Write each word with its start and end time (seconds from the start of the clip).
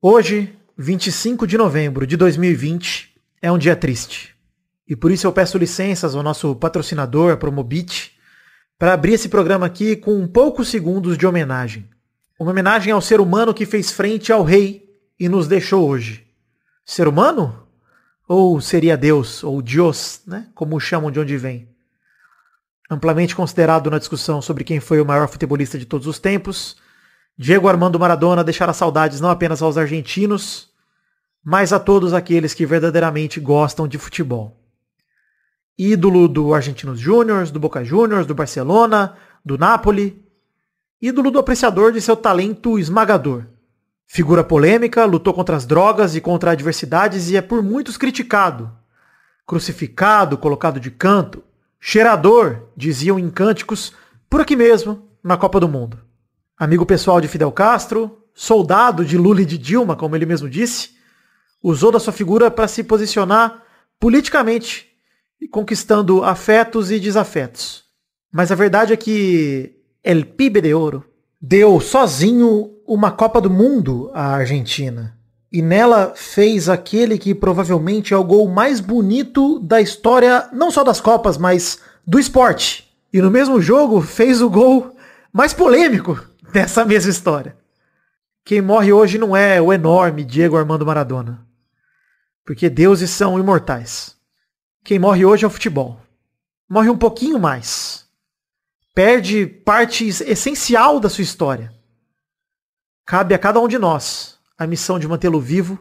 Hoje, 0.00 0.56
25 0.76 1.44
de 1.44 1.58
novembro 1.58 2.06
de 2.06 2.16
2020, 2.16 3.16
é 3.42 3.50
um 3.50 3.58
dia 3.58 3.74
triste. 3.74 4.32
E 4.86 4.94
por 4.94 5.10
isso 5.10 5.26
eu 5.26 5.32
peço 5.32 5.58
licenças 5.58 6.14
ao 6.14 6.22
nosso 6.22 6.54
patrocinador, 6.54 7.32
a 7.32 7.36
Promobit, 7.36 8.16
para 8.78 8.92
abrir 8.92 9.14
esse 9.14 9.28
programa 9.28 9.66
aqui 9.66 9.96
com 9.96 10.24
poucos 10.28 10.68
segundos 10.68 11.18
de 11.18 11.26
homenagem. 11.26 11.90
Uma 12.38 12.52
homenagem 12.52 12.92
ao 12.92 13.00
ser 13.00 13.20
humano 13.20 13.52
que 13.52 13.66
fez 13.66 13.90
frente 13.90 14.32
ao 14.32 14.44
rei 14.44 14.88
e 15.18 15.28
nos 15.28 15.48
deixou 15.48 15.88
hoje. 15.88 16.24
Ser 16.86 17.08
humano? 17.08 17.66
Ou 18.28 18.60
seria 18.60 18.96
Deus, 18.96 19.42
ou 19.42 19.60
Dios, 19.60 20.20
né? 20.24 20.46
Como 20.54 20.78
chamam 20.78 21.10
de 21.10 21.18
onde 21.18 21.36
vem. 21.36 21.68
Amplamente 22.88 23.34
considerado 23.34 23.90
na 23.90 23.98
discussão 23.98 24.40
sobre 24.40 24.62
quem 24.62 24.78
foi 24.78 25.00
o 25.00 25.04
maior 25.04 25.26
futebolista 25.26 25.76
de 25.76 25.86
todos 25.86 26.06
os 26.06 26.20
tempos, 26.20 26.76
Diego 27.40 27.68
Armando 27.68 28.00
Maradona 28.00 28.42
deixará 28.42 28.72
saudades 28.72 29.20
não 29.20 29.30
apenas 29.30 29.62
aos 29.62 29.78
argentinos, 29.78 30.70
mas 31.44 31.72
a 31.72 31.78
todos 31.78 32.12
aqueles 32.12 32.52
que 32.52 32.66
verdadeiramente 32.66 33.38
gostam 33.38 33.86
de 33.86 33.96
futebol. 33.96 34.60
Ídolo 35.78 36.26
do 36.26 36.52
Argentinos 36.52 36.98
Júnior, 36.98 37.48
do 37.48 37.60
Boca 37.60 37.84
Juniors, 37.84 38.26
do 38.26 38.34
Barcelona, 38.34 39.16
do 39.44 39.56
Napoli. 39.56 40.20
Ídolo 41.00 41.30
do 41.30 41.38
apreciador 41.38 41.92
de 41.92 42.00
seu 42.00 42.16
talento 42.16 42.76
esmagador. 42.76 43.44
Figura 44.04 44.42
polêmica, 44.42 45.04
lutou 45.04 45.32
contra 45.32 45.54
as 45.54 45.64
drogas 45.64 46.16
e 46.16 46.20
contra 46.20 46.50
adversidades 46.50 47.30
e 47.30 47.36
é 47.36 47.40
por 47.40 47.62
muitos 47.62 47.96
criticado. 47.96 48.68
Crucificado, 49.46 50.36
colocado 50.36 50.80
de 50.80 50.90
canto, 50.90 51.44
cheirador, 51.78 52.64
diziam 52.76 53.16
em 53.16 53.30
cânticos, 53.30 53.92
por 54.28 54.40
aqui 54.40 54.56
mesmo, 54.56 55.08
na 55.22 55.36
Copa 55.36 55.60
do 55.60 55.68
Mundo 55.68 56.07
amigo 56.58 56.84
pessoal 56.84 57.20
de 57.20 57.28
Fidel 57.28 57.52
Castro, 57.52 58.24
soldado 58.34 59.04
de 59.04 59.16
Lula 59.16 59.42
e 59.42 59.46
de 59.46 59.56
Dilma, 59.56 59.94
como 59.94 60.16
ele 60.16 60.26
mesmo 60.26 60.50
disse, 60.50 60.90
usou 61.62 61.92
da 61.92 62.00
sua 62.00 62.12
figura 62.12 62.50
para 62.50 62.66
se 62.66 62.82
posicionar 62.82 63.62
politicamente 63.98 64.88
conquistando 65.50 66.24
afetos 66.24 66.90
e 66.90 66.98
desafetos. 66.98 67.84
Mas 68.32 68.50
a 68.50 68.54
verdade 68.54 68.92
é 68.92 68.96
que 68.96 69.76
El 70.02 70.24
Pibe 70.24 70.60
de 70.60 70.74
Ouro 70.74 71.04
deu 71.40 71.80
sozinho 71.80 72.72
uma 72.86 73.10
Copa 73.10 73.40
do 73.40 73.48
Mundo 73.48 74.10
à 74.12 74.34
Argentina. 74.34 75.16
E 75.50 75.62
nela 75.62 76.12
fez 76.14 76.68
aquele 76.68 77.16
que 77.16 77.34
provavelmente 77.34 78.12
é 78.12 78.16
o 78.16 78.24
gol 78.24 78.48
mais 78.48 78.80
bonito 78.80 79.58
da 79.60 79.80
história, 79.80 80.48
não 80.52 80.70
só 80.70 80.84
das 80.84 81.00
Copas, 81.00 81.38
mas 81.38 81.78
do 82.06 82.18
esporte. 82.18 82.88
E 83.12 83.22
no 83.22 83.30
mesmo 83.30 83.60
jogo 83.60 84.00
fez 84.00 84.42
o 84.42 84.50
gol 84.50 84.94
mais 85.32 85.54
polêmico 85.54 86.20
dessa 86.52 86.84
mesma 86.84 87.10
história. 87.10 87.56
Quem 88.44 88.62
morre 88.62 88.92
hoje 88.92 89.18
não 89.18 89.36
é 89.36 89.60
o 89.60 89.72
enorme 89.72 90.24
Diego 90.24 90.56
Armando 90.56 90.86
Maradona. 90.86 91.46
Porque 92.44 92.70
deuses 92.70 93.10
são 93.10 93.38
imortais. 93.38 94.16
Quem 94.82 94.98
morre 94.98 95.24
hoje 95.24 95.44
é 95.44 95.46
o 95.46 95.50
futebol. 95.50 96.00
Morre 96.68 96.88
um 96.88 96.96
pouquinho 96.96 97.38
mais. 97.38 98.08
Perde 98.94 99.46
parte 99.46 100.06
essencial 100.06 100.98
da 100.98 101.10
sua 101.10 101.22
história. 101.22 101.72
Cabe 103.04 103.34
a 103.34 103.38
cada 103.38 103.60
um 103.60 103.68
de 103.68 103.78
nós 103.78 104.38
a 104.56 104.66
missão 104.66 104.98
de 104.98 105.06
mantê-lo 105.06 105.40
vivo 105.40 105.78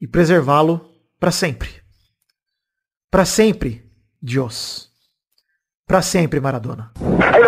e 0.00 0.06
preservá-lo 0.06 0.88
para 1.18 1.32
sempre. 1.32 1.82
Para 3.10 3.24
sempre, 3.24 3.90
Deus. 4.20 4.90
Para 5.86 6.02
sempre, 6.02 6.40
Maradona. 6.40 6.92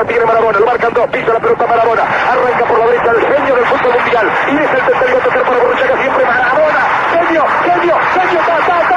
Tiene 0.06 0.24
Maradona, 0.24 0.58
lo 0.60 0.66
marcan 0.66 0.94
dos, 0.94 1.08
pisa 1.08 1.32
la 1.32 1.40
pelota 1.40 1.66
Maradona, 1.66 2.02
arranca 2.02 2.64
por 2.66 2.78
la 2.78 2.86
derecha 2.86 3.10
el 3.10 3.20
genio 3.20 3.54
del 3.56 3.64
fútbol 3.66 3.92
mundial, 3.98 4.30
y 4.46 4.54
es 4.54 4.70
el 4.70 4.86
tercer 4.86 5.42
para 5.44 5.58
Borruchaga 5.58 6.00
siempre 6.00 6.24
Maradona, 6.24 6.80
genio, 7.10 7.44
genio, 7.64 7.96
genio, 8.14 8.40
ta, 8.46 8.87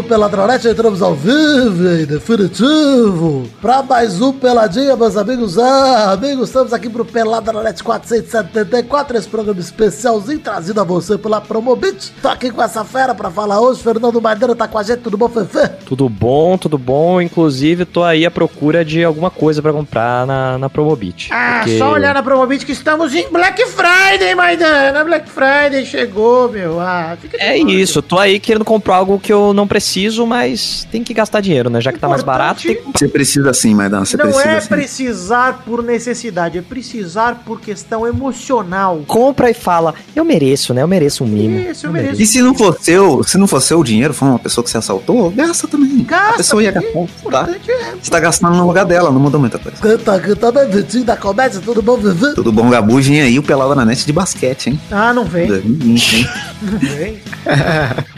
do 0.00 0.08
Peladronete, 0.08 0.66
entramos 0.68 1.02
ao 1.02 1.14
vivo 1.14 1.86
e 2.00 2.06
definitivo 2.06 3.46
para 3.60 3.82
mais 3.82 4.20
um 4.20 4.32
Peladinha, 4.32 4.96
meus 4.96 5.16
amigos. 5.16 5.58
Ah, 5.58 6.12
amigos, 6.12 6.48
estamos 6.48 6.72
aqui 6.72 6.88
pro 6.88 7.04
Peladronete 7.04 7.82
474, 7.84 9.16
esse 9.18 9.28
programa 9.28 9.60
especialzinho 9.60 10.38
trazido 10.38 10.80
a 10.80 10.84
você 10.84 11.18
pela 11.18 11.40
Promobit. 11.40 12.12
Tô 12.22 12.28
aqui 12.28 12.50
com 12.50 12.62
essa 12.62 12.82
fera 12.84 13.14
para 13.14 13.30
falar 13.30 13.60
hoje, 13.60 13.82
Fernando 13.82 14.20
Madeira 14.22 14.54
tá 14.54 14.66
com 14.66 14.78
a 14.78 14.82
gente, 14.82 15.00
tudo 15.00 15.18
bom, 15.18 15.28
Fefe? 15.28 15.68
Tudo 15.84 16.08
bom, 16.08 16.56
tudo 16.56 16.78
bom. 16.78 17.20
Inclusive, 17.20 17.84
tô 17.84 18.02
aí 18.02 18.24
à 18.24 18.30
procura 18.30 18.84
de 18.84 19.04
alguma 19.04 19.30
coisa 19.30 19.60
pra 19.60 19.72
comprar 19.72 20.26
na, 20.26 20.56
na 20.56 20.70
Promobit. 20.70 21.28
Ah, 21.32 21.60
porque- 21.62 21.78
só 21.78 21.92
olhar 21.92 22.14
na 22.14 22.22
Promobit 22.22 22.64
que 22.64 22.72
estamos 22.72 23.14
em 23.14 23.28
Black 23.30 23.62
Friday, 23.66 24.34
Maidana. 24.34 25.04
Black 25.04 25.28
Friday 25.28 25.84
chegou, 25.84 26.48
meu. 26.48 26.80
Ah, 26.80 27.16
fica 27.20 27.36
de 27.36 27.42
É 27.44 27.58
isso, 27.58 28.00
tô 28.00 28.18
aí 28.18 28.40
querendo 28.40 28.64
comprar 28.64 28.96
algo 28.96 29.18
que 29.18 29.32
eu 29.32 29.52
não 29.52 29.66
preciso, 29.68 29.89
mas 30.26 30.86
tem 30.90 31.02
que 31.02 31.12
gastar 31.14 31.40
dinheiro, 31.40 31.68
né? 31.70 31.80
Já 31.80 31.92
que 31.92 31.98
tá 31.98 32.08
mais 32.08 32.22
barato, 32.22 32.62
tem 32.62 32.78
Você 32.94 33.08
precisa 33.08 33.52
sim, 33.52 33.74
Maidana, 33.74 34.04
você 34.04 34.16
Não 34.16 34.26
precisa 34.26 34.48
é 34.48 34.60
sim. 34.60 34.68
precisar 34.68 35.62
por 35.64 35.82
necessidade, 35.82 36.58
é 36.58 36.62
precisar 36.62 37.42
por 37.44 37.60
questão 37.60 38.06
emocional. 38.06 39.02
compra 39.06 39.50
e 39.50 39.54
fala, 39.54 39.94
eu 40.14 40.24
mereço, 40.24 40.72
né? 40.74 40.82
Eu 40.82 40.88
mereço 40.88 41.24
um 41.24 41.26
mimo. 41.26 41.58
Isso, 41.58 41.86
eu 41.86 41.92
mereço. 41.92 42.20
E 42.22 42.26
se 42.26 42.40
não 42.42 42.54
for 42.54 42.76
seu, 42.80 43.22
se 43.24 43.36
não 43.38 43.46
for 43.46 43.60
seu 43.60 43.82
dinheiro, 43.82 44.14
foi 44.14 44.28
uma 44.28 44.38
pessoa 44.38 44.62
que 44.64 44.70
você 44.70 44.78
assaltou, 44.78 45.30
gasta 45.30 45.66
também. 45.66 46.04
Gasta, 46.04 46.34
a 46.34 46.36
pessoa 46.36 46.62
ia 46.62 46.70
gastar, 46.70 47.06
tá? 47.30 47.48
é- 47.50 47.94
Você 48.00 48.10
tá 48.10 48.20
gastando 48.20 48.56
no 48.56 48.66
lugar 48.66 48.84
dela, 48.84 49.10
não 49.10 49.20
mudou 49.20 49.40
muita 49.40 49.58
coisa. 49.58 49.78
Canta, 49.78 50.18
canta, 50.20 50.66
Vitinho 50.66 51.04
da 51.04 51.16
comédia, 51.16 51.60
tudo 51.64 51.82
bom, 51.82 51.96
Vivi? 51.96 52.34
Tudo 52.34 52.52
bom, 52.52 52.68
Gabugem 52.70 53.20
aí, 53.20 53.38
o 53.38 53.42
Pelada 53.42 53.74
na 53.74 53.84
net 53.84 54.04
de 54.04 54.12
basquete, 54.12 54.68
hein? 54.68 54.80
Ah, 54.90 55.12
não 55.12 55.24
vem. 55.24 55.46
2020, 55.48 56.16
hein? 56.16 56.28
Não 56.62 56.78
vem. 56.78 57.20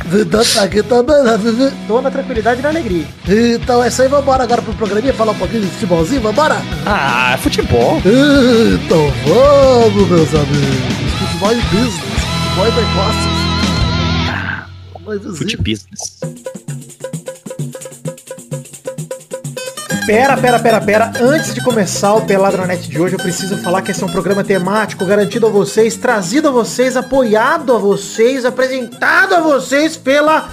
Né, 1.23 1.39
Vivi? 1.39 1.62
Tô 1.87 2.01
na 2.01 2.11
tranquilidade 2.11 2.61
e 2.61 2.63
na 2.63 2.69
alegria. 2.69 3.07
Então 3.29 3.83
é 3.83 3.89
isso 3.89 4.03
aí, 4.03 4.09
vambora 4.09 4.43
agora 4.43 4.63
pro 4.63 4.73
programinha, 4.75 5.13
falar 5.15 5.33
um 5.33 5.39
pouquinho 5.39 5.63
de 5.63 5.69
futebolzinho, 5.69 6.21
vambora? 6.21 6.57
Ah, 6.87 7.37
futebol. 7.41 8.01
Então 8.05 9.13
vamos, 9.27 10.09
meus 10.09 10.35
amigos. 10.35 11.13
Futebol 11.19 11.53
e 11.53 11.61
business, 11.63 11.95
futebol 12.45 12.67
e 12.67 12.71
negócios. 12.71 13.43
Vizinho. 15.09 15.37
Fute 15.37 15.57
business. 15.57 16.21
Pera, 20.07 20.37
pera, 20.37 20.59
pera, 20.59 20.81
pera. 20.81 21.13
Antes 21.21 21.55
de 21.55 21.63
começar 21.63 22.15
o 22.15 22.23
Peladronete 22.23 22.89
de 22.89 23.01
hoje, 23.01 23.15
eu 23.15 23.21
preciso 23.21 23.57
falar 23.59 23.83
que 23.83 23.93
esse 23.93 24.03
é 24.03 24.07
um 24.07 24.11
programa 24.11 24.43
temático 24.43 25.07
garantido 25.07 25.47
a 25.47 25.51
vocês, 25.51 25.97
trazido 25.97 26.49
a 26.49 26.51
vocês, 26.51 26.97
apoiado 26.97 27.73
a 27.73 27.79
vocês, 27.79 28.45
apresentado 28.45 29.35
a 29.35 29.41
vocês 29.41 29.97
pela 29.97 30.51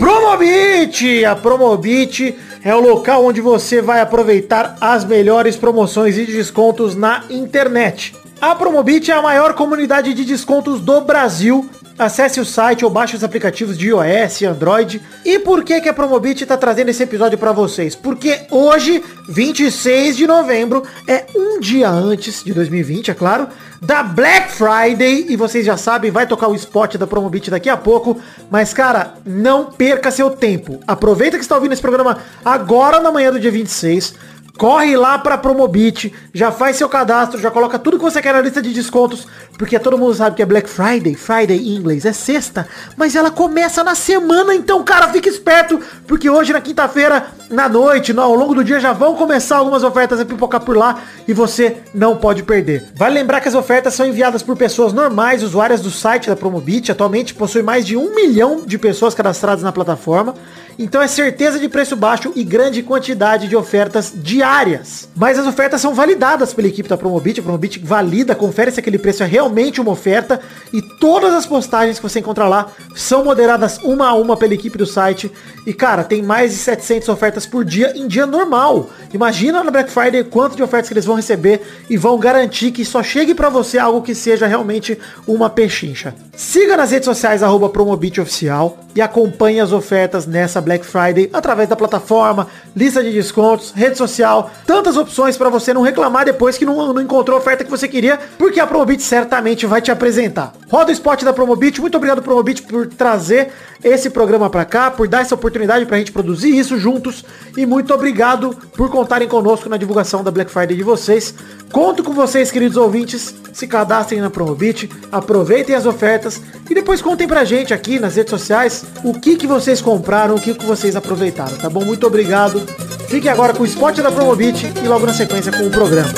Promobit. 0.00 1.26
A 1.26 1.36
Promobit 1.36 2.34
é 2.64 2.74
o 2.74 2.80
local 2.80 3.22
onde 3.22 3.42
você 3.42 3.82
vai 3.82 4.00
aproveitar 4.00 4.78
as 4.80 5.04
melhores 5.04 5.56
promoções 5.56 6.16
e 6.16 6.24
descontos 6.24 6.96
na 6.96 7.24
internet. 7.28 8.16
A 8.40 8.54
Promobit 8.54 9.10
é 9.10 9.14
a 9.14 9.20
maior 9.20 9.52
comunidade 9.52 10.14
de 10.14 10.24
descontos 10.24 10.80
do 10.80 11.02
Brasil. 11.02 11.68
Acesse 11.98 12.40
o 12.40 12.44
site 12.44 12.84
ou 12.84 12.90
baixe 12.90 13.14
os 13.14 13.22
aplicativos 13.22 13.76
de 13.76 13.88
iOS 13.88 14.40
e 14.40 14.46
Android. 14.46 15.02
E 15.24 15.38
por 15.38 15.62
que, 15.62 15.80
que 15.80 15.88
a 15.88 15.92
Promobit 15.92 16.42
está 16.42 16.56
trazendo 16.56 16.88
esse 16.88 17.02
episódio 17.02 17.36
para 17.36 17.52
vocês? 17.52 17.94
Porque 17.94 18.40
hoje, 18.50 19.04
26 19.28 20.16
de 20.16 20.26
novembro, 20.26 20.82
é 21.06 21.26
um 21.36 21.60
dia 21.60 21.90
antes 21.90 22.42
de 22.42 22.54
2020, 22.54 23.10
é 23.10 23.14
claro, 23.14 23.48
da 23.82 24.02
Black 24.02 24.50
Friday. 24.52 25.26
E 25.28 25.36
vocês 25.36 25.66
já 25.66 25.76
sabem, 25.76 26.10
vai 26.10 26.26
tocar 26.26 26.48
o 26.48 26.54
spot 26.54 26.96
da 26.96 27.06
Promobit 27.06 27.50
daqui 27.50 27.68
a 27.68 27.76
pouco. 27.76 28.18
Mas, 28.50 28.72
cara, 28.72 29.14
não 29.24 29.66
perca 29.66 30.10
seu 30.10 30.30
tempo. 30.30 30.80
Aproveita 30.86 31.36
que 31.36 31.42
está 31.42 31.54
ouvindo 31.54 31.72
esse 31.72 31.82
programa 31.82 32.18
agora 32.44 33.00
na 33.00 33.12
manhã 33.12 33.30
do 33.30 33.38
dia 33.40 33.50
26 33.50 34.29
Corre 34.60 34.94
lá 34.94 35.18
pra 35.18 35.38
Promobit, 35.38 36.12
já 36.34 36.52
faz 36.52 36.76
seu 36.76 36.86
cadastro, 36.86 37.40
já 37.40 37.50
coloca 37.50 37.78
tudo 37.78 37.96
que 37.96 38.04
você 38.04 38.20
quer 38.20 38.34
na 38.34 38.42
lista 38.42 38.60
de 38.60 38.74
descontos, 38.74 39.26
porque 39.56 39.78
todo 39.78 39.96
mundo 39.96 40.12
sabe 40.12 40.36
que 40.36 40.42
é 40.42 40.44
Black 40.44 40.68
Friday, 40.68 41.14
Friday 41.14 41.56
em 41.56 41.76
inglês 41.76 42.04
é 42.04 42.12
sexta, 42.12 42.68
mas 42.94 43.16
ela 43.16 43.30
começa 43.30 43.82
na 43.82 43.94
semana, 43.94 44.54
então, 44.54 44.84
cara, 44.84 45.08
fique 45.08 45.30
esperto, 45.30 45.80
porque 46.06 46.28
hoje 46.28 46.52
na 46.52 46.60
quinta-feira, 46.60 47.28
na 47.48 47.70
noite, 47.70 48.12
no, 48.12 48.20
ao 48.20 48.34
longo 48.34 48.54
do 48.54 48.62
dia 48.62 48.78
já 48.78 48.92
vão 48.92 49.14
começar 49.14 49.56
algumas 49.56 49.82
ofertas 49.82 50.20
a 50.20 50.26
pipocar 50.26 50.60
por 50.60 50.76
lá 50.76 51.04
e 51.26 51.32
você 51.32 51.78
não 51.94 52.14
pode 52.14 52.42
perder. 52.42 52.84
Vale 52.94 53.14
lembrar 53.14 53.40
que 53.40 53.48
as 53.48 53.54
ofertas 53.54 53.94
são 53.94 54.04
enviadas 54.04 54.42
por 54.42 54.58
pessoas 54.58 54.92
normais, 54.92 55.42
usuárias 55.42 55.80
do 55.80 55.90
site 55.90 56.28
da 56.28 56.36
Promobit, 56.36 56.92
atualmente 56.92 57.32
possui 57.32 57.62
mais 57.62 57.86
de 57.86 57.96
um 57.96 58.14
milhão 58.14 58.60
de 58.66 58.76
pessoas 58.76 59.14
cadastradas 59.14 59.64
na 59.64 59.72
plataforma. 59.72 60.34
Então 60.78 61.02
é 61.02 61.08
certeza 61.08 61.58
de 61.58 61.68
preço 61.68 61.96
baixo 61.96 62.32
e 62.34 62.42
grande 62.42 62.82
quantidade 62.82 63.48
de 63.48 63.56
ofertas 63.56 64.12
diárias. 64.14 65.08
Mas 65.14 65.38
as 65.38 65.46
ofertas 65.46 65.80
são 65.80 65.94
validadas 65.94 66.52
pela 66.52 66.68
equipe 66.68 66.88
da 66.88 66.96
Promobit. 66.96 67.40
A 67.40 67.42
Promobit 67.42 67.78
valida, 67.80 68.34
confere 68.34 68.70
se 68.70 68.80
aquele 68.80 68.98
preço 68.98 69.22
é 69.22 69.26
realmente 69.26 69.80
uma 69.80 69.90
oferta. 69.90 70.40
E 70.72 70.80
todas 70.82 71.34
as 71.34 71.46
postagens 71.46 71.98
que 71.98 72.02
você 72.02 72.20
encontra 72.20 72.46
lá 72.46 72.70
são 72.94 73.24
moderadas 73.24 73.78
uma 73.78 74.08
a 74.08 74.14
uma 74.14 74.36
pela 74.36 74.54
equipe 74.54 74.78
do 74.78 74.86
site. 74.86 75.30
E 75.66 75.72
cara, 75.72 76.04
tem 76.04 76.22
mais 76.22 76.52
de 76.52 76.58
700 76.58 77.08
ofertas 77.08 77.46
por 77.46 77.64
dia 77.64 77.92
em 77.96 78.06
dia 78.06 78.26
normal. 78.26 78.88
Imagina 79.12 79.62
na 79.62 79.70
Black 79.70 79.90
Friday 79.90 80.24
quanto 80.24 80.56
de 80.56 80.62
ofertas 80.62 80.88
que 80.88 80.94
eles 80.94 81.04
vão 81.04 81.16
receber 81.16 81.60
e 81.88 81.96
vão 81.96 82.18
garantir 82.18 82.70
que 82.70 82.84
só 82.84 83.02
chegue 83.02 83.34
para 83.34 83.48
você 83.48 83.78
algo 83.78 84.02
que 84.02 84.14
seja 84.14 84.46
realmente 84.46 84.98
uma 85.26 85.50
pechincha. 85.50 86.14
Siga 86.34 86.76
nas 86.76 86.90
redes 86.90 87.04
sociais 87.04 87.42
arroba 87.42 87.68
Promobit 87.68 88.20
Oficial 88.20 88.78
e 88.94 89.00
acompanhe 89.00 89.60
as 89.60 89.72
ofertas 89.72 90.26
nessa 90.26 90.60
Black 90.60 90.69
Black 90.70 90.86
Friday 90.86 91.28
através 91.32 91.68
da 91.68 91.74
plataforma, 91.74 92.46
lista 92.76 93.02
de 93.02 93.10
descontos, 93.10 93.72
rede 93.72 93.98
social, 93.98 94.52
tantas 94.64 94.96
opções 94.96 95.36
para 95.36 95.48
você 95.48 95.74
não 95.74 95.82
reclamar 95.82 96.24
depois 96.24 96.56
que 96.56 96.64
não, 96.64 96.92
não, 96.92 97.02
encontrou 97.02 97.36
a 97.36 97.40
oferta 97.40 97.64
que 97.64 97.70
você 97.70 97.88
queria, 97.88 98.20
porque 98.38 98.60
a 98.60 98.66
Promobit 98.68 99.02
certamente 99.02 99.66
vai 99.66 99.82
te 99.82 99.90
apresentar. 99.90 100.52
Roda 100.68 100.90
o 100.90 100.92
spot 100.92 101.24
da 101.24 101.32
Promobit, 101.32 101.80
muito 101.80 101.96
obrigado 101.96 102.22
Promobit 102.22 102.62
por 102.62 102.86
trazer 102.86 103.50
esse 103.82 104.10
programa 104.10 104.48
para 104.48 104.64
cá, 104.64 104.90
por 104.90 105.08
dar 105.08 105.22
essa 105.22 105.34
oportunidade 105.34 105.86
pra 105.86 105.98
gente 105.98 106.12
produzir 106.12 106.56
isso 106.56 106.78
juntos 106.78 107.24
e 107.56 107.66
muito 107.66 107.92
obrigado 107.92 108.56
por 108.76 108.90
contarem 108.90 109.26
conosco 109.26 109.68
na 109.68 109.76
divulgação 109.76 110.22
da 110.22 110.30
Black 110.30 110.52
Friday 110.52 110.76
de 110.76 110.82
vocês. 110.84 111.34
Conto 111.72 112.04
com 112.04 112.12
vocês, 112.12 112.50
queridos 112.50 112.76
ouvintes, 112.76 113.34
se 113.52 113.66
cadastrem 113.66 114.20
na 114.20 114.30
Promobit, 114.30 114.88
aproveitem 115.10 115.74
as 115.74 115.86
ofertas 115.86 116.40
e 116.68 116.74
depois 116.74 117.02
contem 117.02 117.26
pra 117.26 117.44
gente 117.44 117.74
aqui 117.74 117.98
nas 117.98 118.16
redes 118.16 118.30
sociais 118.30 118.84
o 119.02 119.18
que 119.18 119.36
que 119.36 119.46
vocês 119.46 119.80
compraram, 119.80 120.34
o 120.34 120.40
que 120.40 120.49
que 120.54 120.64
vocês 120.64 120.96
aproveitaram, 120.96 121.56
tá 121.56 121.68
bom? 121.68 121.84
Muito 121.84 122.06
obrigado. 122.06 122.60
Fiquem 123.08 123.30
agora 123.30 123.52
com 123.52 123.62
o 123.62 123.66
spot 123.66 123.98
da 123.98 124.10
Promobit 124.10 124.72
e 124.82 124.88
logo 124.88 125.06
na 125.06 125.12
sequência 125.12 125.50
com 125.52 125.66
o 125.66 125.70
programa. 125.70 126.12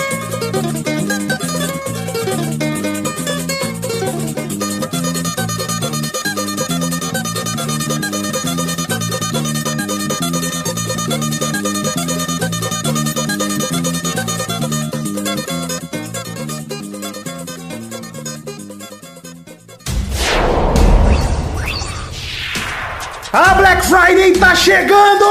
Tá 24.39 24.55
chegando! 24.55 25.25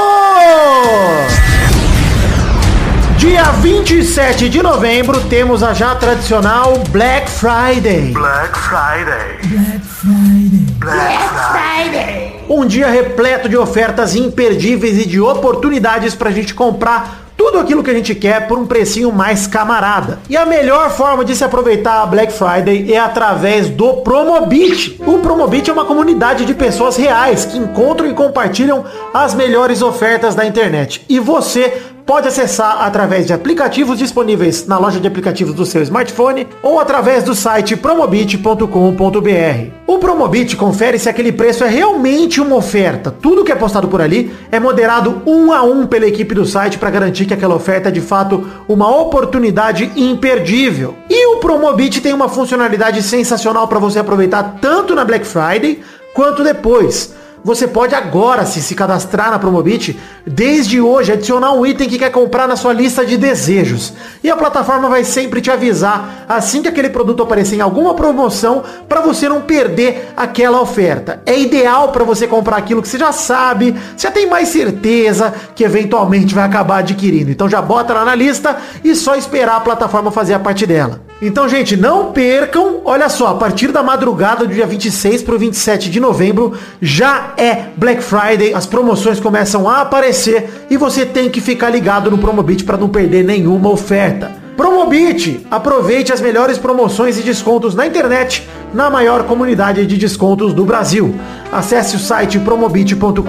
Dia 3.16 3.44
27 3.44 4.48
de 4.48 4.62
novembro 4.62 5.20
temos 5.28 5.62
a 5.62 5.72
já 5.72 5.94
tradicional 5.94 6.78
Black 6.90 7.30
Friday. 7.30 8.10
Black 8.12 8.58
Friday. 8.58 9.38
Black 9.44 9.80
Friday. 9.86 10.66
Black 10.78 11.18
Friday. 11.52 12.44
Um 12.48 12.66
dia 12.66 12.88
repleto 12.90 13.48
de 13.48 13.56
ofertas 13.56 14.16
imperdíveis 14.16 14.98
e 14.98 15.06
de 15.06 15.20
oportunidades 15.20 16.14
pra 16.14 16.30
gente 16.30 16.52
comprar 16.52 17.21
tudo 17.36 17.58
aquilo 17.58 17.82
que 17.82 17.90
a 17.90 17.94
gente 17.94 18.14
quer 18.14 18.46
por 18.46 18.58
um 18.58 18.66
precinho 18.66 19.12
mais 19.12 19.46
camarada. 19.46 20.20
E 20.28 20.36
a 20.36 20.46
melhor 20.46 20.90
forma 20.90 21.24
de 21.24 21.34
se 21.34 21.44
aproveitar 21.44 22.02
a 22.02 22.06
Black 22.06 22.32
Friday 22.32 22.92
é 22.92 22.98
através 22.98 23.68
do 23.68 23.94
Promobit. 23.98 25.00
O 25.06 25.18
Promobit 25.18 25.68
é 25.68 25.72
uma 25.72 25.84
comunidade 25.84 26.44
de 26.44 26.54
pessoas 26.54 26.96
reais 26.96 27.44
que 27.44 27.58
encontram 27.58 28.08
e 28.08 28.14
compartilham 28.14 28.84
as 29.12 29.34
melhores 29.34 29.82
ofertas 29.82 30.34
da 30.34 30.44
internet. 30.44 31.04
E 31.08 31.18
você 31.18 31.91
pode 32.06 32.28
acessar 32.28 32.82
através 32.82 33.26
de 33.26 33.32
aplicativos 33.32 33.98
disponíveis 33.98 34.66
na 34.66 34.78
loja 34.78 35.00
de 35.00 35.06
aplicativos 35.06 35.54
do 35.54 35.64
seu 35.66 35.82
smartphone 35.82 36.46
ou 36.62 36.80
através 36.80 37.24
do 37.24 37.34
site 37.34 37.76
promobit.com.br. 37.76 39.70
O 39.86 39.98
Promobit 39.98 40.56
confere 40.56 40.98
se 40.98 41.08
aquele 41.08 41.32
preço 41.32 41.64
é 41.64 41.68
realmente 41.68 42.40
uma 42.40 42.56
oferta. 42.56 43.10
Tudo 43.10 43.44
que 43.44 43.52
é 43.52 43.54
postado 43.54 43.88
por 43.88 44.00
ali 44.00 44.32
é 44.50 44.58
moderado 44.58 45.22
um 45.26 45.52
a 45.52 45.62
um 45.62 45.86
pela 45.86 46.06
equipe 46.06 46.34
do 46.34 46.46
site 46.46 46.78
para 46.78 46.90
garantir 46.90 47.26
que 47.26 47.34
aquela 47.34 47.54
oferta 47.54 47.88
é 47.88 47.92
de 47.92 48.00
fato 48.00 48.46
uma 48.68 48.88
oportunidade 48.88 49.92
imperdível. 49.96 50.96
E 51.10 51.26
o 51.34 51.40
Promobit 51.40 52.00
tem 52.00 52.12
uma 52.12 52.28
funcionalidade 52.28 53.02
sensacional 53.02 53.68
para 53.68 53.78
você 53.78 53.98
aproveitar 53.98 54.58
tanto 54.60 54.94
na 54.94 55.04
Black 55.04 55.26
Friday 55.26 55.80
quanto 56.14 56.42
depois. 56.42 57.14
Você 57.44 57.66
pode 57.66 57.92
agora, 57.92 58.46
se 58.46 58.62
se 58.62 58.72
cadastrar 58.72 59.32
na 59.32 59.38
Promobit, 59.38 59.98
desde 60.24 60.80
hoje 60.80 61.12
adicionar 61.12 61.52
um 61.52 61.66
item 61.66 61.88
que 61.88 61.98
quer 61.98 62.10
comprar 62.10 62.46
na 62.46 62.54
sua 62.54 62.72
lista 62.72 63.04
de 63.04 63.16
desejos. 63.16 63.92
E 64.22 64.30
a 64.30 64.36
plataforma 64.36 64.88
vai 64.88 65.02
sempre 65.02 65.40
te 65.40 65.50
avisar 65.50 66.24
assim 66.28 66.62
que 66.62 66.68
aquele 66.68 66.88
produto 66.88 67.22
aparecer 67.22 67.56
em 67.56 67.60
alguma 67.60 67.94
promoção 67.94 68.62
para 68.88 69.00
você 69.00 69.28
não 69.28 69.40
perder 69.40 70.12
aquela 70.16 70.60
oferta. 70.60 71.20
É 71.26 71.36
ideal 71.36 71.88
para 71.88 72.04
você 72.04 72.28
comprar 72.28 72.58
aquilo 72.58 72.80
que 72.80 72.86
você 72.86 72.98
já 72.98 73.10
sabe, 73.10 73.74
já 73.98 74.12
tem 74.12 74.28
mais 74.28 74.48
certeza 74.48 75.34
que 75.56 75.64
eventualmente 75.64 76.36
vai 76.36 76.44
acabar 76.44 76.78
adquirindo. 76.78 77.32
Então 77.32 77.48
já 77.48 77.60
bota 77.60 77.92
lá 77.92 78.04
na 78.04 78.14
lista 78.14 78.56
e 78.84 78.94
só 78.94 79.16
esperar 79.16 79.56
a 79.56 79.60
plataforma 79.60 80.12
fazer 80.12 80.34
a 80.34 80.38
parte 80.38 80.64
dela. 80.64 81.00
Então, 81.20 81.48
gente, 81.48 81.76
não 81.76 82.12
percam. 82.12 82.80
Olha 82.84 83.08
só, 83.08 83.28
a 83.28 83.34
partir 83.36 83.68
da 83.70 83.80
madrugada 83.80 84.44
do 84.44 84.52
dia 84.52 84.66
26 84.66 85.22
para 85.22 85.36
o 85.36 85.38
27 85.38 85.88
de 85.88 86.00
novembro 86.00 86.58
já 86.80 87.31
é 87.36 87.66
Black 87.76 88.02
Friday, 88.02 88.54
as 88.54 88.66
promoções 88.66 89.20
começam 89.20 89.68
a 89.68 89.80
aparecer 89.80 90.66
e 90.70 90.76
você 90.76 91.04
tem 91.04 91.30
que 91.30 91.40
ficar 91.40 91.70
ligado 91.70 92.10
no 92.10 92.18
Promobit 92.18 92.64
para 92.64 92.76
não 92.76 92.88
perder 92.88 93.24
nenhuma 93.24 93.70
oferta. 93.70 94.42
Promobit, 94.56 95.46
aproveite 95.50 96.12
as 96.12 96.20
melhores 96.20 96.58
promoções 96.58 97.18
e 97.18 97.22
descontos 97.22 97.74
na 97.74 97.86
internet 97.86 98.46
na 98.72 98.90
maior 98.90 99.24
comunidade 99.24 99.86
de 99.86 99.96
descontos 99.96 100.52
do 100.52 100.64
Brasil. 100.64 101.14
Acesse 101.50 101.96
o 101.96 101.98
site 101.98 102.38
promobit.com.br 102.38 103.20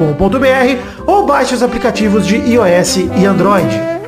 ou 1.07 1.25
baixe 1.25 1.55
os 1.55 1.63
aplicativos 1.63 2.27
de 2.27 2.35
iOS 2.35 2.97
e 2.97 3.25
Android. 3.25 4.02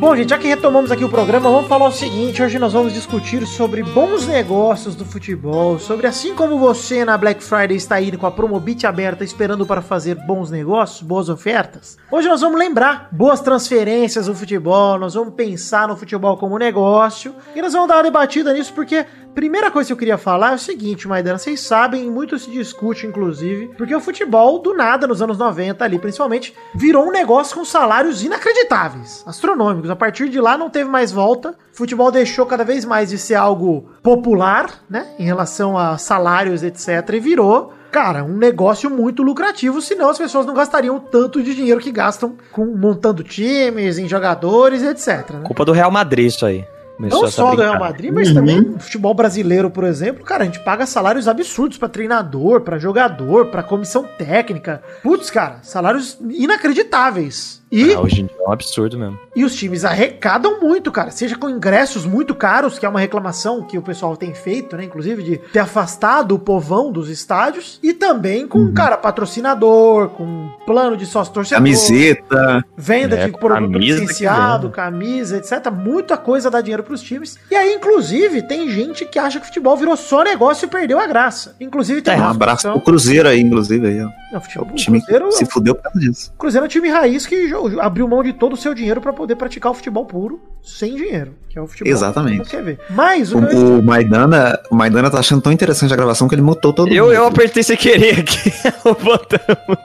Bom, 0.00 0.16
gente, 0.16 0.30
já 0.30 0.38
que 0.38 0.48
retomamos 0.48 0.90
aqui 0.90 1.04
o 1.04 1.10
programa, 1.10 1.50
vamos 1.50 1.68
falar 1.68 1.86
o 1.86 1.92
seguinte: 1.92 2.42
hoje 2.42 2.58
nós 2.58 2.72
vamos 2.72 2.94
discutir 2.94 3.46
sobre 3.46 3.82
bons 3.82 4.26
negócios 4.26 4.94
do 4.94 5.04
futebol, 5.04 5.78
sobre 5.78 6.06
assim 6.06 6.34
como 6.34 6.58
você 6.58 7.04
na 7.04 7.18
Black 7.18 7.44
Friday 7.44 7.76
está 7.76 8.00
indo 8.00 8.16
com 8.16 8.24
a 8.24 8.30
Promobit 8.30 8.86
aberta 8.86 9.22
esperando 9.22 9.66
para 9.66 9.82
fazer 9.82 10.14
bons 10.14 10.50
negócios, 10.50 11.02
boas 11.02 11.28
ofertas. 11.28 11.98
Hoje 12.10 12.28
nós 12.28 12.40
vamos 12.40 12.58
lembrar 12.58 13.10
boas 13.12 13.42
transferências 13.42 14.24
do 14.24 14.34
futebol, 14.34 14.98
nós 14.98 15.12
vamos 15.12 15.34
pensar 15.34 15.86
no 15.86 15.94
futebol 15.94 16.38
como 16.38 16.56
negócio 16.56 17.34
e 17.54 17.60
nós 17.60 17.74
vamos 17.74 17.88
dar 17.88 17.96
uma 17.96 18.02
debatida 18.02 18.54
nisso 18.54 18.72
porque 18.72 19.04
Primeira 19.34 19.70
coisa 19.70 19.86
que 19.86 19.92
eu 19.92 19.96
queria 19.96 20.18
falar 20.18 20.52
é 20.52 20.54
o 20.56 20.58
seguinte, 20.58 21.06
Maidana, 21.06 21.38
vocês 21.38 21.60
sabem, 21.60 22.10
muito 22.10 22.36
se 22.36 22.50
discute, 22.50 23.06
inclusive, 23.06 23.68
porque 23.76 23.94
o 23.94 24.00
futebol, 24.00 24.58
do 24.58 24.74
nada, 24.74 25.06
nos 25.06 25.22
anos 25.22 25.38
90 25.38 25.84
ali, 25.84 26.00
principalmente, 26.00 26.52
virou 26.74 27.06
um 27.06 27.12
negócio 27.12 27.54
com 27.54 27.64
salários 27.64 28.24
inacreditáveis, 28.24 29.22
astronômicos. 29.24 29.88
A 29.92 29.96
partir 29.96 30.28
de 30.28 30.40
lá 30.40 30.56
não 30.56 30.70
teve 30.70 30.88
mais 30.88 31.12
volta. 31.12 31.50
O 31.50 31.76
futebol 31.76 32.10
deixou 32.10 32.46
cada 32.46 32.64
vez 32.64 32.84
mais 32.84 33.10
de 33.10 33.18
ser 33.18 33.34
algo 33.34 33.90
popular, 34.02 34.70
né, 34.88 35.06
em 35.18 35.24
relação 35.24 35.76
a 35.76 35.98
salários, 35.98 36.62
etc, 36.62 37.08
e 37.14 37.20
virou 37.20 37.72
cara, 37.90 38.22
um 38.22 38.36
negócio 38.36 38.88
muito 38.88 39.20
lucrativo, 39.22 39.82
senão 39.82 40.08
as 40.08 40.16
pessoas 40.16 40.46
não 40.46 40.54
gastariam 40.54 41.00
tanto 41.00 41.42
de 41.42 41.54
dinheiro 41.54 41.80
que 41.80 41.90
gastam 41.90 42.36
com 42.52 42.64
montando 42.64 43.24
times, 43.24 43.98
em 43.98 44.08
jogadores, 44.08 44.82
etc. 44.82 45.30
Né? 45.30 45.40
Culpa 45.42 45.64
do 45.64 45.72
Real 45.72 45.90
Madrid 45.90 46.26
isso 46.26 46.46
aí. 46.46 46.64
Começou 46.96 47.22
Não 47.22 47.30
só 47.30 47.54
do. 47.54 47.62
Real 47.62 47.80
Madrid, 47.80 48.12
mas 48.12 48.32
também 48.32 48.60
no 48.60 48.78
futebol 48.78 49.14
brasileiro, 49.14 49.70
por 49.70 49.84
exemplo, 49.84 50.22
cara, 50.22 50.42
a 50.42 50.46
gente 50.46 50.60
paga 50.60 50.84
salários 50.84 51.26
absurdos 51.26 51.78
pra 51.78 51.88
treinador, 51.88 52.60
pra 52.60 52.78
jogador, 52.78 53.46
pra 53.46 53.62
comissão 53.62 54.04
técnica. 54.18 54.82
Putz, 55.02 55.30
cara, 55.30 55.60
salários 55.62 56.18
inacreditáveis. 56.28 57.59
E, 57.72 57.92
Ah, 57.94 58.00
hoje 58.00 58.22
em 58.22 58.26
dia 58.26 58.36
é 58.38 58.48
um 58.48 58.52
absurdo 58.52 58.98
mesmo. 58.98 59.18
e 59.36 59.44
os 59.44 59.54
times 59.54 59.84
arrecadam 59.84 60.60
muito, 60.60 60.90
cara. 60.90 61.10
Seja 61.12 61.36
com 61.36 61.48
ingressos 61.48 62.04
muito 62.04 62.34
caros, 62.34 62.78
que 62.78 62.84
é 62.84 62.88
uma 62.88 62.98
reclamação 62.98 63.62
que 63.62 63.78
o 63.78 63.82
pessoal 63.82 64.16
tem 64.16 64.34
feito, 64.34 64.76
né? 64.76 64.84
Inclusive 64.84 65.22
de 65.22 65.38
ter 65.38 65.60
afastado 65.60 66.34
o 66.34 66.38
povão 66.38 66.90
dos 66.90 67.08
estádios. 67.08 67.78
E 67.82 67.92
também 67.92 68.46
com, 68.48 68.72
cara, 68.72 68.96
patrocinador, 68.96 70.08
com 70.10 70.50
plano 70.66 70.96
de 70.96 71.06
sócio 71.06 71.32
torcedor. 71.32 71.62
Camiseta. 71.62 72.64
Venda 72.76 73.16
É, 73.16 73.26
de 73.26 73.32
produto 73.32 73.78
licenciado, 73.78 74.70
camisa, 74.70 75.36
etc. 75.36 75.70
Muita 75.70 76.16
coisa 76.16 76.50
dá 76.50 76.60
dinheiro 76.60 76.82
pros 76.82 77.00
times. 77.02 77.38
E 77.50 77.54
aí, 77.54 77.74
inclusive, 77.74 78.42
tem 78.42 78.68
gente 78.68 79.04
que 79.04 79.18
acha 79.18 79.38
que 79.38 79.44
o 79.44 79.48
futebol 79.48 79.76
virou 79.76 79.96
só 79.96 80.22
negócio 80.24 80.66
e 80.66 80.68
perdeu 80.68 80.98
a 80.98 81.06
graça. 81.06 81.54
Inclusive, 81.60 82.02
tem 82.02 82.14
Um 82.14 82.22
uma 82.22 82.30
abraço 82.30 82.70
pro 82.70 82.80
Cruzeiro 82.80 83.28
aí, 83.28 83.40
inclusive. 83.40 83.86
Aí, 83.86 84.00
ó. 84.02 84.08
Não, 84.32 84.38
O 84.38 84.42
futebol, 84.42 84.66
time 84.76 84.98
o 84.98 85.02
Cruzeiro, 85.02 85.32
se 85.32 85.44
fudeu 85.46 85.74
por 85.74 85.82
causa 85.82 85.98
disso. 85.98 86.32
Cruzeiro 86.38 86.64
é 86.64 86.66
um 86.66 86.68
time 86.68 86.88
raiz 86.88 87.26
que 87.26 87.48
abriu 87.80 88.06
mão 88.08 88.22
de 88.22 88.32
todo 88.32 88.52
o 88.52 88.56
seu 88.56 88.74
dinheiro 88.74 89.00
pra 89.00 89.12
poder 89.12 89.36
praticar 89.36 89.72
o 89.72 89.74
futebol 89.74 90.04
puro, 90.04 90.40
sem 90.62 90.94
dinheiro. 90.94 91.32
Que 91.48 91.58
é 91.58 91.62
o 91.62 91.66
futebol 91.66 91.92
Exatamente. 91.92 92.40
que 92.42 92.50
você 92.50 92.62
vê. 92.62 92.78
Mas, 92.90 93.32
o, 93.32 93.38
O, 93.38 93.40
meu- 93.42 93.78
o 93.78 93.82
Maidana, 93.82 94.58
o 94.70 94.74
Maidana 94.74 95.10
tá 95.10 95.18
achando 95.18 95.40
tão 95.42 95.52
interessante 95.52 95.92
a 95.92 95.96
gravação 95.96 96.28
que 96.28 96.34
ele 96.34 96.42
mutou 96.42 96.72
todo 96.72 96.92
Eu, 96.92 97.04
mundo. 97.06 97.14
eu 97.14 97.26
apertei 97.26 97.62
sem 97.62 97.76
querer 97.76 98.20
aqui 98.20 98.52
o 98.84 98.94
botão 98.94 99.38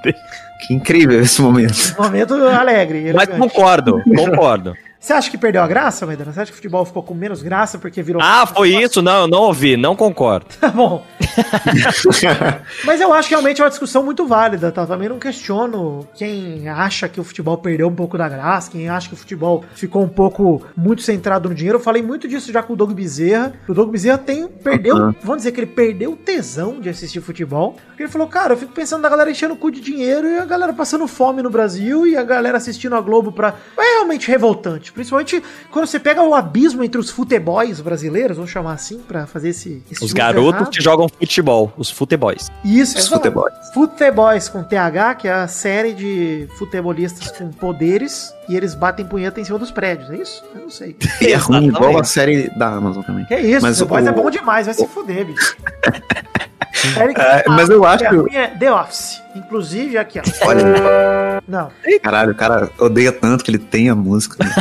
dele. 0.03 0.17
Que 0.67 0.73
incrível 0.73 1.19
esse 1.19 1.41
momento. 1.41 1.95
momento 1.97 2.33
alegre. 2.33 3.11
Mas 3.13 3.27
concordo, 3.29 4.01
concordo. 4.15 4.73
Você 5.05 5.13
acha 5.13 5.29
que 5.29 5.37
perdeu 5.37 5.61
a 5.61 5.67
graça, 5.67 6.03
Maidana? 6.03 6.33
Você 6.33 6.39
acha 6.41 6.51
que 6.51 6.53
o 6.53 6.55
futebol 6.55 6.83
ficou 6.83 7.03
com 7.03 7.13
menos 7.13 7.43
graça 7.43 7.77
porque 7.77 8.01
virou. 8.01 8.19
Ah, 8.23 8.47
foi 8.47 8.69
isso? 8.69 9.03
Não, 9.03 9.21
eu 9.21 9.27
não 9.27 9.41
ouvi, 9.43 9.77
não 9.77 9.95
concordo. 9.95 10.47
Tá 10.59 10.69
bom. 10.69 11.05
Mas 12.83 12.99
eu 12.99 13.13
acho 13.13 13.27
que 13.27 13.35
realmente 13.35 13.61
é 13.61 13.63
uma 13.63 13.69
discussão 13.69 14.03
muito 14.03 14.25
válida, 14.25 14.71
tá? 14.71 14.83
Também 14.83 15.07
não 15.07 15.19
questiono 15.19 16.07
quem 16.15 16.67
acha 16.67 17.07
que 17.07 17.19
o 17.19 17.23
futebol 17.23 17.55
perdeu 17.59 17.87
um 17.87 17.93
pouco 17.93 18.17
da 18.17 18.27
graça, 18.27 18.71
quem 18.71 18.89
acha 18.89 19.07
que 19.07 19.13
o 19.13 19.17
futebol 19.17 19.63
ficou 19.75 20.01
um 20.01 20.07
pouco 20.09 20.63
muito 20.75 21.03
centrado 21.03 21.49
no 21.49 21.53
dinheiro. 21.53 21.77
Eu 21.77 21.83
falei 21.83 22.01
muito 22.01 22.27
disso 22.27 22.51
já 22.51 22.63
com 22.63 22.73
o 22.73 22.75
Doug 22.75 22.91
Bezerra. 22.91 23.53
O 23.67 23.75
Doug 23.75 23.91
Bezerra 23.91 24.17
tem, 24.17 24.47
perdeu, 24.47 24.95
Uhum. 24.95 25.13
vamos 25.21 25.37
dizer 25.37 25.51
que 25.51 25.59
ele 25.59 25.67
perdeu 25.67 26.13
o 26.13 26.15
tesão 26.15 26.79
de 26.79 26.89
assistir 26.89 27.21
futebol. 27.21 27.75
Porque 27.89 28.01
ele 28.01 28.11
falou, 28.11 28.27
cara, 28.27 28.53
eu 28.53 28.57
fico 28.57 28.71
pensando 28.71 29.03
na 29.03 29.09
galera 29.09 29.29
enchendo 29.29 29.53
o 29.53 29.57
cu 29.57 29.69
de 29.69 29.81
dinheiro 29.81 30.27
e 30.27 30.39
a 30.39 30.45
galera 30.45 30.73
passando 30.73 31.05
fome 31.07 31.43
no 31.43 31.49
Brasil 31.51 32.07
e 32.07 32.17
a 32.17 32.23
galera 32.23 32.57
assistindo 32.57 32.95
a 32.95 33.01
Globo 33.01 33.31
pra. 33.31 33.53
É 33.77 33.95
realmente 33.97 34.27
revoltante. 34.27 34.94
Principalmente 34.95 35.43
quando 35.69 35.85
você 35.85 35.99
pega 35.99 36.23
o 36.23 36.33
abismo 36.33 36.83
entre 36.83 36.99
os 36.99 37.11
futeboys 37.11 37.79
brasileiros, 37.81 38.37
vamos 38.37 38.49
chamar 38.49 38.73
assim, 38.73 38.97
pra 38.99 39.27
fazer 39.27 39.49
esse. 39.49 39.83
esse 39.91 40.03
Os 40.03 40.11
garotos 40.13 40.53
errado. 40.61 40.69
que 40.71 40.81
jogam 40.81 41.07
futebol, 41.07 41.71
os 41.77 41.91
futeboys. 41.91 42.49
Isso, 42.63 42.97
Os 42.97 43.07
futeboys. 43.07 43.53
Futeboys 43.73 44.49
com 44.49 44.63
TH, 44.63 45.15
que 45.15 45.27
é 45.27 45.33
a 45.33 45.47
série 45.47 45.93
de 45.93 46.47
futebolistas 46.57 47.29
com 47.31 47.51
poderes 47.51 48.33
e 48.49 48.55
eles 48.55 48.73
batem 48.73 49.05
punheta 49.05 49.39
em 49.39 49.43
cima 49.43 49.59
dos 49.59 49.69
prédios, 49.69 50.09
é 50.09 50.15
isso? 50.15 50.43
Eu 50.55 50.61
não 50.61 50.69
sei. 50.69 50.95
E 51.21 51.27
é 51.27 51.35
ruim, 51.35 51.67
igual 51.67 51.97
a 51.99 52.03
série 52.03 52.49
da 52.57 52.67
Amazon 52.69 53.03
também. 53.03 53.25
Que 53.25 53.33
é 53.33 53.41
isso, 53.41 53.61
Mas 53.61 53.77
Futeboys 53.77 54.05
o- 54.05 54.09
é 54.09 54.11
bom 54.13 54.29
demais, 54.29 54.65
vai 54.65 54.73
se 54.75 54.87
fuder, 54.87 55.25
bicho. 55.25 55.55
É, 57.17 57.49
mas 57.49 57.69
eu 57.69 57.83
acho 57.85 58.03
que- 58.27 58.35
é 58.37 58.47
The 58.47 58.71
Office. 58.71 59.21
Inclusive 59.35 59.97
aqui, 59.97 60.19
ó. 60.19 60.47
Olha, 60.47 61.41
Não, 61.47 61.69
caralho, 62.01 62.31
o 62.31 62.35
cara 62.35 62.69
odeia 62.79 63.11
tanto 63.11 63.43
que 63.43 63.51
ele 63.51 63.57
tem 63.57 63.89
a 63.89 63.95
música. 63.95 64.43
né? 64.43 64.51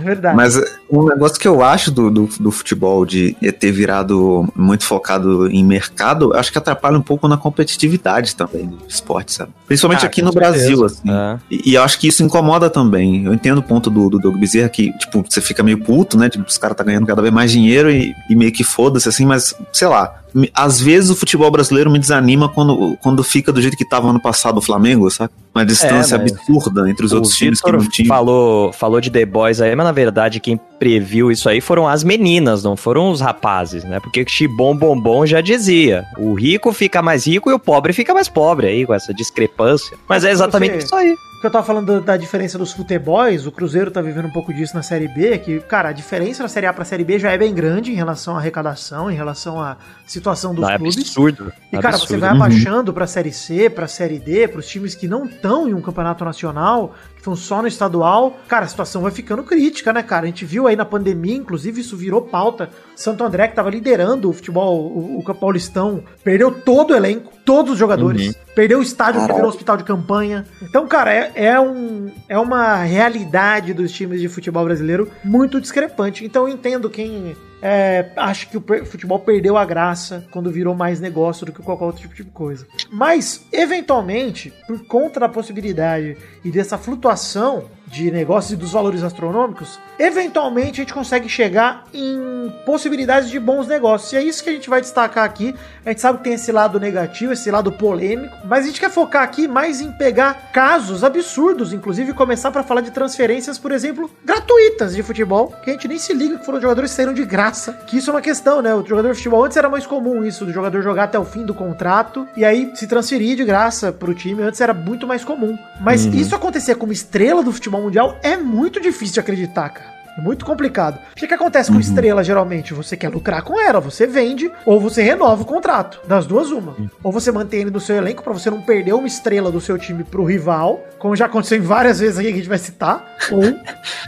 é 0.00 0.02
verdade. 0.02 0.36
Mas 0.36 0.56
um 0.90 1.04
negócio 1.06 1.38
que 1.38 1.46
eu 1.46 1.62
acho 1.62 1.90
do, 1.90 2.10
do, 2.10 2.28
do 2.40 2.50
futebol 2.50 3.04
de 3.06 3.34
ter 3.58 3.70
virado 3.72 4.46
muito 4.54 4.84
focado 4.84 5.48
em 5.48 5.64
mercado, 5.64 6.32
eu 6.34 6.38
acho 6.38 6.50
que 6.52 6.58
atrapalha 6.58 6.98
um 6.98 7.02
pouco 7.02 7.28
na 7.28 7.36
competitividade 7.36 8.34
também 8.34 8.66
do 8.66 8.78
esporte, 8.88 9.32
sabe? 9.32 9.52
Principalmente 9.66 10.04
Ah, 10.04 10.08
aqui 10.08 10.22
no 10.22 10.32
certeza. 10.32 10.52
Brasil, 10.52 10.84
assim. 10.84 11.10
É. 11.10 11.38
E, 11.50 11.70
e 11.70 11.74
eu 11.74 11.82
acho 11.82 11.98
que 11.98 12.08
isso 12.08 12.22
incomoda 12.22 12.68
também. 12.68 13.24
Eu 13.24 13.34
entendo 13.34 13.58
o 13.58 13.62
ponto 13.62 13.88
do, 13.90 14.10
do 14.10 14.18
Doug 14.18 14.36
Bezerra 14.36 14.68
que, 14.68 14.92
tipo, 14.98 15.24
você 15.28 15.40
fica 15.40 15.62
meio 15.62 15.78
puto, 15.78 16.18
né? 16.18 16.28
Tipo, 16.28 16.44
os 16.46 16.58
caras 16.58 16.76
tá 16.76 16.84
ganhando 16.84 17.06
cada 17.06 17.22
vez 17.22 17.32
mais 17.32 17.50
dinheiro 17.50 17.90
e, 17.90 18.14
e 18.28 18.34
meio 18.36 18.52
que 18.52 18.64
foda-se, 18.64 19.08
assim, 19.08 19.24
mas, 19.24 19.54
sei 19.72 19.88
lá. 19.88 20.20
Às 20.52 20.78
vezes 20.78 21.08
o 21.08 21.16
futebol 21.16 21.50
brasileiro 21.50 21.90
me 21.90 21.98
desanima 21.98 22.46
quando, 22.46 22.94
quando 23.00 23.24
fica 23.24 23.50
do 23.50 23.62
jeito 23.62 23.75
que 23.76 23.84
tava 23.84 24.08
ano 24.08 24.20
passado 24.20 24.58
o 24.58 24.62
Flamengo, 24.62 25.10
sabe? 25.10 25.30
Uma 25.54 25.64
distância 25.64 26.18
mas 26.18 26.32
absurda 26.32 26.88
entre 26.90 27.06
os 27.06 27.12
outros 27.12 27.34
times 27.34 27.60
que 27.60 27.72
não 27.72 27.78
tinham. 27.88 28.08
falou, 28.08 28.72
falou 28.72 29.00
de 29.00 29.10
The 29.10 29.24
Boys 29.24 29.60
aí, 29.60 29.74
mas 29.74 29.86
na 29.86 29.92
verdade 29.92 30.40
quem 30.40 30.58
previu 30.78 31.30
isso 31.30 31.48
aí 31.48 31.60
foram 31.60 31.88
as 31.88 32.04
meninas, 32.04 32.62
não 32.62 32.76
foram 32.76 33.10
os 33.10 33.20
rapazes, 33.20 33.84
né? 33.84 34.00
Porque 34.00 34.24
Xibom 34.26 34.76
Bombom 34.76 35.24
já 35.26 35.40
dizia: 35.40 36.04
o 36.18 36.34
rico 36.34 36.72
fica 36.72 37.00
mais 37.00 37.26
rico 37.26 37.50
e 37.50 37.54
o 37.54 37.58
pobre 37.58 37.92
fica 37.92 38.12
mais 38.12 38.28
pobre 38.28 38.66
aí, 38.66 38.84
com 38.86 38.92
essa 38.94 39.14
discrepância. 39.14 39.96
Mas 40.08 40.24
é 40.24 40.30
exatamente 40.30 40.72
Você- 40.72 40.84
isso 40.84 40.94
aí. 40.94 41.16
Que 41.40 41.46
eu 41.46 41.50
tava 41.50 41.64
falando 41.66 41.86
da, 41.86 42.00
da 42.00 42.16
diferença 42.16 42.56
dos 42.58 42.72
futeboys, 42.72 43.46
o 43.46 43.52
Cruzeiro 43.52 43.90
tá 43.90 44.00
vivendo 44.00 44.26
um 44.26 44.30
pouco 44.32 44.52
disso 44.54 44.74
na 44.74 44.82
Série 44.82 45.06
B, 45.08 45.38
que, 45.38 45.60
cara, 45.60 45.90
a 45.90 45.92
diferença 45.92 46.42
da 46.42 46.48
Série 46.48 46.66
A 46.66 46.72
pra 46.72 46.84
Série 46.84 47.04
B 47.04 47.18
já 47.18 47.30
é 47.30 47.38
bem 47.38 47.54
grande 47.54 47.92
em 47.92 47.94
relação 47.94 48.34
à 48.36 48.38
arrecadação, 48.38 49.10
em 49.10 49.14
relação 49.14 49.60
à 49.60 49.76
situação 50.06 50.54
dos 50.54 50.62
Não, 50.62 50.70
é 50.70 50.76
clubes. 50.78 50.96
absurdo. 50.96 51.52
E, 51.72 51.78
cara, 51.78 51.96
você 51.98 52.04
absurdo. 52.04 52.20
vai 52.20 52.30
abaixando 52.30 52.92
pra 52.92 53.06
Série 53.06 53.32
C, 53.32 53.68
pra 53.68 53.86
Série 53.86 54.18
D, 54.18 54.48
pros 54.48 54.66
times 54.66 54.94
que 54.94 55.06
não 55.06 55.26
estão 55.26 55.68
em 55.68 55.74
um 55.74 55.80
campeonato 55.80 56.24
nacional, 56.24 56.94
estão 57.26 57.34
só 57.36 57.60
no 57.60 57.68
estadual, 57.68 58.38
cara, 58.46 58.64
a 58.64 58.68
situação 58.68 59.02
vai 59.02 59.10
ficando 59.10 59.42
crítica, 59.42 59.92
né, 59.92 60.02
cara? 60.02 60.24
A 60.24 60.26
gente 60.26 60.44
viu 60.44 60.66
aí 60.66 60.76
na 60.76 60.84
pandemia, 60.84 61.36
inclusive, 61.36 61.80
isso 61.80 61.96
virou 61.96 62.22
pauta. 62.22 62.70
Santo 62.94 63.24
André, 63.24 63.48
que 63.48 63.56
tava 63.56 63.68
liderando 63.68 64.30
o 64.30 64.32
futebol, 64.32 64.80
o, 64.80 65.18
o 65.18 65.34
Paulistão, 65.34 66.02
perdeu 66.22 66.52
todo 66.52 66.92
o 66.92 66.94
elenco, 66.94 67.32
todos 67.44 67.72
os 67.72 67.78
jogadores. 67.78 68.28
Uhum. 68.28 68.34
Perdeu 68.54 68.78
o 68.78 68.82
estádio 68.82 69.26
que 69.26 69.32
virou 69.32 69.48
hospital 69.48 69.76
de 69.76 69.84
campanha. 69.84 70.46
Então, 70.62 70.86
cara, 70.86 71.12
é, 71.12 71.32
é, 71.34 71.60
um, 71.60 72.10
é 72.28 72.38
uma 72.38 72.76
realidade 72.76 73.74
dos 73.74 73.92
times 73.92 74.20
de 74.20 74.28
futebol 74.28 74.64
brasileiro 74.64 75.10
muito 75.24 75.60
discrepante. 75.60 76.24
Então, 76.24 76.46
eu 76.46 76.54
entendo 76.54 76.88
quem 76.88 77.36
é, 77.62 78.10
acha 78.16 78.46
que 78.46 78.56
o 78.56 78.86
futebol 78.86 79.18
perdeu 79.18 79.56
a 79.56 79.64
graça 79.64 80.26
quando 80.30 80.50
virou 80.50 80.74
mais 80.74 81.00
negócio 81.00 81.46
do 81.46 81.52
que 81.52 81.62
qualquer 81.62 81.84
outro 81.84 82.02
tipo 82.02 82.14
de 82.14 82.24
coisa. 82.24 82.66
Mas, 82.90 83.46
eventualmente, 83.52 84.52
por 84.66 84.86
conta 84.86 85.20
da 85.20 85.28
possibilidade 85.28 86.16
e 86.44 86.50
dessa 86.50 86.76
flutuação 86.76 87.64
de 87.86 88.10
negócios 88.10 88.52
e 88.52 88.56
dos 88.56 88.72
valores 88.72 89.02
astronômicos, 89.02 89.78
eventualmente 89.98 90.80
a 90.80 90.84
gente 90.84 90.92
consegue 90.92 91.28
chegar 91.28 91.84
em 91.94 92.52
possibilidades 92.64 93.30
de 93.30 93.38
bons 93.38 93.66
negócios. 93.66 94.12
E 94.12 94.16
é 94.16 94.22
isso 94.22 94.42
que 94.42 94.50
a 94.50 94.52
gente 94.52 94.68
vai 94.68 94.80
destacar 94.80 95.24
aqui. 95.24 95.54
A 95.84 95.90
gente 95.90 96.00
sabe 96.00 96.18
que 96.18 96.24
tem 96.24 96.34
esse 96.34 96.50
lado 96.50 96.80
negativo, 96.80 97.32
esse 97.32 97.50
lado 97.50 97.70
polêmico, 97.72 98.36
mas 98.44 98.64
a 98.64 98.66
gente 98.68 98.80
quer 98.80 98.90
focar 98.90 99.22
aqui 99.22 99.46
mais 99.46 99.80
em 99.80 99.92
pegar 99.92 100.50
casos 100.52 101.04
absurdos, 101.04 101.72
inclusive 101.72 102.12
começar 102.12 102.50
para 102.50 102.62
falar 102.62 102.80
de 102.80 102.90
transferências, 102.90 103.58
por 103.58 103.72
exemplo, 103.72 104.10
gratuitas 104.24 104.94
de 104.94 105.02
futebol, 105.02 105.54
que 105.62 105.70
a 105.70 105.72
gente 105.72 105.88
nem 105.88 105.98
se 105.98 106.12
liga 106.12 106.38
que 106.38 106.44
foram 106.44 106.60
jogadores 106.60 106.90
que 106.90 106.96
saíram 106.96 107.14
de 107.14 107.24
graça. 107.24 107.72
Que 107.86 107.98
isso 107.98 108.10
é 108.10 108.14
uma 108.14 108.22
questão, 108.22 108.60
né? 108.60 108.74
O 108.74 108.84
jogador 108.84 109.10
de 109.10 109.16
futebol 109.16 109.44
antes 109.44 109.56
era 109.56 109.68
mais 109.68 109.86
comum 109.86 110.24
isso, 110.24 110.44
do 110.44 110.52
jogador 110.52 110.82
jogar 110.82 111.04
até 111.04 111.18
o 111.18 111.24
fim 111.24 111.44
do 111.44 111.54
contrato 111.54 112.26
e 112.36 112.44
aí 112.44 112.72
se 112.74 112.86
transferir 112.86 113.36
de 113.36 113.44
graça 113.44 113.92
pro 113.92 114.14
time. 114.14 114.42
Antes 114.42 114.60
era 114.60 114.74
muito 114.74 115.06
mais 115.06 115.24
comum. 115.24 115.56
Mas 115.80 116.04
isso 116.04 116.34
acontecer 116.34 116.74
como 116.76 116.92
estrela 116.92 117.42
do 117.42 117.52
futebol 117.52 117.75
mundial 117.80 118.18
é 118.22 118.36
muito 118.36 118.80
difícil 118.80 119.14
de 119.14 119.20
acreditar, 119.20 119.68
cara. 119.70 119.96
É 120.16 120.20
muito 120.20 120.46
complicado. 120.46 120.98
O 121.12 121.14
que, 121.14 121.26
que 121.26 121.34
acontece 121.34 121.70
com 121.70 121.78
estrela, 121.78 122.24
geralmente? 122.24 122.72
Você 122.72 122.96
quer 122.96 123.10
lucrar 123.10 123.42
com 123.42 123.60
ela, 123.60 123.80
você 123.80 124.06
vende, 124.06 124.50
ou 124.64 124.80
você 124.80 125.02
renova 125.02 125.42
o 125.42 125.44
contrato. 125.44 126.00
Das 126.08 126.26
duas, 126.26 126.50
uma. 126.50 126.74
Ou 127.02 127.12
você 127.12 127.30
mantém 127.30 127.60
ele 127.60 127.70
no 127.70 127.80
seu 127.80 127.96
elenco 127.96 128.22
pra 128.22 128.32
você 128.32 128.48
não 128.48 128.62
perder 128.62 128.94
uma 128.94 129.06
estrela 129.06 129.52
do 129.52 129.60
seu 129.60 129.76
time 129.76 130.04
pro 130.04 130.24
rival, 130.24 130.82
como 130.98 131.14
já 131.14 131.26
aconteceu 131.26 131.58
em 131.58 131.60
várias 131.60 132.00
vezes 132.00 132.18
aqui 132.18 132.28
que 132.28 132.32
a 132.32 132.36
gente 132.38 132.48
vai 132.48 132.56
citar. 132.56 133.04
Ou 133.30 133.42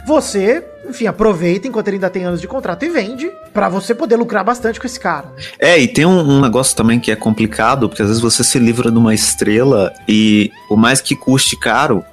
você, 0.07 0.65
enfim, 0.89 1.05
aproveita 1.05 1.67
enquanto 1.67 1.89
ele 1.89 1.97
ainda 1.97 2.09
tem 2.09 2.23
anos 2.23 2.41
de 2.41 2.47
contrato 2.47 2.83
e 2.83 2.89
vende 2.89 3.31
pra 3.53 3.69
você 3.69 3.93
poder 3.93 4.15
lucrar 4.15 4.43
bastante 4.43 4.79
com 4.79 4.87
esse 4.87 4.99
cara. 4.99 5.27
né? 5.27 5.43
É, 5.59 5.77
e 5.77 5.87
tem 5.87 6.07
um, 6.07 6.19
um 6.21 6.41
negócio 6.41 6.75
também 6.75 6.99
que 6.99 7.11
é 7.11 7.15
complicado, 7.15 7.87
porque 7.87 8.01
às 8.01 8.07
vezes 8.07 8.21
você 8.21 8.43
se 8.43 8.57
livra 8.57 8.89
de 8.91 8.97
uma 8.97 9.13
estrela 9.13 9.93
e, 10.07 10.51
por 10.67 10.77
mais 10.77 11.01
que 11.01 11.15
custe 11.15 11.55
caro, 11.55 12.03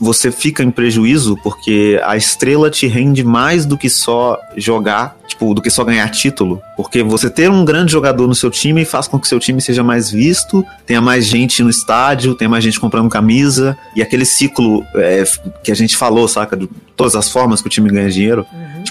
você 0.00 0.30
fica 0.30 0.62
em 0.62 0.70
prejuízo 0.70 1.36
porque 1.42 2.00
a 2.04 2.16
estrela 2.16 2.70
te 2.70 2.86
rende 2.86 3.24
mais 3.24 3.66
do 3.66 3.76
que 3.76 3.90
só 3.90 4.38
jogar, 4.56 5.16
tipo, 5.26 5.52
do 5.54 5.60
que 5.60 5.70
só 5.70 5.84
ganhar 5.84 6.08
título. 6.10 6.60
Porque 6.76 7.02
você 7.02 7.28
ter 7.28 7.50
um 7.50 7.64
grande 7.64 7.92
jogador 7.92 8.28
no 8.28 8.34
seu 8.34 8.50
time 8.50 8.84
faz 8.84 9.08
com 9.08 9.18
que 9.18 9.26
seu 9.26 9.40
time 9.40 9.60
seja 9.60 9.82
mais 9.82 10.10
visto, 10.10 10.64
tenha 10.86 11.00
mais 11.00 11.26
gente 11.26 11.62
no 11.62 11.70
estádio, 11.70 12.34
tenha 12.34 12.48
mais 12.48 12.62
gente 12.62 12.78
comprando 12.78 13.08
camisa, 13.08 13.76
e 13.94 14.02
aquele 14.02 14.24
ciclo 14.24 14.84
é, 14.94 15.24
que 15.62 15.72
a 15.72 15.76
gente 15.76 15.96
falou, 15.96 16.28
saca? 16.28 16.56
De 16.56 16.68
todas 16.96 17.16
as 17.16 17.30
formas 17.30 17.60
que 17.60 17.66
o 17.66 17.70
time 17.70 17.90
ganha 17.90 18.08
dinheiro. 18.08 18.46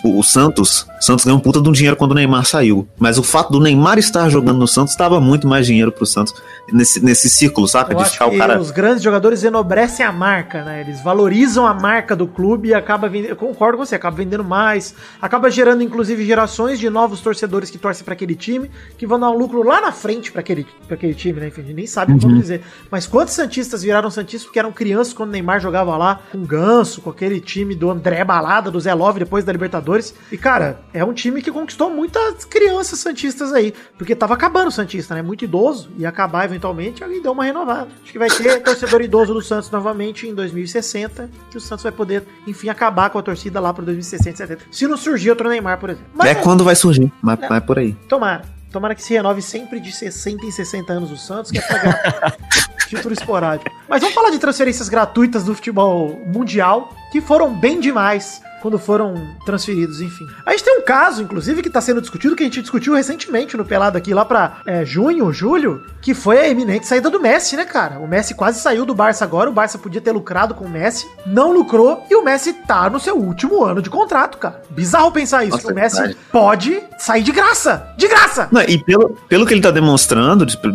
Tipo, 0.06 0.20
o 0.20 0.24
Santos, 0.24 0.86
Santos 1.02 1.26
ganhou 1.26 1.40
um 1.40 1.42
puta 1.42 1.60
de 1.60 1.68
um 1.68 1.72
dinheiro 1.72 1.98
quando 1.98 2.12
o 2.12 2.14
Neymar 2.14 2.46
saiu. 2.46 2.88
Mas 3.00 3.18
o 3.18 3.24
fato 3.24 3.52
do 3.52 3.60
Neymar 3.60 3.98
estar 3.98 4.30
jogando 4.30 4.60
no 4.60 4.68
Santos 4.68 4.96
dava 4.96 5.20
muito 5.20 5.48
mais 5.48 5.66
dinheiro 5.66 5.92
pro 5.92 6.06
Santos 6.06 6.34
nesse, 6.72 7.04
nesse 7.04 7.28
ciclo, 7.28 7.68
saca? 7.68 7.92
Eu 7.92 7.98
de 7.98 8.10
ficar 8.12 8.28
o 8.28 8.38
cara. 8.38 8.60
os 8.60 8.70
grandes 8.70 9.02
jogadores 9.02 9.44
enobrecem 9.44 10.06
a 10.06 10.12
marca, 10.12 10.64
né? 10.64 10.82
Eles 10.82 11.02
valorizam 11.02 11.66
a 11.66 11.74
marca 11.74 12.16
do 12.16 12.28
clube 12.28 12.70
e 12.70 12.74
acaba 12.74 13.10
vendendo. 13.10 13.32
Eu 13.32 13.36
concordo 13.36 13.80
com 13.80 13.86
você, 13.86 13.96
acaba 13.96 14.16
vendendo 14.16 14.44
mais, 14.44 14.94
acaba 15.20 15.50
gerando, 15.50 15.82
inclusive, 15.82 16.24
gerações 16.24 16.80
de 16.80 16.88
novos 16.88 17.20
torcedores 17.22 17.72
que 17.72 17.78
torcem 17.80 18.06
pra 18.06 18.14
aquele 18.14 18.36
time, 18.36 18.70
que 18.98 19.08
vão 19.08 19.20
dar 19.20 19.32
um 19.32 19.38
lucro 19.38 19.64
lá 19.64 19.82
na 19.82 19.92
frente 19.92 20.32
pra 20.32 20.42
aquele, 20.42 20.68
pra 20.86 20.96
aquele 20.96 21.16
time, 21.16 21.40
né? 21.40 21.48
Enfim, 21.48 21.64
nem 21.74 21.88
sabe 21.88 22.20
como 22.20 22.40
dizer. 22.40 22.62
Mas 22.92 23.08
quantos 23.08 23.34
Santistas 23.34 23.82
viraram 23.82 24.12
Santistas 24.12 24.46
porque 24.46 24.60
eram 24.60 24.72
crianças 24.72 25.14
quando 25.14 25.30
o 25.30 25.32
Neymar 25.32 25.60
jogava 25.60 25.98
lá 25.98 26.22
com 26.32 26.38
o 26.38 26.46
Ganso, 26.46 27.02
com 27.02 27.10
aquele 27.10 27.40
time 27.40 27.74
do 27.74 27.90
André 27.90 28.24
Balada, 28.24 28.70
do 28.70 28.80
Zé 28.80 28.94
Love 28.94 29.20
depois 29.20 29.44
da 29.44 29.52
Libertadores. 29.52 29.95
E, 30.32 30.38
cara, 30.38 30.80
é 30.94 31.04
um 31.04 31.14
time 31.14 31.42
que 31.42 31.52
conquistou 31.52 31.90
muitas 31.90 32.46
crianças 32.46 33.00
Santistas 33.00 33.54
aí, 33.54 33.74
porque 33.98 34.16
tava 34.16 34.34
acabando 34.34 34.68
o 34.68 34.72
Santista, 34.72 35.16
né? 35.16 35.22
Muito 35.22 35.46
idoso, 35.46 35.90
ia 35.98 36.10
acabar 36.10 36.46
eventualmente, 36.46 37.04
alguém 37.04 37.22
deu 37.22 37.32
uma 37.32 37.44
renovada. 37.44 37.88
Acho 38.04 38.12
que 38.12 38.20
vai 38.20 38.30
ter 38.30 38.62
torcedor 38.64 39.02
idoso 39.02 39.34
do 39.34 39.42
Santos 39.42 39.70
novamente 39.70 40.28
em 40.28 40.34
2060, 40.34 41.30
que 41.52 41.58
o 41.58 41.62
Santos 41.62 41.84
vai 41.84 41.92
poder, 41.92 42.24
enfim, 42.48 42.70
acabar 42.70 43.10
com 43.10 43.20
a 43.20 43.24
torcida 43.24 43.60
lá 43.60 43.74
pro 43.74 43.86
2060, 43.86 44.38
70. 44.38 44.62
Se 44.72 44.88
não 44.88 44.98
surgir 44.98 45.30
outro 45.30 45.50
Neymar, 45.50 45.80
por 45.80 45.90
exemplo. 45.90 46.08
Mas, 46.14 46.30
É 46.30 46.36
quando 46.36 46.64
vai 46.64 46.76
surgir, 46.76 47.12
mas, 47.22 47.40
mas 47.40 47.52
é 47.52 47.60
por 47.60 47.80
aí. 47.80 47.94
Tomara. 48.08 48.56
Tomara 48.72 48.94
que 48.94 49.02
se 49.02 49.14
renove 49.14 49.42
sempre 49.42 49.80
de 49.80 49.90
60 49.90 50.46
em 50.46 50.52
60 50.52 50.92
anos 50.92 51.10
o 51.10 51.16
Santos, 51.16 51.50
que 51.50 51.58
é 51.58 51.62
pra 51.62 51.78
ganhar 51.78 52.38
título 52.90 53.14
esporádico. 53.14 53.72
Mas 53.88 54.02
vamos 54.02 54.14
falar 54.14 54.32
de 54.32 54.38
transferências 54.38 54.90
gratuitas 54.90 55.46
do 55.46 55.56
futebol 55.56 56.22
mundial, 56.26 56.94
que 57.12 57.22
foram 57.22 57.54
bem 57.54 57.80
demais 57.80 58.42
quando 58.66 58.80
foram 58.80 59.14
transferidos, 59.46 60.02
enfim. 60.02 60.26
A 60.44 60.50
gente 60.50 60.64
tem 60.64 60.80
um 60.80 60.82
caso, 60.82 61.22
inclusive, 61.22 61.62
que 61.62 61.68
está 61.68 61.80
sendo 61.80 62.02
discutido, 62.02 62.36
que 62.36 62.42
a 62.42 62.48
gente 62.48 62.62
discutiu 62.62 62.96
recentemente 62.96 63.56
no 63.56 63.64
Pelado 63.64 63.96
aqui, 63.96 64.12
lá 64.12 64.26
pra 64.26 64.58
é, 64.66 64.84
junho, 64.84 65.32
julho, 65.32 65.84
que 66.02 66.16
foi 66.16 66.40
a 66.40 66.50
eminente 66.50 66.88
saída 66.88 67.08
do 67.08 67.20
Messi, 67.20 67.56
né, 67.56 67.64
cara? 67.64 68.00
O 68.00 68.08
Messi 68.08 68.34
quase 68.34 68.60
saiu 68.60 68.84
do 68.84 68.96
Barça 68.96 69.24
agora, 69.24 69.52
o 69.52 69.54
Barça 69.54 69.78
podia 69.78 70.02
ter 70.02 70.12
lucrado 70.12 70.56
com 70.56 70.66
o 70.66 70.70
Messi, 70.70 71.06
não 71.28 71.52
lucrou, 71.52 72.08
e 72.10 72.16
o 72.16 72.24
Messi 72.24 72.54
tá 72.54 72.90
no 72.90 73.00
seu 73.00 73.16
último 73.16 73.64
ano 73.64 73.84
de 73.84 73.90
contrato, 73.92 74.40
cara. 74.40 74.60
Bizarro 74.72 75.12
pensar 75.12 75.44
isso, 75.44 75.58
Nossa, 75.58 75.68
que 75.68 75.72
o 75.72 75.76
Messi 75.76 75.98
verdade. 75.98 76.18
pode 76.32 76.82
sair 76.98 77.22
de 77.22 77.32
graça! 77.32 77.94
De 77.96 78.08
graça! 78.08 78.48
Não, 78.52 78.62
e 78.62 78.84
pelo, 78.84 79.16
pelo 79.30 79.46
que 79.46 79.54
ele 79.54 79.62
tá 79.62 79.70
demonstrando, 79.70 80.44
tipo, 80.44 80.72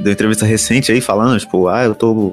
da 0.00 0.10
entrevista 0.10 0.46
recente 0.46 0.90
aí, 0.90 1.02
falando, 1.02 1.38
tipo, 1.38 1.68
ah, 1.68 1.84
eu 1.84 1.94
tô 1.94 2.32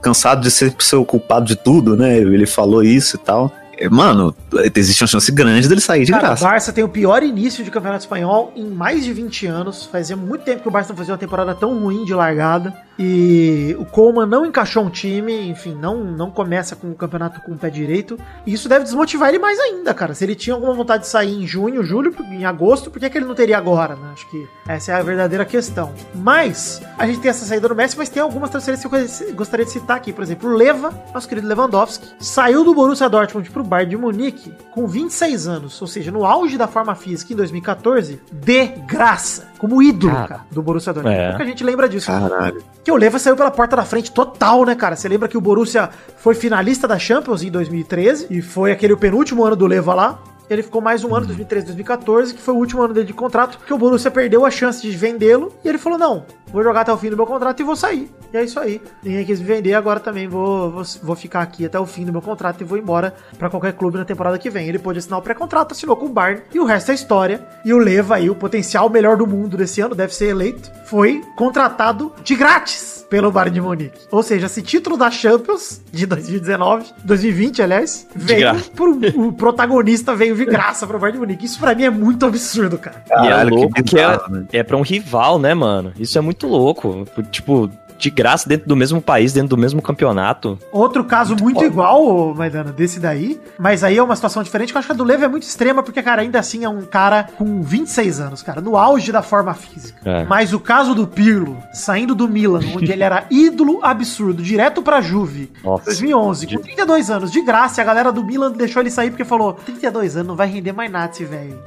cansado 0.00 0.40
de 0.40 0.50
ser, 0.50 0.74
o 0.94 1.04
culpado 1.04 1.44
de 1.44 1.56
tudo, 1.56 1.94
né? 1.94 2.16
Ele 2.16 2.46
falou 2.46 2.82
isso 2.82 2.95
e 3.16 3.18
tal. 3.18 3.52
É, 3.78 3.88
Mano, 3.88 4.34
existe 4.74 5.02
uma 5.02 5.06
chance 5.08 5.30
grande 5.30 5.68
dele 5.68 5.80
sair 5.80 6.04
de 6.04 6.12
Cara, 6.12 6.28
graça. 6.28 6.44
o 6.44 6.48
Barça 6.48 6.72
tem 6.72 6.82
o 6.82 6.88
pior 6.88 7.22
início 7.22 7.62
de 7.62 7.70
campeonato 7.70 8.04
espanhol 8.04 8.52
em 8.56 8.66
mais 8.66 9.04
de 9.04 9.12
20 9.12 9.46
anos. 9.46 9.84
Fazia 9.84 10.16
muito 10.16 10.44
tempo 10.44 10.62
que 10.62 10.68
o 10.68 10.70
Barça 10.70 10.90
não 10.90 10.96
fazia 10.96 11.12
uma 11.12 11.18
temporada 11.18 11.54
tão 11.54 11.78
ruim 11.78 12.04
de 12.04 12.14
largada. 12.14 12.74
E 12.98 13.76
o 13.78 13.84
Coleman 13.84 14.26
não 14.26 14.46
encaixou 14.46 14.84
um 14.84 14.90
time, 14.90 15.48
enfim, 15.48 15.74
não, 15.74 16.02
não 16.02 16.30
começa 16.30 16.74
com 16.74 16.90
o 16.90 16.94
campeonato 16.94 17.40
com 17.42 17.52
o 17.52 17.58
pé 17.58 17.68
direito. 17.68 18.18
E 18.46 18.52
isso 18.52 18.68
deve 18.68 18.84
desmotivar 18.84 19.28
ele 19.28 19.38
mais 19.38 19.58
ainda, 19.58 19.92
cara. 19.92 20.14
Se 20.14 20.24
ele 20.24 20.34
tinha 20.34 20.54
alguma 20.54 20.72
vontade 20.72 21.02
de 21.02 21.08
sair 21.08 21.34
em 21.34 21.46
junho, 21.46 21.84
julho, 21.84 22.14
em 22.30 22.44
agosto, 22.44 22.90
por 22.90 22.98
que, 22.98 23.10
que 23.10 23.18
ele 23.18 23.26
não 23.26 23.34
teria 23.34 23.58
agora, 23.58 23.94
né? 23.96 24.10
Acho 24.12 24.28
que 24.30 24.48
essa 24.66 24.92
é 24.92 24.94
a 24.94 25.02
verdadeira 25.02 25.44
questão. 25.44 25.92
Mas, 26.14 26.80
a 26.96 27.06
gente 27.06 27.20
tem 27.20 27.30
essa 27.30 27.44
saída 27.44 27.68
do 27.68 27.74
Messi, 27.74 27.96
mas 27.98 28.08
tem 28.08 28.22
algumas 28.22 28.50
transferências 28.50 28.90
que 29.18 29.24
eu 29.24 29.34
gostaria 29.34 29.66
de 29.66 29.72
citar 29.72 29.96
aqui. 29.96 30.12
Por 30.12 30.22
exemplo, 30.22 30.50
o 30.50 30.56
Leva, 30.56 30.92
nosso 31.12 31.28
querido 31.28 31.46
Lewandowski, 31.46 32.06
saiu 32.18 32.64
do 32.64 32.74
Borussia 32.74 33.08
Dortmund 33.08 33.50
pro 33.50 33.62
Bayern 33.62 33.90
de 33.90 33.96
Munique 33.96 34.52
com 34.70 34.86
26 34.86 35.46
anos, 35.46 35.80
ou 35.80 35.88
seja, 35.88 36.10
no 36.10 36.24
auge 36.24 36.56
da 36.56 36.66
forma 36.66 36.94
física 36.94 37.32
em 37.32 37.36
2014, 37.36 38.20
de 38.32 38.66
graça, 38.86 39.48
como 39.58 39.82
ídolo, 39.82 40.12
Cara. 40.12 40.28
cara, 40.28 40.40
do 40.50 40.62
Borussia 40.62 40.92
Dortmund. 40.92 41.18
É. 41.18 41.28
Pouca 41.30 41.44
gente 41.46 41.64
lembra 41.64 41.88
disso. 41.88 42.06
Caralho. 42.06 42.62
Que 42.84 42.90
o 42.92 42.96
Leva 42.96 43.18
saiu 43.18 43.36
pela 43.36 43.50
porta 43.50 43.76
da 43.76 43.84
frente 43.84 44.12
total, 44.12 44.64
né, 44.64 44.74
cara? 44.74 44.96
Você 44.96 45.08
lembra 45.08 45.28
que 45.28 45.36
o 45.36 45.40
Borussia 45.40 45.90
foi 46.16 46.34
finalista 46.34 46.86
da 46.86 46.98
Champions 46.98 47.42
em 47.42 47.50
2013 47.50 48.26
e 48.30 48.42
foi 48.42 48.72
aquele 48.72 48.92
o 48.92 48.96
penúltimo 48.96 49.44
ano 49.44 49.56
do 49.56 49.66
Leva 49.66 49.94
lá. 49.94 50.18
Ele 50.48 50.62
ficou 50.62 50.80
mais 50.80 51.02
um 51.02 51.12
ano, 51.12 51.26
2013, 51.26 51.66
2014, 51.66 52.34
que 52.34 52.40
foi 52.40 52.54
o 52.54 52.56
último 52.56 52.80
ano 52.80 52.94
dele 52.94 53.06
de 53.06 53.12
contrato, 53.12 53.58
que 53.66 53.74
o 53.74 53.78
Borussia 53.78 54.12
perdeu 54.12 54.46
a 54.46 54.50
chance 54.50 54.80
de 54.80 54.96
vendê-lo 54.96 55.52
e 55.64 55.68
ele 55.68 55.76
falou: 55.76 55.98
"Não, 55.98 56.24
vou 56.52 56.62
jogar 56.62 56.82
até 56.82 56.92
o 56.92 56.96
fim 56.96 57.10
do 57.10 57.16
meu 57.16 57.26
contrato 57.26 57.60
e 57.60 57.64
vou 57.64 57.76
sair". 57.76 58.10
E 58.32 58.36
é 58.36 58.44
isso 58.44 58.58
aí. 58.58 58.80
Ninguém 59.02 59.24
quis 59.24 59.40
me 59.40 59.46
vender, 59.46 59.74
agora 59.74 60.00
também 60.00 60.28
vou, 60.28 60.70
vou, 60.70 60.82
vou 61.02 61.16
ficar 61.16 61.40
aqui 61.42 61.64
até 61.64 61.78
o 61.78 61.86
fim 61.86 62.04
do 62.04 62.12
meu 62.12 62.22
contrato 62.22 62.60
e 62.60 62.64
vou 62.64 62.78
embora 62.78 63.14
pra 63.38 63.48
qualquer 63.48 63.72
clube 63.72 63.98
na 63.98 64.04
temporada 64.04 64.38
que 64.38 64.50
vem. 64.50 64.68
Ele 64.68 64.78
pôde 64.78 64.98
assinar 64.98 65.18
o 65.18 65.22
pré-contrato, 65.22 65.72
assinou 65.72 65.96
com 65.96 66.06
o 66.06 66.10
Bayern 66.10 66.42
e 66.52 66.60
o 66.60 66.64
resto 66.64 66.90
é 66.90 66.94
história. 66.94 67.46
E 67.64 67.72
o 67.72 67.78
Leva 67.78 68.16
aí, 68.16 68.28
o 68.28 68.34
potencial 68.34 68.88
melhor 68.88 69.16
do 69.16 69.26
mundo 69.26 69.56
desse 69.56 69.80
ano, 69.80 69.94
deve 69.94 70.14
ser 70.14 70.26
eleito, 70.26 70.70
foi 70.86 71.22
contratado 71.36 72.12
de 72.22 72.34
grátis 72.34 72.96
pelo 73.08 73.30
Bayern 73.30 73.54
de 73.54 73.60
Munique. 73.60 74.00
Ou 74.10 74.22
seja, 74.22 74.46
esse 74.46 74.62
título 74.62 74.96
da 74.96 75.10
Champions 75.10 75.80
de 75.92 76.06
2019, 76.06 76.86
2020, 77.04 77.62
aliás, 77.62 78.06
veio 78.14 78.54
pro, 78.74 78.98
o 79.16 79.32
protagonista 79.32 80.14
veio 80.14 80.34
de 80.34 80.44
graça 80.44 80.86
pro 80.86 80.98
Bayern 80.98 81.18
de 81.18 81.20
Munique. 81.20 81.46
Isso 81.46 81.58
pra 81.58 81.74
mim 81.74 81.84
é 81.84 81.90
muito 81.90 82.26
absurdo, 82.26 82.78
cara. 82.78 83.04
e 83.08 83.12
é 83.12 83.14
Caralho, 83.14 83.50
que 83.50 83.56
louco 83.56 83.82
que, 83.84 83.98
é, 83.98 84.08
né? 84.28 84.46
é 84.52 84.62
pra 84.62 84.76
um 84.76 84.82
rival, 84.82 85.38
né, 85.38 85.54
mano? 85.54 85.92
Isso 85.98 86.18
é 86.18 86.20
muito 86.20 86.35
louco. 86.42 87.04
Tipo, 87.30 87.70
de 87.98 88.10
graça 88.10 88.48
dentro 88.48 88.68
do 88.68 88.76
mesmo 88.76 89.00
país, 89.00 89.32
dentro 89.32 89.50
do 89.50 89.56
mesmo 89.56 89.80
campeonato. 89.82 90.58
Outro 90.70 91.04
caso 91.04 91.36
muito 91.40 91.64
igual, 91.64 92.04
ô, 92.04 92.34
Maidana, 92.34 92.72
desse 92.72 93.00
daí, 93.00 93.40
mas 93.58 93.82
aí 93.82 93.96
é 93.96 94.02
uma 94.02 94.14
situação 94.14 94.42
diferente, 94.42 94.72
que 94.72 94.76
eu 94.76 94.78
acho 94.78 94.88
que 94.88 94.92
a 94.92 94.96
do 94.96 95.04
Levo 95.04 95.24
é 95.24 95.28
muito 95.28 95.44
extrema, 95.44 95.82
porque, 95.82 96.02
cara, 96.02 96.22
ainda 96.22 96.38
assim 96.38 96.64
é 96.64 96.68
um 96.68 96.82
cara 96.82 97.28
com 97.36 97.62
26 97.62 98.20
anos, 98.20 98.42
cara, 98.42 98.60
no 98.60 98.76
auge 98.76 99.12
da 99.12 99.22
forma 99.22 99.54
física. 99.54 99.98
É. 100.04 100.24
Mas 100.24 100.52
o 100.52 100.60
caso 100.60 100.94
do 100.94 101.06
Pirlo, 101.06 101.56
saindo 101.72 102.14
do 102.14 102.28
Milan, 102.28 102.60
onde 102.74 102.90
ele 102.90 103.02
era 103.02 103.26
ídolo 103.30 103.80
absurdo, 103.82 104.42
direto 104.42 104.82
pra 104.82 105.00
Juve, 105.00 105.50
Nossa. 105.64 105.86
2011, 105.86 106.46
com 106.46 106.60
32 106.60 107.10
anos, 107.10 107.30
de 107.32 107.40
graça, 107.42 107.80
a 107.80 107.84
galera 107.84 108.12
do 108.12 108.24
Milan 108.24 108.52
deixou 108.52 108.82
ele 108.82 108.90
sair 108.90 109.10
porque 109.10 109.24
falou, 109.24 109.54
32 109.54 110.16
anos, 110.16 110.28
não 110.28 110.36
vai 110.36 110.48
render 110.48 110.72
mais 110.72 110.90
nada 110.90 111.12
esse 111.12 111.24
velho. 111.24 111.58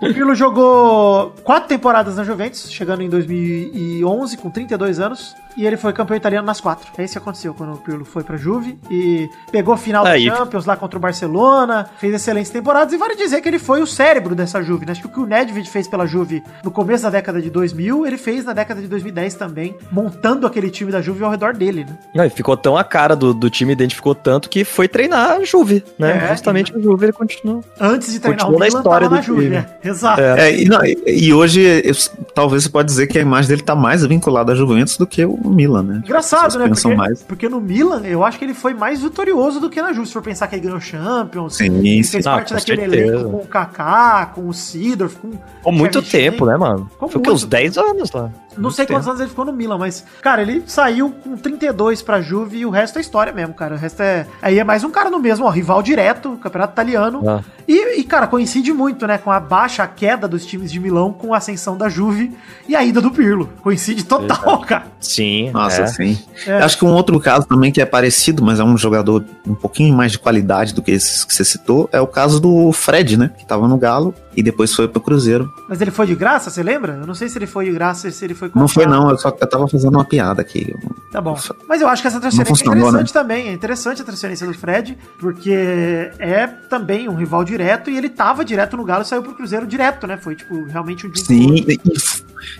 O 0.00 0.12
Pirlo 0.12 0.34
jogou 0.34 1.34
quatro 1.42 1.68
temporadas 1.68 2.16
na 2.16 2.24
Juventus, 2.24 2.70
chegando 2.70 3.02
em 3.02 3.08
2011 3.08 4.36
com 4.36 4.50
32 4.54 5.00
anos, 5.00 5.36
e 5.56 5.66
ele 5.66 5.76
foi 5.76 5.92
campeão 5.92 6.16
italiano 6.16 6.46
nas 6.46 6.60
quatro. 6.60 6.88
É 6.98 7.04
isso 7.04 7.12
que 7.12 7.18
aconteceu 7.18 7.54
quando 7.54 7.74
o 7.74 7.76
Pirlo 7.78 8.04
foi 8.04 8.22
pra 8.22 8.36
Juve 8.36 8.78
e 8.90 9.28
pegou 9.52 9.74
a 9.74 9.76
final 9.76 10.04
Aí. 10.06 10.28
da 10.28 10.36
Champions 10.36 10.64
lá 10.66 10.76
contra 10.76 10.98
o 10.98 11.00
Barcelona, 11.00 11.88
fez 11.98 12.14
excelentes 12.14 12.50
temporadas 12.50 12.92
e 12.92 12.96
vale 12.96 13.14
dizer 13.16 13.40
que 13.40 13.48
ele 13.48 13.58
foi 13.58 13.82
o 13.82 13.86
cérebro 13.86 14.34
dessa 14.34 14.62
Juve, 14.62 14.86
né? 14.86 14.92
Acho 14.92 15.00
que 15.02 15.06
o 15.06 15.10
que 15.10 15.20
o 15.20 15.26
Nedved 15.26 15.68
fez 15.68 15.86
pela 15.88 16.06
Juve 16.06 16.42
no 16.62 16.70
começo 16.70 17.04
da 17.04 17.10
década 17.10 17.40
de 17.40 17.50
2000, 17.50 18.06
ele 18.06 18.16
fez 18.18 18.44
na 18.44 18.52
década 18.52 18.80
de 18.80 18.88
2010 18.88 19.34
também, 19.34 19.76
montando 19.90 20.46
aquele 20.46 20.70
time 20.70 20.90
da 20.90 21.00
Juve 21.00 21.24
ao 21.24 21.30
redor 21.30 21.54
dele, 21.54 21.84
né? 21.84 21.96
Não, 22.14 22.24
e 22.24 22.30
ficou 22.30 22.56
tão 22.56 22.76
a 22.76 22.84
cara 22.84 23.14
do, 23.16 23.32
do 23.34 23.48
time, 23.50 23.72
identificou 23.72 24.14
tanto 24.14 24.48
que 24.48 24.64
foi 24.64 24.88
treinar 24.88 25.32
a 25.32 25.44
Juve, 25.44 25.84
né? 25.98 26.24
É, 26.24 26.28
Justamente 26.32 26.74
a 26.76 26.80
Juve 26.80 27.04
ele 27.06 27.12
continuou. 27.12 27.62
Antes 27.80 28.12
de 28.12 28.20
treinar 28.20 28.40
Continua 28.46 28.56
o 28.56 28.60
na 28.60 28.66
Milan, 28.66 28.78
história 28.78 29.04
tava 29.08 29.14
na 29.16 29.20
do 29.20 29.26
Juve, 29.26 29.42
time. 29.42 29.54
né? 29.56 29.66
Exato. 29.84 30.20
É. 30.20 30.48
É, 30.50 30.60
e, 30.60 30.64
não, 30.66 30.84
e- 30.84 30.96
e 31.06 31.32
hoje, 31.32 31.60
eu- 31.84 31.94
talvez 32.34 32.64
você 32.64 32.68
pode 32.68 32.86
dizer 32.88 33.06
que 33.06 33.18
a 33.18 33.22
imagem 33.22 33.48
dele 33.48 33.62
tá 33.62 33.74
mais 33.74 34.04
vinculada 34.04 34.52
à 34.52 34.54
Juventus 34.54 34.96
do 34.96 35.06
que 35.06 35.24
o 35.24 35.43
Milan, 35.50 35.82
né? 35.82 36.02
Engraçado, 36.04 36.58
né? 36.58 36.68
Porque, 36.68 36.94
mais. 36.94 37.22
porque 37.22 37.48
no 37.48 37.60
Milan, 37.60 38.02
eu 38.04 38.24
acho 38.24 38.38
que 38.38 38.44
ele 38.44 38.54
foi 38.54 38.74
mais 38.74 39.02
vitorioso 39.02 39.60
do 39.60 39.68
que 39.70 39.80
na 39.82 39.92
Juve. 39.92 40.06
Se 40.06 40.12
for 40.12 40.22
pensar 40.22 40.46
que 40.46 40.54
ele 40.56 40.62
ganhou 40.62 40.80
Champions, 40.80 41.56
Sim, 41.56 41.64
ele 41.66 42.02
sim. 42.04 42.10
fez 42.12 42.26
Ah, 42.26 42.34
parte 42.36 42.48
com 42.52 42.58
daquele 42.58 42.80
certeza. 42.82 43.06
elenco 43.14 43.30
com 43.30 43.36
o 43.38 43.46
Kaká, 43.46 44.26
com 44.34 44.48
o 44.48 44.54
Sidorf, 44.54 45.16
com 45.16 45.30
Ficou 45.32 45.72
muito 45.72 46.02
tempo, 46.02 46.46
né, 46.46 46.56
mano? 46.56 46.88
Ficou 46.92 47.08
Foi 47.08 47.20
o 47.20 47.22
quê? 47.22 47.30
muito 47.30 47.32
Uns 47.32 47.44
10 47.44 47.78
anos 47.78 48.12
lá. 48.12 48.30
Não 48.56 48.70
sei 48.70 48.86
quantos 48.86 49.06
anos 49.08 49.20
ele 49.20 49.28
ficou 49.28 49.44
no 49.44 49.52
Milan, 49.52 49.78
mas, 49.78 50.04
cara, 50.20 50.42
ele 50.42 50.62
saiu 50.66 51.10
com 51.10 51.36
32 51.36 52.02
pra 52.02 52.20
Juve 52.20 52.58
e 52.58 52.66
o 52.66 52.70
resto 52.70 52.98
é 52.98 53.00
história 53.00 53.32
mesmo, 53.32 53.54
cara. 53.54 53.74
O 53.74 53.78
resto 53.78 54.02
é. 54.02 54.26
Aí 54.40 54.58
é 54.58 54.64
mais 54.64 54.84
um 54.84 54.90
cara 54.90 55.10
no 55.10 55.18
mesmo, 55.18 55.44
ó, 55.44 55.50
rival 55.50 55.82
direto, 55.82 56.38
campeonato 56.42 56.72
italiano. 56.72 57.28
Ah. 57.28 57.42
E, 57.66 58.00
e, 58.00 58.04
cara, 58.04 58.26
coincide 58.26 58.72
muito, 58.72 59.06
né, 59.06 59.18
com 59.18 59.30
a 59.30 59.40
baixa, 59.40 59.82
a 59.82 59.86
queda 59.86 60.28
dos 60.28 60.44
times 60.44 60.70
de 60.70 60.78
Milão, 60.78 61.12
com 61.12 61.32
a 61.32 61.38
ascensão 61.38 61.76
da 61.76 61.88
Juve 61.88 62.32
e 62.68 62.76
a 62.76 62.84
ida 62.84 63.00
do 63.00 63.10
Pirlo. 63.10 63.48
Coincide 63.62 64.04
total, 64.04 64.60
cara. 64.60 64.86
Sim. 65.00 65.50
Nossa, 65.50 65.82
é. 65.82 65.86
sim. 65.86 66.18
É. 66.46 66.58
Acho 66.58 66.78
que 66.78 66.84
um 66.84 66.92
outro 66.92 67.18
caso 67.20 67.46
também 67.46 67.72
que 67.72 67.80
é 67.80 67.86
parecido, 67.86 68.44
mas 68.44 68.60
é 68.60 68.64
um 68.64 68.76
jogador 68.76 69.24
um 69.46 69.54
pouquinho 69.54 69.94
mais 69.94 70.12
de 70.12 70.18
qualidade 70.18 70.74
do 70.74 70.82
que 70.82 70.90
esses 70.90 71.24
que 71.24 71.34
você 71.34 71.44
citou, 71.44 71.88
é 71.92 72.00
o 72.00 72.06
caso 72.06 72.40
do 72.40 72.72
Fred, 72.72 73.16
né? 73.16 73.30
Que 73.36 73.46
tava 73.46 73.66
no 73.66 73.76
Galo 73.76 74.14
e 74.36 74.42
depois 74.42 74.74
foi 74.74 74.88
pro 74.88 75.00
Cruzeiro. 75.00 75.52
Mas 75.68 75.80
ele 75.80 75.90
foi 75.90 76.06
de 76.06 76.14
graça, 76.14 76.50
você 76.50 76.62
lembra? 76.62 76.94
Eu 77.00 77.06
não 77.06 77.14
sei 77.14 77.28
se 77.28 77.38
ele 77.38 77.46
foi 77.46 77.66
de 77.66 77.72
graça, 77.72 78.10
se 78.10 78.24
ele 78.24 78.34
foi 78.34 78.50
Não 78.54 78.68
foi 78.68 78.86
não, 78.86 79.10
eu 79.10 79.18
só 79.18 79.28
eu 79.28 79.46
tava 79.46 79.68
fazendo 79.68 79.94
uma 79.94 80.04
piada 80.04 80.40
aqui. 80.40 80.74
Tá 81.10 81.20
bom. 81.20 81.36
Mas 81.68 81.80
eu 81.80 81.88
acho 81.88 82.02
que 82.02 82.08
essa 82.08 82.20
transferência 82.20 82.64
é 82.64 82.72
interessante 82.72 83.12
também. 83.12 83.48
É 83.48 83.52
interessante 83.52 84.02
a 84.02 84.04
transferência 84.04 84.46
do 84.46 84.54
Fred, 84.54 84.98
porque 85.18 86.10
é 86.18 86.46
também 86.46 87.08
um 87.08 87.14
rival 87.14 87.44
direto 87.44 87.90
e 87.90 87.96
ele 87.96 88.08
tava 88.08 88.44
direto 88.44 88.76
no 88.76 88.84
Galo 88.84 89.02
e 89.02 89.06
saiu 89.06 89.22
pro 89.22 89.34
Cruzeiro 89.34 89.66
direto, 89.66 90.06
né? 90.06 90.16
Foi, 90.16 90.34
tipo, 90.34 90.64
realmente 90.64 91.06
um 91.06 91.14
Sim, 91.14 91.64
e, 91.68 91.80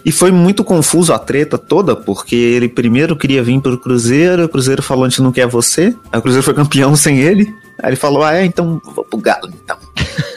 e 0.04 0.12
foi 0.12 0.30
muito 0.30 0.62
confuso 0.64 1.12
a 1.12 1.18
treta 1.18 1.56
toda, 1.58 1.94
porque 1.96 2.34
ele 2.36 2.68
primeiro 2.68 3.16
queria 3.16 3.42
vir 3.42 3.60
pro 3.60 3.78
Cruzeiro, 3.78 4.44
o 4.44 4.48
Cruzeiro 4.48 4.82
falou, 4.82 5.04
a 5.04 5.08
gente 5.08 5.22
não 5.22 5.32
quer 5.32 5.46
você, 5.46 5.94
aí 6.12 6.18
o 6.18 6.22
Cruzeiro 6.22 6.44
foi 6.44 6.54
campeão 6.54 6.94
sem 6.96 7.18
ele, 7.18 7.52
Aí 7.82 7.88
ele 7.90 7.96
falou, 7.96 8.22
ah, 8.22 8.32
é, 8.36 8.44
então 8.44 8.80
vou 8.94 9.04
pro 9.04 9.18
Galo, 9.18 9.50
então. 9.52 9.76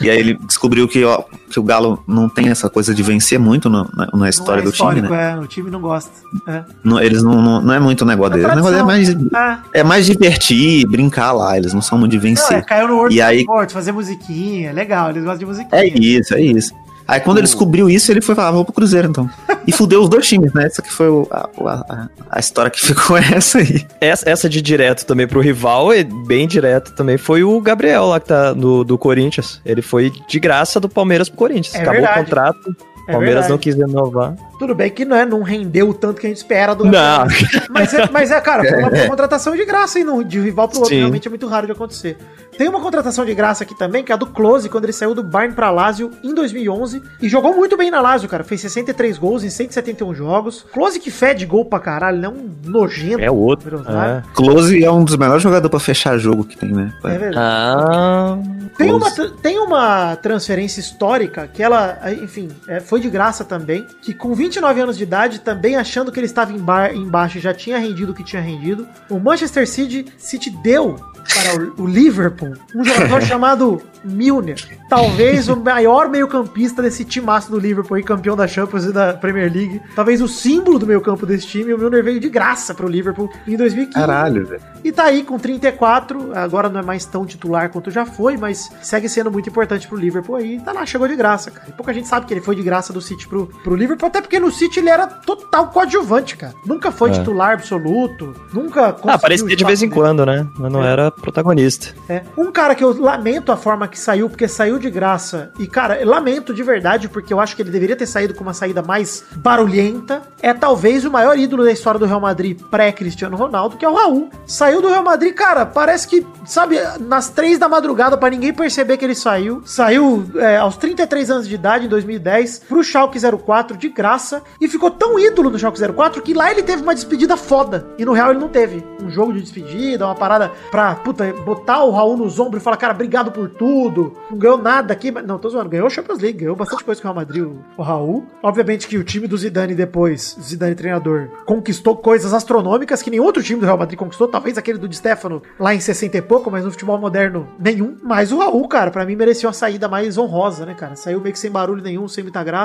e 0.00 0.10
aí 0.10 0.18
ele 0.18 0.34
descobriu 0.44 0.88
que, 0.88 1.04
ó, 1.04 1.22
que 1.48 1.60
o 1.60 1.62
Galo 1.62 2.02
não 2.04 2.28
tem 2.28 2.48
essa 2.48 2.68
coisa 2.68 2.92
de 2.92 3.00
vencer 3.00 3.38
muito 3.38 3.70
no- 3.70 3.88
na, 3.94 4.08
na 4.12 4.28
história 4.28 4.60
é 4.60 4.64
do 4.64 4.72
time, 4.72 5.00
né? 5.02 5.34
É, 5.34 5.36
o 5.38 5.46
time 5.46 5.70
não 5.70 5.80
gosta. 5.80 6.10
É. 6.48 6.64
Não, 6.82 6.98
eles 7.00 7.22
não, 7.22 7.40
não, 7.40 7.62
não 7.62 7.72
é 7.72 7.78
muito 7.78 8.02
o 8.02 8.04
negócio 8.04 8.34
deles. 8.34 8.50
O 8.52 8.56
negócio 8.56 8.76
é 8.76 8.82
mais, 8.82 9.16
Ah, 9.32 9.60
é 9.72 9.84
mais 9.84 10.06
divertir, 10.06 10.84
brincar 10.88 11.30
lá. 11.30 11.56
Eles 11.56 11.72
não 11.72 11.80
são 11.80 11.96
muito 11.96 12.10
de 12.10 12.16
não, 12.18 12.24
é, 12.24 12.28
vencer. 12.28 12.64
caiu 12.64 12.88
no 12.88 12.96
World 12.96 13.14
E 13.16 13.22
aí- 13.22 13.38
Sport, 13.42 13.70
fazer 13.70 13.92
musiquinha, 13.92 14.72
legal, 14.72 15.10
eles 15.10 15.22
gostam 15.22 15.38
de 15.38 15.46
musiquinha. 15.46 15.80
É 15.80 15.86
isso, 15.86 16.34
é 16.34 16.40
isso. 16.42 16.72
Aí 17.08 17.20
quando 17.20 17.38
ele 17.38 17.46
descobriu 17.46 17.88
isso, 17.88 18.12
ele 18.12 18.20
foi 18.20 18.34
falar, 18.34 18.50
vou 18.50 18.64
pro 18.66 18.74
Cruzeiro 18.74 19.08
então. 19.08 19.28
E 19.66 19.72
fudeu 19.72 20.02
os 20.02 20.10
dois 20.10 20.28
times, 20.28 20.52
né? 20.52 20.66
Essa 20.66 20.82
que 20.82 20.92
foi 20.92 21.08
o- 21.08 21.26
a, 21.30 21.48
a, 21.66 22.08
a 22.30 22.38
história 22.38 22.70
que 22.70 22.78
ficou 22.84 23.16
essa 23.16 23.58
aí. 23.58 23.86
Essa, 24.00 24.28
essa 24.28 24.48
de 24.48 24.60
direto 24.60 25.06
também 25.06 25.26
pro 25.26 25.40
rival, 25.40 25.94
e 25.94 26.04
bem 26.04 26.46
direto 26.46 26.92
também, 26.92 27.16
foi 27.16 27.42
o 27.42 27.58
Gabriel 27.62 28.06
lá 28.08 28.20
que 28.20 28.28
tá 28.28 28.54
no, 28.54 28.84
do 28.84 28.98
Corinthians. 28.98 29.58
Ele 29.64 29.80
foi 29.80 30.12
de 30.28 30.38
graça 30.38 30.78
do 30.78 30.88
Palmeiras 30.88 31.28
pro 31.30 31.38
Corinthians. 31.38 31.74
É 31.74 31.78
Acabou 31.80 32.00
verdade. 32.02 32.20
o 32.20 32.24
contrato, 32.24 32.76
É 33.08 33.12
Palmeiras 33.12 33.46
verdade. 33.46 33.50
não 33.52 33.58
quis 33.58 33.74
renovar. 33.74 34.34
Tudo 34.58 34.74
bem 34.74 34.90
que 34.90 35.04
não, 35.04 35.16
é, 35.16 35.24
não 35.24 35.42
rendeu 35.42 35.88
o 35.88 35.94
tanto 35.94 36.20
que 36.20 36.26
a 36.26 36.30
gente 36.30 36.36
espera 36.38 36.74
do 36.74 36.84
Não. 36.84 37.26
Mas 37.70 37.94
é, 37.94 38.08
mas 38.10 38.30
é, 38.30 38.40
cara, 38.40 38.62
foi 38.64 38.78
uma 38.82 38.90
contratação 39.08 39.56
de 39.56 39.64
graça, 39.64 39.98
hein? 39.98 40.04
no- 40.04 40.22
De 40.24 40.38
um 40.38 40.42
rival 40.42 40.68
pro 40.68 40.78
outro, 40.78 40.92
Sim. 40.94 40.98
realmente 41.00 41.26
é 41.26 41.30
muito 41.30 41.46
raro 41.46 41.66
de 41.66 41.72
acontecer. 41.72 42.16
Tem 42.56 42.68
uma 42.68 42.80
contratação 42.80 43.24
de 43.24 43.32
graça 43.34 43.62
aqui 43.62 43.72
também, 43.78 44.02
que 44.02 44.10
é 44.10 44.14
a 44.16 44.18
do 44.18 44.26
Close, 44.26 44.68
quando 44.68 44.84
ele 44.84 44.92
saiu 44.92 45.14
do 45.14 45.22
Bayern 45.22 45.54
pra 45.54 45.70
Lazio 45.70 46.10
em 46.24 46.34
2011. 46.34 47.00
E 47.22 47.28
jogou 47.28 47.54
muito 47.54 47.76
bem 47.76 47.88
na 47.88 48.00
Lazio, 48.00 48.28
cara. 48.28 48.42
Fez 48.42 48.60
63 48.62 49.16
gols 49.16 49.44
em 49.44 49.48
171 49.50 50.12
jogos. 50.12 50.66
Close 50.74 50.98
que 50.98 51.08
fede 51.08 51.46
gol 51.46 51.64
pra 51.64 51.78
caralho, 51.78 52.16
ele 52.18 52.26
é 52.26 52.28
um 52.28 52.50
nojento. 52.64 53.20
É 53.22 53.30
outro. 53.30 53.70
Groselha. 53.70 54.24
Close 54.34 54.82
é 54.84 54.90
um 54.90 55.04
dos 55.04 55.16
melhores 55.16 55.40
jogadores 55.42 55.70
pra 55.70 55.78
fechar 55.78 56.18
jogo 56.18 56.42
que 56.42 56.56
tem, 56.58 56.70
né? 56.72 56.92
É 57.04 57.08
verdade. 57.16 57.36
Ah. 57.38 58.38
Tem 58.76 58.92
uma, 58.92 59.10
Close. 59.10 59.32
tem 59.40 59.58
uma 59.60 60.16
transferência 60.16 60.80
histórica 60.80 61.48
que 61.52 61.62
ela, 61.62 61.98
enfim, 62.22 62.48
é, 62.66 62.80
foi 62.98 63.00
de 63.00 63.10
graça 63.10 63.44
também. 63.44 63.86
Que 64.02 64.12
com 64.12 64.34
29 64.34 64.80
anos 64.80 64.96
de 64.96 65.02
idade, 65.04 65.40
também 65.40 65.76
achando 65.76 66.10
que 66.12 66.18
ele 66.18 66.26
estava 66.26 66.52
em 66.52 66.58
bar- 66.58 66.94
embaixo 66.94 67.38
e 67.38 67.40
já 67.40 67.54
tinha 67.54 67.78
rendido 67.78 68.12
o 68.12 68.14
que 68.14 68.24
tinha 68.24 68.42
rendido, 68.42 68.86
o 69.08 69.18
Manchester 69.18 69.66
City, 69.68 70.06
City 70.18 70.50
deu 70.50 70.96
para 71.28 71.62
o, 71.78 71.82
o 71.82 71.86
Liverpool 71.86 72.54
um 72.74 72.84
jogador 72.84 73.20
chamado 73.22 73.80
Milner. 74.04 74.56
Talvez 74.88 75.48
o 75.48 75.56
maior 75.56 76.08
meio-campista 76.08 76.80
desse 76.82 77.04
timaço 77.04 77.50
do 77.50 77.58
Liverpool, 77.58 77.96
aí, 77.96 78.02
campeão 78.02 78.34
da 78.36 78.46
Champions 78.46 78.84
e 78.86 78.92
da 78.92 79.12
Premier 79.12 79.52
League. 79.52 79.80
Talvez 79.94 80.22
o 80.22 80.28
símbolo 80.28 80.78
do 80.78 80.86
meio-campo 80.86 81.26
desse 81.26 81.46
time. 81.46 81.74
O 81.74 81.78
Milner 81.78 82.02
veio 82.02 82.18
de 82.20 82.28
graça 82.28 82.74
para 82.74 82.86
o 82.86 82.88
Liverpool 82.88 83.30
em 83.46 83.56
2015. 83.56 83.94
Caralho, 83.94 84.46
velho. 84.46 84.62
E 84.82 84.90
tá 84.92 85.04
aí 85.04 85.22
com 85.22 85.38
34, 85.38 86.30
agora 86.34 86.68
não 86.68 86.80
é 86.80 86.82
mais 86.82 87.04
tão 87.04 87.26
titular 87.26 87.68
quanto 87.70 87.90
já 87.90 88.06
foi, 88.06 88.36
mas 88.36 88.70
segue 88.80 89.08
sendo 89.08 89.30
muito 89.30 89.48
importante 89.50 89.86
pro 89.86 89.96
Liverpool 89.98 90.36
aí. 90.36 90.60
Tá 90.60 90.72
lá, 90.72 90.86
chegou 90.86 91.06
de 91.08 91.16
graça, 91.16 91.50
cara. 91.50 91.68
E 91.68 91.72
pouca 91.72 91.92
gente 91.92 92.08
sabe 92.08 92.24
que 92.26 92.32
ele 92.32 92.40
foi 92.40 92.54
de 92.56 92.62
graça 92.62 92.87
do 92.92 93.00
City 93.00 93.26
pro, 93.28 93.46
pro 93.62 93.74
Liverpool, 93.74 94.08
até 94.08 94.20
porque 94.20 94.38
no 94.40 94.50
City 94.50 94.80
ele 94.80 94.88
era 94.90 95.06
total 95.06 95.68
coadjuvante, 95.68 96.36
cara. 96.36 96.54
Nunca 96.66 96.90
foi 96.90 97.10
É. 97.10 97.12
titular 97.14 97.52
absoluto, 97.54 98.34
nunca 98.52 98.92
conseguiu 98.92 99.10
Ah, 99.10 99.14
aparecia 99.14 99.56
de 99.56 99.64
vez 99.64 99.82
em 99.82 99.88
quando, 99.90 100.24
né? 100.26 100.46
Mas 100.58 100.72
não 100.72 100.82
É. 100.84 100.90
era 100.92 101.10
protagonista. 101.10 101.94
É. 102.08 102.22
Um 102.36 102.50
cara 102.52 102.74
que 102.74 102.82
eu 102.84 102.98
lamento 103.00 103.50
a 103.52 103.56
forma 103.56 103.86
que 103.88 103.98
saiu, 103.98 104.28
porque 104.28 104.46
saiu 104.48 104.78
de 104.78 104.90
graça. 104.90 105.50
E, 105.58 105.66
cara, 105.66 105.98
lamento 106.04 106.52
de 106.54 106.62
verdade, 106.62 107.08
porque 107.08 107.32
eu 107.32 107.40
acho 107.40 107.54
que 107.56 107.62
ele 107.62 107.70
deveria 107.70 107.96
ter 107.96 108.06
saído 108.06 108.34
com 108.34 108.42
uma 108.42 108.54
saída 108.54 108.82
mais 108.82 109.24
barulhenta. 109.36 110.22
É 110.40 110.52
talvez 110.54 111.04
o 111.04 111.10
maior 111.10 111.36
ídolo 111.38 111.64
da 111.64 111.72
história 111.72 111.98
do 111.98 112.06
Real 112.06 112.20
Madrid 112.20 112.60
pré-Cristiano 112.70 113.36
Ronaldo, 113.36 113.76
que 113.76 113.84
é 113.84 113.88
o 113.88 113.94
Raul. 113.94 114.30
Saiu 114.46 114.80
do 114.80 114.88
Real 114.88 115.02
Madrid, 115.02 115.34
cara, 115.34 115.66
parece 115.66 116.06
que, 116.06 116.26
sabe, 116.46 116.76
nas 117.00 117.28
três 117.30 117.58
da 117.58 117.68
madrugada, 117.68 118.16
pra 118.16 118.30
ninguém 118.30 118.52
perceber 118.52 118.96
que 118.96 119.04
ele 119.04 119.14
saiu. 119.14 119.62
Saiu 119.64 120.30
é, 120.36 120.56
aos 120.56 120.76
33 120.76 121.30
anos 121.30 121.48
de 121.48 121.54
idade, 121.54 121.86
em 121.86 121.88
2010, 121.88 122.62
pro 122.68 122.84
Schalke 122.84 123.18
04 123.18 123.76
de 123.76 123.88
graça. 123.88 124.42
E 124.60 124.68
ficou 124.68 124.90
tão 124.90 125.18
ídolo 125.18 125.50
do 125.50 125.58
Schalke 125.58 125.80
04 125.80 126.22
que 126.22 126.34
lá 126.34 126.50
ele 126.50 126.62
teve 126.62 126.82
uma 126.82 126.94
despedida 126.94 127.36
foda. 127.36 127.88
E 127.98 128.04
no 128.04 128.12
Real 128.12 128.30
ele 128.30 128.40
não 128.40 128.48
teve. 128.48 128.84
Um 129.02 129.10
jogo 129.10 129.32
de 129.32 129.40
despedida, 129.40 130.04
uma 130.04 130.14
parada 130.14 130.52
pra, 130.70 130.94
puta, 130.96 131.32
botar 131.44 131.82
o 131.84 131.90
Raul 131.90 132.16
nos 132.16 132.38
ombros 132.38 132.60
e 132.60 132.64
falar, 132.64 132.76
cara, 132.76 132.92
obrigado 132.92 133.30
por 133.30 133.48
tudo. 133.48 134.14
Não 134.30 134.38
ganhou 134.38 134.58
nada 134.58 134.92
aqui, 134.92 135.10
mas 135.10 135.26
não, 135.26 135.38
tô 135.38 135.48
zoando. 135.48 135.70
Ganhou 135.70 135.86
a 135.86 135.90
Champions 135.90 136.18
League, 136.18 136.38
ganhou 136.38 136.56
bastante 136.56 136.84
coisa 136.84 137.00
com 137.00 137.08
o 137.08 137.12
Real 137.12 137.14
Madrid, 137.14 137.42
o, 137.42 137.64
o 137.76 137.82
Raul. 137.82 138.26
Obviamente 138.42 138.86
que 138.86 138.98
o 138.98 139.04
time 139.04 139.26
do 139.26 139.36
Zidane 139.36 139.74
depois, 139.74 140.36
Zidane 140.40 140.74
treinador, 140.74 141.28
conquistou 141.46 141.96
coisas 141.96 142.32
astronômicas 142.32 143.02
que 143.02 143.10
nenhum 143.10 143.24
outro 143.24 143.42
time 143.42 143.60
do 143.60 143.66
Real 143.66 143.78
Madrid 143.78 143.98
conquistou. 143.98 144.28
Talvez 144.28 144.58
aquele 144.58 144.78
do 144.78 144.88
Di 144.88 144.96
Stefano 144.96 145.42
lá 145.58 145.74
em 145.74 145.80
60 145.80 146.16
e 146.16 146.22
pouco, 146.22 146.50
mas 146.50 146.64
no 146.64 146.70
futebol 146.70 146.98
moderno 146.98 147.48
nenhum. 147.58 147.96
Mas 148.02 148.32
o 148.32 148.38
Raul, 148.38 148.66
cara, 148.68 148.90
pra 148.90 149.04
mim 149.04 149.16
merecia 149.16 149.48
uma 149.48 149.52
saída 149.52 149.88
mais 149.88 150.18
honrosa, 150.18 150.66
né, 150.66 150.74
cara? 150.74 150.96
Saiu 150.96 151.20
meio 151.20 151.32
que 151.32 151.38
sem 151.38 151.50
barulho 151.50 151.82
nenhum, 151.82 152.06
sem 152.08 152.22
muita 152.22 152.42
graça. 152.42 152.57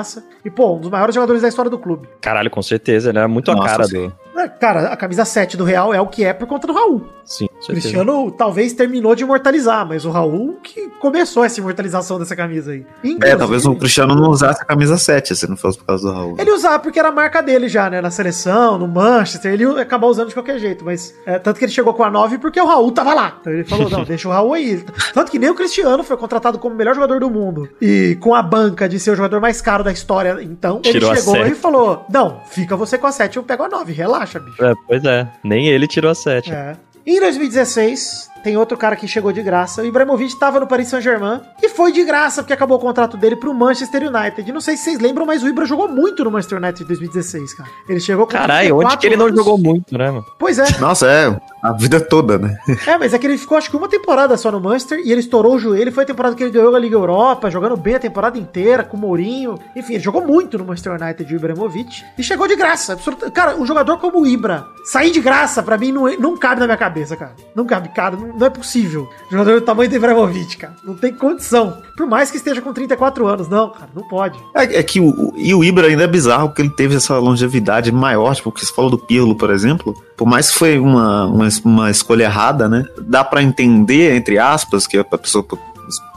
E, 0.44 0.50
pô, 0.50 0.76
um 0.76 0.80
dos 0.80 0.90
maiores 0.90 1.14
jogadores 1.14 1.42
da 1.42 1.48
história 1.48 1.70
do 1.70 1.78
clube. 1.78 2.08
Caralho, 2.20 2.50
com 2.50 2.62
certeza. 2.62 3.10
Era 3.10 3.28
muito 3.28 3.50
a 3.50 3.54
Nossa, 3.54 3.68
cara 3.68 3.84
sim. 3.84 4.08
do. 4.08 4.40
É, 4.40 4.48
Cara, 4.48 4.92
a 4.92 4.96
camisa 4.96 5.24
7 5.24 5.56
do 5.56 5.64
Real 5.64 5.92
é 5.94 6.00
o 6.00 6.06
que 6.06 6.24
é 6.24 6.32
por 6.32 6.46
conta 6.46 6.66
do 6.66 6.72
Raul. 6.72 7.08
Sim. 7.24 7.48
Cristiano 7.66 8.30
talvez 8.30 8.72
terminou 8.72 9.14
de 9.14 9.22
imortalizar, 9.22 9.86
mas 9.86 10.04
o 10.04 10.10
Raul 10.10 10.58
que 10.62 10.88
começou 11.00 11.44
essa 11.44 11.60
imortalização 11.60 12.18
dessa 12.18 12.34
camisa 12.36 12.72
aí. 12.72 12.86
É, 13.02 13.08
Inclusive, 13.08 13.38
talvez 13.38 13.66
o 13.66 13.74
Cristiano 13.74 14.14
não 14.14 14.30
usasse 14.30 14.62
a 14.62 14.64
camisa 14.64 14.96
7 14.96 15.34
se 15.34 15.48
não 15.48 15.56
fosse 15.56 15.78
por 15.78 15.86
causa 15.86 16.08
do 16.08 16.14
Raul. 16.14 16.36
Ele 16.38 16.50
usava 16.50 16.78
porque 16.78 16.98
era 16.98 17.08
a 17.08 17.12
marca 17.12 17.42
dele 17.42 17.68
já, 17.68 17.88
né? 17.88 18.00
Na 18.00 18.10
seleção, 18.10 18.78
no 18.78 18.88
Manchester, 18.88 19.52
ele 19.52 19.64
ia 19.64 19.80
acabar 19.80 20.06
usando 20.06 20.28
de 20.28 20.34
qualquer 20.34 20.58
jeito, 20.58 20.84
mas 20.84 21.14
é, 21.26 21.38
tanto 21.38 21.58
que 21.58 21.64
ele 21.64 21.72
chegou 21.72 21.94
com 21.94 22.04
a 22.04 22.10
9 22.10 22.38
porque 22.38 22.60
o 22.60 22.66
Raul 22.66 22.92
tava 22.92 23.14
lá. 23.14 23.38
Então 23.40 23.52
ele 23.52 23.64
falou: 23.64 23.88
não, 23.88 24.04
deixa 24.04 24.28
o 24.28 24.30
Raul 24.30 24.54
aí. 24.54 24.84
Tanto 25.12 25.30
que 25.30 25.38
nem 25.38 25.50
o 25.50 25.54
Cristiano 25.54 26.02
foi 26.02 26.16
contratado 26.16 26.58
como 26.58 26.74
o 26.74 26.78
melhor 26.78 26.94
jogador 26.94 27.20
do 27.20 27.30
mundo 27.30 27.68
e 27.80 28.16
com 28.20 28.34
a 28.34 28.42
banca 28.42 28.88
de 28.88 28.98
ser 28.98 29.12
o 29.12 29.16
jogador 29.16 29.40
mais 29.40 29.60
caro 29.60 29.84
da 29.84 29.92
história, 29.92 30.38
então 30.42 30.80
Tirou 30.80 31.10
ele 31.10 31.20
chegou 31.20 31.46
e 31.46 31.54
falou: 31.54 32.06
não, 32.10 32.40
fica 32.50 32.76
você 32.76 32.98
com 32.98 33.06
a 33.06 33.12
7, 33.12 33.36
eu 33.36 33.42
pego 33.42 33.64
a 33.64 33.68
9, 33.68 33.92
relaxa, 33.92 34.38
bicho. 34.38 34.64
É, 34.64 34.72
pois 34.86 35.04
é. 35.04 35.28
Nem 35.42 35.68
ele 35.68 35.86
tirou 35.86 36.10
a 36.10 36.14
7. 36.14 36.52
É. 36.52 36.76
Em 37.06 37.20
2016, 37.20 38.30
tem 38.42 38.56
outro 38.56 38.78
cara 38.78 38.96
que 38.96 39.06
chegou 39.06 39.30
de 39.30 39.42
graça. 39.42 39.82
O 39.82 39.84
Ibrahimovic 39.84 40.32
estava 40.32 40.58
no 40.58 40.66
Paris 40.66 40.88
Saint-Germain 40.88 41.40
e 41.62 41.68
foi 41.68 41.92
de 41.92 42.02
graça 42.02 42.42
porque 42.42 42.54
acabou 42.54 42.78
o 42.78 42.80
contrato 42.80 43.18
dele 43.18 43.36
pro 43.36 43.52
Manchester 43.52 44.08
United. 44.08 44.50
Não 44.50 44.60
sei 44.60 44.74
se 44.76 44.84
vocês 44.84 44.98
lembram, 44.98 45.26
mas 45.26 45.42
o 45.42 45.48
Ibra 45.48 45.66
jogou 45.66 45.86
muito 45.86 46.24
no 46.24 46.30
Manchester 46.30 46.56
United 46.56 46.82
em 46.82 46.86
2016, 46.86 47.54
cara. 47.54 47.68
Ele 47.86 48.00
chegou 48.00 48.26
com 48.26 48.32
Caralho, 48.32 48.76
onde 48.76 48.88
34 48.88 48.98
que 48.98 49.06
ele 49.06 49.16
não 49.16 49.36
jogou 49.36 49.58
muito, 49.58 49.98
né, 49.98 50.10
mano? 50.10 50.24
Pois 50.38 50.58
é. 50.58 50.78
Nossa, 50.80 51.06
é, 51.06 51.36
a 51.64 51.72
vida 51.72 52.00
toda, 52.00 52.38
né? 52.38 52.58
É, 52.86 52.98
mas 52.98 53.14
é 53.14 53.18
que 53.18 53.26
ele 53.26 53.38
ficou 53.38 53.56
acho 53.56 53.70
que 53.70 53.76
uma 53.76 53.88
temporada 53.88 54.36
só 54.36 54.52
no 54.52 54.60
Manchester 54.60 54.98
e 55.04 55.10
ele 55.10 55.20
estourou 55.20 55.54
o 55.54 55.58
joelho. 55.58 55.90
Foi 55.92 56.04
a 56.04 56.06
temporada 56.06 56.36
que 56.36 56.42
ele 56.42 56.50
ganhou 56.52 56.74
a 56.74 56.78
Liga 56.78 56.94
Europa, 56.96 57.50
jogando 57.50 57.76
bem 57.76 57.94
a 57.94 57.98
temporada 57.98 58.38
inteira 58.38 58.84
com 58.84 58.96
o 58.96 59.00
Mourinho. 59.00 59.58
Enfim, 59.74 59.94
ele 59.94 60.02
jogou 60.02 60.24
muito 60.26 60.58
no 60.58 60.64
Manchester 60.64 60.92
United, 61.00 61.32
o 61.32 61.36
Ibrahimovic. 61.36 62.02
E 62.18 62.22
chegou 62.22 62.46
de 62.46 62.54
graça. 62.56 62.92
absoluta- 62.92 63.30
Cara, 63.30 63.56
um 63.56 63.64
jogador 63.66 63.96
como 63.98 64.20
o 64.20 64.26
Ibra, 64.26 64.64
sair 64.84 65.10
de 65.10 65.20
graça, 65.20 65.62
pra 65.62 65.78
mim, 65.78 65.90
não, 65.90 66.04
não 66.18 66.36
cabe 66.36 66.60
na 66.60 66.66
minha 66.66 66.76
cabeça, 66.76 67.16
cara. 67.16 67.32
Não 67.54 67.64
cabe, 67.64 67.88
cara. 67.88 68.16
Não, 68.16 68.36
não 68.36 68.46
é 68.46 68.50
possível. 68.50 69.08
Jogador 69.30 69.58
do 69.60 69.64
tamanho 69.64 69.88
do 69.88 69.96
Ibrahimovic, 69.96 70.56
cara. 70.58 70.74
Não 70.84 70.94
tem 70.94 71.12
condição. 71.14 71.78
Por 71.96 72.06
mais 72.06 72.30
que 72.30 72.36
esteja 72.36 72.60
com 72.60 72.72
34 72.72 73.26
anos. 73.26 73.48
Não, 73.48 73.70
cara, 73.70 73.88
não 73.94 74.02
pode. 74.06 74.38
É, 74.54 74.80
é 74.80 74.82
que 74.82 75.00
o, 75.00 75.08
o- 75.08 75.32
e 75.36 75.54
o 75.54 75.64
Ibra 75.64 75.86
ainda 75.86 76.04
é 76.04 76.06
bizarro 76.06 76.48
porque 76.48 76.60
ele 76.62 76.70
teve 76.70 76.94
essa 76.96 77.16
longevidade 77.18 77.90
maior, 77.90 78.34
tipo, 78.34 78.52
que 78.52 78.64
você 78.64 78.72
falou 78.74 78.90
do 78.90 78.98
Pirlo, 78.98 79.34
por 79.36 79.50
exemplo. 79.50 79.94
Por 80.16 80.26
mais 80.26 80.50
que 80.50 80.56
foi 80.58 80.78
uma, 80.78 81.26
uma, 81.26 81.48
uma 81.64 81.90
escolha 81.90 82.24
errada, 82.24 82.68
né? 82.68 82.84
Dá 83.02 83.22
pra 83.24 83.42
entender, 83.42 84.14
entre 84.16 84.38
aspas, 84.38 84.86
que 84.86 84.96
a 84.98 85.04
pessoa 85.04 85.42
pu- 85.44 85.58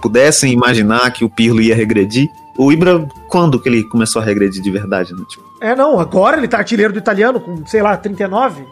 pudesse 0.01 0.47
imaginar 0.47 1.11
que 1.11 1.25
o 1.25 1.29
Pirlo 1.29 1.61
ia 1.61 1.75
regredir. 1.75 2.27
O 2.57 2.71
Ibra, 2.71 3.07
quando 3.27 3.59
que 3.59 3.69
ele 3.69 3.83
começou 3.83 4.19
a 4.21 4.25
regredir 4.25 4.63
de 4.63 4.71
verdade, 4.71 5.13
né? 5.13 5.21
Tipo, 5.29 5.45
É, 5.61 5.75
não, 5.75 5.99
agora 5.99 6.37
ele 6.37 6.47
tá 6.47 6.57
artilheiro 6.57 6.91
do 6.91 6.97
italiano 6.99 7.39
com, 7.39 7.65
sei 7.67 7.81
lá, 7.83 7.95
39. 7.95 8.65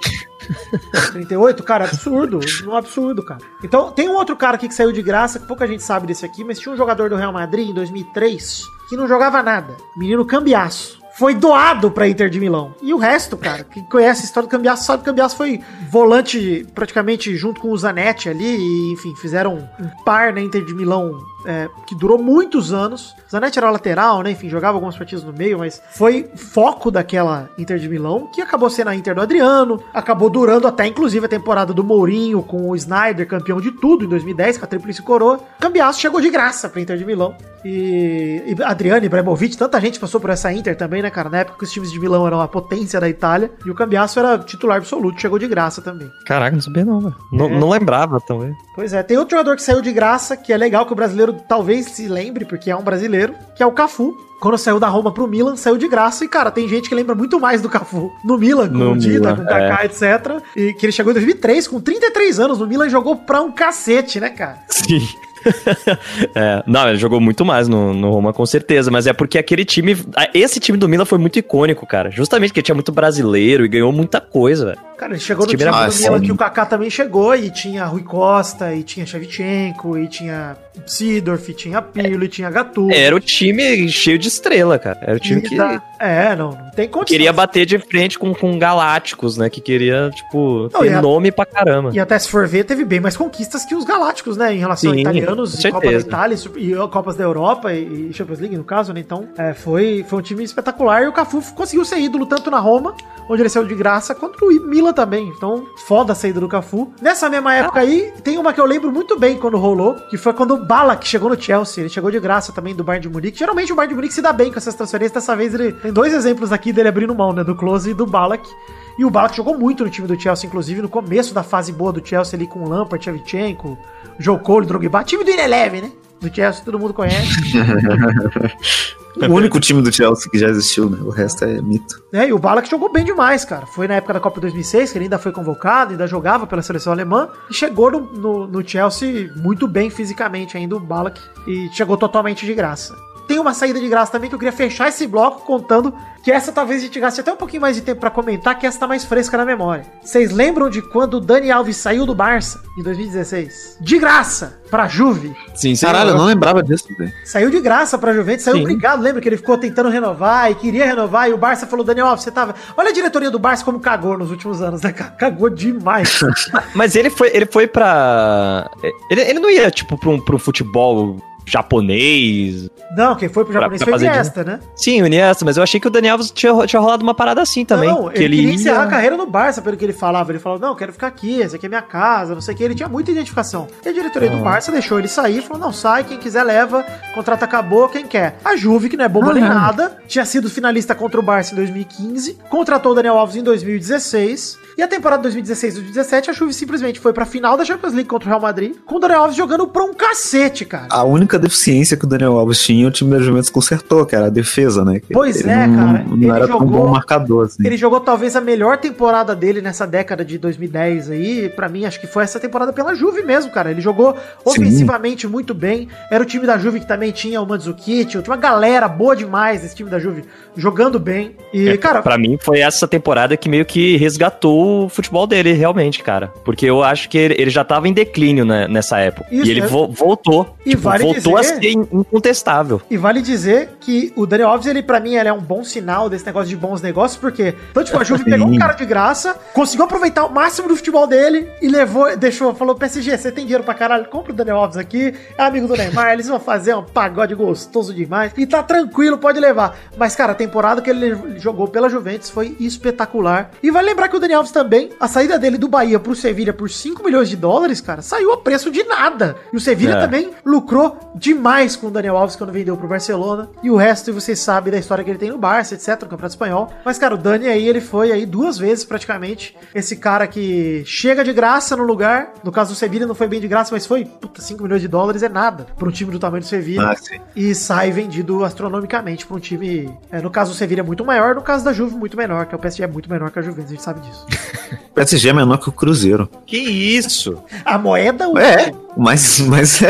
38, 1.11 1.61
cara, 1.63 1.85
absurdo. 1.85 2.39
Um 2.65 2.75
absurdo, 2.75 3.23
cara. 3.23 3.41
Então, 3.63 3.91
tem 3.91 4.09
um 4.09 4.13
outro 4.15 4.35
cara 4.35 4.55
aqui 4.55 4.67
que 4.67 4.73
saiu 4.73 4.91
de 4.91 5.01
graça, 5.03 5.39
que 5.39 5.45
pouca 5.47 5.67
gente 5.67 5.83
sabe 5.83 6.07
desse 6.07 6.25
aqui, 6.25 6.43
mas 6.43 6.59
tinha 6.59 6.73
um 6.73 6.77
jogador 6.77 7.09
do 7.09 7.15
Real 7.15 7.31
Madrid 7.33 7.69
em 7.69 7.73
2003 7.73 8.61
que 8.89 8.95
não 8.95 9.07
jogava 9.07 9.41
nada. 9.43 9.75
Menino 9.97 10.25
Cambiaço. 10.25 10.99
Foi 11.17 11.33
doado 11.33 11.89
pra 11.89 12.09
Inter 12.09 12.29
de 12.29 12.39
Milão. 12.41 12.75
E 12.81 12.93
o 12.93 12.97
resto, 12.97 13.37
cara, 13.37 13.63
que 13.63 13.81
conhece 13.83 14.21
a 14.21 14.25
história 14.25 14.47
do 14.47 14.51
Cambiasso, 14.51 14.83
sabe 14.83 15.01
que 15.01 15.09
o 15.09 15.11
Cambiasso 15.13 15.37
foi 15.37 15.61
volante 15.89 16.67
praticamente 16.75 17.35
junto 17.37 17.61
com 17.61 17.71
o 17.71 17.77
Zanetti 17.77 18.27
ali, 18.27 18.57
e 18.57 18.91
enfim, 18.91 19.15
fizeram 19.15 19.69
um 19.79 20.03
par 20.03 20.33
na 20.33 20.41
Inter 20.41 20.65
de 20.65 20.73
Milão 20.73 21.17
é, 21.45 21.67
que 21.87 21.95
durou 21.95 22.17
muitos 22.17 22.73
anos. 22.73 23.15
Zanetti 23.29 23.57
era 23.59 23.69
lateral, 23.71 24.21
né? 24.21 24.31
Enfim, 24.31 24.49
jogava 24.49 24.75
algumas 24.77 24.97
partidas 24.97 25.23
no 25.23 25.33
meio, 25.33 25.59
mas 25.59 25.81
foi 25.91 26.29
foco 26.35 26.89
daquela 26.91 27.49
Inter 27.57 27.77
de 27.77 27.87
Milão, 27.89 28.27
que 28.33 28.41
acabou 28.41 28.69
sendo 28.69 28.89
a 28.89 28.95
Inter 28.95 29.15
do 29.15 29.21
Adriano, 29.21 29.81
acabou 29.93 30.29
durando 30.29 30.67
até 30.67 30.85
inclusive 30.87 31.25
a 31.25 31.29
temporada 31.29 31.73
do 31.73 31.83
Mourinho 31.83 32.41
com 32.43 32.69
o 32.69 32.75
Snyder, 32.75 33.27
campeão 33.27 33.59
de 33.59 33.71
tudo 33.71 34.05
em 34.05 34.07
2010, 34.09 34.57
com 34.57 34.65
a 34.65 34.67
Tríplice 34.67 35.01
Coroa. 35.01 35.39
Cambiasso 35.59 35.99
chegou 35.99 36.21
de 36.21 36.29
graça 36.29 36.69
pra 36.69 36.81
Inter 36.81 36.97
de 36.97 37.05
Milão. 37.05 37.35
E, 37.63 38.43
e 38.45 38.63
Adriano, 38.63 39.05
Ibrahimovic, 39.05 39.57
tanta 39.57 39.81
gente 39.81 39.99
passou 39.99 40.21
por 40.21 40.29
essa 40.29 40.53
Inter 40.53 40.77
também, 40.77 41.01
né, 41.01 41.09
cara? 41.09 41.29
Na 41.29 41.39
época 41.39 41.57
que 41.57 41.63
os 41.63 41.71
times 41.71 41.91
de 41.91 41.99
Milão 41.99 42.25
eram 42.27 42.39
a 42.39 42.47
potência 42.47 42.99
da 42.99 43.09
Itália, 43.09 43.51
e 43.65 43.69
o 43.71 43.75
Cambiasso 43.75 44.19
era 44.19 44.37
titular 44.37 44.77
absoluto, 44.77 45.19
chegou 45.19 45.39
de 45.39 45.47
graça 45.47 45.81
também. 45.81 46.09
Caraca, 46.25 46.51
não 46.55 46.61
sabia 46.61 46.85
não, 46.85 46.99
velho. 46.99 47.15
Não, 47.31 47.45
É. 47.47 47.59
não 47.59 47.69
lembrava 47.69 48.19
também. 48.21 48.53
Pois 48.75 48.93
é, 48.93 49.01
tem 49.01 49.17
outro 49.17 49.35
jogador 49.35 49.55
que 49.55 49.63
saiu 49.63 49.81
de 49.81 49.91
graça, 49.91 50.37
que 50.37 50.53
é 50.53 50.57
legal 50.57 50.85
que 50.85 50.93
o 50.93 50.95
brasileiro 50.95 51.34
talvez 51.47 51.87
se 51.87 52.07
lembre, 52.07 52.45
porque 52.45 52.69
é 52.69 52.75
um 52.75 52.83
brasileiro, 52.83 53.35
que 53.55 53.63
é 53.63 53.65
o 53.65 53.71
Cafu. 53.71 54.15
Quando 54.39 54.57
saiu 54.57 54.79
da 54.79 54.87
Roma 54.87 55.11
pro 55.11 55.27
Milan, 55.27 55.55
saiu 55.55 55.77
de 55.77 55.87
graça. 55.87 56.25
E, 56.25 56.27
cara, 56.27 56.51
tem 56.51 56.67
gente 56.67 56.89
que 56.89 56.95
lembra 56.95 57.15
muito 57.15 57.39
mais 57.39 57.61
do 57.61 57.69
Cafu 57.69 58.11
no 58.23 58.37
Milan, 58.37 58.67
com 58.67 58.75
No 58.75 58.91
o 58.91 58.97
Dida, 58.97 59.33
Milan, 59.33 59.35
com 59.37 59.41
o 59.41 59.45
Kaká, 59.45 59.85
etc. 59.85 60.43
E 60.55 60.73
que 60.73 60.85
ele 60.85 60.91
chegou 60.91 61.11
em 61.11 61.15
2003, 61.15 61.67
com 61.67 61.79
33 61.79 62.39
anos. 62.39 62.59
No 62.59 62.67
Milan 62.67 62.89
jogou 62.89 63.15
pra 63.15 63.41
um 63.41 63.51
cacete, 63.51 64.19
né, 64.19 64.29
cara? 64.29 64.59
Sim. 64.69 65.07
É, 66.33 66.63
não, 66.65 66.89
ele 66.89 66.97
jogou 66.97 67.21
muito 67.21 67.45
mais 67.45 67.67
no, 67.67 67.93
no 67.93 68.11
Roma, 68.11 68.33
com 68.33 68.45
certeza. 68.45 68.89
Mas 68.89 69.07
é 69.07 69.13
porque 69.13 69.37
aquele 69.37 69.63
time. 69.63 69.95
Esse 70.33 70.59
time 70.59 70.77
do 70.77 70.89
Milan 70.89 71.05
foi 71.05 71.17
muito 71.17 71.37
icônico, 71.37 71.85
cara. 71.85 72.09
Justamente 72.09 72.49
porque 72.49 72.61
tinha 72.61 72.75
muito 72.75 72.91
brasileiro 72.91 73.63
e 73.63 73.67
ganhou 73.67 73.91
muita 73.91 74.19
coisa, 74.19 74.65
velho. 74.65 74.79
Cara, 74.97 75.13
ele 75.13 75.19
chegou 75.19 75.45
no 75.45 75.51
Esse 75.51 75.57
time 75.57 75.69
time 75.69 75.77
era 75.77 75.89
do 75.89 75.95
Milan 75.95 76.21
que 76.21 76.31
o 76.31 76.35
Kaká 76.35 76.65
também 76.65 76.89
chegou 76.89 77.35
e 77.35 77.49
tinha 77.51 77.85
Rui 77.85 78.03
Costa, 78.03 78.73
e 78.73 78.83
tinha 78.83 79.05
Shevchenko, 79.05 79.97
e 79.97 80.07
tinha 80.07 80.57
Sidorf, 80.85 81.53
tinha 81.53 81.81
Pirlo, 81.81 82.23
e 82.23 82.27
tinha 82.27 82.49
Gattuso. 82.49 82.91
Era 82.91 83.15
o 83.15 83.19
time 83.19 83.87
cheio 83.89 84.17
de 84.17 84.27
estrela, 84.27 84.77
cara. 84.79 84.99
Era 85.01 85.15
o 85.17 85.19
time 85.19 85.41
E 85.41 85.43
que 85.43 85.55
É, 85.99 86.35
não, 86.35 86.51
não 86.51 86.71
tem 86.71 86.87
condição. 86.87 87.05
queria 87.17 87.31
bater 87.31 87.65
de 87.65 87.77
frente 87.79 88.19
com, 88.19 88.33
com 88.33 88.57
Galácticos, 88.59 89.37
né? 89.37 89.49
Que 89.49 89.61
queria, 89.61 90.09
tipo, 90.13 90.69
Não, 90.73 90.81
ter 90.81 90.93
a- 90.93 91.01
nome 91.01 91.31
pra 91.31 91.45
caramba. 91.45 91.91
E 91.93 91.99
até 91.99 92.17
se 92.19 92.29
for 92.29 92.47
ver, 92.47 92.63
teve 92.65 92.83
bem 92.83 92.99
mais 92.99 93.15
conquistas 93.15 93.63
que 93.65 93.73
os 93.75 93.85
Galácticos, 93.85 94.35
né? 94.37 94.53
Em 94.53 94.57
relação 94.59 94.91
a 94.91 94.93
Sim, 94.93 94.99
italianos, 95.01 95.55
com 95.61 95.67
e 95.67 95.71
Copa 95.71 95.91
da. 95.91 95.97
Itália, 95.99 96.37
e 96.57 96.75
Copas 96.89 97.15
da 97.15 97.23
Europa 97.23 97.73
e 97.73 97.85
e 98.09 98.13
Champions 98.13 98.39
League, 98.39 98.57
no 98.57 98.63
caso, 98.63 98.91
né? 98.93 98.99
Então, 98.99 99.27
é, 99.37 99.53
foi, 99.53 100.05
foi 100.07 100.19
um 100.19 100.21
time 100.21 100.43
espetacular. 100.43 101.03
E 101.03 101.07
o 101.07 101.13
Cafu 101.13 101.41
conseguiu 101.53 101.85
ser 101.85 101.97
ídolo 101.99 102.25
tanto 102.25 102.51
na 102.51 102.59
Roma, 102.59 102.93
onde 103.29 103.41
ele 103.41 103.49
saiu 103.49 103.65
de 103.65 103.73
graça, 103.75 104.13
quanto 104.13 104.43
no 104.45 104.65
Milan 104.67 104.91
também. 104.93 105.27
Então, 105.35 105.65
foda 105.87 106.11
a 106.11 106.15
saída 106.15 106.39
do 106.39 106.47
Cafu. 106.47 106.91
Nessa 107.01 107.29
mesma 107.29 107.53
época 107.55 107.79
aí, 107.79 108.11
tem 108.23 108.37
uma 108.37 108.51
que 108.53 108.59
eu 108.59 108.65
lembro 108.65 108.91
muito 108.91 109.17
bem 109.19 109.37
quando 109.37 109.57
rolou, 109.57 109.95
que 110.09 110.17
foi 110.17 110.33
quando 110.33 110.57
o 110.65 110.67
Balak 110.67 111.07
chegou 111.07 111.29
no 111.29 111.39
Chelsea. 111.39 111.83
Ele 111.83 111.89
chegou 111.89 112.09
de 112.09 112.19
graça 112.19 112.51
também 112.51 112.73
do 112.73 112.83
Bayern 112.83 113.07
de 113.07 113.13
Munique. 113.13 113.37
Geralmente 113.37 113.71
o 113.71 113.75
Bayern 113.75 113.91
de 113.91 113.95
Munique 113.95 114.13
se 114.15 114.21
dá 114.21 114.33
bem 114.33 114.51
com 114.51 114.57
essas 114.57 114.73
transferências. 114.73 115.13
Dessa 115.13 115.35
vez 115.35 115.53
ele 115.53 115.71
tem 115.71 115.93
dois 115.93 116.11
exemplos 116.11 116.51
aqui 116.51 116.73
dele 116.73 116.89
abrindo 116.89 117.13
mão, 117.13 117.31
né? 117.31 117.43
Do 117.43 117.55
Close 117.55 117.91
e 117.91 117.93
do 117.93 118.07
Balak. 118.07 118.49
E 118.97 119.05
o 119.05 119.09
Balak 119.11 119.37
jogou 119.37 119.55
muito 119.55 119.83
no 119.83 119.91
time 119.91 120.07
do 120.07 120.19
Chelsea, 120.19 120.47
inclusive 120.47 120.81
no 120.81 120.89
começo 120.89 121.35
da 121.35 121.43
fase 121.43 121.71
boa 121.71 121.93
do 121.93 122.03
Chelsea 122.03 122.35
ali 122.35 122.47
com 122.47 122.63
o 122.63 122.67
Lampard, 122.67 123.05
Shevchenko, 123.05 123.77
Joe 124.17 124.39
Cole, 124.39 124.65
Drogba. 124.65 125.03
Time 125.03 125.23
do 125.23 125.29
Ineleve, 125.29 125.81
né? 125.81 125.91
Do 126.19 126.33
Chelsea, 126.33 126.65
todo 126.65 126.79
mundo 126.79 126.95
conhece. 126.95 127.29
O 129.17 129.33
único 129.33 129.59
time 129.59 129.81
do 129.81 129.91
Chelsea 129.91 130.29
que 130.29 130.37
já 130.37 130.47
existiu, 130.49 130.89
né? 130.89 130.97
O 131.01 131.09
resto 131.09 131.45
é 131.45 131.61
mito. 131.61 132.03
É, 132.11 132.27
e 132.27 132.33
o 132.33 132.39
Balak 132.39 132.69
jogou 132.69 132.91
bem 132.91 133.05
demais, 133.05 133.45
cara. 133.45 133.65
Foi 133.65 133.87
na 133.87 133.95
época 133.95 134.13
da 134.13 134.19
Copa 134.19 134.41
2006, 134.41 134.91
que 134.91 134.97
ele 134.97 135.05
ainda 135.05 135.17
foi 135.17 135.31
convocado, 135.31 135.91
ainda 135.91 136.07
jogava 136.07 136.45
pela 136.45 136.61
seleção 136.61 136.91
alemã. 136.91 137.29
E 137.49 137.53
chegou 137.53 137.91
no, 137.91 138.01
no, 138.01 138.47
no 138.47 138.67
Chelsea 138.67 139.31
muito 139.37 139.67
bem 139.67 139.89
fisicamente 139.89 140.57
ainda, 140.57 140.75
o 140.75 140.79
Balak. 140.79 141.19
E 141.47 141.69
chegou 141.73 141.97
totalmente 141.97 142.45
de 142.45 142.53
graça. 142.53 142.95
Tem 143.27 143.39
uma 143.39 143.53
saída 143.53 143.79
de 143.79 143.87
graça 143.87 144.11
também 144.11 144.29
que 144.29 144.35
eu 144.35 144.39
queria 144.39 144.51
fechar 144.51 144.89
esse 144.89 145.07
bloco 145.07 145.41
contando 145.45 145.93
que 146.25 146.31
essa 146.31 146.51
talvez 146.51 146.81
a 146.81 146.85
gente 146.85 146.99
gaste 146.99 147.21
até 147.21 147.31
um 147.31 147.35
pouquinho 147.35 147.61
mais 147.61 147.75
de 147.75 147.83
tempo 147.83 148.01
pra 148.01 148.09
comentar, 148.09 148.57
que 148.57 148.65
essa 148.65 148.79
tá 148.79 148.87
mais 148.87 149.05
fresca 149.05 149.37
na 149.37 149.45
memória. 149.45 149.85
Vocês 150.01 150.31
lembram 150.31 150.71
de 150.71 150.81
quando 150.81 151.15
o 151.15 151.19
Dani 151.19 151.51
Alves 151.51 151.77
saiu 151.77 152.03
do 152.03 152.15
Barça 152.15 152.63
em 152.77 152.81
2016? 152.81 153.77
De 153.79 153.99
graça 153.99 154.59
pra 154.71 154.87
Juve. 154.87 155.35
Sim, 155.53 155.75
sim. 155.75 155.85
Caralho, 155.85 156.09
eu 156.09 156.17
não 156.17 156.25
lembrava 156.25 156.63
disso, 156.63 156.87
velho. 156.97 157.13
Saiu 157.23 157.51
de 157.51 157.59
graça 157.61 157.97
pra 157.97 158.11
Juventus, 158.11 158.43
saiu 158.43 158.57
Sim. 158.57 158.61
obrigado. 158.63 159.01
Lembra 159.01 159.21
que 159.21 159.29
ele 159.29 159.37
ficou 159.37 159.55
tentando 159.55 159.89
renovar 159.89 160.51
e 160.51 160.55
queria 160.55 160.85
renovar. 160.85 161.29
E 161.29 161.33
o 161.33 161.37
Barça 161.37 161.67
falou: 161.67 161.85
Daniel 161.85 162.07
Alves, 162.07 162.23
você 162.23 162.31
tava. 162.31 162.55
Olha 162.75 162.89
a 162.89 162.93
diretoria 162.93 163.29
do 163.29 163.37
Barça 163.37 163.63
como 163.63 163.79
cagou 163.79 164.17
nos 164.17 164.31
últimos 164.31 164.63
anos, 164.63 164.81
né? 164.81 164.91
cara? 164.91 165.11
Cagou 165.11 165.49
demais. 165.49 166.19
Mas 166.73 166.95
ele 166.95 167.11
foi, 167.11 167.29
ele 167.33 167.45
foi 167.45 167.67
pra. 167.67 168.69
Ele, 169.11 169.21
ele 169.21 169.39
não 169.39 169.49
ia, 169.49 169.69
tipo, 169.69 169.95
pra 169.95 170.09
um, 170.09 170.19
pra 170.19 170.35
um 170.35 170.39
futebol 170.39 171.17
japonês. 171.45 172.69
Não, 172.95 173.15
quem 173.15 173.29
foi 173.29 173.43
pro 173.43 173.53
japonês 173.53 173.79
pra 173.79 173.85
foi 173.85 173.93
fazer 173.93 174.05
Iniesta, 174.07 174.43
né? 174.43 174.59
Sim, 174.75 175.01
o 175.01 175.07
Iniesta, 175.07 175.43
mas 175.45 175.57
eu 175.57 175.63
achei 175.63 175.79
que 175.79 175.87
o 175.87 175.89
Daniel 175.91 176.13
Alves 176.15 176.31
tinha, 176.31 176.53
tinha 176.65 176.79
rolado 176.79 177.03
uma 177.03 177.13
parada 177.13 177.41
assim 177.41 177.65
também. 177.65 177.89
Não, 177.89 178.09
que 178.09 178.17
ele, 178.17 178.25
ele 178.25 178.37
queria 178.37 178.53
encerrar 178.53 178.83
a 178.83 178.87
carreira 178.87 179.17
no 179.17 179.25
Barça, 179.25 179.61
pelo 179.61 179.75
que 179.77 179.83
ele 179.85 179.93
falava. 179.93 180.31
Ele 180.31 180.39
falou: 180.39 180.59
Não, 180.59 180.69
eu 180.69 180.75
quero 180.75 180.93
ficar 180.93 181.07
aqui, 181.07 181.41
essa 181.41 181.55
aqui 181.55 181.65
é 181.65 181.69
minha 181.69 181.81
casa, 181.81 182.33
não 182.33 182.41
sei 182.41 182.53
o 182.53 182.57
que. 182.57 182.63
Ele 182.63 182.75
tinha 182.75 182.87
muita 182.89 183.11
identificação. 183.11 183.67
E 183.85 183.89
a 183.89 183.91
diretoria 183.91 184.29
do 184.29 184.37
Ah. 184.37 184.41
Barça 184.41 184.71
deixou 184.71 184.97
ele 184.99 185.07
sair, 185.07 185.41
falou: 185.41 185.59
Não, 185.61 185.73
sai, 185.73 186.03
quem 186.03 186.17
quiser 186.17 186.43
leva, 186.43 186.85
o 187.11 187.13
contrato 187.13 187.43
acabou, 187.43 187.87
quem 187.89 188.05
quer. 188.05 188.37
A 188.43 188.55
Juve, 188.55 188.89
que 188.89 188.97
não 188.97 189.05
é 189.05 189.09
boba 189.09 189.31
Ah, 189.31 189.33
nem 189.33 189.43
não. 189.43 189.49
nada, 189.53 189.97
tinha 190.07 190.25
sido 190.25 190.49
finalista 190.49 190.95
contra 190.95 191.19
o 191.19 191.23
Barça 191.23 191.53
em 191.53 191.55
2015, 191.57 192.37
contratou 192.49 192.91
o 192.91 192.95
Daniel 192.95 193.17
Alves 193.17 193.35
em 193.35 193.43
2016. 193.43 194.64
E 194.77 194.81
a 194.83 194.87
temporada 194.87 195.29
2016-2017, 195.29 196.29
a 196.29 196.33
Juve 196.33 196.53
simplesmente 196.53 196.99
foi 196.99 197.13
pra 197.13 197.25
final 197.25 197.55
da 197.57 197.63
Champions 197.63 197.93
League 197.93 198.09
contra 198.09 198.27
o 198.27 198.29
Real 198.29 198.41
Madrid, 198.41 198.75
com 198.85 198.95
o 198.95 198.99
Daniel 198.99 199.21
Alves 199.21 199.35
jogando 199.37 199.65
pra 199.67 199.83
um 199.83 199.93
cacete, 199.93 200.65
cara. 200.65 200.87
A 200.89 201.03
única 201.03 201.39
deficiência 201.39 201.95
que 201.95 202.03
o 202.05 202.07
Daniel 202.07 202.37
Alves 202.37 202.59
tinha, 202.61 202.85
o 202.87 202.91
time 202.91 203.11
da 203.11 203.19
Juventus 203.21 203.49
consertou, 203.49 204.05
que 204.05 204.15
era 204.15 204.25
a 204.25 204.29
defesa, 204.29 204.83
né? 204.83 204.99
Que 204.99 205.13
Pois 205.13 205.39
ele 205.39 205.49
é, 205.49 205.67
não, 205.67 205.75
cara. 205.93 206.03
Não 206.05 206.13
Ele 206.17 206.29
era 206.29 206.47
tão 206.47 206.59
jogou- 206.59 206.67
bom 206.85 206.87
marcador, 206.89 207.45
assim. 207.45 207.65
Ele 207.65 207.77
jogou 207.77 207.99
talvez 208.01 208.35
a 208.35 208.41
melhor 208.41 208.77
temporada 208.77 209.33
dele 209.35 209.61
nessa 209.61 209.87
década 209.87 210.25
de 210.25 210.37
2010 210.37 211.09
aí. 211.09 211.49
Pra 211.49 211.69
mim, 211.69 211.85
acho 211.85 211.99
que 211.99 212.07
foi 212.07 212.23
essa 212.23 212.39
temporada 212.39 212.73
pela 212.73 212.93
Juve 212.93 213.23
mesmo, 213.23 213.51
cara. 213.51 213.71
Ele 213.71 213.79
jogou 213.81 214.15
ofensivamente 214.43 215.27
muito 215.27 215.53
bem. 215.53 215.87
Era 216.11 216.23
o 216.23 216.25
time 216.25 216.45
da 216.45 216.57
Juve 216.57 216.79
que 216.79 216.87
também 216.87 217.11
tinha 217.11 217.41
o 217.41 217.45
Mandzukic, 217.47 218.05
tinha 218.05 218.21
uma 218.25 218.37
galera 218.37 218.87
boa 218.87 219.15
demais 219.15 219.61
nesse 219.63 219.75
time 219.75 219.89
da 219.89 219.99
Juve 219.99 220.23
jogando 220.55 220.99
bem. 220.99 221.35
E, 221.53 221.69
É, 221.69 221.77
cara, 221.77 222.01
Pra 222.01 222.17
mim, 222.17 222.37
foi 222.41 222.59
essa 222.59 222.87
temporada 222.87 223.35
que 223.37 223.47
meio 223.49 223.65
que 223.65 223.97
resgatou 223.97 224.64
o 224.65 224.89
futebol 224.89 225.25
dele, 225.27 225.53
realmente, 225.53 226.01
cara. 226.03 226.27
Porque 226.43 226.65
eu 226.65 226.83
acho 226.83 227.09
que 227.09 227.17
ele, 227.17 227.35
ele 227.37 227.49
já 227.49 227.63
tava 227.63 227.87
em 227.87 227.93
declínio 227.93 228.45
né, 228.45 228.67
nessa 228.67 228.97
época. 228.99 229.27
Isso, 229.31 229.45
e 229.47 229.51
ele 229.51 229.61
é. 229.61 229.67
vo- 229.67 229.87
voltou. 229.87 230.55
E 230.65 230.75
vale 230.75 231.03
voltou 231.03 231.39
dizer- 231.39 231.55
a 231.55 231.61
ser 231.61 231.69
in- 231.71 231.87
incontestável. 231.91 232.81
E 232.89 232.97
vale 232.97 233.21
dizer 233.21 233.69
que 233.79 234.11
o 234.15 234.25
Daniel 234.25 234.49
Alves, 234.49 234.67
ele 234.67 234.81
pra 234.81 234.99
mim, 234.99 235.15
ele 235.15 235.29
é 235.29 235.33
um 235.33 235.39
bom 235.41 235.63
sinal 235.63 236.09
desse 236.09 236.25
negócio 236.25 236.49
de 236.49 236.55
bons 236.55 236.81
negócios, 236.81 237.19
porque 237.19 237.53
tanto 237.73 237.87
tipo, 237.87 237.99
a 237.99 238.03
Juve 238.03 238.23
pegou 238.25 238.47
um 238.47 238.57
cara 238.57 238.73
de 238.73 238.85
graça, 238.85 239.35
conseguiu 239.53 239.85
aproveitar 239.85 240.25
o 240.25 240.31
máximo 240.33 240.67
do 240.67 240.75
futebol 240.75 241.05
dele 241.07 241.47
e 241.61 241.67
levou, 241.67 242.15
deixou, 242.17 242.53
falou, 242.55 242.75
PSG, 242.75 243.17
você 243.17 243.31
tem 243.31 243.45
dinheiro 243.45 243.63
pra 243.63 243.73
caralho, 243.73 244.05
compra 244.05 244.31
o 244.31 244.35
Daniel 244.35 244.57
Alves 244.57 244.77
aqui, 244.77 245.13
é 245.37 245.43
amigo 245.43 245.67
do 245.67 245.75
Neymar, 245.75 246.13
eles 246.13 246.27
vão 246.27 246.39
fazer 246.39 246.73
um 246.75 246.83
pagode 246.83 247.35
gostoso 247.35 247.93
demais, 247.93 248.31
e 248.37 248.45
tá 248.45 248.63
tranquilo, 248.63 249.17
pode 249.17 249.39
levar. 249.39 249.77
Mas, 249.97 250.15
cara, 250.15 250.31
a 250.31 250.35
temporada 250.35 250.81
que 250.81 250.89
ele 250.89 251.15
jogou 251.39 251.67
pela 251.67 251.89
Juventus 251.89 252.29
foi 252.29 252.55
espetacular. 252.59 253.51
E 253.61 253.71
vale 253.71 253.87
lembrar 253.87 254.07
que 254.07 254.15
o 254.15 254.19
Daniel 254.19 254.39
Alves 254.39 254.49
também, 254.55 254.89
a 254.99 255.07
saída 255.07 255.37
dele 255.37 255.57
do 255.57 255.67
Bahia 255.67 255.99
pro 255.99 256.15
Sevilha 256.15 256.53
por 256.53 256.69
5 256.69 257.03
milhões 257.03 257.27
de 257.27 257.35
dólares, 257.35 257.81
cara, 257.81 258.01
saiu 258.01 258.31
a 258.31 258.37
preço 258.37 258.71
de 258.71 258.83
nada. 258.83 259.35
E 259.51 259.57
o 259.57 259.59
Sevilha 259.59 259.95
É. 259.95 259.99
também 259.99 260.31
lucrou 260.45 260.97
demais 261.13 261.75
com 261.75 261.87
o 261.87 261.91
Daniel 261.91 262.15
Alves 262.15 262.37
quando 262.37 262.53
vendeu 262.53 262.77
pro 262.77 262.87
Barcelona. 262.87 263.49
E 263.61 263.69
o 263.69 263.75
resto 263.75 264.13
vocês 264.13 264.39
sabem 264.39 264.71
da 264.71 264.79
história 264.79 265.03
que 265.03 265.09
ele 265.09 265.19
tem 265.19 265.29
no 265.29 265.37
Barça, 265.37 265.73
etc, 265.75 265.89
no 265.89 265.97
Campeonato 266.07 266.27
Espanhol. 266.27 266.71
Mas, 266.85 266.97
cara, 266.97 267.15
o 267.15 267.17
Dani 267.17 267.47
aí, 267.49 267.67
ele 267.67 267.81
foi 267.81 268.11
aí 268.13 268.25
duas 268.25 268.57
vezes 268.57 268.85
praticamente 268.85 269.57
esse 269.73 269.97
cara 269.97 270.25
que 270.25 270.83
chega 270.85 271.21
de 271.23 271.33
graça 271.33 271.75
no 271.75 271.83
lugar. 271.83 272.31
No 272.41 272.51
caso 272.51 272.71
do 272.71 272.75
Sevilha 272.77 273.05
não 273.05 273.13
foi 273.15 273.27
bem 273.27 273.41
de 273.41 273.47
graça, 273.49 273.75
mas 273.75 273.85
foi, 273.85 274.05
puta, 274.05 274.41
5 274.41 274.63
milhões 274.63 274.81
de 274.81 274.87
dólares 274.87 275.21
é 275.21 275.27
nada 275.29 275.67
para 275.77 275.87
um 275.87 275.91
time 275.91 276.11
do 276.11 276.19
tamanho 276.19 276.41
do 276.43 276.47
Sevilha. 276.47 276.91
Ah. 276.91 276.95
E 277.35 277.53
sai 277.53 277.91
vendido 277.91 278.43
astronomicamente 278.45 279.25
para 279.27 279.35
um 279.35 279.39
time. 279.39 279.93
é, 280.09 280.21
no 280.21 280.29
caso 280.29 280.51
do 280.51 280.55
Sevilha 280.57 280.79
é 280.79 280.83
muito 280.83 281.03
maior, 281.03 281.35
no 281.35 281.41
caso 281.41 281.65
da 281.65 281.73
Juve 281.73 281.95
muito 281.95 282.15
menor, 282.15 282.45
que 282.45 282.55
é 282.55 282.57
o 282.57 282.61
PSG 282.61 282.83
é 282.83 282.87
muito 282.87 283.09
menor 283.09 283.31
que 283.31 283.39
a 283.39 283.41
Juventus, 283.41 283.71
a 283.71 283.73
gente 283.73 283.83
sabe 283.83 283.99
disso. 284.01 284.25
O 284.91 284.95
PSG 284.95 285.29
é 285.29 285.33
menor 285.33 285.57
que 285.57 285.67
o 285.67 285.73
Cruzeiro. 285.73 286.29
Que 286.45 286.57
isso? 286.57 287.43
A 287.65 287.77
moeda 287.77 288.29
ou, 288.29 288.37
É, 288.37 288.71
mas, 288.95 289.39
mas 289.41 289.81
é. 289.81 289.89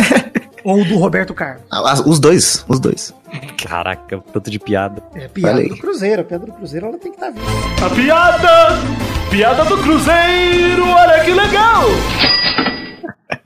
ou 0.64 0.84
do 0.84 0.98
Roberto 0.98 1.32
Carlos? 1.34 1.62
Ah, 1.72 1.94
Os 2.06 2.20
dois, 2.20 2.66
os 2.68 2.80
dois. 2.80 3.14
Caraca, 3.64 4.24
tanto 4.34 4.50
de 4.50 4.58
piada. 4.58 5.04
É 5.14 5.28
piada 5.28 5.54
Falei. 5.58 5.70
do 5.70 5.78
Cruzeiro, 5.78 6.22
a 6.22 6.26
piada 6.26 6.46
do 6.48 6.54
Cruzeiro 6.54 6.88
ela 6.88 6.98
tem 6.98 7.12
que 7.12 7.18
estar 7.18 7.30
viva. 7.32 7.46
A 7.86 7.90
piada! 7.96 8.50
Piada 9.30 9.66
do 9.66 9.78
Cruzeiro, 9.78 10.88
olha 10.88 11.24
que 11.24 11.32
legal! 11.32 11.84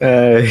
É, 0.00 0.42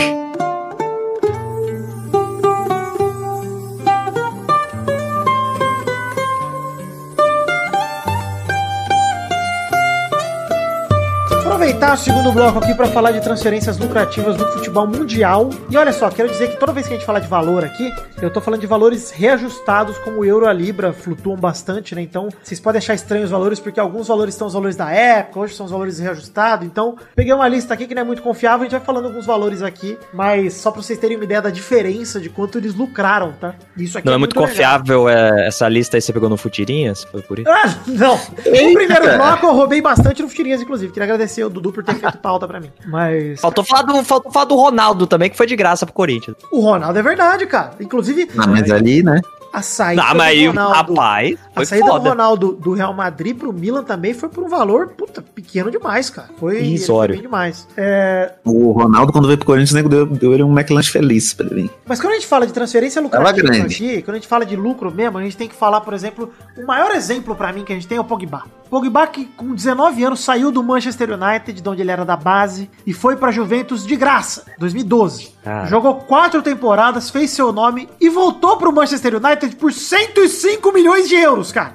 Aproveitar 11.63 11.93
o 11.93 11.97
segundo 11.97 12.29
bloco 12.33 12.59
aqui 12.59 12.73
para 12.75 12.87
falar 12.87 13.11
de 13.11 13.21
transferências 13.21 13.77
lucrativas 13.77 14.35
no 14.35 14.45
futebol 14.51 14.85
mundial. 14.85 15.49
E 15.69 15.77
olha 15.77 15.93
só, 15.93 16.09
quero 16.09 16.27
dizer 16.27 16.49
que 16.49 16.57
toda 16.57 16.73
vez 16.73 16.85
que 16.85 16.93
a 16.93 16.97
gente 16.97 17.05
fala 17.05 17.21
de 17.21 17.27
valor 17.29 17.63
aqui, 17.63 17.89
eu 18.21 18.29
tô 18.29 18.41
falando 18.41 18.59
de 18.59 18.67
valores 18.67 19.11
reajustados, 19.11 19.97
como 19.99 20.19
o 20.19 20.25
euro 20.25 20.45
e 20.45 20.49
a 20.49 20.51
libra 20.51 20.91
flutuam 20.91 21.37
bastante, 21.37 21.95
né? 21.95 22.01
Então, 22.01 22.27
vocês 22.43 22.59
podem 22.59 22.79
achar 22.79 22.93
estranhos 22.93 23.27
os 23.27 23.31
valores, 23.31 23.61
porque 23.61 23.79
alguns 23.79 24.09
valores 24.09 24.33
estão 24.33 24.45
os 24.45 24.53
valores 24.53 24.75
da 24.75 24.91
época, 24.91 25.39
hoje 25.39 25.55
são 25.55 25.65
os 25.65 25.71
valores 25.71 25.99
reajustados. 25.99 26.65
Então, 26.65 26.97
peguei 27.15 27.33
uma 27.33 27.47
lista 27.47 27.73
aqui 27.73 27.87
que 27.87 27.95
não 27.95 28.01
é 28.01 28.05
muito 28.05 28.21
confiável, 28.21 28.61
a 28.61 28.63
gente 28.65 28.77
vai 28.77 28.81
falando 28.85 29.05
alguns 29.05 29.25
valores 29.25 29.61
aqui, 29.61 29.97
mas 30.13 30.55
só 30.55 30.69
para 30.69 30.81
vocês 30.81 30.99
terem 30.99 31.15
uma 31.15 31.23
ideia 31.23 31.41
da 31.41 31.49
diferença 31.49 32.19
de 32.19 32.29
quanto 32.29 32.57
eles 32.57 32.75
lucraram, 32.75 33.31
tá? 33.39 33.55
Isso 33.77 33.97
aqui 33.97 34.05
Não 34.05 34.15
é 34.15 34.17
muito 34.17 34.35
legal. 34.35 34.49
confiável 34.49 35.07
é, 35.07 35.47
essa 35.47 35.69
lista 35.69 35.95
aí 35.95 36.01
você 36.01 36.11
pegou 36.11 36.27
no 36.27 36.35
Futirinhas? 36.35 37.05
Foi 37.05 37.21
por 37.21 37.39
isso? 37.39 37.49
Ah, 37.49 37.73
não. 37.87 38.19
No 38.73 38.73
primeiro 38.73 39.17
bloco 39.17 39.45
eu 39.45 39.53
roubei 39.53 39.81
bastante 39.81 40.21
no 40.21 40.27
Futirinhas, 40.27 40.61
inclusive. 40.61 40.91
Queria 40.91 41.05
agradecer 41.05 41.43
o 41.43 41.52
Dudu 41.53 41.71
por 41.71 41.83
ter 41.83 41.95
feito 41.95 42.17
pauta 42.17 42.47
pra 42.47 42.59
mim. 42.59 42.71
Mas 42.85 43.39
Faltou 43.39 43.63
falar, 43.63 43.83
do, 43.83 44.03
faltou 44.03 44.31
falar 44.31 44.45
do 44.45 44.55
Ronaldo 44.55 45.07
também, 45.07 45.29
que 45.29 45.37
foi 45.37 45.45
de 45.47 45.55
graça 45.55 45.85
pro 45.85 45.93
Corinthians. 45.93 46.35
o 46.51 46.59
Ronaldo 46.59 46.99
é 46.99 47.01
verdade, 47.01 47.45
cara. 47.45 47.71
Inclusive, 47.79 48.29
Ah, 48.37 48.47
mas 48.47 48.69
ali, 48.71 49.01
né? 49.03 49.21
a 49.53 49.61
saída 49.61 50.01
Ah, 50.01 50.15
mas 50.15 50.33
do 50.33 50.39
aí, 50.39 50.47
Ronaldo... 50.47 50.73
rapaz, 50.93 51.37
A 51.53 51.59
foi 51.59 51.65
saída 51.65 51.85
do 51.85 51.91
foda. 51.91 52.09
Ronaldo 52.09 52.53
do 52.53 52.73
Real 52.73 52.93
Madrid 52.93 53.37
pro 53.37 53.53
Milan 53.53 53.83
também 53.83 54.13
foi 54.13 54.27
por 54.29 54.43
um 54.43 54.49
valor, 54.49 54.89
puta, 54.89 55.21
pequeno 55.21 55.69
demais, 55.69 56.09
cara. 56.09 56.29
Foi 56.39 56.57
Irrisório. 56.59 57.13
bem 57.13 57.21
demais. 57.21 57.67
É, 57.77 58.33
O 58.43 58.71
Ronaldo, 58.71 59.11
quando 59.13 59.25
veio 59.27 59.37
pro 59.37 59.45
Corinthians, 59.47 59.71
o 59.71 59.75
nego 59.75 59.89
deu, 59.89 60.05
deu 60.05 60.33
ele 60.33 60.43
um 60.43 60.51
McLanche 60.51 60.91
feliz 60.91 61.33
pra 61.33 61.45
ele 61.45 61.63
vir. 61.63 61.71
mas 61.85 61.99
quando 61.99 62.11
a 62.13 62.15
gente 62.15 62.27
fala 62.27 62.47
de 62.47 62.53
transferência 62.53 63.01
lucrativa 63.01 63.31
grande. 63.47 63.61
aqui, 63.75 64.01
quando 64.01 64.15
a 64.15 64.19
gente 64.19 64.27
fala 64.27 64.45
de 64.45 64.55
lucro 64.55 64.91
mesmo, 64.91 65.17
a 65.17 65.23
gente 65.23 65.37
tem 65.37 65.47
que 65.47 65.55
falar, 65.55 65.81
por 65.81 65.93
exemplo, 65.93 66.31
o 66.57 66.65
maior 66.65 66.91
exemplo 66.95 67.35
pra 67.35 67.51
mim 67.53 67.63
que 67.63 67.71
a 67.71 67.75
gente 67.75 67.87
tem 67.87 67.97
é 67.97 68.01
o 68.01 68.03
Pogba. 68.03 68.43
Pogba 68.69 69.05
que 69.05 69.25
com 69.37 69.53
19 69.53 70.03
anos 70.03 70.23
saiu 70.23 70.51
do 70.51 70.63
Manchester 70.63 71.11
United, 71.11 71.61
de 71.61 71.69
onde 71.69 71.81
ele 71.81 71.91
era 71.91 72.03
da 72.03 72.17
base, 72.17 72.67
e 72.87 72.91
foi 72.93 73.15
pra 73.15 73.29
Juventus 73.29 73.85
de 73.85 73.95
graça, 73.95 74.45
2012. 74.57 75.31
Cara. 75.43 75.67
Jogou 75.67 75.95
quatro 75.95 76.41
temporadas, 76.41 77.09
fez 77.11 77.29
seu 77.29 77.51
nome 77.51 77.87
e 78.01 78.09
voltou 78.09 78.57
pro 78.57 78.73
Manchester 78.73 79.15
United 79.23 79.55
por 79.57 79.71
105 79.71 80.71
milhões 80.71 81.07
de 81.07 81.15
euros, 81.15 81.42
cara. 81.51 81.73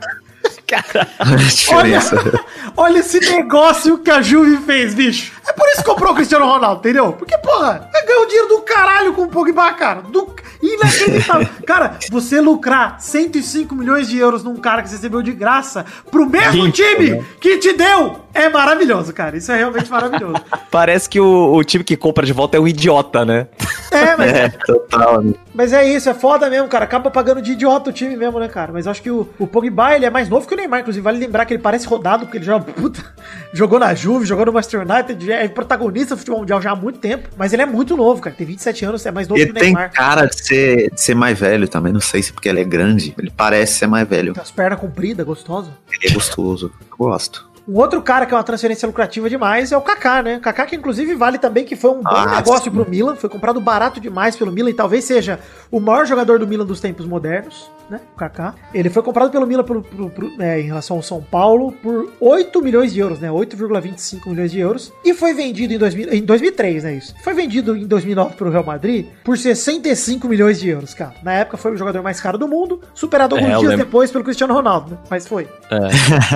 Olha, 1.72 2.00
olha 2.76 2.98
esse 2.98 3.20
negócio 3.20 3.98
que 3.98 4.10
a 4.10 4.20
Juve 4.20 4.58
fez, 4.58 4.94
bicho. 4.94 5.32
É 5.48 5.52
por 5.52 5.66
isso 5.68 5.78
que 5.78 5.84
comprou 5.84 6.12
o 6.12 6.14
Cristiano 6.14 6.44
Ronaldo, 6.44 6.80
entendeu? 6.80 7.12
Porque, 7.14 7.36
porra, 7.38 7.88
ganhou 8.06 8.26
dinheiro 8.26 8.48
do 8.48 8.60
caralho 8.60 9.14
com 9.14 9.22
o 9.22 9.28
Pogba, 9.28 9.72
cara. 9.72 10.02
Do... 10.02 10.36
Inacreditável. 10.60 11.48
cara, 11.64 11.98
você 12.10 12.40
lucrar 12.40 13.00
105 13.00 13.74
milhões 13.74 14.08
de 14.08 14.18
euros 14.18 14.42
num 14.42 14.56
cara 14.56 14.82
que 14.82 14.88
você 14.88 14.96
recebeu 14.96 15.22
de 15.22 15.32
graça 15.32 15.86
pro 16.10 16.28
mesmo 16.28 16.70
time 16.70 17.10
né? 17.10 17.24
que 17.40 17.58
te 17.58 17.72
deu 17.72 18.24
é 18.34 18.48
maravilhoso, 18.48 19.12
cara. 19.12 19.36
Isso 19.36 19.50
é 19.52 19.56
realmente 19.56 19.90
maravilhoso. 19.90 20.34
Parece 20.70 21.08
que 21.08 21.20
o, 21.20 21.54
o 21.54 21.64
time 21.64 21.84
que 21.84 21.96
compra 21.96 22.26
de 22.26 22.32
volta 22.32 22.56
é 22.56 22.60
um 22.60 22.68
idiota, 22.68 23.24
né? 23.24 23.46
É, 23.90 24.16
mas 24.16 24.32
É, 24.32 24.48
total. 24.48 25.24
Mas 25.58 25.72
é 25.72 25.84
isso, 25.84 26.08
é 26.08 26.14
foda 26.14 26.48
mesmo, 26.48 26.68
cara. 26.68 26.84
Acaba 26.84 27.10
pagando 27.10 27.42
de 27.42 27.50
idiota 27.50 27.90
o 27.90 27.92
time 27.92 28.16
mesmo, 28.16 28.38
né, 28.38 28.46
cara? 28.46 28.72
Mas 28.72 28.86
eu 28.86 28.92
acho 28.92 29.02
que 29.02 29.10
o, 29.10 29.28
o 29.40 29.44
Pogba, 29.44 29.96
ele 29.96 30.04
é 30.04 30.10
mais 30.10 30.28
novo 30.28 30.46
que 30.46 30.54
o 30.54 30.56
Neymar, 30.56 30.82
inclusive. 30.82 31.02
Vale 31.02 31.18
lembrar 31.18 31.44
que 31.46 31.52
ele 31.52 31.60
parece 31.60 31.84
rodado, 31.84 32.26
porque 32.26 32.38
ele 32.38 32.44
já, 32.44 32.60
puta, 32.60 33.04
jogou 33.52 33.76
na 33.80 33.92
Juve, 33.92 34.24
jogou 34.24 34.46
no 34.46 34.52
Manchester 34.52 34.86
United, 34.88 35.32
é 35.32 35.48
protagonista 35.48 36.14
do 36.14 36.18
futebol 36.18 36.38
mundial 36.38 36.62
já 36.62 36.70
há 36.70 36.76
muito 36.76 37.00
tempo. 37.00 37.28
Mas 37.36 37.52
ele 37.52 37.62
é 37.62 37.66
muito 37.66 37.96
novo, 37.96 38.22
cara. 38.22 38.36
Tem 38.36 38.46
27 38.46 38.84
anos, 38.84 39.04
é 39.04 39.10
mais 39.10 39.26
novo 39.26 39.40
Ele 39.40 39.46
que 39.46 39.58
o 39.58 39.60
tem 39.60 39.74
Neymar. 39.74 39.90
cara 39.90 40.26
de 40.26 40.46
ser, 40.46 40.92
de 40.92 41.00
ser 41.00 41.16
mais 41.16 41.36
velho 41.36 41.66
também, 41.66 41.92
não 41.92 42.00
sei 42.00 42.22
se 42.22 42.32
porque 42.32 42.48
ele 42.48 42.60
é 42.60 42.64
grande. 42.64 43.12
Ele 43.18 43.32
parece 43.36 43.78
ser 43.80 43.88
mais 43.88 44.06
velho. 44.06 44.34
Tem 44.34 44.42
as 44.44 44.52
pernas 44.52 44.78
compridas, 44.78 45.26
gostoso. 45.26 45.72
Ele 45.90 46.12
é 46.12 46.14
gostoso. 46.14 46.70
Eu 46.88 46.96
gosto. 46.96 47.47
Um 47.68 47.76
outro 47.76 48.00
cara 48.00 48.24
que 48.24 48.32
é 48.32 48.36
uma 48.36 48.42
transferência 48.42 48.86
lucrativa 48.86 49.28
demais 49.28 49.70
é 49.72 49.76
o 49.76 49.82
Kaká, 49.82 50.22
né? 50.22 50.38
Kaká 50.40 50.64
que 50.64 50.74
inclusive 50.74 51.14
vale 51.14 51.36
também 51.36 51.66
que 51.66 51.76
foi 51.76 51.90
um 51.90 52.02
bom 52.02 52.08
Ah, 52.08 52.36
negócio 52.36 52.64
sim. 52.64 52.70
pro 52.70 52.88
Milan, 52.88 53.14
foi 53.14 53.28
comprado 53.28 53.60
barato 53.60 54.00
demais 54.00 54.34
pelo 54.34 54.50
Milan 54.50 54.70
e 54.70 54.74
talvez 54.74 55.04
seja 55.04 55.38
o 55.70 55.78
maior 55.78 56.06
jogador 56.06 56.38
do 56.38 56.46
Milan 56.46 56.64
dos 56.64 56.80
tempos 56.80 57.04
modernos, 57.04 57.70
né? 57.90 58.00
O 58.14 58.18
Kaká. 58.18 58.54
Ele 58.74 58.90
foi 58.90 59.02
comprado 59.02 59.30
pelo 59.30 59.46
Milan 59.46 59.64
pro- 59.64 59.82
pro- 59.82 60.10
pro- 60.10 60.32
é, 60.42 60.60
em 60.60 60.64
relação 60.64 60.96
ao 60.96 61.02
São 61.02 61.20
Paulo 61.22 61.72
por 61.72 62.12
8 62.20 62.60
milhões 62.62 62.92
de 62.92 63.00
euros, 63.00 63.18
né? 63.20 63.30
8,25 63.30 64.28
milhões 64.30 64.50
de 64.50 64.58
euros 64.60 64.92
e 65.04 65.14
foi 65.14 65.32
vendido 65.34 65.72
em, 65.74 65.78
2000, 65.78 66.12
em 66.14 66.22
2003, 66.22 66.84
né? 66.84 66.94
Isso. 66.94 67.14
Foi 67.22 67.34
vendido 67.34 67.76
em 67.76 67.86
2009 67.86 68.34
pro 68.34 68.50
Real 68.50 68.64
Madrid 68.64 69.06
por 69.24 69.36
65 69.38 70.28
milhões 70.28 70.60
de 70.60 70.68
euros, 70.68 70.94
cara. 70.94 71.14
Na 71.22 71.32
época 71.32 71.56
foi 71.56 71.72
o 71.72 71.76
jogador 71.76 72.02
mais 72.02 72.20
caro 72.20 72.36
do 72.38 72.46
mundo, 72.48 72.80
superado 72.94 73.36
É, 73.36 73.38
alguns 73.38 73.52
eu 73.54 73.58
dias 73.60 73.70
lembro. 73.70 73.84
depois 73.86 74.10
pelo 74.10 74.24
Cristiano 74.24 74.52
Ronaldo, 74.54 74.90
né? 74.92 74.98
Mas 75.10 75.26
foi. 75.26 75.48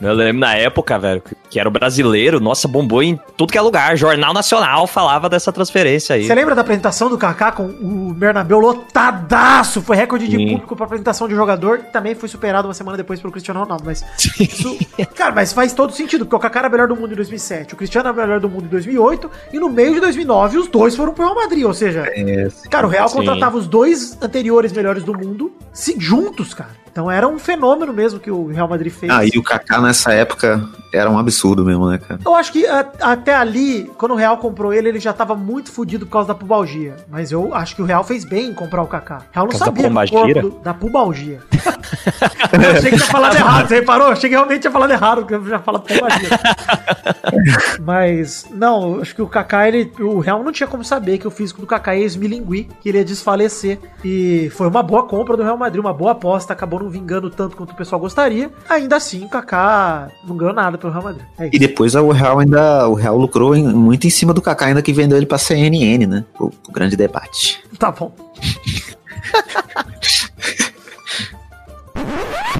Eu 0.00 0.12
lembro 0.14 0.40
na 0.40 0.54
época, 0.54 0.98
velho, 0.98 1.20
que- 1.20 1.36
que 1.50 1.60
era 1.60 1.68
o 1.68 1.72
brasileiro, 1.72 2.40
nossa, 2.40 2.66
bombou 2.66 3.02
em 3.02 3.18
tudo 3.36 3.52
que 3.52 3.58
é 3.58 3.60
lugar. 3.60 3.96
Jornal 3.96 4.32
Nacional 4.32 4.86
falava 4.86 5.28
dessa 5.28 5.52
transferência 5.52 6.16
aí. 6.16 6.26
Você 6.26 6.34
lembra 6.34 6.54
da 6.54 6.62
apresentação 6.62 7.08
do 7.08 7.18
Kaká 7.18 7.52
com 7.52 7.64
o 7.66 8.12
Bernabéu 8.14 8.58
lotadaço? 8.58 9.82
Foi 9.82 9.96
recorde 9.96 10.26
de 10.28 10.36
Sim. 10.36 10.48
público 10.52 10.74
pra 10.82 10.94
apresentação 10.94 11.28
de 11.28 11.34
jogador. 11.34 11.78
Também 11.92 12.14
foi 12.14 12.28
superado 12.28 12.68
uma 12.68 12.74
semana 12.74 12.96
depois 12.96 13.20
pelo 13.20 13.32
Cristiano 13.32 13.60
Ronaldo. 13.60 13.84
Mas 13.86 14.04
isso, 14.38 14.78
cara, 15.14 15.34
mas 15.34 15.52
faz 15.52 15.72
todo 15.72 15.92
sentido, 15.92 16.24
porque 16.24 16.36
o 16.36 16.38
Kaká 16.38 16.60
era 16.60 16.68
melhor 16.68 16.88
do 16.88 16.96
mundo 16.96 17.12
em 17.12 17.16
2007, 17.16 17.74
o 17.74 17.76
Cristiano 17.76 18.08
era 18.08 18.22
melhor 18.22 18.40
do 18.40 18.48
mundo 18.48 18.64
em 18.64 18.68
2008 18.68 19.30
e 19.52 19.58
no 19.58 19.68
meio 19.68 19.94
de 19.94 20.00
2009 20.00 20.58
os 20.58 20.68
dois 20.68 20.94
foram 20.96 21.12
pro 21.12 21.24
Real 21.24 21.34
Madrid, 21.34 21.64
ou 21.64 21.74
seja, 21.74 22.04
É, 22.08 22.48
cara, 22.70 22.86
o 22.86 22.90
Real 22.90 23.08
Sim. 23.08 23.16
contratava 23.18 23.56
os 23.56 23.66
dois 23.66 24.16
anteriores 24.22 24.72
melhores 24.72 25.02
do 25.02 25.16
mundo 25.16 25.52
se, 25.72 25.94
juntos, 25.98 26.54
cara. 26.54 26.81
Então 26.92 27.10
era 27.10 27.26
um 27.26 27.38
fenômeno 27.38 27.90
mesmo 27.90 28.20
que 28.20 28.30
o 28.30 28.48
Real 28.48 28.68
Madrid 28.68 28.92
fez. 28.92 29.10
Ah, 29.10 29.24
e 29.24 29.30
o 29.38 29.42
Kaká 29.42 29.80
nessa 29.80 30.12
época 30.12 30.62
era 30.92 31.08
um 31.10 31.18
absurdo 31.18 31.64
mesmo, 31.64 31.88
né, 31.88 31.96
cara? 31.96 32.20
Eu 32.22 32.34
acho 32.34 32.52
que 32.52 32.66
a- 32.66 32.86
até 33.00 33.34
ali, 33.34 33.90
quando 33.96 34.12
o 34.12 34.14
Real 34.14 34.36
comprou 34.36 34.74
ele, 34.74 34.90
ele 34.90 35.00
já 35.00 35.10
tava 35.10 35.34
muito 35.34 35.72
fudido 35.72 36.04
por 36.04 36.12
causa 36.12 36.28
da 36.28 36.34
pubalgia. 36.34 36.96
Mas 37.08 37.32
eu 37.32 37.54
acho 37.54 37.74
que 37.74 37.80
o 37.80 37.86
Real 37.86 38.04
fez 38.04 38.26
bem 38.26 38.48
em 38.50 38.54
comprar 38.54 38.82
o 38.82 38.86
Kaká. 38.86 39.22
O 39.30 39.34
Real 39.34 39.46
não 39.50 39.52
sabia 39.58 39.82
da 39.84 39.88
pubalgia? 39.88 40.42
do- 40.42 40.50
da 40.62 40.74
pubalgia. 40.74 41.40
eu 42.52 42.70
achei 42.72 42.90
que 42.90 42.96
tinha 42.98 43.08
falado 43.10 43.36
errado, 43.36 43.68
você 43.68 43.74
reparou? 43.76 44.06
Eu 44.08 44.12
achei 44.12 44.28
que 44.28 44.36
realmente 44.36 44.60
tinha 44.60 44.70
falado 44.70 44.90
errado, 44.90 45.18
porque 45.20 45.34
eu 45.34 45.46
já 45.46 45.58
falo 45.60 45.80
pubalgia. 45.80 46.28
Mas, 47.80 48.46
não, 48.52 48.96
eu 48.96 49.02
acho 49.02 49.14
que 49.14 49.22
o 49.22 49.26
Kaká, 49.26 49.66
ele, 49.68 49.90
o 49.98 50.18
Real 50.20 50.42
não 50.42 50.52
tinha 50.52 50.66
como 50.66 50.84
saber 50.84 51.18
que 51.18 51.26
o 51.26 51.30
físico 51.30 51.60
do 51.60 51.66
Kaká 51.66 51.94
ia 51.96 52.04
esmilinguir, 52.04 52.66
que 52.80 52.88
ele 52.88 52.98
ia 52.98 53.04
desfalecer. 53.04 53.78
E 54.04 54.50
foi 54.54 54.68
uma 54.68 54.82
boa 54.82 55.04
compra 55.06 55.36
do 55.36 55.42
Real 55.42 55.56
Madrid, 55.56 55.80
uma 55.80 55.92
boa 55.94 56.12
aposta, 56.12 56.52
acabou 56.52 56.81
não 56.82 56.90
vingando 56.90 57.30
tanto 57.30 57.56
quanto 57.56 57.70
o 57.72 57.76
pessoal 57.76 58.00
gostaria. 58.00 58.50
Ainda 58.68 58.96
assim, 58.96 59.24
o 59.24 59.28
Kaká 59.28 60.08
não 60.26 60.36
ganhou 60.36 60.54
nada 60.54 60.76
pelo 60.76 60.92
Real 60.92 61.04
Madrid. 61.04 61.24
É 61.38 61.48
E 61.52 61.58
depois 61.58 61.94
o 61.94 62.10
Real 62.10 62.38
ainda 62.38 62.88
o 62.88 62.94
Real 62.94 63.16
lucrou 63.16 63.54
em- 63.56 63.72
muito 63.72 64.06
em 64.06 64.10
cima 64.10 64.32
do 64.34 64.42
Kaká, 64.42 64.66
ainda 64.66 64.82
que 64.82 64.92
vendeu 64.92 65.16
ele 65.16 65.26
pra 65.26 65.38
CNN, 65.38 66.06
né? 66.06 66.24
O, 66.38 66.46
o 66.68 66.72
grande 66.72 66.96
debate. 66.96 67.62
Tá 67.82 67.90
bom. 67.90 68.12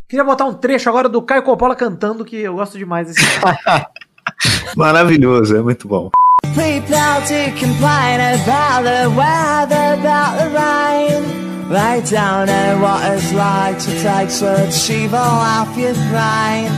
Queria 0.08 0.24
botar 0.24 0.44
um 0.46 0.52
trecho 0.54 0.88
agora 0.88 1.08
do 1.08 1.22
Caio 1.22 1.42
Coppola 1.42 1.74
cantando, 1.74 2.24
que 2.24 2.37
eu 2.37 2.54
gosto 2.54 2.76
demais 2.76 3.06
desse. 3.08 3.20
Maravilhoso, 4.76 5.56
é 5.56 5.62
muito 5.62 5.88
bom. 5.88 6.11
People 6.54 6.82
to 7.26 7.50
complain 7.58 8.20
about 8.35 8.82
the 8.85 9.06
weather, 9.16 9.94
about 9.94 10.37
the 10.38 10.48
rain. 10.50 11.22
Lay 11.72 12.02
down 12.02 12.48
know 12.48 12.80
what 12.82 13.00
it's 13.12 13.32
like 13.32 13.78
to 13.78 14.02
take 14.02 14.28
to 14.40 14.68
achieve 14.68 15.14
all 15.14 15.40
your 15.78 15.94
brain. 15.94 16.68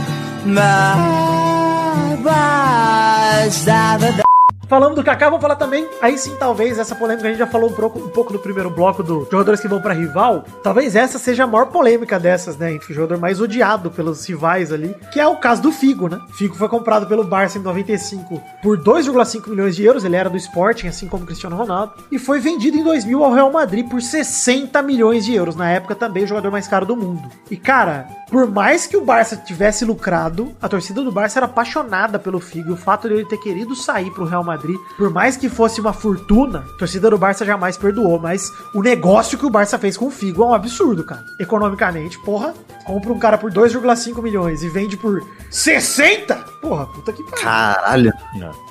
My 0.54 2.14
words 2.22 3.66
never 3.66 4.23
Falando 4.68 4.94
do 4.94 5.04
Kaká, 5.04 5.26
vamos 5.26 5.42
falar 5.42 5.56
também, 5.56 5.86
aí 6.00 6.16
sim, 6.16 6.34
talvez, 6.38 6.78
essa 6.78 6.94
polêmica, 6.94 7.26
a 7.26 7.30
gente 7.30 7.38
já 7.38 7.46
falou 7.46 7.70
um 7.70 7.72
pouco, 7.72 7.98
um 7.98 8.08
pouco 8.08 8.32
no 8.32 8.38
primeiro 8.38 8.70
bloco 8.70 9.02
do 9.02 9.28
jogadores 9.30 9.60
que 9.60 9.68
vão 9.68 9.80
pra 9.80 9.92
rival, 9.92 10.44
talvez 10.62 10.96
essa 10.96 11.18
seja 11.18 11.44
a 11.44 11.46
maior 11.46 11.66
polêmica 11.66 12.18
dessas, 12.18 12.56
né, 12.56 12.72
entre 12.72 12.92
o 12.92 12.94
jogador 12.94 13.18
mais 13.18 13.40
odiado 13.40 13.90
pelos 13.90 14.24
rivais 14.26 14.72
ali, 14.72 14.94
que 15.12 15.20
é 15.20 15.26
o 15.26 15.36
caso 15.36 15.62
do 15.62 15.70
Figo, 15.70 16.08
né? 16.08 16.20
Figo 16.36 16.54
foi 16.54 16.68
comprado 16.68 17.06
pelo 17.06 17.24
Barça 17.24 17.58
em 17.58 17.62
95 17.62 18.42
por 18.62 18.78
2,5 18.78 19.48
milhões 19.48 19.76
de 19.76 19.84
euros, 19.84 20.04
ele 20.04 20.16
era 20.16 20.30
do 20.30 20.36
Sporting, 20.36 20.88
assim 20.88 21.08
como 21.08 21.26
Cristiano 21.26 21.56
Ronaldo, 21.56 21.92
e 22.10 22.18
foi 22.18 22.40
vendido 22.40 22.76
em 22.76 22.82
2000 22.84 23.24
ao 23.24 23.32
Real 23.32 23.52
Madrid 23.52 23.88
por 23.88 24.00
60 24.00 24.80
milhões 24.82 25.24
de 25.24 25.34
euros, 25.34 25.56
na 25.56 25.70
época 25.70 25.94
também 25.94 26.24
o 26.24 26.26
jogador 26.26 26.50
mais 26.50 26.66
caro 26.66 26.86
do 26.86 26.96
mundo. 26.96 27.28
E 27.50 27.56
cara, 27.56 28.08
por 28.34 28.50
mais 28.50 28.86
que 28.86 28.96
o 28.96 29.04
Barça 29.04 29.36
tivesse 29.36 29.84
lucrado, 29.84 30.56
a 30.60 30.68
torcida 30.68 31.02
do 31.02 31.12
Barça 31.12 31.38
era 31.38 31.46
apaixonada 31.46 32.18
pelo 32.18 32.40
Figo. 32.40 32.70
E 32.70 32.72
o 32.72 32.76
fato 32.76 33.06
de 33.06 33.14
ele 33.14 33.24
ter 33.26 33.38
querido 33.38 33.76
sair 33.76 34.10
pro 34.10 34.24
Real 34.24 34.42
Madrid, 34.42 34.54
por 34.96 35.10
mais 35.10 35.36
que 35.36 35.48
fosse 35.48 35.80
uma 35.80 35.92
fortuna, 35.92 36.64
a 36.74 36.78
torcida 36.78 37.10
do 37.10 37.18
Barça 37.18 37.44
jamais 37.44 37.76
perdoou. 37.76 38.18
Mas 38.18 38.52
o 38.74 38.82
negócio 38.82 39.38
que 39.38 39.46
o 39.46 39.50
Barça 39.50 39.78
fez 39.78 39.96
com 39.96 40.06
o 40.06 40.10
Figo 40.10 40.42
é 40.42 40.46
um 40.46 40.54
absurdo, 40.54 41.04
cara. 41.04 41.24
Economicamente, 41.38 42.18
porra, 42.20 42.54
compra 42.84 43.12
um 43.12 43.18
cara 43.18 43.38
por 43.38 43.52
2,5 43.52 44.22
milhões 44.22 44.62
e 44.62 44.68
vende 44.68 44.96
por 44.96 45.22
60? 45.50 46.53
Porra, 46.68 46.86
puta 46.86 47.12
que 47.12 47.22
pariu. 47.22 47.44
Caralho. 47.44 48.12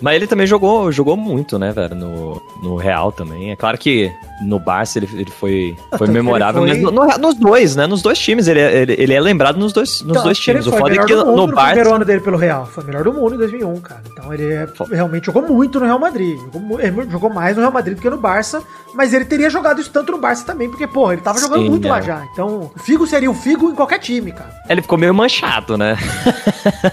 Mas 0.02 0.16
ele 0.16 0.26
também 0.26 0.48
jogou, 0.48 0.92
jogou 0.92 1.16
muito, 1.16 1.60
né, 1.60 1.72
velho, 1.72 1.94
no, 1.96 2.42
no 2.62 2.76
Real 2.76 3.12
também. 3.12 3.52
É 3.52 3.56
claro 3.56 3.78
que 3.78 4.12
no 4.42 4.58
Barça 4.58 4.98
ele, 4.98 5.08
ele 5.14 5.30
foi, 5.32 5.78
foi 5.98 6.08
memorável, 6.10 6.64
ele 6.66 6.82
foi- 6.82 6.84
mas 6.84 6.92
no- 6.94 7.06
no- 7.06 7.18
nos 7.20 7.36
dois, 7.36 7.76
né? 7.76 7.86
Nos 7.86 8.02
dois 8.02 8.18
times. 8.18 8.48
Ele, 8.48 8.60
é- 8.60 8.82
ele, 8.82 8.96
ele 8.98 9.14
é 9.14 9.22
lembrado 9.22 9.58
nos 9.58 9.72
dois, 9.72 10.02
nos 10.02 10.10
Então, 10.12 10.24
dois 10.24 10.40
times. 10.40 10.66
O 10.66 10.72
foda 10.72 10.96
é 10.96 11.06
que 11.06 11.16
do 11.16 11.26
mundo 11.26 11.48
no 11.48 11.54
primeiro 11.54 11.56
Barça. 11.82 11.96
ano 11.96 12.04
dele 12.06 12.20
pelo 12.22 12.38
Real. 12.38 12.66
Foi 12.66 12.84
o 12.84 12.88
melhor 12.88 13.04
do 13.04 13.14
mundo 13.14 13.36
em 13.36 13.38
2001, 13.38 13.80
cara. 13.82 14.02
Então 14.12 14.34
ele 14.34 14.52
é- 14.52 14.68
realmente 14.92 15.26
jogou 15.28 15.44
muito 15.44 15.80
no 15.80 15.86
Real 15.86 16.00
Madrid. 16.00 16.40
Jogou, 16.52 16.80
ele 16.80 17.10
jogou 17.12 17.30
mais 17.32 17.56
no 17.56 17.62
Real 17.62 17.72
Madrid 17.72 17.96
do 17.96 18.02
que 18.02 18.10
no 18.10 18.18
Barça. 18.18 18.62
Mas 18.96 19.12
ele 19.12 19.26
teria 19.26 19.50
jogado 19.50 19.82
isso 19.82 19.90
tanto 19.92 20.12
no 20.12 20.20
Barça 20.20 20.46
também, 20.46 20.70
porque, 20.70 20.86
pô, 20.86 21.12
ele 21.12 21.20
tava 21.22 21.40
jogando 21.40 21.64
Sim, 21.64 21.70
muito 21.70 21.88
é. 21.88 21.92
lá 21.92 22.00
já. 22.00 22.24
Então, 22.32 22.72
o 22.76 22.80
Figo 22.80 23.08
seria 23.08 23.30
o 23.30 23.34
Figo 23.34 23.70
em 23.72 23.74
qualquer 23.76 23.98
time, 23.98 24.32
cara. 24.32 24.52
Ele 24.70 24.84
ficou 24.84 25.00
meio 25.00 25.12
manchado, 25.16 25.76
né? 25.78 25.98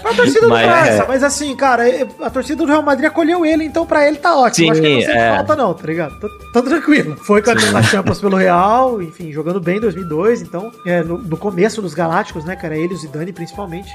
A 0.03 0.13
torcida 0.15 0.41
do 0.41 0.49
Mas, 0.49 0.65
Barça, 0.67 0.90
é. 0.99 1.07
mas 1.07 1.23
assim, 1.23 1.55
cara, 1.55 1.83
a 2.21 2.29
torcida 2.29 2.63
do 2.63 2.69
Real 2.69 2.81
Madrid 2.81 3.07
acolheu 3.09 3.45
ele, 3.45 3.63
então 3.63 3.85
pra 3.85 4.07
ele 4.07 4.17
tá 4.17 4.35
ótimo. 4.37 4.65
Sim, 4.65 4.71
Acho 4.71 4.81
que 4.81 4.93
não 4.95 5.01
sente 5.01 5.11
é. 5.17 5.35
falta, 5.35 5.55
não, 5.55 5.73
tá 5.73 5.85
ligado? 5.87 6.19
Tá, 6.19 6.27
tá 6.53 6.61
tranquilo. 6.61 7.15
Foi 7.17 7.41
campeão 7.41 7.73
da 7.73 7.81
Champions 7.83 8.19
pelo 8.19 8.37
Real, 8.37 9.01
enfim, 9.01 9.31
jogando 9.31 9.59
bem 9.59 9.77
em 9.77 9.81
2002, 9.81 10.41
então, 10.41 10.71
é, 10.85 11.03
no, 11.03 11.17
no 11.17 11.37
começo 11.37 11.81
dos 11.81 11.93
Galácticos, 11.93 12.45
né, 12.45 12.55
cara? 12.55 12.75
Ele 12.77 12.93
e 12.93 12.95
o 12.95 12.99
Zidane 12.99 13.31
principalmente. 13.33 13.89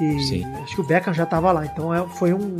E 0.00 0.20
Sim. 0.24 0.44
acho 0.62 0.74
que 0.74 0.80
o 0.80 0.84
Beckham 0.84 1.14
já 1.14 1.24
tava 1.24 1.52
lá, 1.52 1.64
então 1.64 1.94
é, 1.94 2.04
foi 2.18 2.32
um. 2.34 2.56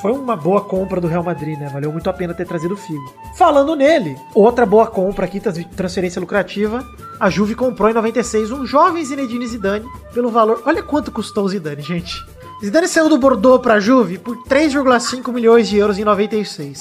Foi 0.00 0.12
uma 0.12 0.36
boa 0.36 0.60
compra 0.60 1.00
do 1.00 1.08
Real 1.08 1.24
Madrid, 1.24 1.58
né? 1.58 1.68
Valeu 1.72 1.90
muito 1.90 2.08
a 2.08 2.12
pena 2.12 2.34
ter 2.34 2.46
trazido 2.46 2.74
o 2.74 2.76
Figo. 2.76 3.02
Falando 3.36 3.74
nele, 3.74 4.14
outra 4.34 4.66
boa 4.66 4.86
compra 4.86 5.24
aqui, 5.24 5.40
trans- 5.40 5.64
transferência 5.74 6.20
lucrativa. 6.20 6.84
A 7.18 7.30
Juve 7.30 7.54
comprou 7.54 7.88
em 7.90 7.94
96 7.94 8.52
um 8.52 8.66
jovem 8.66 9.02
Zinedine 9.02 9.46
Zidane 9.46 9.86
pelo 10.12 10.30
valor. 10.30 10.62
Olha 10.66 10.82
quanto 10.82 11.10
custou 11.10 11.44
o 11.44 11.48
Zidane, 11.48 11.80
gente. 11.80 12.14
Zidane 12.62 12.88
saiu 12.88 13.08
do 13.08 13.18
Bordeaux 13.18 13.62
pra 13.62 13.78
Juve 13.78 14.18
por 14.18 14.36
3,5 14.44 15.32
milhões 15.32 15.68
de 15.68 15.76
euros 15.76 15.98
em 15.98 16.04
96. 16.04 16.80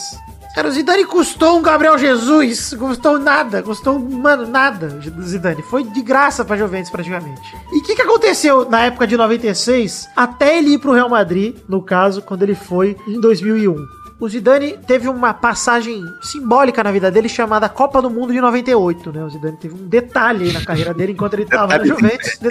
Cara, 0.55 0.69
o 0.69 0.71
Zidane 0.71 1.03
custou 1.03 1.57
um 1.57 1.61
Gabriel 1.61 1.97
Jesus, 1.97 2.73
custou 2.79 3.19
nada, 3.19 3.61
custou, 3.61 3.99
mano, 3.99 4.47
nada 4.47 5.01
Zidane. 5.21 5.61
Foi 5.63 5.83
de 5.83 6.01
graça 6.01 6.45
pra 6.45 6.55
Juventus 6.55 6.89
praticamente. 6.89 7.41
E 7.73 7.79
o 7.79 7.83
que, 7.83 7.93
que 7.93 8.01
aconteceu 8.01 8.69
na 8.69 8.85
época 8.85 9.05
de 9.05 9.17
96, 9.17 10.07
até 10.15 10.57
ele 10.57 10.75
ir 10.75 10.79
pro 10.79 10.93
Real 10.93 11.09
Madrid, 11.09 11.57
no 11.67 11.81
caso, 11.81 12.21
quando 12.21 12.43
ele 12.43 12.55
foi 12.55 12.95
em 13.05 13.19
2001? 13.19 13.75
O 14.17 14.29
Zidane 14.29 14.77
teve 14.87 15.09
uma 15.09 15.33
passagem 15.33 16.01
simbólica 16.21 16.81
na 16.81 16.91
vida 16.91 17.11
dele 17.11 17.27
chamada 17.27 17.67
Copa 17.67 18.01
do 18.01 18.09
Mundo 18.09 18.31
de 18.31 18.39
98, 18.39 19.11
né? 19.11 19.23
O 19.23 19.29
Zidane 19.29 19.57
teve 19.57 19.73
um 19.73 19.87
detalhe 19.87 20.45
aí 20.45 20.53
na 20.53 20.63
carreira 20.63 20.93
dele 20.93 21.11
enquanto 21.11 21.33
ele 21.33 21.45
tava 21.45 21.77
na 21.77 21.85
Juventus. 21.85 22.39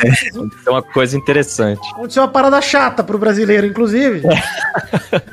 É 0.67 0.71
uma 0.71 0.83
coisa 0.83 1.17
interessante. 1.17 1.81
Aconteceu 1.93 2.23
uma 2.23 2.29
parada 2.29 2.61
chata 2.61 3.03
pro 3.03 3.19
brasileiro, 3.19 3.67
inclusive. 3.67 4.23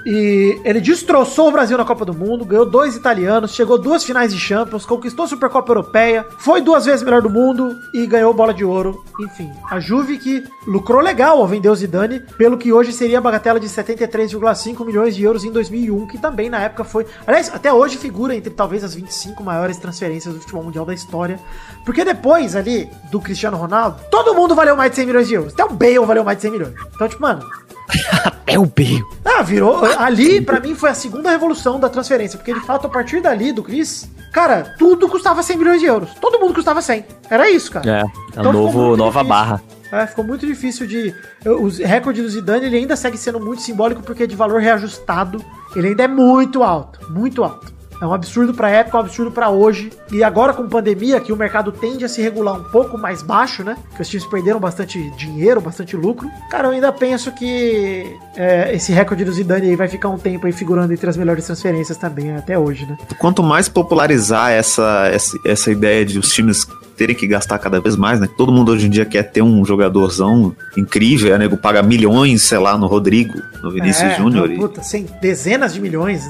e 0.05 0.59
ele 0.63 0.79
destroçou 0.79 1.49
o 1.49 1.51
Brasil 1.51 1.77
na 1.77 1.85
Copa 1.85 2.05
do 2.05 2.13
Mundo, 2.13 2.45
ganhou 2.45 2.65
dois 2.65 2.95
italianos, 2.95 3.53
chegou 3.53 3.77
duas 3.77 4.03
finais 4.03 4.33
de 4.33 4.39
Champions, 4.39 4.85
conquistou 4.85 5.25
a 5.25 5.27
Supercopa 5.27 5.71
Europeia, 5.71 6.25
foi 6.37 6.61
duas 6.61 6.85
vezes 6.85 7.03
melhor 7.03 7.21
do 7.21 7.29
mundo 7.29 7.75
e 7.93 8.05
ganhou 8.05 8.33
bola 8.33 8.53
de 8.53 8.63
ouro. 8.63 9.03
Enfim, 9.19 9.49
a 9.69 9.79
Juve 9.79 10.17
que 10.17 10.43
lucrou 10.67 11.01
legal 11.01 11.39
ao 11.39 11.47
vender 11.47 11.69
o 11.69 11.75
Zidane, 11.75 12.21
pelo 12.37 12.57
que 12.57 12.71
hoje 12.71 12.93
seria 12.93 13.17
a 13.17 13.21
bagatela 13.21 13.59
de 13.59 13.67
73,5 13.67 14.85
milhões 14.85 15.15
de 15.15 15.23
euros 15.23 15.43
em 15.43 15.51
2001, 15.51 16.07
que 16.07 16.20
também 16.21 16.49
na 16.49 16.59
época 16.59 16.83
foi. 16.83 17.05
Aliás, 17.25 17.51
até 17.53 17.73
hoje 17.73 17.97
figura 17.97 18.35
entre 18.35 18.49
talvez 18.51 18.83
as 18.83 18.93
25 18.93 19.43
maiores 19.43 19.77
transferências 19.77 20.33
do 20.33 20.39
futebol 20.39 20.63
mundial 20.63 20.85
da 20.85 20.93
história. 20.93 21.39
Porque 21.85 22.05
depois 22.05 22.55
ali 22.55 22.89
do 23.11 23.19
Cristiano 23.19 23.57
Ronaldo, 23.57 24.01
todo 24.09 24.33
mundo 24.33 24.55
valeu 24.55 24.75
mais 24.77 24.91
de 24.91 24.97
100 24.97 25.05
milhões 25.05 25.27
de 25.27 25.33
euros. 25.33 25.53
Até 25.53 25.65
o 25.65 25.69
Bale 25.73 25.99
valeu 25.99 26.23
mais 26.23 26.37
de 26.37 26.43
100 26.43 26.51
milhões. 26.51 26.73
Então, 26.95 27.09
tipo, 27.09 27.21
mano, 27.21 27.43
É 28.47 28.59
o 28.59 28.65
Bale. 28.65 29.01
ah, 29.23 29.41
virou. 29.41 29.83
Ali, 29.97 30.41
pra 30.41 30.59
mim, 30.59 30.75
foi 30.75 30.89
a 30.89 30.93
segunda 30.93 31.29
revolução 31.29 31.79
da 31.79 31.89
transferência. 31.89 32.37
Porque, 32.37 32.53
de 32.53 32.59
fato, 32.61 32.85
a 32.87 32.89
partir 32.89 33.21
dali, 33.21 33.53
do 33.53 33.63
Chris, 33.63 34.09
cara, 34.33 34.75
tudo 34.77 35.07
custava 35.07 35.41
100 35.41 35.57
milhões 35.57 35.79
de 35.79 35.85
euros. 35.85 36.13
Todo 36.19 36.39
mundo 36.39 36.53
custava 36.53 36.81
100. 36.81 37.05
Era 37.29 37.49
isso, 37.49 37.71
cara. 37.71 37.89
É, 37.89 38.01
é 38.01 38.03
Então 38.31 38.43
ficou 38.45 38.53
novo, 38.53 38.97
nova 38.97 39.19
difícil. 39.21 39.29
barra. 39.29 39.61
É, 39.91 40.07
ficou 40.07 40.23
muito 40.23 40.45
difícil 40.45 40.87
de. 40.87 41.13
O 41.45 41.67
recorde 41.85 42.21
do 42.21 42.29
Zidane 42.29 42.65
ele 42.65 42.77
ainda 42.77 42.95
segue 42.95 43.17
sendo 43.17 43.39
muito 43.39 43.61
simbólico 43.61 44.01
porque 44.01 44.25
de 44.25 44.35
valor 44.35 44.61
reajustado 44.61 45.43
ele 45.75 45.89
ainda 45.89 46.03
é 46.03 46.07
muito 46.07 46.63
alto, 46.63 46.99
muito 47.11 47.43
alto. 47.43 47.71
É 48.01 48.05
um 48.05 48.13
absurdo 48.13 48.51
pra 48.51 48.67
época, 48.67 48.97
um 48.97 49.01
absurdo 49.01 49.31
pra 49.31 49.51
hoje. 49.51 49.91
E 50.11 50.23
agora 50.23 50.55
com 50.55 50.67
pandemia, 50.67 51.19
que 51.19 51.31
o 51.31 51.37
mercado 51.37 51.71
tende 51.71 52.03
a 52.03 52.09
se 52.09 52.19
regular 52.19 52.55
um 52.55 52.63
pouco 52.63 52.97
mais 52.97 53.21
baixo, 53.21 53.63
né? 53.63 53.77
Que 53.95 54.01
os 54.01 54.09
times 54.09 54.25
perderam 54.25 54.59
bastante 54.59 55.11
dinheiro, 55.11 55.61
bastante 55.61 55.95
lucro. 55.95 56.27
Cara, 56.49 56.67
eu 56.67 56.71
ainda 56.71 56.91
penso 56.91 57.31
que 57.31 58.17
é, 58.35 58.73
esse 58.73 58.91
recorde 58.91 59.23
do 59.23 59.31
Zidane 59.31 59.67
aí 59.67 59.75
vai 59.75 59.87
ficar 59.87 60.09
um 60.09 60.17
tempo 60.17 60.47
aí 60.47 60.51
figurando 60.51 60.91
entre 60.91 61.07
as 61.07 61.15
melhores 61.15 61.45
transferências 61.45 61.95
também 61.95 62.35
até 62.35 62.57
hoje, 62.57 62.87
né? 62.87 62.97
Quanto 63.19 63.43
mais 63.43 63.69
popularizar 63.69 64.49
essa, 64.49 65.07
essa, 65.13 65.37
essa 65.45 65.71
ideia 65.71 66.03
de 66.03 66.17
os 66.17 66.33
times 66.33 66.65
terem 67.01 67.15
que 67.15 67.25
gastar 67.25 67.57
cada 67.57 67.81
vez 67.81 67.95
mais, 67.95 68.19
né? 68.19 68.29
Todo 68.37 68.51
mundo 68.51 68.71
hoje 68.71 68.85
em 68.85 68.89
dia 68.91 69.03
quer 69.05 69.23
ter 69.23 69.41
um 69.41 69.65
jogadorzão 69.65 70.55
incrível, 70.77 71.31
né? 71.31 71.39
nego 71.39 71.57
paga 71.57 71.81
milhões, 71.81 72.43
sei 72.43 72.59
lá, 72.59 72.77
no 72.77 72.85
Rodrigo, 72.85 73.41
no 73.63 73.71
Vinícius 73.71 74.11
É, 74.11 74.17
Júnior. 74.17 74.47
não, 74.47 74.53
e- 74.55 74.59
Puta, 74.59 74.83
sem 74.83 75.07
dezenas 75.19 75.73
de 75.73 75.81
milhões 75.81 76.23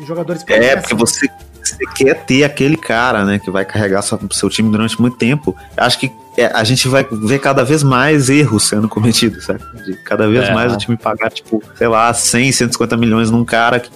em 0.00 0.06
jogadores 0.06 0.42
É, 0.48 0.76
porque 0.76 0.94
você, 0.94 1.28
você 1.62 1.76
quer 1.94 2.24
ter 2.24 2.42
aquele 2.42 2.78
cara, 2.78 3.22
né, 3.26 3.38
que 3.38 3.50
vai 3.50 3.66
carregar 3.66 4.00
sua- 4.00 4.18
seu 4.32 4.48
time 4.48 4.70
durante 4.70 4.98
muito 4.98 5.18
tempo. 5.18 5.54
Acho 5.76 5.98
que 6.00 6.10
é, 6.38 6.46
a 6.46 6.64
gente 6.64 6.88
vai 6.88 7.06
ver 7.12 7.38
cada 7.40 7.62
vez 7.62 7.82
mais 7.82 8.30
erros 8.30 8.62
sendo 8.64 8.88
cometidos, 8.88 9.44
sabe? 9.44 9.60
De 9.84 9.94
cada 10.04 10.26
vez 10.26 10.48
É. 10.48 10.54
mais 10.54 10.72
o 10.72 10.78
time 10.78 10.96
pagar, 10.96 11.30
tipo, 11.30 11.62
sei 11.76 11.86
lá, 11.86 12.12
100, 12.14 12.50
150 12.50 12.96
milhões 12.96 13.30
num 13.30 13.44
cara 13.44 13.78
que. 13.78 13.90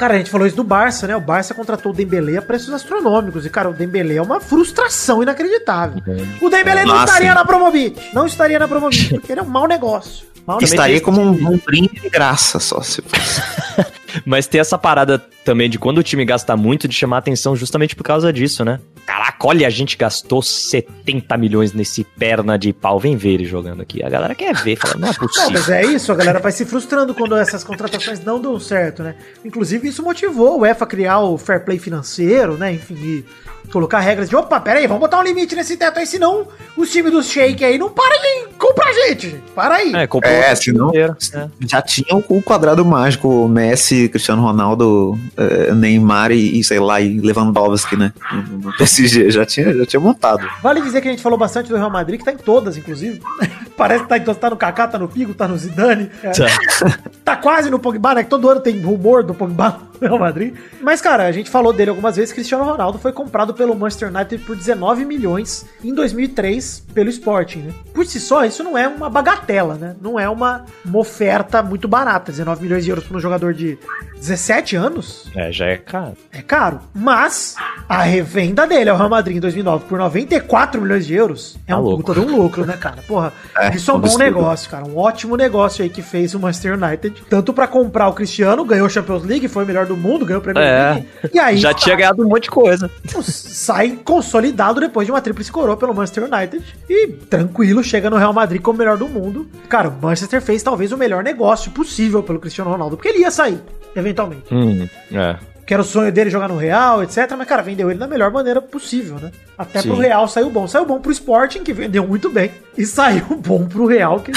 Cara, 0.00 0.14
a 0.14 0.16
gente 0.16 0.30
falou 0.30 0.46
isso 0.46 0.56
do 0.56 0.64
Barça, 0.64 1.06
né? 1.06 1.14
O 1.14 1.20
Barça 1.20 1.52
contratou 1.52 1.92
o 1.92 1.94
Dembélé 1.94 2.38
a 2.38 2.40
preços 2.40 2.72
astronômicos. 2.72 3.44
E, 3.44 3.50
cara, 3.50 3.68
o 3.68 3.74
Dembélé 3.74 4.14
é 4.14 4.22
uma 4.22 4.40
frustração 4.40 5.22
inacreditável. 5.22 6.02
O 6.40 6.48
Dembélé 6.48 6.86
não 6.86 7.00
Ah, 7.00 7.04
estaria 7.04 7.28
sim. 7.28 7.34
na 7.34 7.44
Promobit. 7.44 8.00
Não 8.14 8.24
estaria 8.24 8.58
na 8.58 8.66
Promobit, 8.66 9.10
porque 9.20 9.30
ele 9.30 9.40
é 9.40 9.42
um 9.42 9.46
mau 9.50 9.68
negócio. 9.68 10.26
Mau 10.46 10.56
negócio. 10.56 10.64
Estaria 10.74 11.02
como 11.02 11.20
um, 11.20 11.50
um 11.50 11.58
brinde 11.58 12.00
de 12.00 12.08
graça 12.08 12.58
só, 12.58 12.80
se 12.80 13.02
fosse. 13.02 13.42
Mas 14.24 14.46
tem 14.46 14.58
essa 14.58 14.78
parada 14.78 15.22
também 15.44 15.68
de 15.68 15.78
quando 15.78 15.98
o 15.98 16.02
time 16.02 16.24
gasta 16.24 16.56
muito, 16.56 16.88
de 16.88 16.94
chamar 16.94 17.18
atenção 17.18 17.54
justamente 17.54 17.94
por 17.94 18.02
causa 18.02 18.32
disso, 18.32 18.64
né? 18.64 18.80
Caraca, 19.10 19.44
olha, 19.48 19.66
a 19.66 19.70
gente 19.70 19.96
gastou 19.96 20.40
70 20.40 21.36
milhões 21.36 21.72
nesse 21.72 22.04
perna 22.04 22.56
de 22.56 22.72
pau. 22.72 23.00
Vem 23.00 23.16
ver 23.16 23.30
ele 23.30 23.44
jogando 23.44 23.82
aqui. 23.82 24.04
A 24.04 24.08
galera 24.08 24.36
quer 24.36 24.54
ver, 24.54 24.76
fala, 24.76 24.94
não 24.98 25.08
é 25.08 25.10
Não, 25.18 25.18
possível. 25.18 25.50
mas 25.50 25.68
é 25.68 25.82
isso, 25.84 26.12
a 26.12 26.14
galera 26.14 26.38
vai 26.38 26.52
se 26.52 26.64
frustrando 26.64 27.12
quando 27.12 27.34
essas 27.34 27.64
contratações 27.64 28.22
não 28.24 28.40
dão 28.40 28.60
certo, 28.60 29.02
né? 29.02 29.16
Inclusive, 29.44 29.88
isso 29.88 30.00
motivou 30.00 30.58
o 30.58 30.60
UEFA 30.60 30.84
a 30.84 30.86
criar 30.86 31.18
o 31.18 31.36
fair 31.36 31.64
play 31.64 31.76
financeiro, 31.76 32.56
né? 32.56 32.72
Enfim, 32.72 32.94
e 32.94 33.24
colocar 33.72 34.00
regras 34.00 34.28
de 34.28 34.36
opa, 34.36 34.58
pera 34.60 34.78
aí, 34.80 34.86
vamos 34.86 35.00
botar 35.00 35.18
um 35.20 35.22
limite 35.22 35.54
nesse 35.54 35.76
teto 35.76 35.98
aí, 35.98 36.06
senão 36.06 36.46
os 36.76 36.90
times 36.90 37.12
dos 37.12 37.26
shake 37.28 37.64
aí 37.64 37.78
não 37.78 37.88
param 37.90 38.16
de 38.20 38.48
comprar 38.56 38.88
a 38.88 38.92
gente. 38.92 39.36
Para 39.54 39.76
aí. 39.76 39.92
É, 39.94 40.06
comprou 40.06 40.32
É, 40.32 40.54
senão- 40.54 40.88
inteiro, 40.88 41.16
é. 41.34 41.48
Já 41.68 41.80
tinha 41.82 42.16
o 42.28 42.42
quadrado 42.42 42.84
mágico, 42.84 43.46
Messi, 43.48 44.08
Cristiano 44.08 44.42
Ronaldo, 44.42 45.18
eh, 45.36 45.72
Neymar 45.74 46.32
e, 46.32 46.62
sei 46.64 46.78
lá, 46.80 47.00
e 47.00 47.18
Lewandowski, 47.20 47.96
né? 47.96 48.12
No, 48.60 48.76
PSG, 48.76 49.30
já 49.30 49.44
tinha, 49.46 49.72
já 49.72 49.86
tinha 49.86 50.00
montado. 50.00 50.46
Vale 50.62 50.80
dizer 50.80 51.00
que 51.00 51.08
a 51.08 51.10
gente 51.10 51.22
falou 51.22 51.38
bastante 51.38 51.68
do 51.68 51.76
Real 51.76 51.90
Madrid, 51.90 52.18
que 52.18 52.24
tá 52.24 52.32
em 52.32 52.36
todas, 52.36 52.76
inclusive. 52.76 53.20
Parece 53.76 54.02
que 54.02 54.08
tá, 54.08 54.18
em 54.18 54.20
todas, 54.22 54.38
tá 54.40 54.50
no 54.50 54.56
Kaká, 54.56 54.86
tá 54.88 54.98
no 54.98 55.08
Figo, 55.08 55.32
tá 55.34 55.48
no 55.48 55.56
Zidane. 55.56 56.10
É, 56.22 56.30
tá 56.30 56.46
quase 57.36 57.70
no 57.70 57.78
Pogba, 57.78 58.14
né? 58.14 58.24
Que 58.24 58.30
todo 58.30 58.48
ano 58.48 58.60
tem 58.60 58.80
rumor 58.80 59.22
do 59.22 59.34
Pogba 59.34 59.80
no 60.00 60.06
Real 60.08 60.18
Madrid. 60.18 60.54
Mas, 60.80 61.00
cara, 61.00 61.26
a 61.26 61.32
gente 61.32 61.50
falou 61.50 61.72
dele 61.72 61.90
algumas 61.90 62.16
vezes. 62.16 62.32
Cristiano 62.32 62.64
Ronaldo 62.64 62.98
foi 62.98 63.12
comprado 63.12 63.52
pelo 63.54 63.74
Manchester 63.74 64.08
United 64.14 64.44
por 64.44 64.56
19 64.56 65.04
milhões 65.04 65.66
em 65.84 65.94
2003 65.94 66.86
pelo 66.94 67.08
Sporting, 67.10 67.58
né? 67.60 67.72
Por 67.94 68.04
si 68.06 68.18
só, 68.20 68.44
isso 68.44 68.62
não 68.64 68.76
é 68.76 68.86
uma 68.88 69.08
bagatela, 69.10 69.74
né? 69.74 69.96
Não 70.00 70.18
é 70.18 70.28
uma, 70.28 70.64
uma 70.84 70.98
oferta 70.98 71.62
muito 71.62 71.86
barata. 71.88 72.30
19 72.32 72.62
milhões 72.62 72.84
de 72.84 72.90
euros 72.90 73.04
para 73.04 73.16
um 73.16 73.20
jogador 73.20 73.52
de 73.54 73.78
17 74.16 74.76
anos 74.76 75.30
É, 75.34 75.50
já 75.52 75.66
é 75.66 75.76
caro. 75.76 76.14
é 76.32 76.42
caro. 76.42 76.80
Mas 76.94 77.54
a 77.88 78.02
revenda 78.02 78.66
dele 78.66 78.90
ao 78.90 78.96
Real 78.96 79.08
Madrid 79.08 79.36
em 79.36 79.40
2009 79.40 79.84
por 79.86 79.98
94 79.98 80.80
milhões 80.80 81.06
de 81.06 81.14
euros 81.14 81.56
é 81.66 81.72
Tá 81.72 81.78
um 81.78 81.82
louco. 81.82 82.02
puta 82.04 82.20
de 82.20 82.26
um 82.26 82.36
lucro, 82.36 82.64
né, 82.66 82.76
cara? 82.76 83.02
Porra, 83.06 83.32
É, 83.56 83.74
isso 83.74 83.90
é 83.90 83.94
um 83.94 84.00
bom 84.00 84.16
negócio, 84.18 84.70
cara. 84.70 84.84
Um 84.86 84.96
ótimo 84.98 85.36
negócio 85.36 85.82
aí 85.82 85.88
que 85.90 86.02
fez 86.02 86.34
o 86.34 86.40
Manchester 86.40 86.74
United. 86.82 87.19
Tanto 87.28 87.52
pra 87.52 87.66
comprar 87.68 88.08
o 88.08 88.12
Cristiano, 88.12 88.64
ganhou 88.64 88.86
a 88.86 88.88
Champions 88.88 89.24
League, 89.24 89.46
foi 89.48 89.64
o 89.64 89.66
melhor 89.66 89.86
do 89.86 89.96
mundo, 89.96 90.24
ganhou 90.26 90.40
o 90.40 90.42
Premier 90.42 90.64
É. 90.66 90.90
League. 90.94 91.08
E 91.32 91.38
aí 91.38 91.56
já 91.58 91.68
tá- 91.72 91.78
tinha 91.78 91.94
ganhado 91.96 92.24
um 92.24 92.28
monte 92.28 92.44
de 92.44 92.50
coisa. 92.50 92.90
sai 93.22 93.98
consolidado 94.04 94.80
depois 94.80 95.06
de 95.06 95.12
uma 95.12 95.20
tríplice 95.20 95.50
coroa 95.52 95.76
pelo 95.76 95.94
Manchester 95.94 96.24
United 96.24 96.64
e 96.88 97.08
tranquilo 97.08 97.82
chega 97.84 98.10
no 98.10 98.16
Real 98.16 98.32
Madrid 98.32 98.60
como 98.60 98.76
o 98.76 98.78
melhor 98.78 98.96
do 98.96 99.08
mundo. 99.08 99.46
Cara, 99.68 99.88
o 99.88 99.92
Manchester 100.02 100.40
fez 100.42 100.62
talvez 100.62 100.92
o 100.92 100.96
melhor 100.96 101.22
negócio 101.22 101.70
possível 101.70 102.22
pelo 102.22 102.38
Cristiano 102.38 102.70
Ronaldo, 102.70 102.96
porque 102.96 103.08
ele 103.08 103.18
ia 103.20 103.30
sair, 103.30 103.60
eventualmente. 103.94 104.52
Hum, 104.52 104.88
é. 105.12 105.36
Que 105.70 105.74
era 105.74 105.82
o 105.82 105.86
sonho 105.86 106.10
dele 106.10 106.28
jogar 106.30 106.48
no 106.48 106.56
Real, 106.56 107.00
etc. 107.00 107.32
Mas, 107.38 107.46
cara, 107.46 107.62
vendeu 107.62 107.88
ele 107.88 107.98
da 108.00 108.08
melhor 108.08 108.32
maneira 108.32 108.60
possível, 108.60 109.20
né? 109.20 109.30
Até 109.56 109.80
Sim. 109.80 109.90
pro 109.90 109.98
Real 109.98 110.26
saiu 110.26 110.50
bom. 110.50 110.66
Saiu 110.66 110.84
bom 110.84 110.98
pro 110.98 111.12
Sporting, 111.12 111.62
que 111.62 111.72
vendeu 111.72 112.04
muito 112.04 112.28
bem. 112.28 112.50
E 112.76 112.82
saiu 112.84 113.24
bom 113.36 113.68
pro 113.68 113.86
Real, 113.86 114.18
que. 114.18 114.32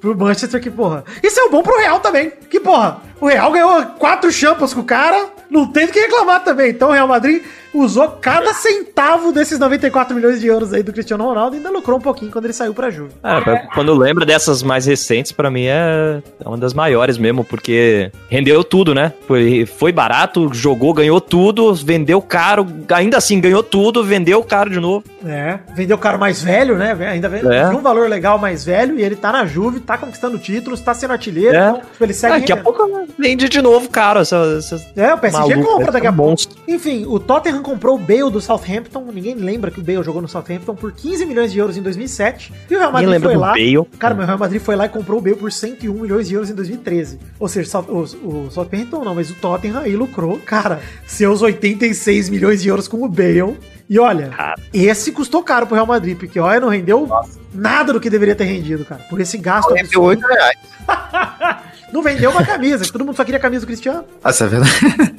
Pro 0.00 0.16
Manchester, 0.16 0.58
que, 0.58 0.70
porra. 0.70 1.04
E 1.22 1.28
saiu 1.28 1.50
bom 1.50 1.62
pro 1.62 1.78
Real 1.78 2.00
também. 2.00 2.32
Que, 2.48 2.58
porra, 2.58 3.02
o 3.20 3.26
Real 3.26 3.50
ganhou 3.52 3.86
quatro 3.98 4.30
champas 4.32 4.72
com 4.74 4.80
o 4.80 4.84
cara. 4.84 5.26
Não 5.50 5.66
tem 5.66 5.86
do 5.86 5.92
que 5.92 5.98
reclamar 6.00 6.44
também. 6.44 6.70
Então 6.70 6.90
o 6.90 6.92
Real 6.92 7.08
Madrid 7.08 7.42
usou 7.74 8.08
cada 8.20 8.52
centavo 8.54 9.32
desses 9.32 9.58
94 9.58 10.14
milhões 10.14 10.40
de 10.40 10.46
euros 10.46 10.72
aí 10.72 10.82
do 10.82 10.92
Cristiano 10.92 11.24
Ronaldo 11.24 11.54
e 11.54 11.58
ainda 11.58 11.70
lucrou 11.70 11.98
um 11.98 12.00
pouquinho 12.00 12.30
quando 12.30 12.44
ele 12.44 12.52
saiu 12.52 12.72
pra 12.74 12.90
Juve. 12.90 13.12
Pra- 13.20 13.66
quando 13.74 13.92
lembra 13.94 14.24
dessas 14.24 14.62
mais 14.62 14.86
recentes, 14.86 15.32
pra 15.32 15.50
mim 15.50 15.64
é 15.66 16.20
uma 16.44 16.56
das 16.56 16.72
maiores 16.72 17.18
mesmo, 17.18 17.44
porque 17.44 18.10
rendeu 18.28 18.62
tudo, 18.62 18.94
né? 18.94 19.12
Foi, 19.26 19.66
foi 19.66 19.90
barato, 19.92 20.50
jogou, 20.52 20.92
ganhou 20.94 21.20
tudo, 21.20 21.74
vendeu 21.74 22.20
caro, 22.22 22.66
ainda 22.92 23.16
assim 23.18 23.40
ganhou 23.40 23.62
tudo, 23.62 24.04
vendeu 24.04 24.42
caro 24.44 24.70
de 24.70 24.78
novo. 24.80 25.04
É, 25.24 25.58
vendeu 25.74 25.96
o 25.96 26.00
cara 26.00 26.16
mais 26.18 26.42
velho, 26.42 26.76
né? 26.76 26.96
Ainda 27.08 27.28
vende 27.28 27.46
É. 27.52 27.66
um 27.68 27.80
valor 27.82 28.08
legal 28.08 28.38
mais 28.38 28.64
velho 28.64 28.98
e 28.98 29.02
ele 29.02 29.16
tá 29.16 29.32
na 29.32 29.46
Juve, 29.46 29.80
tá 29.80 29.98
conquistando 29.98 30.38
títulos, 30.38 30.80
tá 30.80 30.94
sendo 30.94 31.12
artilheiro. 31.12 31.56
É. 31.56 31.68
Então, 31.70 31.80
tipo, 31.80 32.04
ele 32.04 32.14
segue 32.14 32.40
Daqui 32.40 32.52
a 32.52 32.56
pouco 32.56 32.82
vende 33.18 33.48
de 33.48 33.60
novo 33.60 33.88
caro. 33.88 34.20
Essa, 34.20 34.36
essas 34.58 34.86
É, 34.96 35.12
o 35.14 35.18
PSG 35.18 35.62
compra 35.62 35.92
daqui 35.92 36.06
a 36.06 36.12
pouco. 36.12 36.42
Enfim, 36.66 37.04
o 37.06 37.18
Tottenham 37.18 37.62
comprou 37.62 37.96
o 37.96 37.98
Bale 37.98 38.30
do 38.30 38.40
Southampton. 38.40 39.06
Ninguém 39.12 39.34
lembra 39.34 39.70
que 39.70 39.80
o 39.80 39.82
Bale 39.82 40.02
jogou 40.02 40.22
no 40.22 40.28
Southampton 40.28 40.74
por 40.74 40.92
15 40.92 41.26
milhões 41.26 41.52
de 41.52 41.58
euros 41.58 41.76
em 41.76 41.82
2007. 41.82 42.52
E 42.70 42.74
o 42.74 42.78
Real 42.78 42.92
Madrid 42.92 43.20
foi 43.22 43.36
lá. 43.36 43.52
Bale. 43.52 43.84
Cara, 43.98 44.14
mas 44.14 44.24
o 44.24 44.26
Real 44.26 44.38
Madrid 44.38 44.60
foi 44.60 44.76
lá 44.76 44.86
e 44.86 44.88
comprou 44.88 45.18
o 45.18 45.22
Bale 45.22 45.36
por 45.36 45.52
101 45.52 45.92
milhões 45.92 46.28
de 46.28 46.34
euros 46.34 46.50
em 46.50 46.54
2013. 46.54 47.18
Ou 47.38 47.48
seja, 47.48 47.78
o, 47.80 48.00
o 48.00 48.50
Southampton 48.50 49.04
não, 49.04 49.14
mas 49.14 49.30
o 49.30 49.34
Tottenham 49.34 49.80
aí 49.80 49.96
lucrou, 49.96 50.38
cara, 50.38 50.80
seus 51.06 51.42
86 51.42 52.28
milhões 52.28 52.62
de 52.62 52.68
euros 52.68 52.88
com 52.88 53.02
o 53.02 53.08
Bale. 53.08 53.58
E 53.88 53.98
olha, 53.98 54.28
Cara. 54.28 54.54
esse 54.72 55.10
custou 55.10 55.42
caro 55.42 55.66
pro 55.66 55.74
Real 55.74 55.86
Madrid, 55.86 56.16
porque 56.16 56.38
olha, 56.38 56.60
não 56.60 56.68
rendeu 56.68 57.08
nada 57.52 57.92
do 57.92 57.98
que 57.98 58.08
deveria 58.08 58.36
ter 58.36 58.44
rendido, 58.44 58.84
cara. 58.84 59.02
Por 59.10 59.20
esse 59.20 59.36
gasto 59.36 59.76
absurdo. 59.76 60.22
48 60.22 60.26
reais. 60.28 61.60
Não 61.92 62.02
vendeu 62.02 62.30
uma 62.30 62.44
camisa, 62.44 62.84
todo 62.90 63.04
mundo 63.04 63.16
só 63.16 63.24
queria 63.24 63.38
a 63.38 63.42
camisa 63.42 63.64
do 63.64 63.66
Cristiano. 63.66 64.04
Ah, 64.22 64.30
isso 64.30 64.44
é 64.44 64.46
verdade. 64.46 65.14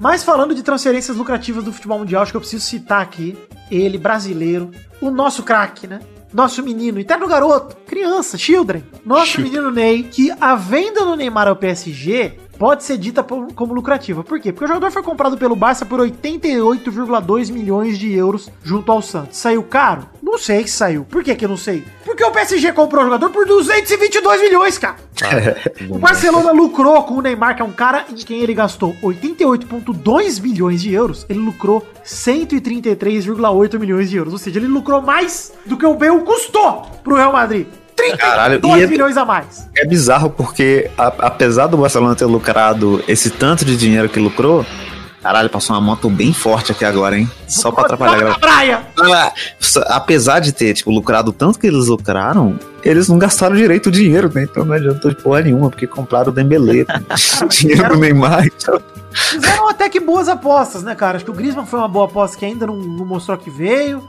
Mas 0.00 0.24
falando 0.24 0.54
de 0.54 0.62
transferências 0.62 1.16
lucrativas 1.16 1.62
do 1.64 1.72
futebol 1.72 1.98
mundial, 1.98 2.22
acho 2.22 2.32
que 2.32 2.36
eu 2.36 2.40
preciso 2.40 2.64
citar 2.64 3.02
aqui 3.02 3.36
ele, 3.70 3.98
brasileiro, 3.98 4.70
o 5.00 5.10
nosso 5.10 5.42
craque, 5.42 5.86
né? 5.86 6.00
Nosso 6.34 6.64
menino, 6.64 6.98
eterno 6.98 7.28
garoto, 7.28 7.76
criança, 7.86 8.36
children. 8.36 8.82
Nosso 9.06 9.40
menino 9.40 9.70
Ney, 9.70 10.02
que 10.02 10.32
a 10.40 10.56
venda 10.56 11.04
do 11.04 11.14
Neymar 11.14 11.46
ao 11.46 11.54
PSG 11.54 12.40
pode 12.58 12.82
ser 12.82 12.98
dita 12.98 13.22
como 13.22 13.72
lucrativa. 13.72 14.24
Por 14.24 14.40
quê? 14.40 14.52
Porque 14.52 14.64
o 14.64 14.68
jogador 14.68 14.90
foi 14.90 15.02
comprado 15.02 15.38
pelo 15.38 15.54
Barça 15.54 15.86
por 15.86 16.00
88,2 16.00 17.52
milhões 17.52 17.98
de 17.98 18.12
euros 18.12 18.50
junto 18.64 18.90
ao 18.90 19.00
Santos. 19.00 19.38
Saiu 19.38 19.62
caro? 19.62 20.08
Não 20.20 20.36
sei 20.36 20.66
se 20.66 20.76
saiu. 20.76 21.04
Por 21.04 21.22
que 21.22 21.36
que 21.36 21.44
eu 21.44 21.48
não 21.48 21.56
sei? 21.56 21.84
Porque 22.04 22.24
o 22.24 22.32
PSG 22.32 22.72
comprou 22.72 23.02
o 23.02 23.04
jogador 23.04 23.30
por 23.30 23.46
222 23.46 24.40
milhões, 24.42 24.76
cara. 24.76 24.96
O 25.88 25.98
Barcelona 25.98 26.50
lucrou 26.50 27.02
com 27.04 27.14
o 27.14 27.22
Neymar, 27.22 27.54
que 27.54 27.62
é 27.62 27.64
um 27.64 27.72
cara 27.72 28.06
em 28.10 28.16
quem 28.16 28.40
ele 28.40 28.54
gastou 28.54 28.96
88,2 29.02 30.40
bilhões 30.40 30.82
de 30.82 30.92
euros. 30.92 31.24
Ele 31.28 31.38
lucrou 31.38 31.86
133,8 32.04 33.78
milhões 33.78 34.10
de 34.10 34.16
euros. 34.16 34.32
Ou 34.32 34.38
seja, 34.38 34.58
ele 34.58 34.66
lucrou 34.68 35.00
mais 35.02 35.52
do 35.66 35.76
que 35.76 35.86
o 35.86 35.94
Bale 35.94 36.20
custou 36.20 36.82
pro 37.02 37.14
Real 37.16 37.32
Madrid. 37.32 37.66
32 37.96 38.18
Caralho, 38.20 38.60
ele- 38.76 38.86
milhões 38.88 39.16
a 39.16 39.24
mais. 39.24 39.68
É 39.76 39.86
bizarro 39.86 40.28
porque, 40.28 40.90
a- 40.98 41.14
apesar 41.20 41.68
do 41.68 41.76
Barcelona 41.76 42.14
ter 42.14 42.24
lucrado 42.26 43.02
esse 43.06 43.30
tanto 43.30 43.64
de 43.64 43.76
dinheiro 43.76 44.08
que 44.08 44.18
lucrou, 44.18 44.66
caralho, 45.24 45.48
passou 45.48 45.74
uma 45.74 45.80
moto 45.80 46.10
bem 46.10 46.34
forte 46.34 46.70
aqui 46.70 46.84
agora, 46.84 47.18
hein? 47.18 47.28
Só 47.48 47.72
pra 47.72 47.84
atrapalhar 47.84 48.12
a 48.12 48.18
gravação. 48.18 48.40
praia. 48.40 48.86
Ah, 49.00 49.32
Apesar 49.86 50.38
de 50.40 50.52
ter, 50.52 50.74
tipo, 50.74 50.90
lucrado 50.90 51.32
tanto 51.32 51.58
que 51.58 51.66
eles 51.66 51.86
lucraram, 51.86 52.58
eles 52.84 53.08
não 53.08 53.18
gastaram 53.18 53.56
direito 53.56 53.86
o 53.86 53.90
dinheiro, 53.90 54.30
né? 54.34 54.42
Então 54.42 54.66
não 54.66 54.74
adiantou 54.74 55.10
de 55.10 55.16
porra 55.16 55.40
nenhuma, 55.40 55.70
porque 55.70 55.86
compraram 55.86 56.28
o 56.30 56.34
Dembele 56.34 56.84
com 57.40 57.46
dinheiro 57.46 57.88
do 57.88 57.96
Neymar. 57.96 58.46
Então, 58.46 58.78
Fizeram 59.14 59.68
até 59.68 59.88
que 59.88 59.98
boas 60.00 60.28
apostas, 60.28 60.82
né, 60.82 60.94
cara? 60.94 61.16
Acho 61.16 61.24
que 61.24 61.30
o 61.30 61.34
Griezmann 61.34 61.64
foi 61.66 61.78
uma 61.78 61.88
boa 61.88 62.04
aposta 62.04 62.36
que 62.36 62.44
ainda 62.44 62.66
não, 62.66 62.76
não 62.76 63.06
mostrou 63.06 63.38
que 63.38 63.48
veio. 63.48 64.02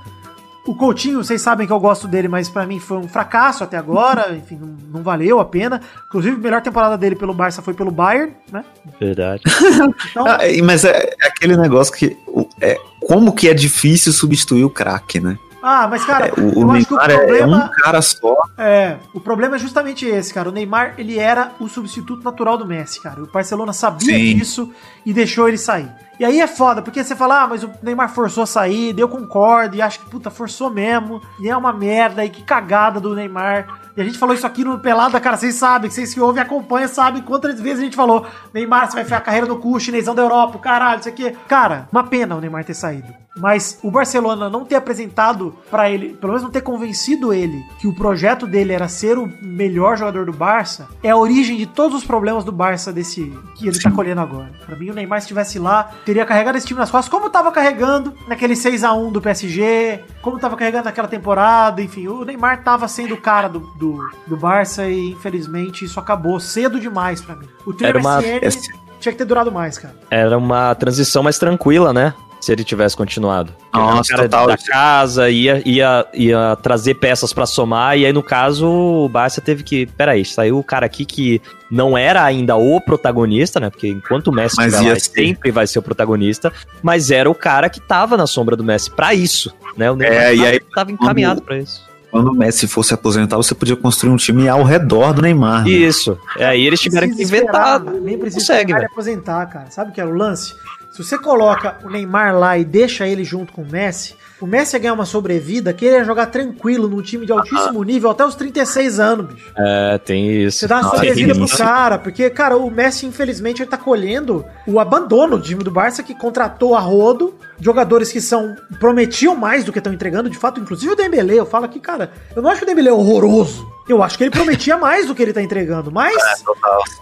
O 0.66 0.76
Coutinho, 0.76 1.24
vocês 1.24 1.42
sabem 1.42 1.68
que 1.68 1.72
eu 1.74 1.80
gosto 1.80 2.08
dele, 2.08 2.28
mas 2.28 2.50
pra 2.50 2.66
mim 2.66 2.80
foi 2.80 2.98
um 2.98 3.08
fracasso 3.08 3.64
até 3.64 3.78
agora. 3.78 4.36
Enfim, 4.36 4.58
não, 4.60 4.76
não 4.96 5.04
valeu 5.04 5.40
a 5.40 5.46
pena. 5.46 5.80
Inclusive, 6.08 6.36
a 6.36 6.40
melhor 6.40 6.62
temporada 6.62 6.98
dele 6.98 7.16
pelo 7.16 7.34
Barça 7.36 7.62
foi 7.62 7.74
pelo 7.76 7.92
Bayern, 7.92 8.34
né? 8.52 8.64
Verdade. 9.00 9.44
Então, 10.10 10.26
Ah, 10.26 10.40
mas 10.64 10.84
é, 10.86 11.10
é 11.22 11.28
aquele 11.28 11.56
negócio 11.58 11.94
que. 11.94 12.18
o- 12.28 12.48
É, 12.60 12.78
como 13.08 13.34
que 13.34 13.48
é 13.48 13.54
difícil 13.54 14.12
substituir 14.12 14.64
o 14.64 14.70
craque, 14.70 15.20
né? 15.20 15.38
ah, 15.62 15.88
mas 15.88 16.06
cara, 16.06 16.28
É, 16.28 16.32
o 16.40 16.60
o 16.60 16.62
eu 16.62 16.72
acho 16.72 16.86
que 16.88 16.94
o 16.94 16.98
Neymar 16.98 17.10
é- 17.12 17.14
é 17.14 17.18
problema 17.18 17.66
um 17.66 17.82
cara 17.82 18.02
só. 18.02 18.36
é, 18.58 18.98
o 19.14 19.20
problema 19.20 19.56
é 19.56 19.60
justamente 19.60 20.06
esse, 20.06 20.34
cara. 20.34 20.50
O 20.50 20.52
Neymar, 20.52 20.94
ele 20.98 21.18
era 21.20 21.52
o 21.60 21.68
substituto 21.68 22.24
natural 22.24 22.56
do 22.58 22.66
Messi, 22.68 23.02
cara. 23.02 23.22
O 23.24 23.28
Barcelona 23.28 23.74
sabia 23.74 24.16
Sim. 24.16 24.38
disso 24.38 24.72
e 25.06 25.12
deixou 25.14 25.48
ele 25.48 25.58
sair. 25.58 25.90
E 26.20 26.26
aí 26.26 26.40
é 26.40 26.48
foda, 26.48 26.82
porque 26.82 27.04
você 27.04 27.16
fala, 27.16 27.44
ah, 27.44 27.48
mas 27.48 27.64
o 27.64 27.72
Neymar 27.82 28.10
forçou 28.10 28.44
a 28.44 28.48
sair, 28.48 28.98
eu 28.98 29.08
concordo, 29.10 29.76
e 29.76 29.82
acho 29.82 30.00
que, 30.00 30.10
puta, 30.10 30.30
forçou 30.30 30.70
mesmo, 30.70 31.22
e 31.40 31.50
é 31.50 31.56
uma 31.56 31.74
merda, 31.74 32.24
e 32.24 32.30
que 32.30 32.44
cagada 32.44 33.00
do 33.00 33.14
Neymar. 33.14 33.68
E 33.98 34.02
a 34.02 34.04
gente 34.04 34.18
falou 34.18 34.36
isso 34.36 34.46
aqui 34.46 34.64
no 34.64 34.80
Pelada, 34.80 35.20
cara, 35.20 35.38
vocês 35.38 35.56
sabem, 35.56 35.90
vocês 35.90 36.14
que 36.14 36.20
ouvem 36.20 36.42
e 36.42 36.46
acompanham 36.46 36.88
sabem 36.88 37.22
quantas 37.22 37.60
vezes 37.60 37.80
a 37.80 37.84
gente 37.84 37.96
falou, 37.96 38.26
Neymar, 38.54 38.88
você 38.88 38.96
vai 38.96 39.04
enfiar 39.04 39.18
a 39.18 39.22
carreira 39.22 39.48
no 39.48 39.58
cu, 39.58 39.80
chinesão 39.80 40.14
da 40.16 40.22
Europa, 40.22 40.60
caralho, 40.60 41.00
isso 41.00 41.10
aqui. 41.10 41.32
Cara, 41.48 41.88
uma 41.92 42.04
pena 42.04 42.36
o 42.36 42.42
Neymar 42.42 42.66
ter 42.66 42.74
saído. 42.74 43.26
Mas 43.38 43.80
o 43.84 43.92
Barcelona 43.92 44.50
não 44.50 44.64
ter 44.64 44.76
apresentado 44.76 45.54
pra 45.70 45.90
ele, 45.90 46.14
pelo 46.14 46.32
menos 46.32 46.44
não 46.44 46.50
ter 46.50 46.62
convencido 46.62 47.34
ele 47.34 47.62
que 47.80 47.88
o 47.88 47.94
projeto 47.94 48.48
dele 48.48 48.72
era 48.72 48.88
ser 48.88 49.18
o 49.18 49.30
melhor 49.42 49.98
jogador 49.98 50.26
do 50.26 50.32
Barça, 50.32 50.88
é 51.04 51.10
a 51.10 51.18
origem 51.18 51.58
de 51.58 51.66
todos 51.66 51.98
os 51.98 52.06
problemas 52.06 52.46
do 52.46 52.52
Barça 52.52 52.94
desse 52.94 53.34
que 53.56 53.68
ele 53.68 53.80
tá 53.80 53.92
colhendo 53.92 54.22
agora. 54.22 54.52
Pra 54.66 54.78
mim, 54.78 54.90
o 54.90 54.94
Neymar, 54.94 55.20
se 55.20 55.26
estivesse 55.26 55.60
lá, 55.60 55.92
teria 56.06 56.26
carregado 56.26 56.58
esse 56.58 56.68
time 56.68 56.80
nas 56.80 56.92
costas, 56.92 57.10
como 57.12 57.30
tava 57.30 57.52
carregando 57.52 58.14
naquele 58.28 58.56
6 58.56 58.84
a 58.84 58.94
1 58.94 59.12
do 59.12 59.20
PSG, 59.22 60.02
como 60.22 60.38
tava 60.40 60.56
carregando 60.56 60.86
naquela 60.86 61.08
temporada, 61.08 61.82
enfim, 61.82 62.08
o 62.08 62.24
Neymar 62.24 62.64
tava 62.64 62.88
sendo 62.88 63.16
o 63.16 63.22
cara 63.22 63.48
do, 63.50 63.60
do, 63.76 64.00
do 64.28 64.38
Barça 64.38 64.88
e 64.88 65.12
infelizmente 65.12 65.84
isso 65.84 66.00
acabou 66.00 66.40
cedo 66.40 66.80
demais 66.80 67.22
pra 67.22 67.36
mim. 67.36 67.48
O 67.66 67.74
trio 67.74 67.88
Era 67.90 68.00
uma- 68.00 68.22
tinha 68.22 69.12
que 69.12 69.18
ter 69.18 69.26
durado 69.26 69.52
mais, 69.52 69.78
cara. 69.78 69.96
Era 70.10 70.38
uma 70.38 70.74
transição 70.76 71.22
mais 71.24 71.38
tranquila, 71.38 71.92
né? 71.92 72.14
Se 72.46 72.52
ele 72.52 72.64
tivesse 72.64 72.96
continuado. 72.96 73.52
Era 73.74 73.84
um 73.84 73.96
Nossa, 73.96 74.10
cara 74.12 74.24
total. 74.30 74.48
da 74.48 74.56
casa, 74.56 75.32
ia, 75.32 75.64
ia, 75.68 76.06
ia 76.14 76.56
trazer 76.62 76.94
peças 76.94 77.34
pra 77.34 77.48
somar, 77.48 77.98
e 77.98 78.06
aí 78.06 78.14
no 78.14 78.22
caso 78.22 78.68
o 78.70 79.10
Barça 79.10 79.42
teve 79.42 79.64
que. 79.64 79.88
Peraí, 79.88 80.24
saiu 80.24 80.60
o 80.60 80.64
cara 80.64 80.86
aqui 80.86 81.06
que 81.06 81.42
não 81.72 81.98
era 81.98 82.24
ainda 82.24 82.56
o 82.56 82.80
protagonista, 82.80 83.60
né? 83.60 83.72
Porque 83.72 83.88
enquanto 83.88 84.28
o 84.28 84.32
Messi 84.32 84.58
Mas 84.58 84.74
lá, 84.74 84.80
ser. 84.82 85.00
sempre 85.00 85.50
vai 85.50 85.66
ser 85.66 85.80
o 85.80 85.82
protagonista, 85.82 86.54
mas 86.84 87.10
era 87.10 87.28
o 87.28 87.34
cara 87.34 87.68
que 87.68 87.80
tava 87.82 88.16
na 88.16 88.28
sombra 88.28 88.56
do 88.56 88.64
Messi 88.64 88.92
pra 88.92 89.12
isso, 89.16 89.52
né? 89.76 89.90
O 89.90 89.96
Neymar 89.96 90.16
É, 90.22 90.36
e 90.36 90.38
tava, 90.38 90.50
aí, 90.52 90.60
tava 90.76 90.92
encaminhado 90.92 91.42
pra 91.42 91.58
isso. 91.58 91.84
Quando 92.12 92.28
o 92.30 92.36
Messi 92.36 92.68
fosse 92.68 92.94
aposentar, 92.94 93.38
você 93.38 93.56
podia 93.56 93.76
construir 93.76 94.12
um 94.14 94.18
time 94.18 94.48
ao 94.48 94.62
redor 94.62 95.14
do 95.14 95.22
Neymar. 95.24 95.64
né? 95.64 95.70
Isso. 95.72 96.16
É, 96.38 96.46
aí 96.46 96.64
eles 96.64 96.80
tiveram 96.80 97.10
que 97.10 97.24
inventar. 97.24 97.80
esperar, 97.80 98.02
Nem 98.02 98.20
precisa 98.20 98.40
Consegue, 98.54 98.72
esperar 98.72 98.92
aposentar, 98.92 99.46
cara. 99.48 99.72
Sabe 99.72 99.90
o 99.90 99.94
que 99.96 100.00
é 100.00 100.06
o 100.06 100.14
lance? 100.14 100.54
Se 100.96 101.04
você 101.04 101.18
coloca 101.18 101.78
o 101.84 101.90
Neymar 101.90 102.40
lá 102.40 102.58
e 102.58 102.64
deixa 102.64 103.06
ele 103.06 103.26
junto 103.26 103.52
com 103.52 103.64
o 103.64 103.70
Messi, 103.70 104.16
o 104.40 104.48
Messi 104.48 104.78
ia 104.78 104.80
ganhar 104.80 104.94
uma 104.94 105.04
sobrevida 105.04 105.74
que 105.74 105.84
ele 105.84 105.98
ia 105.98 106.06
jogar 106.06 106.28
tranquilo 106.28 106.88
num 106.88 107.02
time 107.02 107.26
de 107.26 107.34
altíssimo 107.34 107.84
nível 107.84 108.12
até 108.12 108.26
os 108.26 108.34
36 108.34 108.98
anos, 108.98 109.26
bicho. 109.26 109.52
É, 109.58 109.98
tem 109.98 110.32
isso. 110.32 110.60
Você 110.60 110.68
dá 110.70 110.76
uma 110.76 110.84
Nossa, 110.84 110.96
sobrevida 110.96 111.36
pro 111.36 111.50
cara, 111.50 111.98
porque, 111.98 112.30
cara, 112.30 112.56
o 112.56 112.72
Messi, 112.72 113.06
infelizmente, 113.06 113.62
ele 113.62 113.70
tá 113.70 113.78
colhendo 113.78 114.46
o 114.66 114.80
abandono 114.80 115.38
do 115.38 115.44
time 115.44 115.66
do 115.66 115.70
Barça, 115.70 116.02
que 116.02 116.16
contratou 116.16 116.76
a 116.76 116.80
rodo 116.80 117.36
jogadores 117.60 118.10
que 118.10 118.22
são 118.22 118.56
prometiam 118.80 119.36
mais 119.36 119.66
do 119.66 119.74
que 119.74 119.80
estão 119.80 119.92
entregando, 119.92 120.30
de 120.30 120.38
fato, 120.38 120.62
inclusive 120.62 120.94
o 120.94 120.96
Dembele, 120.96 121.36
eu 121.36 121.46
falo 121.46 121.66
aqui, 121.66 121.82
cara, 121.82 122.10
eu 122.34 122.42
não 122.42 122.50
acho 122.50 122.60
que 122.60 122.64
o 122.64 122.68
Dembele 122.68 122.88
é 122.88 122.94
horroroso. 122.94 123.70
Eu 123.90 124.02
acho 124.02 124.18
que 124.18 124.24
ele 124.24 124.32
prometia 124.32 124.78
mais 124.78 125.08
do 125.08 125.14
que 125.14 125.22
ele 125.22 125.34
tá 125.34 125.42
entregando, 125.42 125.92
mas 125.92 126.16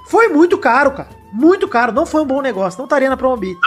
foi 0.08 0.30
muito 0.30 0.58
caro, 0.58 0.94
cara. 0.94 1.23
Muito 1.34 1.68
caro, 1.68 1.92
não 1.92 2.06
foi 2.06 2.22
um 2.22 2.26
bom 2.28 2.42
negócio, 2.42 2.78
não 2.78 2.86
estaria 2.86 3.10
na 3.10 3.18
Promobit. 3.18 3.58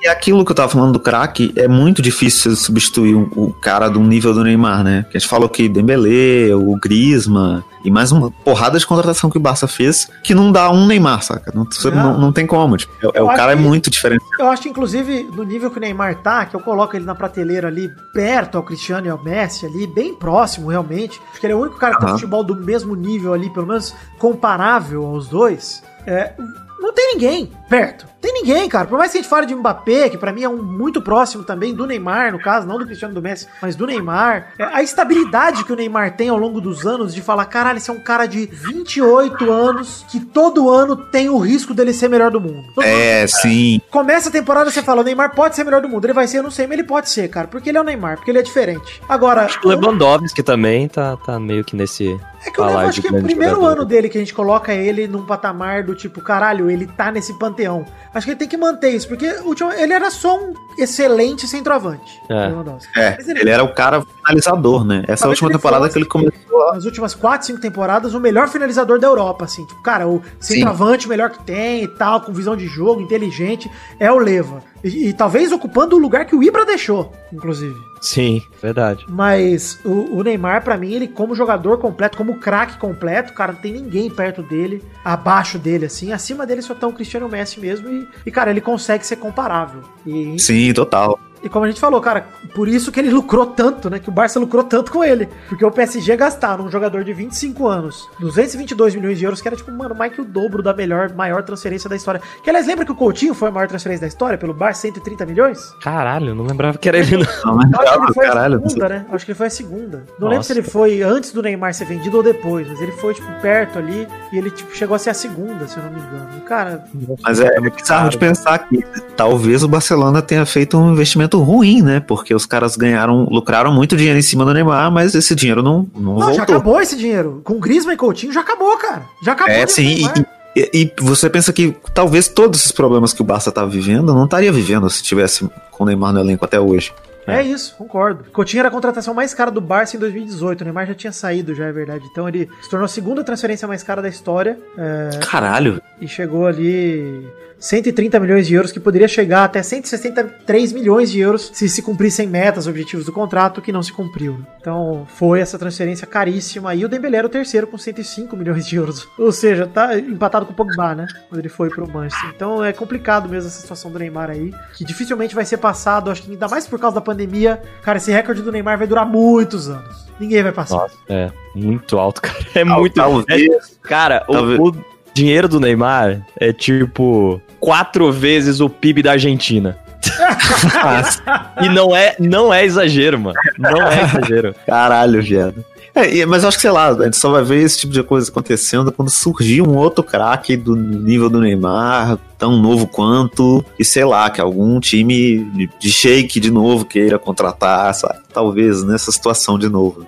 E 0.00 0.06
aquilo 0.06 0.44
que 0.44 0.52
eu 0.52 0.54
tava 0.54 0.68
falando 0.68 0.92
do 0.92 1.00
craque, 1.00 1.52
é 1.56 1.66
muito 1.66 2.00
difícil 2.00 2.54
substituir 2.54 3.16
o, 3.16 3.52
cara 3.60 3.88
do 3.88 3.98
nível 3.98 4.32
do 4.32 4.44
Neymar, 4.44 4.84
né? 4.84 5.04
Que 5.10 5.16
a 5.16 5.20
gente 5.20 5.28
falou 5.28 5.48
que 5.48 5.68
Dembele, 5.68 6.54
o 6.54 6.76
Griezmann 6.80 7.64
e 7.84 7.90
mais 7.90 8.12
uma 8.12 8.30
porrada 8.30 8.78
de 8.78 8.86
contratação 8.86 9.28
que 9.28 9.36
o 9.36 9.40
Barça 9.40 9.66
fez 9.66 10.08
que 10.22 10.36
não 10.36 10.52
dá 10.52 10.70
um 10.70 10.86
Neymar, 10.86 11.22
saca? 11.24 11.50
Não, 11.52 11.66
Não. 11.92 12.16
não, 12.20 12.32
tem 12.32 12.46
como. 12.46 12.76
Tipo, 12.76 12.92
é- 13.12 13.18
é, 13.18 13.22
o 13.22 13.26
cara 13.26 13.52
é 13.52 13.56
que- 13.56 13.62
muito 13.62 13.90
diferente. 13.90 14.24
Eu 14.38 14.46
acho 14.48 14.62
que, 14.62 14.68
inclusive, 14.68 15.28
no 15.34 15.42
nível 15.42 15.68
que 15.68 15.78
o 15.78 15.80
Neymar 15.80 16.14
tá, 16.22 16.46
que 16.46 16.54
eu 16.54 16.60
coloco 16.60 16.94
ele 16.94 17.04
na 17.04 17.16
prateleira 17.16 17.66
ali, 17.66 17.90
perto 18.14 18.56
ao 18.56 18.62
Cristiano 18.62 19.08
e 19.08 19.10
ao 19.10 19.20
Messi 19.20 19.66
ali, 19.66 19.84
bem 19.88 20.14
próximo, 20.14 20.68
realmente. 20.68 21.20
Acho 21.32 21.40
que 21.40 21.46
ele 21.46 21.54
é 21.54 21.56
o 21.56 21.60
único 21.60 21.76
cara 21.76 21.94
que 21.94 22.00
tem 22.00 22.08
Aham. 22.10 22.18
futebol 22.18 22.44
do 22.44 22.54
mesmo 22.54 22.94
nível 22.94 23.34
ali, 23.34 23.50
pelo 23.50 23.66
menos 23.66 23.92
comparável 24.16 25.04
aos 25.04 25.26
dois. 25.26 25.82
É, 26.06 26.34
não 26.78 26.92
tem 26.92 27.14
ninguém 27.14 27.50
perto. 27.68 28.06
Tem 28.20 28.32
ninguém, 28.32 28.68
cara. 28.68 28.86
Por 28.86 28.98
mais 28.98 29.12
que 29.12 29.18
a 29.18 29.20
gente 29.20 29.30
fale 29.30 29.46
de 29.46 29.54
Mbappé, 29.54 30.08
que 30.08 30.18
pra 30.18 30.32
mim 30.32 30.42
é 30.42 30.48
um 30.48 30.62
muito 30.62 31.00
próximo 31.00 31.44
também 31.44 31.72
do 31.72 31.86
Neymar, 31.86 32.32
no 32.32 32.40
caso, 32.40 32.66
não 32.66 32.78
do 32.78 32.84
Cristiano 32.86 33.14
do 33.14 33.22
Messi, 33.22 33.46
mas 33.62 33.76
do 33.76 33.86
Neymar. 33.86 34.54
É, 34.58 34.64
a 34.64 34.82
estabilidade 34.82 35.64
que 35.64 35.72
o 35.72 35.76
Neymar 35.76 36.16
tem 36.16 36.28
ao 36.28 36.36
longo 36.36 36.60
dos 36.60 36.86
anos 36.86 37.14
de 37.14 37.22
falar, 37.22 37.44
caralho, 37.44 37.76
esse 37.76 37.90
é 37.90 37.92
um 37.92 38.00
cara 38.00 38.26
de 38.26 38.46
28 38.46 39.52
anos 39.52 40.04
que 40.10 40.18
todo 40.18 40.68
ano 40.70 40.96
tem 40.96 41.28
o 41.28 41.38
risco 41.38 41.72
dele 41.72 41.92
ser 41.92 42.08
melhor 42.08 42.30
do 42.30 42.40
mundo. 42.40 42.64
Todo 42.74 42.84
É, 42.84 43.26
sim. 43.26 43.80
Começa 43.90 44.28
a 44.28 44.32
temporada, 44.32 44.70
você 44.70 44.82
fala, 44.82 45.02
o 45.02 45.04
Neymar 45.04 45.34
pode 45.34 45.54
ser 45.54 45.62
melhor 45.62 45.80
do 45.80 45.88
mundo. 45.88 46.04
Ele 46.04 46.12
vai 46.12 46.26
ser, 46.26 46.38
eu 46.38 46.42
não 46.42 46.50
sei, 46.50 46.66
mas 46.66 46.78
ele 46.78 46.88
pode 46.88 47.10
ser, 47.10 47.28
cara. 47.28 47.46
Porque 47.46 47.68
ele 47.68 47.78
é 47.78 47.80
o 47.80 47.84
Neymar, 47.84 48.16
porque 48.16 48.30
ele 48.30 48.38
é 48.38 48.42
diferente. 48.42 49.00
Agora, 49.08 49.46
O 49.62 49.68
Lewandowski 49.68 50.42
também 50.42 50.88
tá, 50.88 51.16
tá 51.18 51.38
meio 51.38 51.64
que 51.64 51.76
nesse. 51.76 52.18
É 52.48 52.50
que 52.50 52.60
lembro, 52.60 52.78
de 52.78 52.88
acho 52.88 53.02
que 53.02 53.08
o 53.08 53.10
grande 53.10 53.26
primeiro 53.26 53.56
jogador. 53.56 53.72
ano 53.72 53.84
dele 53.84 54.08
que 54.08 54.18
a 54.18 54.20
gente 54.20 54.34
coloca 54.34 54.72
ele 54.74 55.06
num 55.06 55.24
patamar 55.24 55.84
do 55.84 55.94
tipo, 55.94 56.20
caralho, 56.20 56.70
ele 56.70 56.86
tá 56.86 57.12
nesse 57.12 57.38
panteão. 57.38 57.84
Acho 58.18 58.26
que 58.26 58.32
ele 58.32 58.38
tem 58.38 58.48
que 58.48 58.56
manter 58.56 58.90
isso, 58.90 59.06
porque 59.08 59.26
o 59.26 59.46
último- 59.48 59.72
ele 59.72 59.92
era 59.92 60.10
só 60.10 60.36
um 60.38 60.52
excelente 60.76 61.46
centroavante. 61.46 62.20
É. 62.28 62.48
É, 62.96 63.16
Mas 63.16 63.28
ele 63.28 63.48
era 63.48 63.62
o 63.64 63.72
cara 63.74 64.02
finalizador, 64.02 64.84
né? 64.84 65.04
Essa 65.08 65.22
Talvez 65.24 65.38
última 65.38 65.48
ele 65.50 65.56
temporada 65.58 65.82
fosse- 65.84 65.92
que 65.92 65.98
ele 65.98 66.06
começou 66.06 66.72
nas 66.74 66.84
últimas 66.84 67.14
4, 67.14 67.46
5 67.46 67.60
temporadas, 67.60 68.14
o 68.14 68.20
melhor 68.20 68.48
finalizador 68.48 68.98
da 68.98 69.06
Europa, 69.06 69.44
assim. 69.44 69.64
Tipo, 69.64 69.82
cara, 69.82 70.06
o 70.08 70.22
centroavante 70.40 71.08
melhor 71.08 71.30
que 71.30 71.42
tem 71.44 71.84
e 71.84 71.88
tal, 71.88 72.20
com 72.20 72.32
visão 72.32 72.56
de 72.56 72.66
jogo, 72.66 73.00
inteligente, 73.00 73.70
é 73.98 74.10
o 74.10 74.18
Leva. 74.18 74.62
E, 74.82 75.08
e 75.08 75.12
talvez 75.12 75.50
ocupando 75.50 75.96
o 75.96 75.98
lugar 75.98 76.24
que 76.24 76.36
o 76.36 76.42
Ibra 76.42 76.64
deixou, 76.64 77.12
inclusive. 77.32 77.74
Sim, 78.00 78.40
verdade. 78.62 79.04
Mas 79.08 79.76
o, 79.84 80.18
o 80.18 80.22
Neymar, 80.22 80.62
pra 80.62 80.76
mim, 80.76 80.92
ele 80.92 81.08
como 81.08 81.34
jogador 81.34 81.78
completo, 81.78 82.16
como 82.16 82.38
craque 82.38 82.78
completo, 82.78 83.32
cara, 83.32 83.52
não 83.52 83.60
tem 83.60 83.72
ninguém 83.72 84.08
perto 84.08 84.40
dele, 84.40 84.84
abaixo 85.04 85.58
dele, 85.58 85.86
assim. 85.86 86.12
Acima 86.12 86.46
dele 86.46 86.62
só 86.62 86.74
tá 86.74 86.86
um 86.86 86.92
Cristiano 86.92 87.28
Messi 87.28 87.58
mesmo. 87.58 87.88
E, 87.88 88.07
e, 88.24 88.30
cara, 88.30 88.50
ele 88.50 88.60
consegue 88.60 89.06
ser 89.06 89.16
comparável. 89.16 89.82
E, 90.06 90.38
Sim, 90.38 90.72
total. 90.72 91.18
E 91.42 91.48
como 91.48 91.64
a 91.64 91.68
gente 91.68 91.80
falou, 91.80 92.00
cara, 92.00 92.26
por 92.54 92.68
isso 92.68 92.90
que 92.90 93.00
ele 93.00 93.10
lucrou 93.10 93.46
tanto, 93.46 93.88
né? 93.88 93.98
Que 93.98 94.08
o 94.08 94.12
Barça 94.12 94.40
lucrou 94.40 94.64
tanto 94.64 94.90
com 94.92 95.04
ele. 95.04 95.28
Porque 95.48 95.64
o 95.64 95.70
PSG 95.70 96.16
gastaram 96.16 96.64
um 96.64 96.70
jogador 96.70 97.04
de 97.04 97.12
25 97.12 97.66
anos, 97.66 98.08
222 98.20 98.94
milhões 98.94 99.18
de 99.18 99.24
euros, 99.24 99.40
que 99.40 99.48
era 99.48 99.56
tipo, 99.56 99.70
mano, 99.70 99.94
mais 99.94 100.12
que 100.12 100.20
o 100.20 100.24
dobro 100.24 100.62
da 100.62 100.72
melhor, 100.72 101.12
maior 101.14 101.42
transferência 101.42 101.88
da 101.88 101.96
história. 101.96 102.20
Que 102.42 102.50
aliás, 102.50 102.66
lembra 102.66 102.84
que 102.84 102.92
o 102.92 102.94
Coutinho 102.94 103.34
foi 103.34 103.48
a 103.48 103.52
maior 103.52 103.68
transferência 103.68 104.02
da 104.02 104.08
história 104.08 104.38
pelo 104.38 104.54
Barça, 104.54 104.82
130 104.82 105.26
milhões? 105.26 105.74
Caralho, 105.82 106.34
não 106.34 106.44
lembrava 106.44 106.78
que 106.78 106.88
era 106.88 106.98
ele, 106.98 107.26
não. 107.44 107.56
Não, 107.56 107.70
Eu 107.72 107.80
acho 107.80 107.92
que 107.92 108.04
ele 108.04 108.14
foi 108.14 108.26
caralho, 108.26 108.56
a 108.56 108.68
segunda, 108.68 108.88
né? 108.88 109.06
Acho 109.12 109.24
que 109.24 109.30
ele 109.32 109.38
foi 109.38 109.46
a 109.46 109.50
segunda. 109.50 110.04
Não 110.18 110.28
lembro 110.28 110.36
Nossa. 110.36 110.52
se 110.52 110.58
ele 110.58 110.62
foi 110.62 111.02
antes 111.02 111.32
do 111.32 111.42
Neymar 111.42 111.74
ser 111.74 111.84
vendido 111.84 112.16
ou 112.16 112.22
depois, 112.22 112.66
mas 112.68 112.80
ele 112.80 112.92
foi, 112.92 113.14
tipo, 113.14 113.28
perto 113.40 113.78
ali 113.78 114.06
e 114.32 114.38
ele, 114.38 114.50
tipo, 114.50 114.74
chegou 114.74 114.94
a 114.94 114.98
ser 114.98 115.10
a 115.10 115.14
segunda, 115.14 115.66
se 115.66 115.76
eu 115.76 115.82
não 115.84 115.90
me 115.90 116.00
engano. 116.00 116.40
Cara, 116.46 116.84
Mas 117.22 117.40
é, 117.40 117.46
é 117.46 117.60
bizarro 117.60 118.08
de 118.08 118.18
pensar 118.18 118.58
que 118.58 118.82
talvez 119.16 119.62
o 119.62 119.68
Barcelona 119.68 120.22
tenha 120.22 120.46
feito 120.46 120.78
um 120.78 120.92
investimento 120.92 121.27
ruim, 121.36 121.82
né? 121.82 122.00
Porque 122.00 122.34
os 122.34 122.46
caras 122.46 122.76
ganharam, 122.76 123.24
lucraram 123.30 123.72
muito 123.72 123.96
dinheiro 123.96 124.18
em 124.18 124.22
cima 124.22 124.44
do 124.44 124.54
Neymar, 124.54 124.90
mas 124.90 125.14
esse 125.14 125.34
dinheiro 125.34 125.62
não, 125.62 125.86
não, 125.94 126.14
não, 126.14 126.20
já 126.20 126.26
voltou. 126.38 126.42
acabou 126.56 126.80
esse 126.80 126.96
dinheiro. 126.96 127.40
Com 127.44 127.58
Griezmann 127.58 127.94
e 127.94 127.98
Coutinho 127.98 128.32
já 128.32 128.40
acabou, 128.40 128.76
cara. 128.78 129.02
Já 129.22 129.32
acabou. 129.32 129.52
É, 129.54 129.66
sim, 129.66 130.08
e, 130.56 130.60
e- 130.60 130.70
e 130.72 130.92
você 131.02 131.28
pensa 131.28 131.52
que 131.52 131.76
talvez 131.94 132.28
todos 132.28 132.60
esses 132.60 132.72
problemas 132.72 133.12
que 133.12 133.20
o 133.20 133.24
Barça 133.24 133.52
tá 133.52 133.64
vivendo 133.64 134.14
não 134.14 134.24
estaria 134.24 134.50
vivendo 134.50 134.88
se 134.88 135.02
tivesse 135.02 135.48
com 135.70 135.84
o 135.84 135.86
Neymar 135.86 136.12
no 136.12 136.20
elenco 136.20 136.44
até 136.44 136.58
hoje. 136.58 136.92
É 137.26 137.42
isso, 137.42 137.74
concordo. 137.76 138.24
Coutinho 138.32 138.60
era 138.60 138.68
a 138.68 138.72
contratação 138.72 139.12
mais 139.12 139.34
cara 139.34 139.50
do 139.50 139.60
Barça 139.60 139.94
em 139.96 140.00
2018. 140.00 140.62
O 140.62 140.64
Neymar 140.64 140.86
já 140.86 140.94
tinha 140.94 141.12
saído, 141.12 141.54
já 141.54 141.66
é 141.66 141.72
verdade. 141.72 142.02
Então 142.10 142.26
ele 142.26 142.48
se 142.62 142.70
tornou 142.70 142.86
a 142.86 142.88
segunda 142.88 143.22
transferência 143.22 143.68
mais 143.68 143.82
cara 143.82 144.00
da 144.00 144.08
história. 144.08 144.58
é, 144.78 145.10
Caralho. 145.20 145.78
e 146.00 146.08
chegou 146.08 146.46
ali 146.46 147.28
130 147.58 148.20
milhões 148.20 148.46
de 148.46 148.54
euros, 148.54 148.70
que 148.70 148.80
poderia 148.80 149.08
chegar 149.08 149.44
até 149.44 149.62
163 149.62 150.72
milhões 150.72 151.10
de 151.10 151.20
euros 151.20 151.50
se 151.52 151.68
se 151.68 151.82
cumprissem 151.82 152.26
metas, 152.26 152.66
objetivos 152.66 153.04
do 153.04 153.12
contrato, 153.12 153.60
que 153.60 153.72
não 153.72 153.82
se 153.82 153.92
cumpriu. 153.92 154.38
Então 154.60 155.06
foi 155.16 155.40
essa 155.40 155.58
transferência 155.58 156.06
caríssima. 156.06 156.74
E 156.74 156.84
o 156.84 156.88
Dembélé 156.88 157.18
era 157.18 157.26
o 157.26 157.30
terceiro 157.30 157.66
com 157.66 157.76
105 157.76 158.36
milhões 158.36 158.66
de 158.66 158.76
euros. 158.76 159.08
Ou 159.18 159.32
seja, 159.32 159.66
tá 159.66 159.98
empatado 159.98 160.46
com 160.46 160.52
o 160.52 160.54
Pogba, 160.54 160.94
né? 160.94 161.06
Quando 161.28 161.40
ele 161.40 161.48
foi 161.48 161.68
pro 161.68 161.88
Manchester. 161.88 162.30
Então 162.34 162.64
é 162.64 162.72
complicado 162.72 163.28
mesmo 163.28 163.48
essa 163.48 163.60
situação 163.60 163.90
do 163.90 163.98
Neymar 163.98 164.30
aí, 164.30 164.52
que 164.76 164.84
dificilmente 164.84 165.34
vai 165.34 165.44
ser 165.44 165.56
passado, 165.56 166.10
acho 166.10 166.22
que 166.22 166.30
ainda 166.30 166.48
mais 166.48 166.66
por 166.66 166.78
causa 166.78 166.96
da 166.96 167.00
pandemia. 167.00 167.60
Cara, 167.82 167.98
esse 167.98 168.10
recorde 168.10 168.42
do 168.42 168.52
Neymar 168.52 168.78
vai 168.78 168.86
durar 168.86 169.06
muitos 169.06 169.68
anos. 169.68 170.06
Ninguém 170.18 170.42
vai 170.42 170.52
passar. 170.52 170.76
Nossa, 170.76 170.96
é 171.08 171.30
muito 171.54 171.98
alto, 171.98 172.22
cara. 172.22 172.38
É 172.54 172.64
muito 172.64 172.94
Talvez. 172.94 173.28
É, 173.30 173.58
cara, 173.88 174.24
Talvez. 174.28 174.58
o, 174.58 174.72
dinheiro 175.18 175.48
do 175.48 175.58
Neymar 175.60 176.20
é 176.38 176.52
tipo 176.52 177.40
quatro 177.58 178.12
vezes 178.12 178.60
o 178.60 178.68
PIB 178.70 179.02
da 179.02 179.12
Argentina. 179.12 179.76
e 181.60 181.68
não 181.68 181.94
é, 181.94 182.14
não 182.18 182.54
é 182.54 182.64
exagero, 182.64 183.18
mano. 183.18 183.36
Não 183.58 183.82
é 183.82 184.04
exagero. 184.04 184.54
Caralho, 184.66 185.20
viado. 185.22 185.64
É, 185.94 186.24
mas 186.24 186.42
eu 186.44 186.48
acho 186.48 186.58
que, 186.58 186.62
sei 186.62 186.70
lá, 186.70 186.88
a 186.90 187.04
gente 187.04 187.16
só 187.16 187.30
vai 187.30 187.42
ver 187.42 187.60
esse 187.60 187.80
tipo 187.80 187.92
de 187.92 188.02
coisa 188.04 188.30
acontecendo 188.30 188.92
quando 188.92 189.10
surgir 189.10 189.60
um 189.62 189.74
outro 189.76 190.04
craque 190.04 190.56
do 190.56 190.76
nível 190.76 191.28
do 191.28 191.40
Neymar, 191.40 192.16
tão 192.38 192.56
novo 192.56 192.86
quanto, 192.86 193.64
e 193.76 193.84
sei 193.84 194.04
lá, 194.04 194.30
que 194.30 194.40
algum 194.40 194.78
time 194.78 195.38
de- 195.52 195.68
de 195.80 195.90
shake 195.90 196.38
de 196.38 196.52
novo 196.52 196.84
queira 196.84 197.18
contratar, 197.18 197.92
sabe? 197.94 198.20
Talvez 198.32 198.84
nessa 198.84 199.10
situação 199.10 199.58
de 199.58 199.68
novo. 199.68 200.06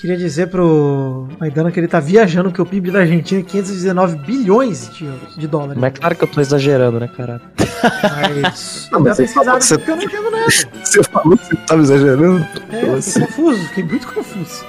Queria 0.00 0.16
dizer 0.16 0.46
pro 0.48 1.28
Maidana 1.38 1.70
que 1.70 1.78
ele 1.78 1.86
tá 1.86 2.00
viajando, 2.00 2.50
que 2.50 2.62
o 2.62 2.64
PIB 2.64 2.90
da 2.90 3.00
Argentina 3.00 3.40
é 3.40 3.44
519 3.44 4.16
bilhões 4.24 4.90
de, 4.94 5.04
euros, 5.04 5.36
de 5.36 5.46
dólares. 5.46 5.76
Mas 5.78 5.92
é 5.92 5.96
claro 5.98 6.16
que 6.16 6.24
eu 6.24 6.28
tô 6.28 6.40
exagerando, 6.40 6.98
né, 6.98 7.06
cara? 7.14 7.38
Mas. 8.32 8.88
Não, 8.90 9.00
eu 9.00 9.04
mas 9.04 9.16
você 9.18 9.28
falou 9.28 9.58
que 9.58 9.64
você- 9.64 9.76
porque 9.78 9.90
eu 9.90 9.96
não 9.96 10.02
entendo 10.04 10.30
nada. 10.30 10.40
Você 10.90 11.02
falou 11.04 11.36
que 11.36 11.44
você 11.46 11.56
tava 11.66 11.82
exagerando? 11.82 12.46
É, 12.72 12.82
eu 12.82 13.00
fiquei 13.02 13.26
confuso, 13.26 13.58
fiquei 13.68 13.84
muito 13.84 14.08
confuso. 14.12 14.64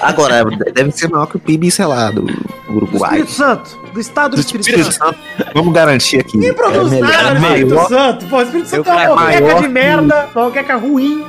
Agora, 0.00 0.44
deve 0.74 0.90
ser 0.90 1.08
maior 1.08 1.26
que 1.26 1.36
o 1.36 1.40
PIB, 1.40 1.70
sei 1.70 1.86
lá, 1.86 2.10
do 2.10 2.22
Do 2.22 2.34
Uruguai. 2.68 3.20
Espírito 3.20 3.30
Santo, 3.32 3.78
do 3.94 4.00
estado 4.00 4.34
do, 4.36 4.40
Espírito, 4.40 4.92
Santo. 4.92 5.18
Vamos 5.54 5.72
garantir 5.72 6.18
aqui. 6.20 6.36
Ninguém 6.36 6.52
produz 6.54 6.92
É 6.92 7.00
nada 7.00 7.34
no 7.34 7.46
Espírito 7.46 7.74
maior- 7.74 7.88
Santo. 7.88 8.26
Pô, 8.26 8.36
o 8.36 8.42
Espírito 8.42 8.68
Santo 8.68 8.90
é 8.90 8.92
uma 9.10 9.14
maior 9.16 9.62
de 9.62 9.68
merda, 9.68 10.28
uma 10.34 10.44
moqueca 10.46 10.76
ruim. 10.76 11.24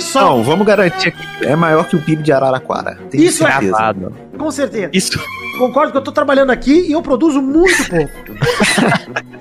Só, 0.00 0.20
Não, 0.20 0.42
vamos 0.44 0.66
garantir 0.66 1.08
aqui. 1.08 1.26
É 1.42 1.54
maior 1.56 1.86
que 1.88 1.96
o 1.96 2.00
PIB 2.02 2.22
de 2.22 2.32
Araraquara. 2.32 2.98
Tenho 3.10 3.24
Isso 3.24 3.46
é 3.46 3.50
certeza. 3.50 3.72
Gravado. 3.76 4.12
com 4.38 4.50
certeza. 4.50 4.90
Isso. 4.92 5.18
Concordo 5.58 5.92
que 5.92 5.98
eu 5.98 6.02
tô 6.02 6.12
trabalhando 6.12 6.50
aqui 6.50 6.86
e 6.88 6.92
eu 6.92 7.00
produzo 7.02 7.40
muito 7.40 7.88
pouco. 7.88 8.12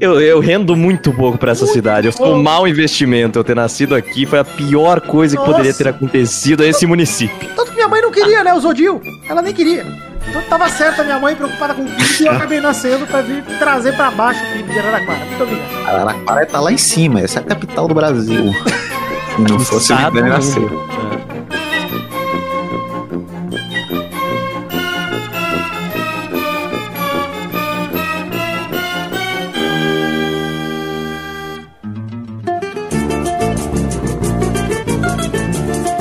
Eu, 0.00 0.20
eu 0.20 0.40
rendo 0.40 0.74
muito 0.74 1.12
pouco 1.12 1.38
pra 1.38 1.52
essa 1.52 1.64
Muito 1.64 1.74
cidade. 1.74 2.06
Eu 2.06 2.12
sou 2.12 2.34
um 2.34 2.42
mau 2.42 2.66
investimento. 2.66 3.38
Eu 3.38 3.44
ter 3.44 3.54
nascido 3.54 3.94
aqui 3.94 4.26
foi 4.26 4.38
a 4.38 4.44
pior 4.44 5.00
coisa 5.00 5.36
que 5.36 5.40
Nossa. 5.40 5.52
poderia 5.52 5.74
ter 5.74 5.88
acontecido 5.88 6.62
a 6.62 6.66
esse 6.66 6.86
município. 6.86 7.48
Tanto 7.54 7.70
que 7.70 7.76
minha 7.76 7.88
mãe 7.88 8.00
não 8.00 8.10
queria, 8.10 8.42
né? 8.42 8.52
O 8.54 8.60
Zodil. 8.60 9.00
Ela 9.28 9.42
nem 9.42 9.52
queria. 9.52 9.86
Então 10.28 10.42
tava 10.42 10.68
certa 10.68 11.02
a 11.02 11.04
minha 11.04 11.18
mãe 11.18 11.34
preocupada 11.36 11.74
com 11.74 11.82
o 11.82 11.86
PIB 11.86 12.22
e 12.22 12.26
eu 12.26 12.32
acabei 12.32 12.60
nascendo 12.60 13.06
pra 13.06 13.20
vir 13.22 13.42
trazer 13.58 13.94
pra 13.94 14.10
baixo 14.10 14.42
o 14.44 14.52
PIB 14.52 14.72
de 14.72 14.78
Araraquara. 14.78 15.24
Muito 15.26 15.42
obrigado. 15.42 15.86
Araraquara 15.86 16.46
tá 16.46 16.60
lá 16.60 16.72
em 16.72 16.78
cima. 16.78 17.20
Essa 17.20 17.38
é 17.38 17.42
a 17.42 17.44
capital 17.44 17.86
do 17.88 17.94
Brasil. 17.94 18.52
Não 19.38 19.58
fosse 19.60 19.92
o 19.92 19.96
Estado 19.96 20.20
Rio 20.20 20.42
mundo. 20.42 21.67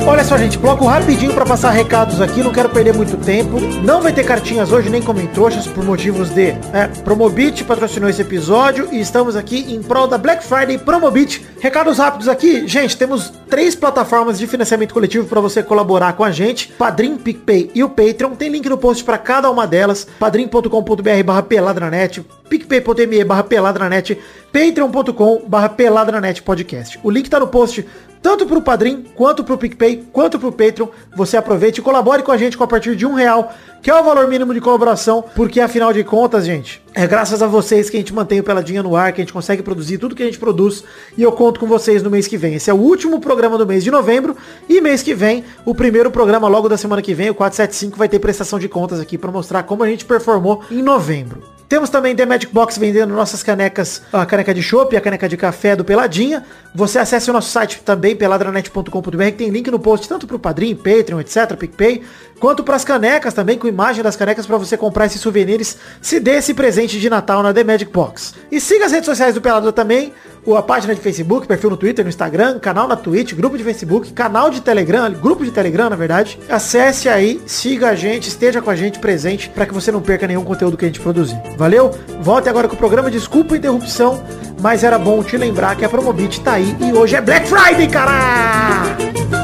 Olha 0.08 0.24
só, 0.24 0.38
gente, 0.38 0.58
bloco 0.58 0.86
rapidinho 0.86 1.34
pra 1.34 1.46
passar 1.46 1.72
recados 1.72 2.22
aqui, 2.22 2.42
não 2.42 2.54
quero 2.54 2.70
perder 2.70 2.94
muito 2.94 3.18
tempo. 3.18 3.60
Não 3.84 4.02
vai 4.02 4.14
ter 4.14 4.24
cartinhas 4.24 4.72
hoje, 4.72 4.90
nem 4.90 5.02
comentroxas, 5.02 5.68
por 5.68 5.84
motivos 5.84 6.30
de 6.30 6.52
é, 6.72 6.88
Promobit 7.04 7.66
patrocinou 7.66 8.10
esse 8.10 8.22
episódio 8.22 8.88
e 8.90 9.02
estamos 9.02 9.36
aqui 9.36 9.74
em 9.74 9.84
prol 9.84 10.08
da 10.08 10.18
Black 10.18 10.46
Friday 10.46 10.78
Promobit. 10.78 11.46
Recados 11.60 11.98
rápidos 11.98 12.30
aqui, 12.30 12.66
gente, 12.66 12.96
temos 12.96 13.34
três 13.50 13.76
plataformas 13.76 14.40
de 14.40 14.48
financiamento 14.48 14.94
coletivo 14.94 15.28
para 15.28 15.42
você 15.42 15.62
colaborar 15.62 16.14
com 16.14 16.24
a 16.24 16.32
gente, 16.32 16.70
Padrim, 16.70 17.18
PicPay 17.18 17.72
e 17.76 17.84
o 17.84 17.90
Patreon. 17.90 18.32
Tem 18.32 18.48
link 18.50 18.70
no 18.70 18.78
post 18.78 19.04
para 19.04 19.18
cada 19.18 19.52
uma 19.52 19.68
delas, 19.68 20.08
padrim.com.br 20.18 21.24
barra 21.26 21.44
peladranet, 21.44 22.26
picpay.me 22.48 23.24
barra 23.26 23.44
peladranet, 23.44 24.18
patreon.com 24.52 25.44
barra 25.48 25.70
peladranet 25.70 26.42
podcast. 26.42 27.00
O 27.04 27.10
link 27.10 27.30
tá 27.30 27.40
no 27.40 27.48
post 27.48 27.86
tanto 28.22 28.46
pro 28.46 28.62
Padrim, 28.62 29.06
quanto 29.16 29.44
pro 29.44 29.58
PicPay, 29.58 30.04
quanto 30.12 30.40
pro 30.40 30.52
Patreon. 30.52 30.88
Você 31.16 31.38
aproveite 31.38 31.80
e 31.80 31.84
colabore 31.84 32.24
com 32.24 32.32
a 32.32 32.38
gente 32.38 32.58
com 32.58 32.64
a 32.64 32.68
partir 32.68 32.96
de 32.96 33.06
um 33.06 33.14
real, 33.14 33.54
que 33.82 33.90
é 33.90 33.96
o 33.96 34.04
valor 34.04 34.28
mínimo 34.28 34.54
de 34.54 34.60
colaboração, 34.60 35.24
porque 35.36 35.62
afinal 35.62 35.94
de 35.94 36.04
contas, 36.04 36.46
gente, 36.46 36.82
é 36.94 37.06
graças 37.06 37.42
a 37.42 37.48
vocês 37.48 37.90
que 37.90 37.96
a 37.96 38.00
gente 38.00 38.14
mantém 38.14 38.40
o 38.40 38.44
Peladinha 38.44 38.84
no 38.84 38.96
ar, 38.96 39.14
que 39.14 39.22
a 39.22 39.24
gente 39.24 39.34
consegue 39.34 39.62
produzir 39.62 39.98
tudo 39.98 40.16
que 40.16 40.24
a 40.24 40.26
gente 40.26 40.40
produz, 40.40 40.84
e 41.18 41.24
eu 41.24 41.32
conto 41.32 41.60
com 41.60 41.68
vocês 41.68 42.02
no 42.04 42.10
mês 42.10 42.28
que 42.28 42.38
vem. 42.38 42.56
Esse 42.56 42.70
é 42.70 42.74
o 42.74 42.78
último 42.78 43.20
programa 43.20 43.58
do 43.58 43.66
mês 43.66 43.84
de 43.84 43.92
novembro, 43.92 44.36
e 44.68 44.82
mês 44.82 45.04
que 45.04 45.14
vem, 45.14 45.44
o 45.64 45.76
primeiro 45.76 46.12
programa 46.12 46.48
logo 46.48 46.68
da 46.68 46.78
semana 46.78 47.02
que 47.02 47.14
vem, 47.14 47.30
o 47.30 47.36
475, 47.36 47.98
vai 47.98 48.10
ter 48.10 48.20
prestação 48.20 48.60
de 48.60 48.68
contas 48.68 49.00
aqui 49.00 49.18
para 49.18 49.32
mostrar 49.32 49.64
como 49.64 49.84
a 49.84 49.88
gente 49.88 50.06
performou 50.06 50.64
em 50.72 50.82
novembro. 50.82 51.57
Temos 51.68 51.90
também 51.90 52.16
The 52.16 52.26
Magic 52.26 52.54
Box 52.54 52.80
vendendo 52.80 53.14
nossas 53.14 53.44
canecas, 53.44 54.02
a 54.14 54.26
caneca 54.26 54.54
de 54.54 54.64
chopp 54.64 54.94
e 54.94 54.98
a 54.98 55.02
caneca 55.02 55.28
de 55.28 55.36
café 55.36 55.76
do 55.76 55.84
Peladinha. 55.84 56.46
Você 56.74 56.98
acesse 56.98 57.30
o 57.30 57.34
nosso 57.34 57.50
site 57.50 57.82
também, 57.84 58.16
peladranet.com.br, 58.16 59.26
que 59.26 59.32
tem 59.34 59.50
link 59.50 59.70
no 59.70 59.78
post 59.78 60.08
tanto 60.08 60.26
pro 60.26 60.40
Padrim, 60.40 60.74
Patreon, 60.76 61.20
etc, 61.20 61.58
PicPay, 61.58 62.04
quanto 62.40 62.64
para 62.64 62.78
as 62.78 62.86
canecas 62.86 63.34
também, 63.34 63.58
com 63.58 63.68
imagem 63.68 64.02
das 64.02 64.16
canecas 64.16 64.46
para 64.46 64.56
você 64.56 64.78
comprar 64.78 65.08
esses 65.08 65.20
souvenirs, 65.20 65.78
se 66.02 66.22
dê 66.22 66.38
esse 66.38 66.54
presente 66.54 67.02
de 67.02 67.10
Natal 67.10 67.44
na 67.44 67.54
The 67.54 67.66
Magic 67.66 67.92
Box. 67.92 68.34
E 68.50 68.62
siga 68.62 68.86
as 68.86 68.94
redes 68.94 69.06
sociais 69.06 69.36
do 69.36 69.42
Pelado 69.42 69.70
também, 69.74 70.14
a 70.56 70.62
página 70.62 70.96
de 70.96 71.02
Facebook, 71.02 71.48
perfil 71.48 71.72
no 71.72 71.78
Twitter, 71.78 72.06
no 72.06 72.10
Instagram, 72.10 72.60
canal 72.60 72.88
na 72.88 72.96
Twitch, 72.96 73.34
grupo 73.34 73.58
de 73.58 73.64
Facebook, 73.64 74.14
canal 74.14 74.50
de 74.50 74.62
Telegram, 74.62 75.12
grupo 75.12 75.44
de 75.44 75.52
Telegram, 75.52 75.90
na 75.90 75.96
verdade. 75.96 76.40
Acesse 76.48 77.10
aí, 77.10 77.42
siga 77.46 77.90
a 77.90 77.96
gente, 77.96 78.28
esteja 78.28 78.62
com 78.62 78.70
a 78.70 78.76
gente 78.76 79.00
presente 79.00 79.50
para 79.50 79.66
que 79.66 79.74
você 79.74 79.92
não 79.92 80.02
perca 80.02 80.28
nenhum 80.28 80.44
conteúdo 80.44 80.78
que 80.78 80.86
a 80.86 80.88
gente 80.88 81.02
produzir. 81.02 81.38
Valeu? 81.58 81.92
Volte 82.22 82.48
agora 82.48 82.68
com 82.68 82.76
o 82.76 82.78
programa, 82.78 83.12
desculpa 83.12 83.56
a 83.56 83.58
interrupção, 83.58 84.24
mas 84.62 84.84
era 84.84 84.98
bom 84.98 85.22
te 85.24 85.36
lembrar 85.36 85.76
que 85.76 85.84
a 85.84 85.90
Promobit 85.90 86.40
tá 86.42 86.54
aí 86.54 86.76
e 86.80 86.94
hoje 86.94 87.16
é 87.16 87.22
Black 87.22 87.48
Friday, 87.48 87.88
cara! 87.88 89.37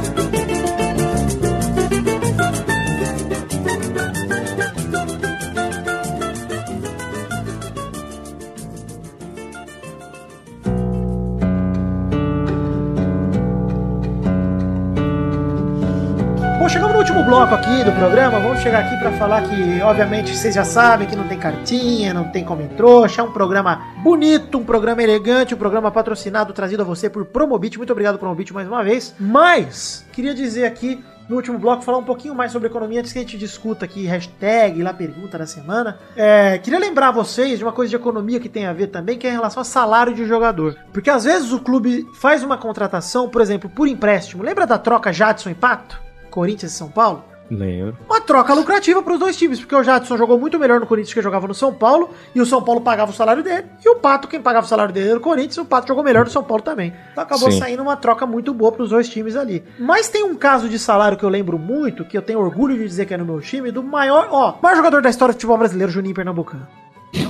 Do 17.84 17.92
programa, 17.92 18.40
vamos 18.40 18.62
chegar 18.62 18.80
aqui 18.80 18.96
pra 18.96 19.12
falar 19.12 19.42
que, 19.42 19.82
obviamente, 19.82 20.34
vocês 20.34 20.56
já 20.56 20.64
sabem 20.64 21.06
que 21.06 21.18
não 21.18 21.28
tem 21.28 21.38
cartinha, 21.38 22.14
não 22.14 22.24
tem 22.32 22.46
como 22.46 22.66
trouxa, 22.78 23.20
é 23.20 23.24
um 23.24 23.32
programa 23.34 23.82
bonito, 24.02 24.58
um 24.58 24.64
programa 24.64 25.04
elegante, 25.04 25.54
um 25.54 25.58
programa 25.58 25.92
patrocinado, 25.92 26.54
trazido 26.54 26.84
a 26.84 26.86
você 26.86 27.10
por 27.10 27.26
Promobit. 27.26 27.78
Muito 27.78 27.92
obrigado, 27.92 28.18
Promobit, 28.18 28.54
mais 28.54 28.70
uma 28.70 28.86
vez. 28.86 29.14
Mas, 29.20 30.06
queria 30.14 30.34
dizer 30.34 30.66
aqui, 30.66 31.04
no 31.28 31.36
último 31.36 31.60
bloco, 31.60 31.84
falar 31.84 31.98
um 31.98 32.06
pouquinho 32.06 32.34
mais 32.34 32.54
sobre 32.54 32.70
economia 32.70 33.02
antes 33.02 33.12
que 33.12 33.20
a 33.20 33.22
gente 33.22 33.38
discuta 33.38 33.84
aqui, 33.84 34.06
hashtag, 34.06 34.82
lá 34.82 34.94
pergunta 34.94 35.38
da 35.38 35.46
semana. 35.46 36.00
É, 36.16 36.58
queria 36.60 36.80
lembrar 36.80 37.12
vocês 37.12 37.58
de 37.58 37.66
uma 37.66 37.74
coisa 37.74 37.90
de 37.90 37.98
economia 37.98 38.40
que 38.40 38.48
tem 38.48 38.66
a 38.66 38.72
ver 38.72 38.88
também, 38.88 39.18
que 39.18 39.28
é 39.28 39.30
em 39.30 39.34
relação 39.34 39.60
ao 39.60 39.66
salário 39.66 40.14
de 40.14 40.26
jogador. 40.26 40.78
Porque 40.94 41.10
às 41.10 41.26
vezes 41.26 41.52
o 41.52 41.60
clube 41.60 42.08
faz 42.16 42.44
uma 42.44 42.58
contratação, 42.58 43.28
por 43.28 43.42
exemplo, 43.42 43.70
por 43.70 43.90
empréstimo. 43.90 44.42
Lembra 44.42 44.66
da 44.66 44.78
troca 44.78 45.12
Jadson 45.12 45.50
e 45.50 45.54
Pato? 45.56 46.02
Corinthians 46.30 46.72
e 46.72 46.76
São 46.76 46.88
Paulo? 46.88 47.33
Lembro. 47.50 47.98
Uma 48.10 48.22
troca 48.22 48.54
lucrativa 48.54 49.02
para 49.02 49.14
os 49.14 49.20
dois 49.20 49.38
times, 49.38 49.60
porque 49.60 49.76
o 49.76 49.84
Jadson 49.84 50.18
jogou 50.18 50.40
muito 50.40 50.58
melhor 50.58 50.80
no 50.80 50.88
Corinthians 50.88 51.14
que 51.14 51.22
jogava 51.22 51.48
no 51.48 51.54
São 51.54 51.74
Paulo, 51.74 52.10
e 52.34 52.42
o 52.42 52.46
São 52.46 52.62
Paulo 52.62 52.82
pagava 52.82 53.12
o 53.12 53.14
salário 53.14 53.44
dele, 53.44 53.66
e 53.84 53.90
o 53.90 53.96
Pato, 53.96 54.28
quem 54.28 54.42
pagava 54.42 54.66
o 54.66 54.70
salário 54.70 54.94
dele 54.94 55.10
era 55.10 55.18
o 55.18 55.22
Corinthians, 55.22 55.58
e 55.58 55.62
o 55.62 55.66
Pato 55.66 55.88
jogou 55.88 56.04
melhor 56.04 56.26
no 56.26 56.32
São 56.32 56.44
Paulo 56.44 56.64
também. 56.64 56.94
Então 57.12 57.24
acabou 57.24 57.52
Sim. 57.52 57.60
saindo 57.60 57.84
uma 57.84 57.96
troca 57.96 58.26
muito 58.26 58.54
boa 58.54 58.72
para 58.72 58.84
os 58.84 58.90
dois 58.90 59.10
times 59.10 59.36
ali. 59.36 59.64
Mas 59.78 60.10
tem 60.10 60.24
um 60.24 60.36
caso 60.36 60.70
de 60.70 60.80
salário 60.80 61.18
que 61.18 61.24
eu 61.24 61.30
lembro 61.30 61.60
muito, 61.60 62.06
que 62.06 62.18
eu 62.18 62.22
tenho 62.22 62.40
orgulho 62.40 62.78
de 62.78 62.88
dizer 62.88 63.06
que 63.06 63.14
é 63.14 63.18
no 63.18 63.26
meu 63.26 63.42
time, 63.42 63.72
do 63.72 63.84
maior, 63.84 64.28
ó, 64.32 64.56
maior 64.62 64.76
jogador 64.76 65.02
da 65.02 65.10
história 65.10 65.34
do 65.34 65.36
futebol 65.36 65.58
brasileiro, 65.58 65.92
Juninho 65.92 66.16
Pernambucano. 66.16 66.68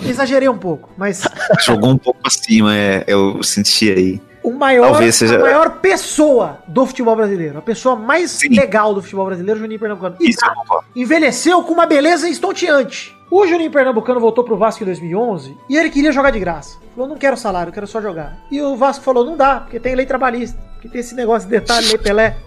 Exagerei 0.05 0.47
um 0.47 0.57
pouco, 0.57 0.89
mas 0.97 1.28
Jogou 1.66 1.89
um 1.89 1.97
pouco 1.97 2.20
acima, 2.24 2.76
é, 2.76 3.03
eu 3.07 3.41
senti 3.43 3.91
aí. 3.91 4.22
O 4.43 4.51
maior, 4.51 4.91
Talvez 4.91 5.15
seja- 5.15 5.37
a 5.37 5.39
maior 5.39 5.79
pessoa 5.79 6.59
do 6.67 6.85
futebol 6.85 7.15
brasileiro, 7.15 7.57
a 7.57 7.61
pessoa 7.61 7.95
mais 7.95 8.31
Sim. 8.31 8.49
legal 8.49 8.93
do 8.93 9.01
futebol 9.01 9.25
brasileiro, 9.25 9.59
Juninho 9.59 9.79
Pernambucano. 9.79 10.15
E, 10.19 10.29
Isso 10.29 10.39
concordo. 10.53 10.85
envelheceu 10.95 11.63
com 11.63 11.73
uma 11.73 11.85
beleza 11.85 12.27
estonteante. 12.29 13.15
O 13.31 13.47
Juninho 13.47 13.71
Pernambucano 13.71 14.19
voltou 14.19 14.43
pro 14.43 14.57
Vasco 14.57 14.83
em 14.83 14.85
2011 14.85 15.57
e 15.69 15.75
ele 15.77 15.89
queria 15.89 16.11
jogar 16.11 16.29
de 16.31 16.39
graça. 16.39 16.77
Falou, 16.93 17.09
não 17.09 17.17
quero 17.17 17.35
salário, 17.35 17.69
eu 17.69 17.73
quero 17.73 17.87
só 17.87 17.99
jogar. 18.01 18.37
E 18.51 18.61
o 18.61 18.75
Vasco 18.75 19.03
falou, 19.03 19.25
não 19.25 19.35
dá, 19.35 19.61
porque 19.61 19.79
tem 19.79 19.95
lei 19.95 20.05
trabalhista, 20.05 20.59
porque 20.73 20.87
tem 20.87 21.01
esse 21.01 21.15
negócio 21.15 21.49
de 21.49 21.57
detalhe, 21.59 21.87
lei 21.87 21.97
Pelé. 21.97 22.37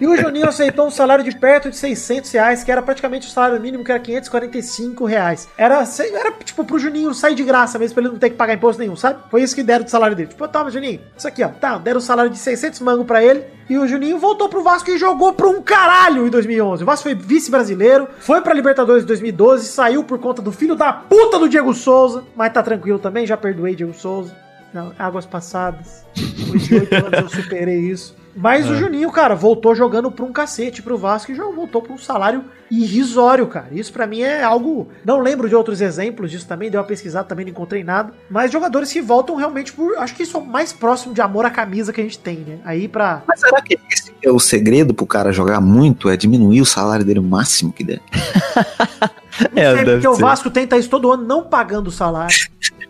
E 0.00 0.06
o 0.06 0.16
Juninho 0.16 0.48
aceitou 0.48 0.86
um 0.86 0.90
salário 0.90 1.24
de 1.24 1.36
perto 1.36 1.70
de 1.70 1.76
600 1.76 2.30
reais, 2.32 2.64
que 2.64 2.70
era 2.70 2.82
praticamente 2.82 3.28
o 3.28 3.30
salário 3.30 3.60
mínimo, 3.60 3.84
que 3.84 3.92
era 3.92 4.00
545 4.00 5.04
reais. 5.04 5.48
Era, 5.56 5.84
era 6.12 6.32
tipo 6.32 6.64
pro 6.64 6.78
Juninho 6.78 7.14
sair 7.14 7.34
de 7.34 7.44
graça 7.44 7.78
mesmo, 7.78 7.94
pra 7.94 8.02
ele 8.02 8.12
não 8.12 8.18
ter 8.18 8.30
que 8.30 8.36
pagar 8.36 8.54
imposto 8.54 8.80
nenhum, 8.80 8.96
sabe? 8.96 9.20
Foi 9.30 9.42
isso 9.42 9.54
que 9.54 9.62
deram 9.62 9.84
do 9.84 9.90
salário 9.90 10.16
dele. 10.16 10.28
Tipo, 10.28 10.48
toma, 10.48 10.70
Juninho, 10.70 11.00
isso 11.16 11.28
aqui, 11.28 11.42
ó. 11.44 11.48
Tá, 11.48 11.78
deram 11.78 11.98
o 11.98 12.02
salário 12.02 12.30
de 12.30 12.38
600 12.38 12.80
mango 12.80 13.04
pra 13.04 13.22
ele. 13.22 13.44
E 13.68 13.78
o 13.78 13.86
Juninho 13.86 14.18
voltou 14.18 14.48
pro 14.48 14.62
Vasco 14.62 14.90
e 14.90 14.98
jogou 14.98 15.32
pro 15.32 15.48
um 15.48 15.62
caralho 15.62 16.26
em 16.26 16.30
2011. 16.30 16.82
O 16.82 16.86
Vasco 16.86 17.04
foi 17.04 17.14
vice-brasileiro, 17.14 18.08
foi 18.18 18.40
pra 18.40 18.52
Libertadores 18.52 19.04
em 19.04 19.06
2012, 19.06 19.68
saiu 19.68 20.04
por 20.04 20.18
conta 20.18 20.42
do 20.42 20.52
filho 20.52 20.74
da 20.74 20.92
puta 20.92 21.38
do 21.38 21.48
Diego 21.48 21.72
Souza, 21.72 22.24
mas 22.36 22.52
tá 22.52 22.62
tranquilo 22.62 22.98
também, 22.98 23.26
já 23.26 23.36
perdoei 23.36 23.74
Diego 23.74 23.94
Souza. 23.94 24.34
Não, 24.72 24.92
águas 24.98 25.24
passadas. 25.24 26.04
Depois 26.14 26.64
de 26.64 26.74
oito 26.74 26.94
anos 26.94 27.20
eu 27.20 27.42
superei 27.42 27.78
isso. 27.78 28.23
Mas 28.36 28.68
o 28.68 28.74
Juninho, 28.74 29.10
cara, 29.10 29.34
voltou 29.34 29.74
jogando 29.74 30.10
pra 30.10 30.24
um 30.24 30.32
cacete 30.32 30.82
pro 30.82 30.98
Vasco 30.98 31.32
e 31.32 31.34
já 31.34 31.44
voltou 31.44 31.80
pra 31.80 31.92
um 31.92 31.98
salário 31.98 32.44
irrisório, 32.70 33.46
cara. 33.46 33.68
Isso 33.72 33.92
pra 33.92 34.06
mim 34.06 34.20
é 34.20 34.42
algo. 34.42 34.88
Não 35.04 35.20
lembro 35.20 35.48
de 35.48 35.54
outros 35.54 35.80
exemplos 35.80 36.30
disso 36.30 36.46
também, 36.46 36.70
deu 36.70 36.80
uma 36.80 36.86
pesquisada, 36.86 37.28
também 37.28 37.44
não 37.44 37.52
encontrei 37.52 37.84
nada. 37.84 38.12
Mas 38.28 38.50
jogadores 38.50 38.92
que 38.92 39.00
voltam 39.00 39.36
realmente 39.36 39.72
por. 39.72 39.96
Acho 39.98 40.14
que 40.14 40.22
isso 40.22 40.36
é 40.36 40.40
o 40.40 40.44
mais 40.44 40.72
próximo 40.72 41.14
de 41.14 41.20
amor 41.20 41.44
à 41.44 41.50
camisa 41.50 41.92
que 41.92 42.00
a 42.00 42.04
gente 42.04 42.18
tem, 42.18 42.38
né? 42.38 42.58
Aí 42.64 42.88
pra. 42.88 43.22
Mas 43.26 43.40
será 43.40 43.60
que 43.62 43.78
esse 43.90 44.12
é 44.22 44.30
o 44.30 44.40
segredo 44.40 44.92
pro 44.92 45.06
cara 45.06 45.32
jogar 45.32 45.60
muito? 45.60 46.08
É 46.08 46.16
diminuir 46.16 46.60
o 46.60 46.66
salário 46.66 47.04
dele 47.04 47.20
o 47.20 47.22
máximo 47.22 47.72
que 47.72 47.84
der? 47.84 48.00
É, 49.54 49.60
É, 49.62 49.74
deve 49.74 49.90
porque 49.92 50.08
o 50.08 50.14
ser. 50.14 50.22
Vasco 50.22 50.50
tenta 50.50 50.76
isso 50.76 50.88
todo 50.88 51.12
ano, 51.12 51.24
não 51.24 51.42
pagando 51.44 51.88
o 51.88 51.90
salário 51.92 52.34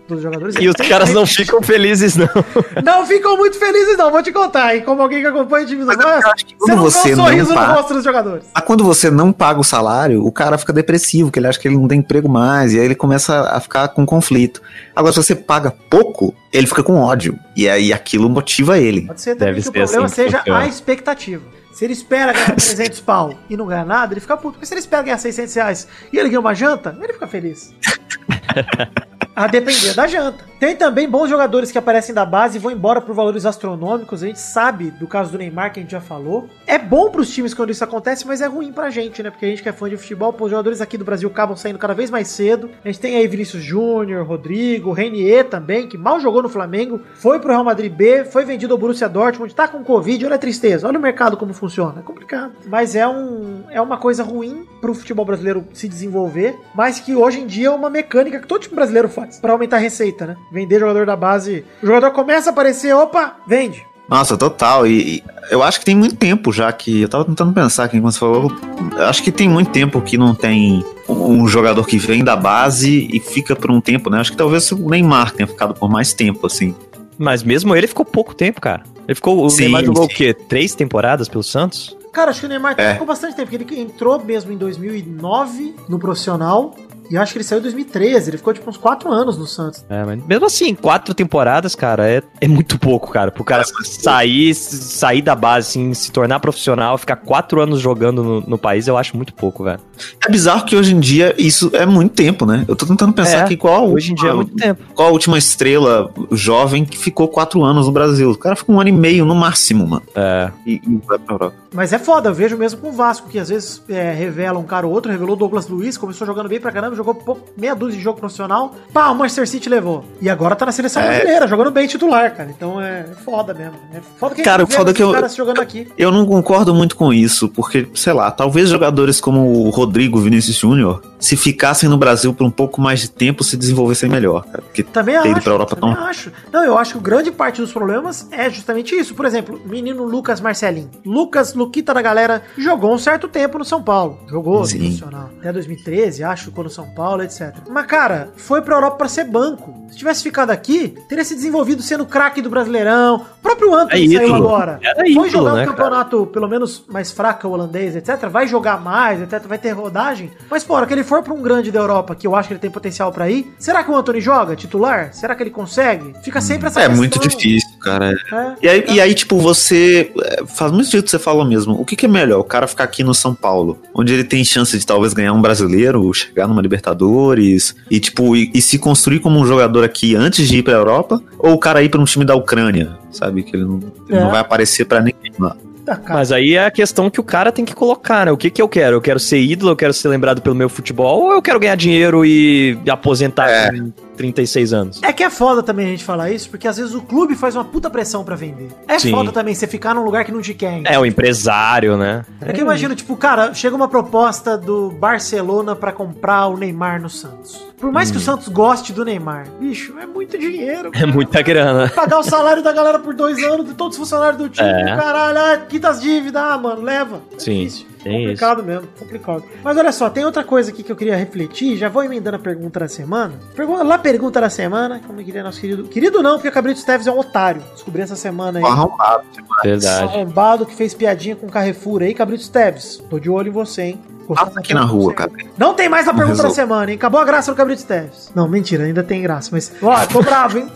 dos 0.07 0.21
jogadores. 0.21 0.55
E 0.61 0.69
os 0.69 0.75
caras 0.77 1.11
não 1.15 1.25
ficam 1.27 1.63
felizes, 1.63 2.15
não. 2.17 2.29
Não 2.85 3.07
ficam 3.07 3.37
muito 3.39 3.59
felizes, 3.59 3.97
não, 3.97 4.11
vou 4.11 4.23
te 4.23 4.31
contar, 4.31 4.75
hein? 4.77 4.83
Como 4.83 5.01
alguém 5.01 5.21
que 5.23 5.27
acompanha 5.27 5.65
o 5.65 5.69
time 5.69 5.81
do 5.81 5.87
Mas 5.87 5.97
Vasco, 5.97 6.31
acho 6.31 6.45
que 6.47 6.55
você 6.55 6.67
quando 6.67 6.77
não 6.77 6.85
vê 6.85 6.91
você 6.91 7.13
um 7.13 7.17
não 7.17 7.25
sorriso 7.25 7.49
no 7.49 7.55
paga- 7.55 7.73
rosto 7.73 7.95
dos 7.95 8.05
jogadores. 8.05 8.45
Mas 8.55 8.65
quando 8.65 8.85
você 8.85 9.11
não 9.11 9.33
paga 9.33 9.61
o 9.61 9.65
salário, 9.65 10.23
o 10.27 10.31
cara 10.31 10.59
fica 10.59 10.73
depressivo, 10.73 11.31
que 11.31 11.39
ele 11.39 11.47
acha 11.47 11.59
que 11.59 11.67
ele 11.69 11.77
não 11.79 11.89
tem 11.89 12.01
emprego 12.01 12.29
mais, 12.29 12.75
e 12.75 12.79
aí 12.79 12.85
ele 12.85 12.95
começa 12.95 13.41
a 13.49 13.59
ficar 13.61 13.89
com 13.89 14.05
conflito. 14.05 14.61
Agora, 14.95 15.13
se 15.15 15.23
você 15.23 15.35
paga 15.35 15.71
pouco, 15.89 16.35
ele 16.53 16.67
fica 16.67 16.83
com 16.83 17.01
ódio. 17.01 17.39
E 17.57 17.67
aí 17.69 17.91
aquilo 17.93 18.29
motiva 18.29 18.79
ele. 18.79 19.07
Pode 19.07 19.23
ser 19.23 19.35
Deve 19.37 19.55
que 19.55 19.61
o 19.61 19.63
ser 19.65 19.71
problema 19.73 20.05
assim 20.07 20.25
que 20.25 20.31
seja 20.31 20.43
a 20.55 20.67
expectativa. 20.67 21.43
Se 21.75 21.85
ele 21.85 21.93
espera 21.93 22.33
ganhar 22.33 22.55
300 22.57 23.01
pau 23.01 23.35
e 23.51 23.57
não 23.57 23.67
ganha 23.67 23.85
nada, 23.85 24.15
ele 24.15 24.21
fica 24.21 24.37
puto. 24.37 24.53
Porque 24.53 24.67
se 24.67 24.73
ele 24.75 24.81
espera 24.81 25.03
ganhar 25.03 25.19
600 25.19 25.55
reais 25.55 25.89
e 26.13 26.19
ele 26.19 26.29
ganha 26.29 26.41
uma 26.41 26.55
janta, 26.55 26.97
ele 27.03 27.13
fica 27.13 27.27
feliz. 27.27 27.75
A 29.35 29.49
depender 29.49 29.95
da 29.95 30.07
janta. 30.07 30.45
Tem 30.61 30.77
também 30.77 31.09
bons 31.09 31.29
jogadores 31.29 31.73
que 31.73 31.77
aparecem 31.77 32.15
da 32.15 32.25
base 32.25 32.57
e 32.57 32.61
vão 32.61 32.71
embora 32.71 33.01
por 33.01 33.15
valores 33.15 33.45
astronômicos. 33.45 34.23
A 34.23 34.27
gente 34.27 34.39
sabe 34.39 34.91
do 34.93 35.07
caso 35.07 35.33
do 35.33 35.39
Neymar, 35.39 35.73
que 35.73 35.81
a 35.81 35.83
gente 35.83 35.91
já 35.91 36.01
falou. 36.01 36.49
É 36.67 36.79
bom 36.79 37.11
pros 37.11 37.29
times 37.35 37.53
quando 37.53 37.71
isso 37.71 37.83
acontece, 37.83 38.27
mas 38.27 38.41
é 38.41 38.47
ruim 38.47 38.73
pra 38.73 38.89
gente, 38.89 39.23
né? 39.23 39.31
Porque 39.31 39.45
a 39.45 39.49
gente 39.49 39.63
que 39.63 39.69
é 39.69 39.73
fã 39.73 39.91
de 39.91 39.97
futebol, 39.97 40.33
pô, 40.33 40.45
os 40.45 40.51
jogadores 40.51 40.81
aqui 40.81 40.97
do 40.97 41.05
Brasil 41.05 41.29
acabam 41.29 41.57
saindo 41.57 41.79
cada 41.79 41.93
vez 41.93 42.11
mais 42.11 42.29
cedo. 42.29 42.71
A 42.85 42.89
gente 42.89 43.01
tem 43.01 43.17
aí 43.17 43.27
Vinícius 43.27 43.63
Júnior, 43.63 44.25
Rodrigo, 44.25 44.93
Renier 44.93 45.49
também, 45.49 45.89
que 45.89 45.99
mal 45.99 46.21
jogou 46.21 46.43
no 46.43 46.49
Flamengo, 46.49 47.01
foi 47.17 47.41
pro 47.41 47.51
Real 47.51 47.65
Madrid 47.65 47.93
B, 47.93 48.25
foi 48.25 48.45
vendido 48.45 48.73
ao 48.73 48.79
Borussia 48.79 49.09
Dortmund, 49.09 49.55
tá 49.55 49.67
com 49.67 49.83
Covid, 49.83 50.25
olha 50.25 50.37
a 50.37 50.39
tristeza, 50.39 50.87
olha 50.87 50.99
o 50.99 51.03
mercado 51.03 51.37
como 51.37 51.53
funciona. 51.53 52.01
É 52.01 52.03
complicado. 52.03 52.53
Mas 52.67 52.95
é, 52.95 53.07
um, 53.07 53.65
é 53.71 53.81
uma 53.81 53.99
coisa 53.99 54.23
ruim 54.23 54.67
pro 54.81 54.95
futebol 54.95 55.25
brasileiro 55.25 55.67
se 55.75 55.89
desenvolver, 55.89 56.57
mas 56.75 57.01
que 57.01 57.15
hoje 57.15 57.41
em 57.41 57.47
dia 57.47 57.67
é 57.67 57.71
uma 57.71 57.91
mecânica 57.91 58.39
que 58.39 58.47
todo 58.47 58.63
time 58.63 58.77
brasileiro 58.77 59.09
faz 59.09 59.24
pra 59.41 59.53
aumentar 59.53 59.77
a 59.77 59.81
receita, 59.81 60.27
né? 60.27 60.37
Vender 60.53 60.81
jogador 60.81 61.07
da 61.07 61.17
base. 61.17 61.65
O 61.83 61.87
jogador 61.87 62.11
começa 62.13 62.51
a 62.51 62.53
aparecer, 62.53 62.95
opa, 62.95 63.37
vende. 63.47 63.85
Nossa, 64.09 64.37
total. 64.37 64.87
E, 64.87 65.17
e 65.17 65.25
eu 65.51 65.63
acho 65.63 65.79
que 65.79 65.85
tem 65.87 65.97
muito 65.97 66.17
tempo 66.17 66.53
já 66.53 66.71
que. 66.73 67.03
Eu 67.03 67.09
tava 67.09 67.25
tentando 67.25 67.53
pensar 67.53 67.85
aqui 67.85 67.97
enquanto 67.97 68.13
você 68.15 68.19
falou. 68.21 68.53
Eu 68.97 69.05
acho 69.07 69.23
que 69.23 69.33
tem 69.33 69.49
muito 69.49 69.71
tempo 69.71 70.01
que 70.01 70.19
não 70.19 70.35
tem 70.35 70.85
um 71.09 71.25
um 71.45 71.49
jogador 71.49 71.87
que 71.87 71.99
vem 71.99 72.23
da 72.25 72.35
base 72.37 73.09
e 73.13 73.19
fica 73.21 73.55
por 73.57 73.71
um 73.71 73.81
tempo, 73.81 74.09
né? 74.11 74.21
Acho 74.21 74.31
que 74.33 74.37
talvez 74.37 74.71
o 74.73 74.89
Neymar 74.89 75.33
tenha 75.33 75.47
ficado 75.47 75.75
por 75.75 75.91
mais 75.91 76.13
tempo, 76.13 76.47
assim. 76.47 76.75
Mas 77.19 77.43
mesmo 77.43 77.75
ele 77.77 77.87
ficou 77.87 78.05
pouco 78.05 78.35
tempo, 78.35 78.61
cara. 78.61 78.83
Ele 79.07 79.15
ficou. 79.15 79.43
O 79.45 79.49
Sim, 79.51 79.63
Neymar 79.63 79.85
jogou 79.85 80.03
sim. 80.05 80.09
o 80.13 80.17
quê? 80.17 80.35
Três 80.35 80.75
temporadas 80.75 81.29
pelo 81.29 81.43
Santos? 81.43 81.97
Cara, 82.13 82.31
acho 82.31 82.41
que 82.41 82.47
o 82.47 82.49
Neymar 82.49 82.75
É. 82.79 82.93
ficou 82.93 83.07
bastante 83.07 83.35
tempo, 83.37 83.51
porque 83.51 83.75
ele 83.75 83.83
entrou 83.83 84.23
mesmo 84.23 84.53
em 84.53 84.57
2009 84.57 85.75
no 85.89 85.99
profissional. 85.99 86.75
E 87.11 87.15
eu 87.15 87.23
acho 87.23 87.33
que 87.33 87.39
ele 87.39 87.45
saiu 87.45 87.59
em 87.59 87.63
2013. 87.63 88.31
Ele 88.31 88.37
ficou 88.39 88.53
tipo 88.53 88.69
uns 88.69 88.77
4 88.77 89.11
anos 89.11 89.37
no 89.37 89.47
Santos. 89.47 89.85
É, 89.89 90.05
mas 90.05 90.25
mesmo 90.27 90.47
assim, 90.47 90.75
quatro 90.75 91.15
temporadas, 91.15 91.75
cara, 91.75 92.09
é, 92.09 92.23
é 92.41 92.49
muito 92.49 92.79
pouco, 92.79 93.11
cara. 93.11 93.31
Pro 93.31 93.45
cara 93.45 93.65
sair, 93.85 94.55
sair 94.55 95.23
da 95.23 95.35
base, 95.35 95.69
assim, 95.69 95.95
se 95.95 96.11
tornar 96.11 96.41
profissional, 96.41 96.97
ficar 96.99 97.17
quatro 97.17 97.61
anos 97.61 97.81
jogando 97.81 98.23
no, 98.23 98.41
no 98.41 98.59
país, 98.59 98.87
eu 98.89 98.97
acho 98.97 99.17
muito 99.17 99.35
pouco, 99.35 99.65
velho. 99.65 99.81
É 100.27 100.31
bizarro 100.31 100.65
que 100.65 100.77
hoje 100.77 100.95
em 100.95 101.01
dia 101.01 101.35
isso 101.39 101.71
é 101.73 101.87
muito 101.87 102.13
tempo, 102.13 102.47
né? 102.47 102.65
Eu 102.67 102.75
tô 102.75 102.87
tentando 102.87 103.13
pensar 103.13 103.39
É, 103.39 103.41
aqui 103.43 103.57
qual 103.57 103.85
a 103.85 103.89
Hoje 103.89 104.13
em 104.13 104.15
dia 104.15 104.31
é 104.31 104.35
muito 104.35 104.55
tempo. 104.57 104.83
Qual 104.95 105.09
a 105.09 105.13
última 105.13 105.39
estrela 105.39 106.11
jovem 106.33 106.85
que 106.85 106.99
ficou 106.99 107.29
quatro 107.29 107.63
anos 107.63 107.87
no 107.87 107.93
Brasil? 107.93 108.31
O 108.31 108.39
cara 108.39 108.57
ficou 108.57 108.75
um 108.75 108.81
ano 108.81 108.89
e 108.89 108.93
meio 108.93 109.25
no 109.25 109.35
máximo, 109.35 109.87
mano. 109.87 110.03
É. 110.15 110.51
E, 110.67 110.81
e 110.87 111.01
vai 111.07 111.19
pra 111.19 111.35
Europa. 111.35 111.57
Mas 111.73 111.93
é 111.93 111.99
foda, 111.99 112.29
eu 112.29 112.35
vejo 112.35 112.57
mesmo 112.57 112.81
com 112.81 112.89
o 112.89 112.93
Vasco, 112.93 113.29
que 113.29 113.39
às 113.39 113.49
vezes 113.49 113.83
é, 113.89 114.13
revela 114.13 114.59
um 114.59 114.65
cara 114.65 114.87
ou 114.87 114.93
outro. 114.93 115.11
Revelou 115.11 115.35
o 115.35 115.39
Douglas 115.39 115.69
Luiz, 115.69 115.97
começou 115.97 116.27
jogando 116.27 116.49
bem 116.49 116.61
pra 116.61 116.73
caramba, 116.73 116.94
jogou 116.95 117.15
pouco, 117.15 117.43
meia 117.57 117.75
dúzia 117.75 117.99
de 117.99 118.03
jogo 118.05 118.19
profissional. 118.19 118.75
Pá, 118.93 119.09
o 119.11 119.15
Manchester 119.15 119.49
City 119.49 119.69
levou. 119.69 120.05
E 120.21 120.29
agora 120.29 120.55
tá 120.57 120.67
na 120.67 120.73
seleção 120.73 121.03
É. 121.03 121.07
brasileira, 121.09 121.47
jogando 121.47 121.71
bem 121.71 121.87
titular, 121.87 122.35
cara. 122.35 122.51
Então 122.51 122.81
é 122.81 123.05
foda 123.25 123.53
mesmo. 123.55 123.75
É 123.93 124.01
foda 124.19 124.35
que 124.35 124.43
Cara, 124.43 124.67
foda 124.67 124.93
que 124.93 125.03
eu- 125.03 125.29
jogando 125.29 125.61
aqui. 125.61 125.89
Eu 125.99 126.11
não 126.13 126.25
concordo 126.27 126.75
muito 126.75 126.97
com 126.97 127.13
isso, 127.13 127.49
porque, 127.49 127.89
sei 127.95 128.13
lá, 128.13 128.31
talvez 128.31 128.69
jogadores 128.69 129.21
como 129.21 129.67
o 129.67 129.71
Rodrigo 129.71 130.19
Vinícius 130.21 130.57
Júnior, 130.57 131.03
se 131.25 131.37
ficassem 131.37 131.89
no 131.89 131.97
Brasil 131.97 132.35
por 132.35 132.45
um 132.47 132.51
pouco 132.51 132.81
mais 132.81 133.01
de 133.01 133.11
tempo, 133.11 133.43
se 133.43 133.57
desenvolvessem 133.57 134.11
melhor, 134.11 134.45
cara. 134.45 134.61
Porque 134.63 134.83
Também 134.83 135.15
ter 135.23 135.29
ido 135.29 135.37
acho, 135.37 135.45
pra 135.45 135.53
Europa 135.55 135.77
também 135.77 135.95
tão. 135.95 136.05
acho. 136.05 136.31
Não, 136.53 136.63
eu 136.65 136.77
acho 136.77 136.95
que 136.95 137.01
grande 137.03 137.31
parte 137.33 137.61
dos 137.63 137.73
problemas 137.73 138.29
é 138.31 138.51
justamente 138.51 138.95
isso. 138.95 139.15
Por 139.15 139.25
exemplo, 139.25 139.61
o 139.65 139.69
menino 139.69 140.05
Lucas 140.05 140.41
Marcelinho. 140.41 140.91
Lucas, 141.05 141.55
Luquita 141.55 141.95
da 141.95 142.03
galera, 142.03 142.43
jogou 142.59 142.93
um 142.93 142.99
certo 142.99 143.27
tempo 143.27 143.59
no 143.59 143.65
São 143.65 143.83
Paulo. 143.83 144.19
Jogou 144.29 144.61
no 144.61 144.67
Sim. 144.67 144.79
profissional. 144.81 145.31
Até 145.39 145.53
2013, 145.53 146.23
acho, 146.25 146.45
ficou 146.47 146.65
no 146.65 146.71
São 146.71 146.87
Paulo, 146.95 147.23
etc. 147.23 147.55
Mas, 147.71 147.87
cara, 147.87 148.29
foi 148.37 148.61
pra 148.61 148.75
Europa 148.75 148.97
pra 148.99 149.09
ser 149.09 149.25
banco. 149.25 149.75
Se 149.91 149.97
tivesse 149.97 150.23
ficado 150.23 150.51
aqui, 150.51 150.95
teria 151.09 151.25
se 151.25 151.35
desenvolvido 151.35 151.81
sendo 151.83 152.05
craque 152.05 152.43
do 152.43 152.51
Brasileirão. 152.51 153.17
O 153.39 153.43
próprio 153.43 153.75
Anthony 153.75 154.15
É 154.15 154.19
saiu 154.19 154.29
ídolo. 154.29 154.49
agora. 154.49 154.79
Era 154.83 154.95
Foi 154.97 155.11
ídolo, 155.11 155.29
jogar 155.31 155.53
um 155.53 155.57
né, 155.57 155.67
campeonato, 155.67 156.27
pelo 156.27 156.49
menos, 156.49 156.85
mais 156.89 157.11
fraco, 157.13 157.49
holandês, 157.49 157.97
etc. 157.97 158.29
Vai 158.29 158.47
jogar 158.47 158.81
mais, 158.83 159.23
etc. 159.23 159.47
Vai 159.47 159.57
ter 159.59 159.71
rodagem. 159.71 160.31
Mas, 160.51 160.63
pô, 160.65 160.75
hora 160.75 160.87
que 160.87 160.93
ele 160.93 161.05
for 161.05 161.14
for 161.15 161.23
pra 161.23 161.35
um 161.35 161.43
grande 161.43 161.71
da 161.71 161.81
Europa, 161.81 162.15
que 162.15 162.27
eu 162.27 162.35
acho 162.35 162.49
que 162.49 162.55
ele 162.55 162.61
tem 162.61 162.71
potencial 162.71 163.13
pra 163.13 163.31
ir, 163.31 163.53
será 163.59 163.83
que 163.85 163.91
o 163.91 163.97
Anthony 163.97 164.21
joga 164.21 164.57
titular? 164.57 165.13
Será 165.13 165.35
que 165.35 165.43
ele 165.43 165.51
consegue? 165.51 166.15
Fica 166.23 166.41
sempre 166.41 166.67
essa 166.69 166.81
É 166.81 166.83
questão. 166.85 166.97
muito 166.97 167.19
difícil, 167.19 167.69
cara. 167.81 168.13
É. 168.33 168.55
E 168.63 168.69
aí, 168.69 168.85
e 168.89 169.01
aí, 169.01 169.15
tipo, 169.15 169.39
você. 169.39 170.13
é, 170.23 170.45
Faz 170.47 170.71
muito 170.73 170.85
sentido 170.87 171.05
que 171.05 171.11
você 171.11 171.19
falou 171.19 171.45
mesmo. 171.45 171.75
O 171.81 171.85
que, 171.85 171.97
que 171.97 172.07
é 172.07 172.09
melhor? 172.09 172.41
O 172.41 172.45
cara 172.45 172.67
ficar 172.67 172.85
aqui 172.85 173.03
no 173.05 173.15
São 173.15 173.35
Paulo, 173.35 173.79
onde 173.95 174.13
ele 174.13 174.25
tem 174.25 174.45
chance 174.45 174.77
de 174.79 174.87
talvez 174.87 175.13
ganhar 175.15 175.33
um 175.33 175.41
brasileiro, 175.43 176.13
chegar 176.15 176.47
numa 176.49 176.61
Libertadores 176.63 177.75
e, 177.91 178.01
tipo, 178.01 178.35
e, 178.37 178.51
e 178.55 178.61
se 178.63 178.79
construir 178.79 179.21
como 179.21 179.39
um 179.39 179.47
jogador 179.47 179.85
aqui 179.85 180.15
antes 180.17 180.49
de 180.49 180.59
ir 180.59 180.63
pra 180.63 180.73
Europa? 180.75 181.21
Ou 181.39 181.53
o 181.55 181.59
cara 181.59 181.83
ir 181.83 181.89
pra 181.89 182.01
um 182.01 182.05
time 182.05 182.25
da 182.25 182.35
Ucrânia, 182.35 182.97
sabe? 183.11 183.43
Que 183.43 183.57
ele 183.57 183.65
não, 183.65 183.81
ele 184.09 184.19
É. 184.19 184.21
não 184.21 184.31
vai 184.31 184.41
aparecer 184.41 184.85
pra 184.87 185.01
ninguém 185.01 185.33
lá. 185.39 185.57
Tá, 185.85 185.97
cara. 185.97 186.15
Mas 186.19 186.33
aí 186.33 186.55
é 186.55 186.65
a 186.67 186.71
questão 186.71 187.11
que 187.11 187.21
o 187.21 187.25
cara 187.25 187.53
tem 187.53 187.65
que 187.65 187.75
colocar, 187.75 188.27
né? 188.27 188.33
O 188.33 188.37
que 188.37 188.51
que 188.51 188.61
eu 188.63 188.69
quero? 188.69 188.97
Eu 188.97 189.01
quero 189.01 189.21
ser 189.21 189.39
ídolo, 189.41 189.73
eu 189.73 189.77
quero 189.77 189.93
ser 189.93 190.09
lembrado 190.09 190.41
pelo 190.41 190.55
meu 190.55 190.69
futebol, 190.69 191.23
ou 191.25 191.33
eu 191.33 191.43
quero 191.43 191.61
ganhar 191.61 191.75
dinheiro 191.77 192.25
e 192.25 192.79
aposentar 192.89 193.49
É. 193.51 193.71
com 193.71 193.93
36 194.17 194.73
anos? 194.73 195.01
É 195.03 195.13
que 195.13 195.23
é 195.23 195.29
foda 195.31 195.63
também 195.63 195.87
a 195.87 195.91
gente 195.91 196.05
falar 196.05 196.31
isso, 196.31 196.49
porque 196.49 196.67
às 196.69 196.77
vezes 196.77 196.95
o 196.95 197.03
clube 197.03 197.35
faz 197.35 197.55
uma 197.57 197.65
puta 197.65 197.91
pressão 197.91 198.25
pra 198.25 198.35
vender. 198.37 198.69
É 198.89 198.99
Sim. 198.99 199.11
foda 199.11 199.31
também 199.33 199.55
você 199.55 199.67
ficar 199.67 199.95
num 199.95 200.05
lugar 200.05 200.25
que 200.25 200.33
não 200.33 200.41
te 200.41 200.55
quer. 200.55 200.81
É, 200.85 200.99
o 200.99 201.05
empresário, 201.05 201.97
né? 201.97 202.25
É 202.41 202.53
que 202.53 202.61
eu 202.61 202.65
imagino, 202.65 202.95
tipo, 202.95 203.17
cara, 203.17 203.53
chega 203.53 203.75
uma 203.77 203.89
proposta 203.89 204.57
do 204.57 204.91
Barcelona 204.91 205.75
pra 205.77 205.93
comprar 205.93 206.47
o 206.47 206.57
Neymar 206.57 207.01
no 207.03 207.11
Santos. 207.11 207.67
Por 207.79 207.93
mais 207.93 208.11
que 208.11 208.17
o 208.17 208.21
Santos 208.21 208.49
goste 208.49 208.93
do 208.93 209.05
Neymar, 209.05 209.47
bicho, 209.61 209.95
é 209.99 210.07
muito 210.07 210.39
dinheiro. 210.39 210.91
É 210.95 211.05
muita 211.05 211.43
grana. 211.43 211.89
Pagar 211.91 212.19
o 212.19 212.23
salário 212.23 212.63
da 212.63 212.73
galera 212.73 212.99
por 212.99 213.15
dois 213.15 213.43
anos, 213.43 213.67
de 213.67 213.75
todos 213.75 213.97
os 213.97 213.99
funcionários 213.99 214.41
do 214.41 214.49
time, 214.49 214.69
É. 214.69 214.97
caralho, 214.97 215.39
ah, 215.39 215.59
quita 215.69 215.89
as 215.91 216.01
dívidas, 216.01 216.41
ah, 216.43 216.57
mano, 216.57 216.81
leva. 216.83 217.21
É 217.35 217.39
Sim, 217.39 217.65
difícil. 217.65 217.87
tem 218.03 218.21
complicado 218.23 218.63
mesmo, 218.63 218.89
complicado. 218.99 219.45
Mas 219.63 219.77
olha 219.77 219.93
só, 219.93 220.09
tem 220.09 220.25
outra 220.25 220.43
coisa 220.45 220.71
aqui 220.71 220.83
que 220.83 220.91
eu 220.93 220.97
queria 220.97 221.17
refletir, 221.17 221.77
já 221.77 221.89
vou 221.89 222.03
emendando 222.05 222.37
a 222.37 222.41
pergunta 222.41 222.81
da 222.81 222.89
semana. 222.89 223.35
Pergunta, 223.55 223.83
lá 223.83 223.99
pergunta 223.99 224.41
da 224.41 224.49
semana, 224.49 225.01
como 225.07 225.23
diria 225.23 225.43
nosso 225.43 225.61
querido. 225.61 225.85
Querido 225.85 226.23
não, 226.23 226.35
porque 226.35 226.49
o 226.49 226.53
Cabrito 226.53 226.79
Esteves 226.79 227.07
é 227.07 227.13
um 227.13 227.19
otário. 227.19 227.63
Descobri 227.75 228.01
essa 228.03 228.17
semana 228.17 228.61
aí. 228.61 228.65
Arrombado. 228.65 229.25
Verdade. 229.63 230.05
Arrombado 230.05 230.65
que 230.67 230.75
fez 230.75 230.95
piadinha 230.95 231.37
com 231.37 231.49
Carrefour 231.49 232.03
aí, 232.03 232.15
Cabrito 232.15 232.43
Esteves. 232.43 233.03
Tô 233.11 233.19
de 233.19 233.29
olho 233.29 233.49
em 233.49 233.53
você, 233.53 233.83
hein? 233.83 234.01
Passa 234.27 234.59
aqui 234.59 234.73
na 234.73 234.81
rua, 234.85 235.13
cara. 235.13 235.31
Não 235.59 235.75
tem 235.75 235.87
mais 235.87 236.09
a 236.09 236.15
pergunta 236.15 236.43
da 236.45 236.49
semana, 236.49 236.91
hein? 236.91 236.97
Acabou 236.97 237.21
a 237.21 237.25
graça 237.27 237.53
do 237.53 237.57
Cabrito 237.65 237.81
Esteves. 237.81 238.31
Não, 238.35 238.47
mentira, 238.49 238.85
ainda 238.85 239.03
tem 239.03 239.23
graça, 239.23 239.49
mas. 239.53 239.73
Ó, 239.83 240.07
tô 240.07 240.23
bravo, 240.23 240.59
hein? 240.59 240.69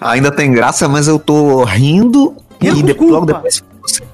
Ainda 0.00 0.30
tem 0.32 0.50
graça, 0.50 0.88
mas 0.88 1.06
eu 1.06 1.18
tô 1.18 1.62
rindo 1.64 2.34
Rindo 2.60 2.80
e 2.90 2.94
de- 2.94 3.04
logo 3.04 3.26
depois 3.26 3.62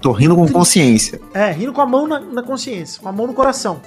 tô 0.01 0.13
rindo 0.13 0.35
com 0.37 0.49
consciência. 0.49 1.21
É, 1.35 1.51
rindo 1.51 1.73
com 1.73 1.81
a 1.81 1.87
mão 1.87 2.07
na, 2.07 2.21
na 2.21 2.43
consciência, 2.43 3.01
com 3.03 3.09
a 3.09 3.13
mão 3.13 3.27
no 3.27 3.35
coração. 3.35 3.81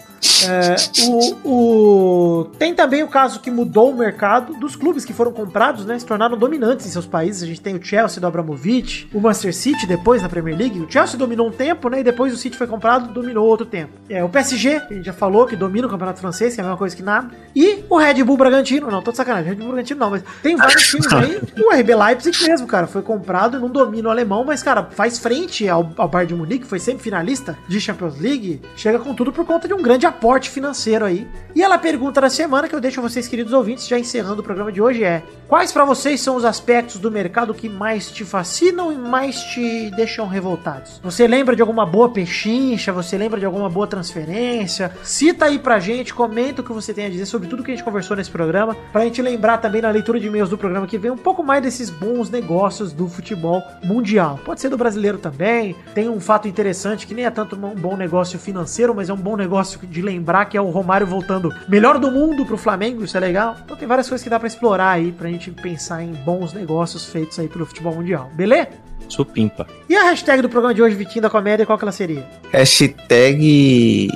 É, 0.47 0.75
o, 1.07 1.49
o- 1.49 2.45
Tem 2.59 2.75
também 2.75 3.01
o 3.03 3.07
caso 3.07 3.39
que 3.39 3.49
mudou 3.49 3.91
o 3.91 3.95
mercado 3.97 4.53
dos 4.53 4.75
clubes 4.75 5.03
que 5.03 5.13
foram 5.13 5.31
comprados, 5.31 5.85
né? 5.85 5.97
Se 5.97 6.05
tornaram 6.05 6.37
dominantes 6.37 6.85
em 6.85 6.89
seus 6.89 7.05
países. 7.07 7.41
A 7.43 7.45
gente 7.47 7.61
tem 7.61 7.75
o 7.75 7.83
Chelsea 7.83 8.19
do 8.21 8.27
Abramovich, 8.27 9.07
o 9.13 9.19
Manchester 9.19 9.53
City 9.55 9.87
depois 9.87 10.21
na 10.21 10.29
Premier 10.29 10.55
League. 10.57 10.79
O 10.79 10.91
Chelsea 10.91 11.17
dominou 11.17 11.47
um 11.47 11.51
tempo, 11.51 11.89
né? 11.89 12.01
E 12.01 12.03
depois 12.03 12.33
o 12.33 12.37
City 12.37 12.55
foi 12.57 12.67
comprado, 12.67 13.11
dominou 13.11 13.47
outro 13.47 13.65
tempo. 13.65 13.93
É, 14.09 14.23
o 14.23 14.29
PSG, 14.29 14.79
que 14.81 14.93
a 14.93 14.97
gente 14.97 15.05
já 15.05 15.13
falou, 15.13 15.45
que 15.47 15.55
domina 15.55 15.87
o 15.87 15.89
campeonato 15.89 16.19
francês, 16.19 16.53
que 16.53 16.61
é 16.61 16.63
a 16.63 16.67
mesma 16.67 16.77
coisa 16.77 16.95
que 16.95 17.01
nada. 17.03 17.31
E 17.55 17.83
o 17.89 17.97
Red 17.97 18.23
Bull 18.23 18.37
Bragantino. 18.37 18.89
Não, 18.91 19.01
tô 19.01 19.11
de 19.11 19.17
sacanagem, 19.17 19.49
Red 19.49 19.55
Bull 19.55 19.67
Bragantino 19.69 19.99
não, 19.99 20.09
mas 20.11 20.23
tem 20.43 20.55
vários 20.55 20.83
times 20.89 21.11
aí. 21.13 21.41
O 21.63 21.73
RB 21.73 21.95
Leipzig 21.95 22.43
mesmo, 22.47 22.67
cara, 22.67 22.85
foi 22.85 23.01
comprado 23.01 23.57
e 23.57 23.59
não 23.59 23.69
domina 23.69 24.07
o 24.07 24.11
alemão, 24.11 24.43
mas, 24.43 24.61
cara, 24.61 24.87
faz 24.91 25.17
frente 25.17 25.67
ao, 25.67 25.89
ao 26.01 26.07
Bayern 26.07 26.33
de 26.33 26.35
Munique, 26.35 26.65
foi 26.65 26.79
sempre 26.79 27.03
finalista 27.03 27.57
de 27.67 27.79
Champions 27.79 28.19
League, 28.19 28.61
chega 28.75 28.97
com 28.97 29.13
tudo 29.13 29.31
por 29.31 29.45
conta 29.45 29.67
de 29.67 29.73
um 29.73 29.81
grande 29.81 30.05
aporte 30.05 30.49
financeiro 30.49 31.05
aí. 31.05 31.27
E 31.53 31.61
ela 31.61 31.77
pergunta 31.77 32.19
da 32.19 32.29
semana 32.29 32.67
que 32.67 32.73
eu 32.73 32.81
deixo 32.81 32.99
a 32.99 33.03
vocês, 33.03 33.27
queridos 33.27 33.53
ouvintes, 33.53 33.87
já 33.87 33.99
encerrando 33.99 34.41
o 34.41 34.43
programa 34.43 34.71
de 34.71 34.81
hoje 34.81 35.03
é: 35.03 35.21
Quais 35.47 35.71
pra 35.71 35.85
vocês 35.85 36.21
são 36.21 36.35
os 36.35 36.45
aspectos 36.45 36.97
do 36.97 37.11
mercado 37.11 37.53
que 37.53 37.69
mais 37.69 38.09
te 38.09 38.23
fascinam 38.23 38.91
e 38.91 38.97
mais 38.97 39.41
te 39.43 39.91
deixam 39.91 40.27
revoltados? 40.27 40.99
Você 41.03 41.27
lembra 41.27 41.55
de 41.55 41.61
alguma 41.61 41.85
boa 41.85 42.09
pechincha? 42.09 42.91
Você 42.93 43.17
lembra 43.17 43.39
de 43.39 43.45
alguma 43.45 43.69
boa 43.69 43.85
transferência? 43.85 44.91
Cita 45.03 45.45
aí 45.45 45.59
pra 45.59 45.79
gente, 45.79 46.13
comenta 46.13 46.61
o 46.61 46.63
que 46.63 46.71
você 46.71 46.93
tem 46.93 47.05
a 47.05 47.09
dizer 47.09 47.25
sobre 47.25 47.47
tudo 47.47 47.63
que 47.63 47.71
a 47.71 47.75
gente 47.75 47.83
conversou 47.83 48.15
nesse 48.15 48.31
programa, 48.31 48.75
pra 48.91 49.03
gente 49.03 49.21
lembrar 49.21 49.57
também 49.57 49.81
na 49.81 49.89
leitura 49.89 50.19
de 50.19 50.27
e-mails 50.27 50.49
do 50.49 50.57
programa 50.57 50.87
que 50.87 50.97
vem 50.97 51.11
um 51.11 51.17
pouco 51.17 51.43
mais 51.43 51.61
desses 51.61 51.89
bons 51.89 52.29
negócios 52.29 52.93
do 52.93 53.07
futebol 53.07 53.61
mundial. 53.83 54.39
Pode 54.45 54.61
ser 54.61 54.69
do 54.69 54.77
brasileiro 54.77 55.17
também. 55.17 55.75
Tem 55.93 56.07
um 56.07 56.19
fato 56.19 56.47
interessante 56.47 57.05
que 57.05 57.13
nem 57.13 57.25
é 57.25 57.29
tanto 57.29 57.55
um 57.55 57.75
bom 57.75 57.97
negócio 57.97 58.39
financeiro, 58.39 58.95
mas 58.95 59.09
é 59.09 59.13
um 59.13 59.17
bom 59.17 59.35
negócio 59.35 59.79
de 59.85 60.01
lembrar 60.01 60.45
que 60.45 60.57
é 60.57 60.61
o 60.61 60.69
Romário 60.69 61.05
voltando 61.05 61.53
melhor 61.67 61.99
do 61.99 62.09
mundo 62.09 62.45
pro 62.45 62.57
Flamengo, 62.57 63.03
isso 63.03 63.17
é 63.17 63.19
legal. 63.19 63.57
Então 63.63 63.75
tem 63.75 63.87
várias 63.87 64.07
coisas 64.07 64.23
que 64.23 64.29
dá 64.29 64.39
pra 64.39 64.47
explorar 64.47 64.91
aí 64.91 65.11
pra 65.11 65.29
gente 65.29 65.51
pensar 65.51 66.01
em 66.01 66.13
bons 66.13 66.53
negócios 66.53 67.05
feitos 67.05 67.37
aí 67.39 67.47
pelo 67.47 67.65
futebol 67.65 67.93
mundial. 67.93 68.29
Beleza? 68.33 68.69
Supimpa. 69.09 69.67
E 69.89 69.95
a 69.95 70.03
hashtag 70.03 70.41
do 70.41 70.47
programa 70.47 70.73
de 70.73 70.81
hoje, 70.81 70.95
Vitinho 70.95 71.23
da 71.23 71.29
Comédia, 71.29 71.65
qual 71.65 71.77
que 71.77 71.83
ela 71.83 71.91
seria? 71.91 72.25
Hashtag. 72.53 74.07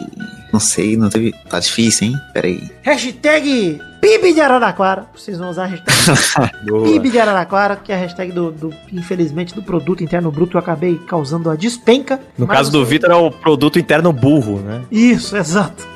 Não 0.53 0.59
sei, 0.59 0.95
não 0.95 1.09
teve. 1.09 1.33
Tá 1.49 1.59
difícil, 1.59 2.07
hein? 2.07 2.15
Peraí. 2.33 2.71
Hashtag 2.81 3.81
PIB 4.05 4.33
de 4.33 4.41
Araraquara. 4.41 5.07
Vocês 5.15 5.39
vão 5.39 5.49
usar 5.49 5.63
a 5.63 5.65
hashtag 5.65 6.53
PIB 6.83 7.09
de 7.09 7.19
Araraquara, 7.19 7.75
que 7.75 7.91
é 7.91 7.95
a 7.95 7.97
hashtag 7.97 8.31
do, 8.31 8.51
do, 8.51 8.73
infelizmente, 8.93 9.55
do 9.55 9.63
produto 9.63 10.03
interno 10.03 10.29
bruto. 10.31 10.57
Eu 10.57 10.59
acabei 10.59 10.99
causando 11.07 11.49
a 11.49 11.55
despenca. 11.55 12.19
No 12.37 12.45
caso 12.45 12.71
do 12.71 12.85
Vitor 12.85 13.09
é 13.09 13.15
o 13.15 13.31
produto 13.31 13.79
interno 13.79 14.13
burro, 14.13 14.59
né? 14.59 14.83
Isso, 14.91 15.35
exato. 15.35 15.94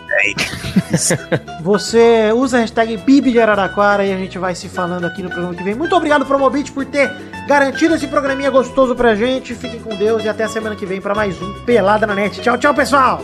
Você 1.62 2.32
usa 2.34 2.58
a 2.58 2.62
hashtag 2.62 2.98
PIB 3.00 3.32
de 3.32 3.40
Araraquara 3.40 4.06
e 4.06 4.12
a 4.12 4.18
gente 4.18 4.38
vai 4.38 4.56
se 4.56 4.68
falando 4.68 5.06
aqui 5.06 5.22
no 5.22 5.30
programa 5.30 5.56
que 5.56 5.64
vem. 5.64 5.76
Muito 5.76 5.96
obrigado, 5.96 6.26
Promobit, 6.26 6.72
por 6.72 6.86
ter 6.86 7.12
garantido 7.48 7.96
esse 7.96 8.08
programinha 8.08 8.50
gostoso 8.50 8.96
pra 8.96 9.16
gente. 9.16 9.54
Fiquem 9.54 9.80
com 9.80 9.96
Deus 9.96 10.24
e 10.24 10.30
até 10.30 10.44
a 10.44 10.50
semana 10.50 10.76
que 10.76 10.86
vem 10.86 11.00
pra 11.02 11.16
mais 11.16 11.42
um 11.42 11.54
Pelada 11.66 12.06
na 12.06 12.16
Net. 12.16 12.42
Tchau, 12.42 12.58
tchau, 12.58 12.74
pessoal! 12.74 13.24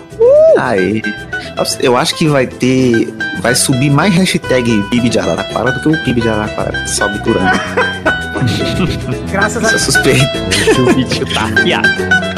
Aí. 0.57 1.01
Eu 1.79 1.95
acho 1.97 2.15
que 2.15 2.27
vai 2.27 2.47
ter. 2.47 3.13
Vai 3.41 3.55
subir 3.55 3.89
mais 3.89 4.13
hashtag 4.13 4.83
PIB 4.89 5.09
de 5.09 5.19
Araraquara 5.19 5.71
do 5.71 5.81
que 5.81 5.89
o 5.89 6.03
PIB 6.03 6.21
de 6.21 6.29
Araraquara. 6.29 6.87
Sobe 6.87 7.19
por 7.19 7.37
ano. 7.37 7.51
Graças 9.31 9.63
a 9.63 9.77
suspeito. 9.77 10.25
o 10.81 10.93
Vitor 10.93 11.33
tá 11.33 11.45
afiado. 11.45 12.34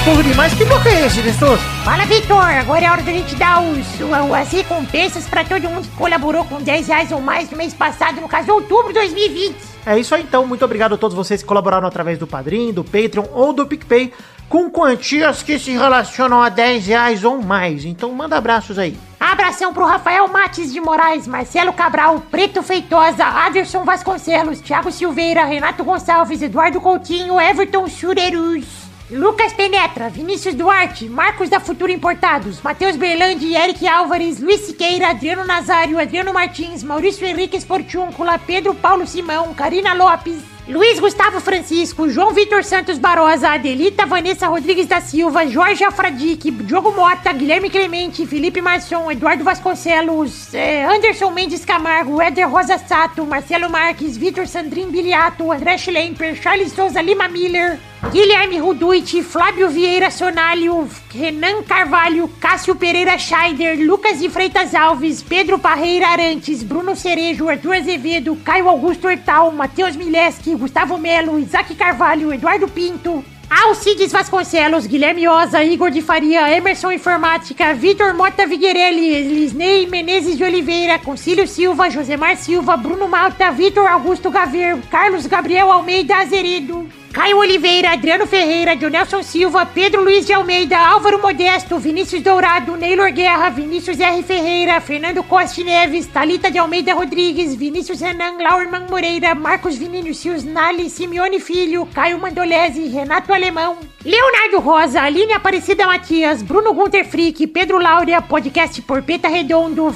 Gostoso 0.00 0.22
demais. 0.22 0.54
Que 0.54 0.64
bloco 0.64 0.88
é 0.88 1.06
esse, 1.06 1.22
Testos? 1.22 1.60
Fala, 1.84 2.04
Vitor! 2.06 2.42
Agora 2.42 2.84
é 2.84 2.90
hora 2.90 3.02
da 3.02 3.12
gente 3.12 3.34
dar 3.34 3.62
os, 3.62 3.86
as 4.34 4.50
recompensas 4.50 5.26
pra 5.26 5.44
todo 5.44 5.68
mundo 5.68 5.86
que 5.86 5.96
colaborou 5.96 6.44
com 6.44 6.60
10 6.60 6.88
reais 6.88 7.12
ou 7.12 7.20
mais 7.20 7.50
no 7.50 7.56
mês 7.56 7.74
passado, 7.74 8.20
no 8.20 8.28
caso, 8.28 8.52
outubro 8.52 8.88
de 8.88 8.94
2020. 8.94 9.56
É 9.86 9.98
isso 9.98 10.14
aí, 10.14 10.22
então. 10.22 10.46
Muito 10.46 10.64
obrigado 10.64 10.94
a 10.94 10.98
todos 10.98 11.14
vocês 11.14 11.42
que 11.42 11.48
colaboraram 11.48 11.86
através 11.86 12.18
do 12.18 12.26
Padrim, 12.26 12.72
do 12.72 12.82
Patreon 12.82 13.26
ou 13.32 13.52
do 13.52 13.66
PicPay 13.66 14.12
com 14.48 14.68
quantias 14.70 15.42
que 15.42 15.58
se 15.58 15.72
relacionam 15.72 16.42
a 16.42 16.48
10 16.48 16.86
reais 16.86 17.24
ou 17.24 17.40
mais. 17.40 17.84
Então 17.84 18.12
manda 18.12 18.36
abraços 18.36 18.78
aí. 18.78 18.98
Abração 19.18 19.72
pro 19.72 19.84
Rafael 19.84 20.26
Mates 20.28 20.72
de 20.72 20.80
Moraes, 20.80 21.26
Marcelo 21.26 21.72
Cabral, 21.72 22.20
Preto 22.30 22.62
Feitosa, 22.62 23.24
Aderson 23.24 23.84
Vasconcelos, 23.84 24.60
Thiago 24.60 24.90
Silveira, 24.90 25.44
Renato 25.44 25.84
Gonçalves, 25.84 26.42
Eduardo 26.42 26.80
Coutinho, 26.80 27.40
Everton 27.40 27.86
Surerus, 27.86 28.89
Lucas 29.10 29.52
Penetra, 29.52 30.08
Vinícius 30.08 30.54
Duarte, 30.54 31.08
Marcos 31.08 31.48
da 31.48 31.58
Futura 31.58 31.90
Importados, 31.90 32.62
Matheus 32.62 32.94
Berlandi, 32.94 33.56
Eric 33.56 33.84
Álvares, 33.84 34.38
Luiz 34.38 34.60
Siqueira, 34.60 35.10
Adriano 35.10 35.44
Nazário, 35.44 35.98
Adriano 35.98 36.32
Martins, 36.32 36.84
Maurício 36.84 37.26
Henrique 37.26 37.56
Esportiúncula, 37.56 38.38
Pedro 38.38 38.72
Paulo 38.72 39.08
Simão, 39.08 39.52
Karina 39.52 39.94
Lopes, 39.94 40.38
Luiz 40.68 41.00
Gustavo 41.00 41.40
Francisco, 41.40 42.08
João 42.08 42.32
Vitor 42.32 42.62
Santos 42.62 42.98
Barosa, 42.98 43.48
Adelita 43.48 44.06
Vanessa 44.06 44.46
Rodrigues 44.46 44.86
da 44.86 45.00
Silva, 45.00 45.44
Jorge 45.44 45.82
Afradique, 45.82 46.52
Diogo 46.52 46.92
Mota, 46.92 47.32
Guilherme 47.32 47.68
Clemente, 47.68 48.24
Felipe 48.24 48.60
Marçom, 48.60 49.10
Eduardo 49.10 49.42
Vasconcelos, 49.42 50.54
eh, 50.54 50.84
Anderson 50.84 51.32
Mendes 51.32 51.64
Camargo, 51.64 52.22
Éder 52.22 52.48
Rosa 52.48 52.78
Sato, 52.78 53.26
Marcelo 53.26 53.68
Marques, 53.68 54.16
Vitor 54.16 54.46
Sandrin 54.46 54.88
Biliato, 54.92 55.50
André 55.50 55.76
Schlemper, 55.76 56.40
Charles 56.40 56.72
Souza 56.72 57.02
Lima 57.02 57.26
Miller, 57.26 57.80
Guilherme 58.08 58.58
Ruduit, 58.58 59.22
Flávio 59.22 59.68
Vieira 59.68 60.10
Sonalho, 60.10 60.88
Renan 61.14 61.62
Carvalho, 61.62 62.28
Cássio 62.40 62.74
Pereira 62.74 63.16
Scheider, 63.18 63.78
Lucas 63.78 64.18
de 64.18 64.28
Freitas 64.28 64.74
Alves, 64.74 65.22
Pedro 65.22 65.58
Parreira 65.58 66.08
Arantes, 66.08 66.62
Bruno 66.62 66.96
Cerejo, 66.96 67.48
Arthur 67.48 67.74
Azevedo, 67.74 68.34
Caio 68.42 68.68
Augusto 68.68 69.06
Hortal, 69.06 69.52
Matheus 69.52 69.94
Mileski, 69.96 70.54
Gustavo 70.54 70.96
Melo, 70.98 71.38
Isaac 71.38 71.74
Carvalho, 71.76 72.32
Eduardo 72.32 72.66
Pinto, 72.66 73.22
Alcides 73.50 74.12
Vasconcelos, 74.12 74.86
Guilherme 74.86 75.28
Oza, 75.28 75.62
Igor 75.62 75.90
de 75.90 76.00
Faria, 76.00 76.50
Emerson 76.50 76.92
Informática, 76.92 77.74
Vitor 77.74 78.14
Mota 78.14 78.46
Viguerelli, 78.46 79.24
Lisney 79.24 79.86
Menezes 79.86 80.38
de 80.38 80.44
Oliveira, 80.44 80.98
Concílio 80.98 81.46
Silva, 81.46 81.90
Josemar 81.90 82.36
Silva, 82.36 82.76
Bruno 82.76 83.06
Malta, 83.06 83.50
Vitor 83.50 83.86
Augusto 83.86 84.30
Gaver, 84.30 84.80
Carlos 84.90 85.26
Gabriel 85.26 85.70
Almeida 85.70 86.18
Azeredo, 86.18 86.86
Caio 87.12 87.38
Oliveira, 87.38 87.90
Adriano 87.90 88.24
Ferreira, 88.24 88.76
Dionelson 88.76 89.24
Silva, 89.24 89.66
Pedro 89.66 90.04
Luiz 90.04 90.24
de 90.24 90.32
Almeida, 90.32 90.78
Álvaro 90.78 91.20
Modesto, 91.20 91.76
Vinícius 91.76 92.22
Dourado, 92.22 92.76
Neylor 92.76 93.10
Guerra, 93.10 93.50
Vinícius 93.50 93.98
R. 93.98 94.22
Ferreira, 94.22 94.80
Fernando 94.80 95.20
Costa 95.24 95.64
Neves, 95.64 96.06
Talita 96.06 96.52
de 96.52 96.58
Almeida 96.58 96.94
Rodrigues, 96.94 97.56
Vinícius 97.56 98.00
Renan, 98.00 98.38
Laurman 98.38 98.86
Moreira, 98.88 99.34
Marcos 99.34 99.76
Vinícius 99.76 100.44
Nali, 100.44 100.88
Simeone 100.88 101.40
Filho, 101.40 101.84
Caio 101.92 102.16
Mandolese, 102.16 102.86
Renato 102.86 103.34
Alemão, 103.34 103.78
Leonardo 104.04 104.60
Rosa, 104.60 105.02
Aline 105.02 105.32
Aparecida 105.32 105.86
Matias, 105.86 106.42
Bruno 106.42 106.72
Gunter 106.72 107.04
Frick, 107.04 107.44
Pedro 107.48 107.78
Laura, 107.78 108.22
podcast 108.22 108.80
Porpeta 108.82 109.28
Redondo, 109.28 109.92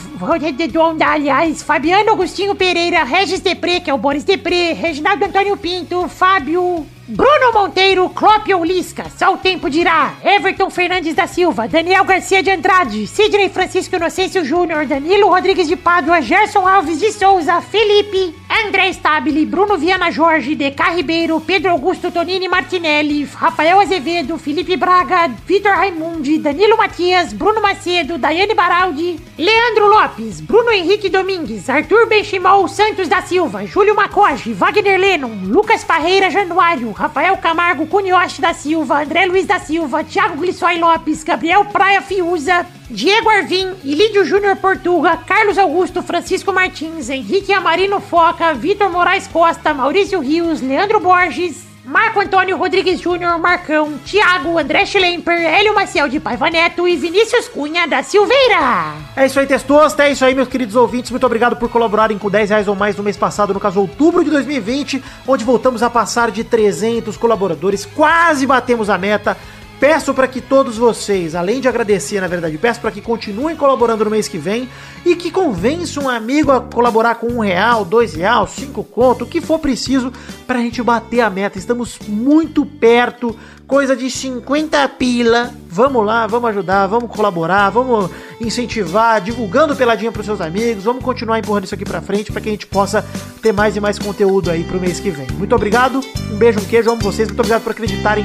Redonda, 0.59 1.07
aliás, 1.07 1.63
Fabiano 1.63 2.11
Agostinho 2.11 2.57
Pereira, 2.57 3.05
Regis 3.05 3.41
Depré, 3.41 3.79
que 3.79 3.89
é 3.89 3.95
o 3.95 3.99
Boris 3.99 4.25
Depré, 4.25 4.73
Reginaldo 4.73 5.25
Antônio 5.25 5.57
Pinto, 5.57 6.09
Fábio, 6.09 6.85
Bruno 7.07 7.53
Monteiro, 7.53 8.09
Clópio 8.09 8.65
Lisca, 8.65 9.05
só 9.15 9.35
o 9.35 9.37
tempo 9.37 9.69
dirá. 9.69 10.15
Everton 10.25 10.71
Fernandes 10.71 11.15
da 11.15 11.27
Silva, 11.27 11.69
Daniel 11.69 12.03
Garcia 12.03 12.43
de 12.43 12.51
Andrade, 12.51 13.07
Sidney 13.07 13.51
Francisco 13.51 13.95
Inocêncio 13.95 14.43
Júnior, 14.43 14.87
Danilo 14.87 15.29
Rodrigues 15.29 15.69
de 15.69 15.77
Pádua, 15.77 16.23
Gerson 16.23 16.67
Alves 16.67 16.99
de 16.99 17.13
Souza, 17.13 17.61
Felipe, 17.61 18.35
André 18.49 18.91
Stabile, 18.91 19.45
Bruno 19.45 19.77
Viana 19.77 20.11
Jorge, 20.11 20.55
DK 20.55 20.95
Ribeiro, 20.95 21.39
Pedro 21.43 21.73
Augusto 21.73 22.11
Tonini 22.11 22.49
Martinelli, 22.49 23.29
Rafael 23.35 23.81
Azevedo, 23.81 24.39
Felipe 24.39 24.75
Braga, 24.75 25.29
Vitor 25.47 25.73
Raimundi, 25.73 26.39
Danilo 26.39 26.79
Matias, 26.79 27.35
Bruno 27.35 27.61
Macedo, 27.61 28.17
Daiane 28.17 28.55
Baraldi, 28.55 29.21
Leandro 29.37 29.89
Lopes, 29.89 30.41
Bruno 30.41 30.71
Henrique 30.71 31.11
Domingues, 31.11 31.69
Arthur 31.69 32.07
Benchimol 32.07 32.67
Santos 32.67 33.09
da 33.09 33.21
Silva, 33.21 33.67
Júlio 33.67 33.95
Macoge, 33.95 34.55
Wagner 34.55 34.99
Lennon, 34.99 35.45
Lucas 35.45 35.85
Parreira 35.85 36.31
Januário, 36.31 36.94
Rafael 36.95 37.37
Camargo 37.39 37.87
Cunioche 37.87 38.41
da 38.41 38.55
Silva, 38.55 39.03
André 39.03 39.27
Luiz 39.27 39.47
da 39.47 39.59
Silva, 39.59 40.05
Thiago 40.05 40.37
Glissói 40.37 40.79
Lopes, 40.79 41.25
Gabriel 41.25 41.65
Praia 41.67 42.01
Fiuza, 42.01 42.67
Diego 42.89 43.29
Arvim, 43.29 43.75
Ilídio 43.83 44.25
Júnior 44.25 44.57
Portuga, 44.57 45.17
Carlos 45.17 45.59
Augusto, 45.59 46.03
Francisco 46.03 46.53
Martins, 46.53 47.11
Henrique 47.11 47.53
Amarino 47.53 48.01
Foca, 48.01 48.55
Vitor 48.55 48.91
Moraes 48.91 49.27
Costa, 49.27 49.75
Maurício 49.75 50.21
Rios, 50.21 50.61
Leandro 50.61 51.01
Borges, 51.01 51.74
Marco 51.85 52.19
Antônio 52.19 52.57
Rodrigues 52.57 52.99
Júnior, 52.99 53.39
Marcão, 53.39 53.99
Thiago, 54.07 54.59
André 54.59 54.87
Schlemper, 54.87 55.39
Hélio 55.39 55.75
Maciel 55.75 56.09
de 56.09 56.19
Paiva 56.19 56.49
Neto 56.49 56.89
e 56.89 56.97
Vinícius 56.97 57.47
Cunha 57.47 57.87
da 57.87 58.03
Silveira. 58.03 58.95
É 59.15 59.27
isso 59.27 59.39
aí, 59.39 59.47
Testosta. 59.47 60.05
É 60.05 60.13
isso 60.13 60.25
aí, 60.25 60.35
meus 60.35 60.49
queridos 60.49 60.77
ouvintes. 60.77 61.11
Muito 61.11 61.27
obrigado 61.27 61.57
por 61.57 61.69
colaborarem 61.69 62.17
com 62.17 62.31
10 62.31 62.49
reais 62.49 62.69
ou 62.69 62.75
mais 62.75 62.97
no 62.97 63.03
mês 63.03 63.19
passado, 63.19 63.53
no 63.53 63.61
caso, 63.61 63.81
outubro 63.81 64.25
de 64.25 64.31
2020, 64.31 65.05
onde 65.29 65.45
voltamos 65.45 65.83
a 65.83 65.91
passar 65.91 66.31
de 66.31 66.43
300 66.43 67.19
colaboradores. 67.19 67.85
Quase 67.85 68.47
batemos 68.47 68.89
a 68.89 68.97
meta. 68.97 69.37
Peço 69.85 70.15
para 70.15 70.27
que 70.27 70.41
todos 70.41 70.79
vocês, 70.79 71.35
além 71.35 71.61
de 71.61 71.69
agradecer, 71.69 72.19
na 72.19 72.27
verdade, 72.27 72.57
peço 72.57 72.81
para 72.81 72.91
que 72.91 73.03
continuem 73.03 73.55
colaborando 73.55 74.03
no 74.03 74.11
mês 74.11 74.27
que 74.27 74.39
vem 74.39 74.67
e 75.05 75.15
que 75.15 75.31
convençam 75.31 76.05
um 76.05 76.09
amigo 76.09 76.51
a 76.51 76.59
colaborar 76.59 77.17
com 77.17 77.27
um 77.27 77.41
real, 77.41 77.85
dois 77.85 78.15
real, 78.15 78.49
cinco 78.49 78.83
conto, 78.83 79.25
o 79.25 79.27
que 79.27 79.43
for 79.43 79.59
preciso 79.59 80.11
para 80.47 80.59
a 80.59 80.63
gente 80.63 80.83
bater 80.83 81.21
a 81.21 81.29
meta. 81.29 81.59
Estamos 81.59 81.99
muito 82.09 82.65
perto, 82.65 83.37
coisa 83.67 83.95
de 83.95 84.11
50 84.11 84.89
pila. 84.89 85.53
Vamos 85.69 86.07
lá, 86.07 86.27
vamos 86.27 86.49
ajudar, 86.49 86.87
vamos 86.87 87.15
colaborar, 87.15 87.69
vamos 87.69 88.11
incentivar, 88.41 89.21
divulgando 89.21 89.77
peladinha 89.77 90.11
para 90.11 90.23
seus 90.23 90.41
amigos. 90.41 90.85
Vamos 90.85 91.05
continuar 91.05 91.41
empurrando 91.41 91.65
isso 91.65 91.75
aqui 91.75 91.85
para 91.85 92.01
frente 92.01 92.33
para 92.33 92.41
que 92.41 92.49
a 92.49 92.53
gente 92.53 92.67
possa 92.67 93.05
ter 93.43 93.53
mais 93.53 93.77
e 93.77 93.81
mais 93.81 93.99
conteúdo 93.99 94.51
aí 94.51 94.65
pro 94.65 94.81
mês 94.81 94.99
que 94.99 95.11
vem. 95.11 95.27
Muito 95.33 95.55
obrigado, 95.55 96.01
um 96.33 96.37
beijo, 96.37 96.59
um 96.59 96.65
queijo, 96.65 96.91
amo 96.91 97.03
vocês, 97.03 97.29
muito 97.29 97.41
obrigado 97.41 97.63
por 97.63 97.73
acreditarem 97.73 98.25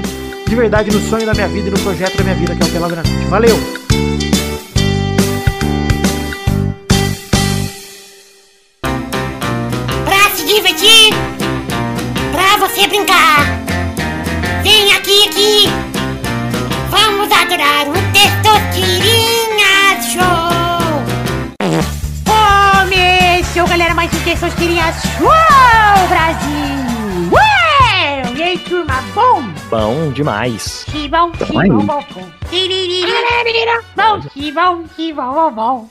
de 0.49 0.55
verdade 0.55 0.89
no 0.89 0.99
sonho 1.07 1.27
da 1.27 1.33
minha 1.33 1.47
vida 1.47 1.67
e 1.67 1.71
no 1.71 1.79
projeto 1.79 2.17
da 2.17 2.23
minha 2.23 2.35
vida, 2.35 2.55
que 2.55 2.63
é 2.63 2.79
o 2.79 2.89
Noite. 2.89 3.11
Valeu! 3.29 3.55
Pra 10.05 10.29
se 10.35 10.43
divertir, 10.47 11.13
pra 12.31 12.57
você 12.57 12.87
brincar, 12.87 13.45
vem 14.63 14.91
aqui, 14.93 15.27
aqui, 15.29 15.69
vamos 16.89 17.31
adorar 17.31 17.87
o 17.87 17.93
Testosterinha 18.11 20.01
Show! 20.01 20.49
Começou, 22.25 23.67
galera, 23.67 23.93
mais 23.93 24.11
um 24.11 24.19
Testosterinha 24.21 24.91
Show, 24.93 26.07
Brasil! 26.09 26.88
Turma, 28.67 29.01
bom? 29.13 29.43
Bom 29.69 30.11
demais. 30.11 30.83
Que 30.91 31.07
bom, 31.07 31.31
que 31.31 31.45
bom, 31.45 31.67
bom, 31.69 31.85
bom. 31.85 32.03
Bom, 33.95 34.21
que 34.33 34.51
bom, 34.51 34.83
que 34.95 35.13
bom, 35.13 35.33
bom, 35.33 35.51
bom. 35.51 35.89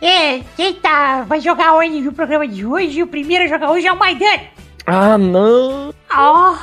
É, 0.00 0.40
quem 0.56 0.74
tá, 0.74 1.22
vai 1.22 1.40
jogar 1.40 1.74
hoje 1.74 2.00
no 2.00 2.12
programa 2.12 2.46
de 2.46 2.64
hoje, 2.64 3.02
o 3.02 3.06
primeiro 3.06 3.44
a 3.44 3.48
jogar 3.48 3.70
hoje 3.70 3.86
é 3.86 3.92
o 3.92 3.98
Maidana. 3.98 4.42
Ah, 4.86 5.18
não. 5.18 5.92
Ó, 6.14 6.54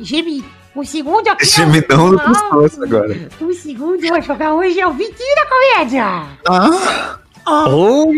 gemi. 0.00 0.44
O 0.74 0.84
segundo 0.84 1.26
aqui 1.28 1.42
é 1.44 1.46
o- 1.46 1.50
Gemidão 1.50 2.16
Ah, 2.18 2.28
pescoço 2.28 2.82
agora. 2.84 3.28
O 3.40 3.52
segundo 3.54 4.14
a 4.14 4.20
jogar 4.20 4.54
hoje 4.54 4.80
é 4.80 4.86
o 4.86 4.92
Vitinho 4.92 5.34
da 5.36 5.46
Comédia. 5.46 6.04
Ah, 6.48 6.70
Oh, 7.72 8.12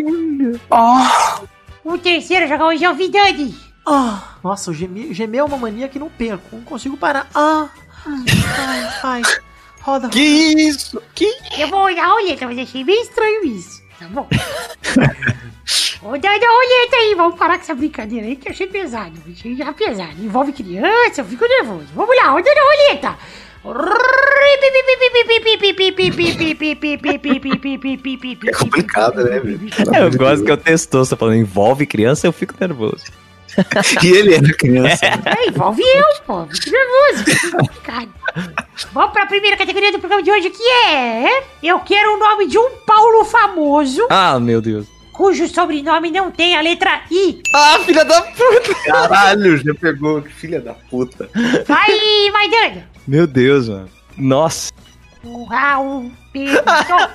O 1.84 1.96
terceiro 1.98 2.44
a 2.44 2.48
jogar 2.48 2.66
hoje 2.66 2.84
é 2.84 2.90
o 2.90 2.94
Vidani. 2.94 3.54
Ah, 3.86 4.36
nossa, 4.42 4.70
o 4.70 4.74
gemer, 4.74 5.12
gemer 5.12 5.40
é 5.40 5.44
uma 5.44 5.56
mania 5.56 5.88
que 5.88 5.98
não 5.98 6.08
perco. 6.08 6.56
Não 6.56 6.62
consigo 6.62 6.96
parar. 6.96 7.28
Ah, 7.34 7.68
ai, 8.06 8.88
ai. 9.02 9.22
Roda. 9.80 10.08
que 10.08 10.20
isso? 10.20 11.02
Que 11.14 11.26
Eu 11.58 11.68
vou 11.68 11.80
olhar 11.80 12.04
a 12.04 12.12
roleta, 12.12 12.46
mas 12.46 12.58
achei 12.58 12.84
bem 12.84 13.02
estranho 13.02 13.44
isso. 13.44 13.82
Tá 13.98 14.06
bom? 14.08 14.28
Rodando 16.00 16.44
a 16.44 16.48
roleta 16.48 16.96
aí, 16.96 17.14
vamos 17.16 17.38
parar 17.38 17.56
com 17.56 17.62
essa 17.62 17.74
brincadeira 17.74 18.26
aí 18.26 18.36
que 18.36 18.48
eu 18.48 18.52
achei 18.52 18.66
pesado. 18.66 19.12
Achei 19.30 19.56
já 19.56 19.72
pesado. 19.72 20.14
Envolve 20.20 20.52
criança, 20.52 21.20
eu 21.20 21.24
fico 21.24 21.46
nervoso. 21.46 21.86
Vamos 21.94 22.16
lá, 22.16 22.30
rodando 22.30 22.58
a 22.58 22.62
roleta. 22.62 23.18
É 28.48 28.52
complicado, 28.52 29.22
né, 29.24 29.38
velho? 29.38 29.60
Eu 29.96 30.10
gosto 30.18 30.44
que 30.44 30.50
eu 30.50 30.56
testou, 30.56 31.04
você 31.04 31.14
falando 31.14 31.36
envolve 31.36 31.86
criança, 31.86 32.26
eu 32.26 32.32
fico 32.32 32.54
nervoso. 32.60 33.04
E 34.02 34.06
ele 34.08 34.34
era 34.34 34.52
criança. 34.54 35.06
É, 35.06 35.48
envolve 35.48 35.82
eu, 35.82 36.04
pô. 36.26 36.46
Fico 36.46 36.70
nervoso. 36.70 37.50
Complicado. 37.56 38.08
Vamos 38.92 39.12
pra 39.12 39.26
primeira 39.26 39.56
categoria 39.56 39.92
do 39.92 39.98
programa 39.98 40.22
de 40.22 40.30
hoje, 40.30 40.50
que 40.50 40.62
é... 40.86 41.42
Eu 41.62 41.78
quero 41.80 42.14
o 42.14 42.18
nome 42.18 42.46
de 42.46 42.58
um 42.58 42.70
Paulo 42.86 43.24
famoso, 43.24 44.06
Ah, 44.10 44.40
meu 44.40 44.60
Deus. 44.62 44.86
cujo 45.12 45.46
sobrenome 45.48 46.10
não 46.10 46.30
tem 46.30 46.56
a 46.56 46.62
letra 46.62 47.02
I. 47.10 47.42
Ah, 47.54 47.78
filha 47.84 48.04
da 48.04 48.22
puta. 48.22 48.74
Caralho, 48.86 49.58
já 49.58 49.74
pegou. 49.74 50.22
Filha 50.22 50.60
da 50.60 50.72
puta. 50.74 51.28
Vai, 51.66 51.90
Maidana. 52.32 52.88
Meu 53.06 53.26
Deus, 53.26 53.68
mano. 53.68 53.88
Nossa. 54.16 54.72
O 55.22 55.44
Raul 55.44 56.10
perguntou. 56.32 57.08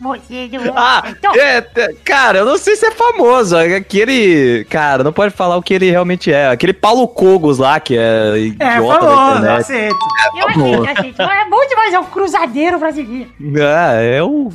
Você 0.00 0.48
não 0.52 0.74
Ah, 0.76 1.02
é, 1.34 1.64
é, 1.74 1.94
cara, 2.04 2.38
eu 2.38 2.44
não 2.44 2.58
sei 2.58 2.76
se 2.76 2.86
é 2.86 2.90
famoso. 2.90 3.56
é 3.56 3.76
Aquele. 3.76 4.64
Cara, 4.70 5.02
não 5.02 5.12
pode 5.12 5.34
falar 5.34 5.56
o 5.56 5.62
que 5.62 5.74
ele 5.74 5.90
realmente 5.90 6.32
é. 6.32 6.48
Aquele 6.48 6.72
Paulo 6.72 7.06
Cogos 7.08 7.58
lá, 7.58 7.80
que 7.80 7.96
é 7.96 8.32
É, 8.34 8.38
idiota 8.38 8.66
da 8.78 8.98
falou, 8.98 9.36
internet. 9.36 9.60
aceito. 9.60 9.96
Eu 10.36 10.48
aceito, 10.48 10.98
aceito. 10.98 11.22
É 11.22 11.44
bom 11.48 11.66
demais, 11.68 11.94
é 11.94 11.98
um 11.98 12.04
cruzadeiro 12.04 12.78
brasileiro. 12.78 13.30
Ah, 13.60 13.92
é 13.94 14.22
o 14.22 14.50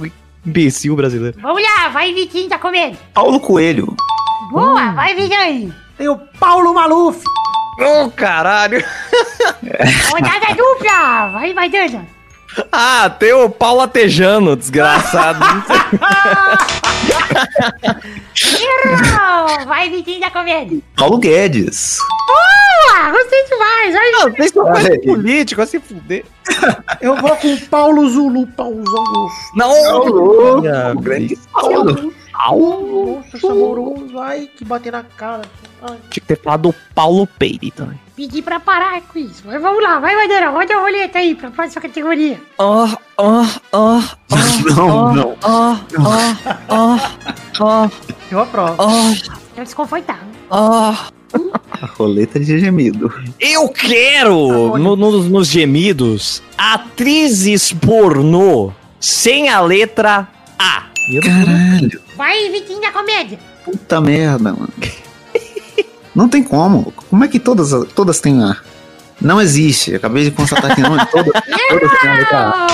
imbecil 0.45 0.95
brasileiro. 0.95 1.37
Vamos 1.41 1.61
lá, 1.61 1.89
vai 1.89 2.13
Vitinho, 2.13 2.49
tá 2.49 2.57
comendo. 2.57 2.97
Paulo 3.13 3.39
Coelho. 3.39 3.95
Boa, 4.51 4.91
vai 4.91 5.15
Vitinho 5.15 5.39
aí. 5.39 5.73
Tem 5.97 6.07
o 6.09 6.17
Paulo 6.39 6.73
Maluf. 6.73 7.23
Ô, 7.79 8.11
caralho. 8.11 8.83
Rodada 10.11 10.55
dupla! 10.55 11.29
Vai, 11.33 11.53
vai 11.53 11.69
dando. 11.69 12.05
Ah, 12.71 13.09
tem 13.09 13.33
o 13.33 13.49
Paulo 13.49 13.81
Atejano, 13.81 14.55
desgraçado. 14.55 15.39
Errou! 18.35 19.65
Vai, 19.65 19.89
Vitinho 19.89 20.19
da 20.19 20.31
comédia. 20.31 20.79
Paulo 20.95 21.17
Guedes. 21.17 21.97
Boa! 22.27 23.11
Gostei 23.11 23.43
demais! 23.45 23.95
Olha, 23.95 24.33
Vocês 24.35 24.51
são 24.51 24.65
coisa 24.65 24.99
político, 25.01 25.61
assim 25.61 25.79
fuder. 25.79 26.25
Eu 26.99 27.15
vou 27.17 27.35
com 27.37 27.53
o 27.53 27.61
Paulo 27.67 28.09
Zulu, 28.09 28.47
Paulo 28.47 28.83
Augusto. 28.87 29.51
Não! 29.55 30.91
O 30.95 30.99
grande 30.99 31.37
Paulo. 31.53 32.13
Nossa, 32.33 33.39
saboroso. 33.39 34.19
Ai, 34.19 34.49
que 34.57 34.65
bater 34.65 34.91
na 34.91 35.03
cara. 35.03 35.43
Ai. 35.81 35.97
Tinha 36.09 36.09
que 36.09 36.21
ter 36.21 36.41
falado 36.41 36.69
do 36.69 36.75
Paulo 36.95 37.27
Peire 37.27 37.71
também. 37.71 37.99
Pedi 38.15 38.41
pra 38.41 38.59
parar 38.59 39.01
com 39.01 39.19
isso. 39.19 39.41
Mas 39.45 39.61
vamos 39.61 39.81
lá, 39.83 39.99
vai, 39.99 40.15
Madeira, 40.15 40.49
roda 40.49 40.75
a 40.75 40.79
roleta 40.81 41.19
aí 41.19 41.35
pra 41.35 41.51
próxima 41.51 41.81
categoria. 41.81 42.39
Ah, 42.59 42.97
ah, 43.17 43.47
ah, 43.73 44.15
Não, 44.75 45.13
não. 45.13 45.37
ah, 45.43 45.79
ah, 45.99 46.37
ah, 46.69 47.11
ah, 47.59 47.89
Eu 48.29 48.39
aprovo. 48.39 48.75
ah, 48.81 49.13
Tô 49.55 49.63
desconfortável. 49.63 50.27
ah. 50.49 51.07
A 51.81 51.85
roleta 51.97 52.37
de 52.39 52.59
gemido. 52.59 53.11
Eu 53.39 53.69
quero, 53.69 54.77
no- 54.77 54.97
nos, 54.97 55.29
nos 55.29 55.47
gemidos, 55.47 56.43
atrizes 56.57 57.71
pornô 57.71 58.71
sem 58.99 59.47
a 59.47 59.61
letra 59.61 60.27
A. 60.59 60.83
Caralho. 61.23 62.01
Vai, 62.17 62.49
Vitinho 62.49 62.81
da 62.81 62.91
comédia. 62.91 63.39
Puta 63.63 64.01
merda, 64.01 64.51
mano. 64.53 64.69
Não 66.15 66.27
tem 66.27 66.43
como. 66.43 66.91
Como 67.09 67.23
é 67.23 67.27
que 67.27 67.39
todas, 67.39 67.71
todas 67.93 68.19
têm 68.19 68.43
A? 68.43 68.57
Não 69.21 69.39
existe. 69.39 69.95
Acabei 69.95 70.25
de 70.25 70.31
constatar 70.31 70.75
que 70.75 70.81
não. 70.81 70.97
Todas, 71.05 71.31
todas 71.69 71.99
têm 71.99 72.09
a 72.09 72.13
letra 72.15 72.37
A. 72.49 72.67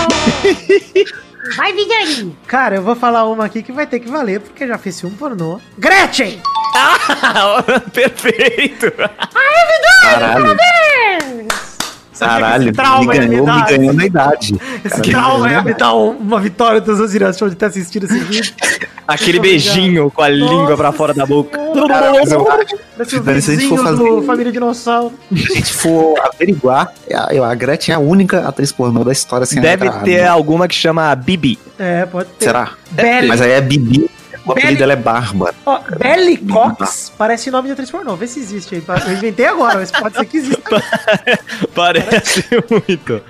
Vai, 1.56 1.74
Vidani. 1.74 2.38
Cara, 2.46 2.76
eu 2.76 2.84
vou 2.84 2.96
falar 2.96 3.26
uma 3.26 3.46
aqui 3.46 3.62
que 3.64 3.72
vai 3.72 3.88
ter 3.88 4.00
que 4.00 4.10
valer, 4.10 4.42
porque 4.42 4.64
eu 4.64 4.68
já 4.68 4.78
fiz 4.78 5.04
um 5.04 5.12
pornô. 5.12 5.60
Gretchen! 5.78 6.42
Ah, 6.80 7.64
perfeito. 7.92 8.92
Caralho. 10.04 10.56
Caralho. 12.26 12.66
Me 12.66 12.72
trauma 12.72 13.14
me 13.14 13.20
ganhou, 13.20 13.46
dar? 13.46 13.72
me 13.72 13.78
ganhou 13.78 13.94
na 13.94 14.06
idade. 14.06 14.56
Esse 14.84 15.02
Cara, 15.02 15.04
trauma 15.04 15.38
me 15.48 15.54
ia 15.54 15.62
ganhou 15.62 15.64
me 15.66 15.74
dar 15.74 15.94
um- 15.96 16.18
uma 16.18 16.40
vitória 16.40 16.82
dos 16.82 17.00
Osiris 17.00 17.38
de 17.38 17.56
ter 17.56 17.66
assistido 17.66 18.06
esse 18.06 18.20
vídeo. 18.20 18.54
Aquele 19.08 19.40
beijinho 19.40 20.12
com 20.12 20.22
a 20.22 20.28
língua 20.28 20.76
pra 20.76 20.92
fora 20.92 21.14
da 21.14 21.26
boca. 21.26 21.58
Cara, 21.88 22.12
Parece 22.12 22.36
o 22.36 22.46
a 22.50 23.14
gente 23.14 23.24
for 23.24 23.34
vizinho 23.34 23.78
fazer- 23.78 24.04
do 24.04 24.22
Família 24.24 24.52
Dinossauro. 24.52 25.14
se 25.34 25.52
a 25.52 25.56
gente 25.56 25.74
for 25.74 26.16
averiguar, 26.20 26.92
a, 27.14 27.50
a 27.52 27.56
Gretchen 27.56 27.94
é 27.94 27.96
a 27.96 28.00
única 28.00 28.46
atriz 28.48 28.72
pornô 28.72 29.06
da 29.06 29.14
história 29.14 29.46
sem 29.46 29.60
a 29.60 29.62
Deve 29.62 29.88
A, 29.88 29.92
ter 30.02 30.22
né? 30.24 30.28
alguma 30.28 30.68
que 30.68 30.76
chama 30.76 31.16
Bibi. 31.16 31.58
É, 31.80 32.06
pode 32.06 32.28
ter. 32.38 32.46
Será? 32.48 32.72
Belly, 32.92 33.28
Mas 33.28 33.40
aí 33.40 33.52
é 33.52 33.62
Bibi. 33.62 34.10
O 34.52 34.54
Belly- 34.54 34.60
apelido 34.60 34.80
dela 34.80 34.94
é 34.94 34.96
Bárbara. 34.96 35.54
ó, 35.66 35.80
Belly 36.00 36.38
Cox 36.38 37.12
parece 37.18 37.52
nome 37.52 37.68
de 37.68 37.74
atriz 37.74 37.92
pornô. 37.92 38.16
Vê 38.16 38.28
se 38.28 38.40
existe 38.40 38.76
aí. 38.76 38.84
Eu 39.08 39.14
inventei 39.14 39.46
agora, 39.46 39.80
mas 39.80 39.92
pode 39.92 40.16
ser 40.16 40.26
que 40.26 40.38
exista. 40.38 40.82
Parece 41.76 42.46
muito. 42.70 43.22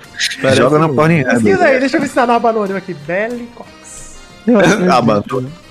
Joga 0.54 0.78
na 0.78 0.88
Pornhub. 0.88 1.24
Pesquisa 1.24 1.64
aí, 1.64 1.80
deixa 1.80 1.96
eu 1.96 2.00
ver 2.00 2.08
se 2.08 2.14
tá 2.14 2.26
na 2.26 2.36
aba 2.36 2.50
anônima 2.50 2.78
aqui. 2.78 2.94
Belly 2.94 3.48
Cox. 3.54 3.68
Ah, 4.90 5.02
mano. 5.02 5.24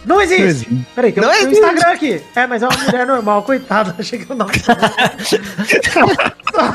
Não 0.06 0.22
existe! 0.22 0.86
Peraí, 0.96 1.12
tem, 1.12 1.24
um- 1.24 1.26
Não 1.26 1.34
tem 1.34 1.46
um 1.46 1.50
existe. 1.50 1.66
Instagram 1.66 1.92
aqui. 1.94 2.22
É, 2.36 2.48
mas 2.48 2.62
é 2.64 2.68
uma 2.68 2.78
mulher 2.78 3.08
normal, 3.08 3.42
coitada. 3.44 3.96
Achei 4.00 4.20
que 4.20 4.30
eu 4.32 4.36
não. 4.36 4.48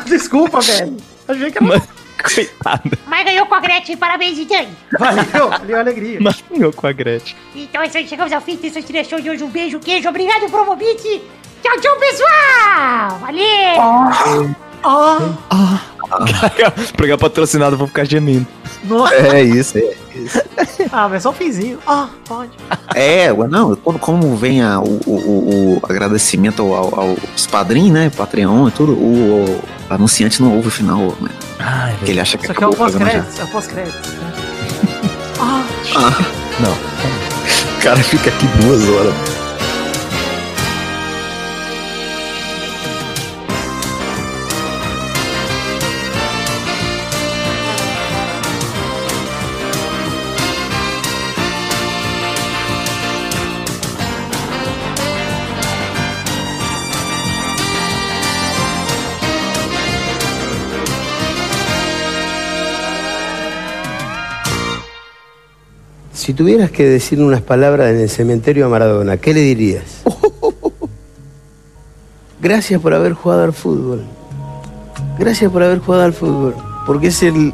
Desculpa, 0.06 0.60
velho. 0.60 0.96
Achei 1.28 1.50
que 1.50 1.58
ela. 1.62 1.82
Coitada. 2.34 2.98
Mas 3.06 3.24
ganhou 3.24 3.46
com 3.46 3.54
a 3.54 3.60
Gretchen, 3.60 3.96
parabéns, 3.96 4.38
Vidani. 4.38 4.68
Valeu, 4.98 5.50
valeu 5.50 5.76
a 5.76 5.80
alegria. 5.80 6.18
Manhou 6.20 6.72
com 6.72 6.86
a 6.86 6.92
Gretchen. 6.92 7.36
Então 7.54 7.82
é 7.82 7.86
isso 7.86 7.98
aí, 7.98 8.06
chegamos 8.06 8.32
ao 8.32 8.40
fim 8.40 8.56
dessa 8.56 8.80
direção 8.80 9.20
de 9.20 9.30
hoje. 9.30 9.44
Um 9.44 9.50
beijo, 9.50 9.78
queijo, 9.80 10.08
obrigado, 10.08 10.48
Promobit. 10.50 11.22
Tchau, 11.62 11.80
tchau, 11.80 11.96
pessoal. 11.98 13.18
Valeu. 13.20 14.54
Pegar 16.96 17.18
patrocinado, 17.18 17.76
vou 17.76 17.86
ficar 17.86 18.04
gemendo. 18.04 18.46
Nossa. 18.84 19.14
É 19.14 19.42
isso, 19.42 19.78
é 19.78 19.94
isso. 20.14 20.40
Ah, 20.92 21.08
mas 21.08 21.22
só 21.22 21.30
um 21.30 21.32
finzinho. 21.32 21.78
Ah, 21.86 22.08
pode. 22.28 22.50
É, 22.94 23.32
não, 23.32 23.74
quando, 23.76 23.98
como 23.98 24.36
vem 24.36 24.60
a, 24.62 24.78
o, 24.80 25.00
o, 25.06 25.10
o- 25.10 25.74
o 25.76 25.80
agradecimento 25.88 26.62
ao- 26.62 27.00
aos 27.00 27.46
padrinhos, 27.46 27.92
né? 27.92 28.10
Patreon 28.14 28.68
e 28.68 28.70
tudo, 28.72 28.92
o, 28.92 29.44
o 29.88 29.94
anunciante 29.94 30.42
não 30.42 30.54
ouve 30.54 30.68
o 30.68 30.70
final, 30.70 31.14
né? 31.20 31.30
Ai, 31.58 31.94
Porque 31.96 32.10
ele 32.10 32.20
acha 32.20 32.36
que 32.36 32.44
Isso 32.44 32.52
aqui 32.52 32.62
é 32.62 32.66
o 32.66 32.70
acabou 32.70 32.86
o 32.86 32.90
programa 32.90 33.10
já. 33.10 33.22
pós-créditos. 33.22 33.40
É 33.40 33.44
o 33.44 33.48
pós-créditos. 33.48 34.12
O 37.78 37.82
cara 37.82 37.96
fica 37.98 38.30
aqui 38.30 38.46
duas 38.62 38.88
horas. 38.88 39.14
Si 66.32 66.36
tuvieras 66.36 66.70
que 66.70 66.88
decir 66.88 67.20
unas 67.20 67.42
palabras 67.42 67.90
en 67.90 68.00
el 68.00 68.08
cementerio 68.08 68.64
a 68.64 68.70
Maradona, 68.70 69.18
¿qué 69.18 69.34
le 69.34 69.40
dirías? 69.40 70.02
Gracias 72.40 72.80
por 72.80 72.94
haber 72.94 73.12
jugado 73.12 73.44
al 73.44 73.52
fútbol. 73.52 74.00
Gracias 75.18 75.52
por 75.52 75.62
haber 75.62 75.80
jugado 75.80 76.04
al 76.04 76.14
fútbol. 76.14 76.54
Porque 76.86 77.08
es 77.08 77.22
el, 77.22 77.52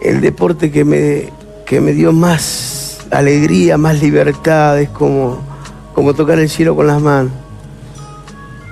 el 0.00 0.20
deporte 0.20 0.70
que 0.70 0.84
me, 0.84 1.32
que 1.66 1.80
me 1.80 1.92
dio 1.92 2.12
más 2.12 3.00
alegría, 3.10 3.76
más 3.78 4.00
libertad. 4.00 4.80
Es 4.80 4.88
como, 4.90 5.40
como 5.92 6.14
tocar 6.14 6.38
el 6.38 6.48
cielo 6.48 6.76
con 6.76 6.86
las 6.86 7.02
manos. 7.02 7.32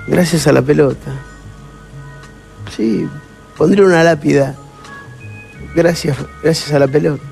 Gracias 0.07 0.47
a 0.47 0.53
la 0.53 0.61
pelota. 0.61 1.11
Sí, 2.73 3.09
pondría 3.57 3.83
una 3.83 4.05
lápida. 4.05 4.55
Gracias, 5.75 6.15
gracias 6.41 6.71
a 6.71 6.79
la 6.79 6.87
pelota. 6.87 7.30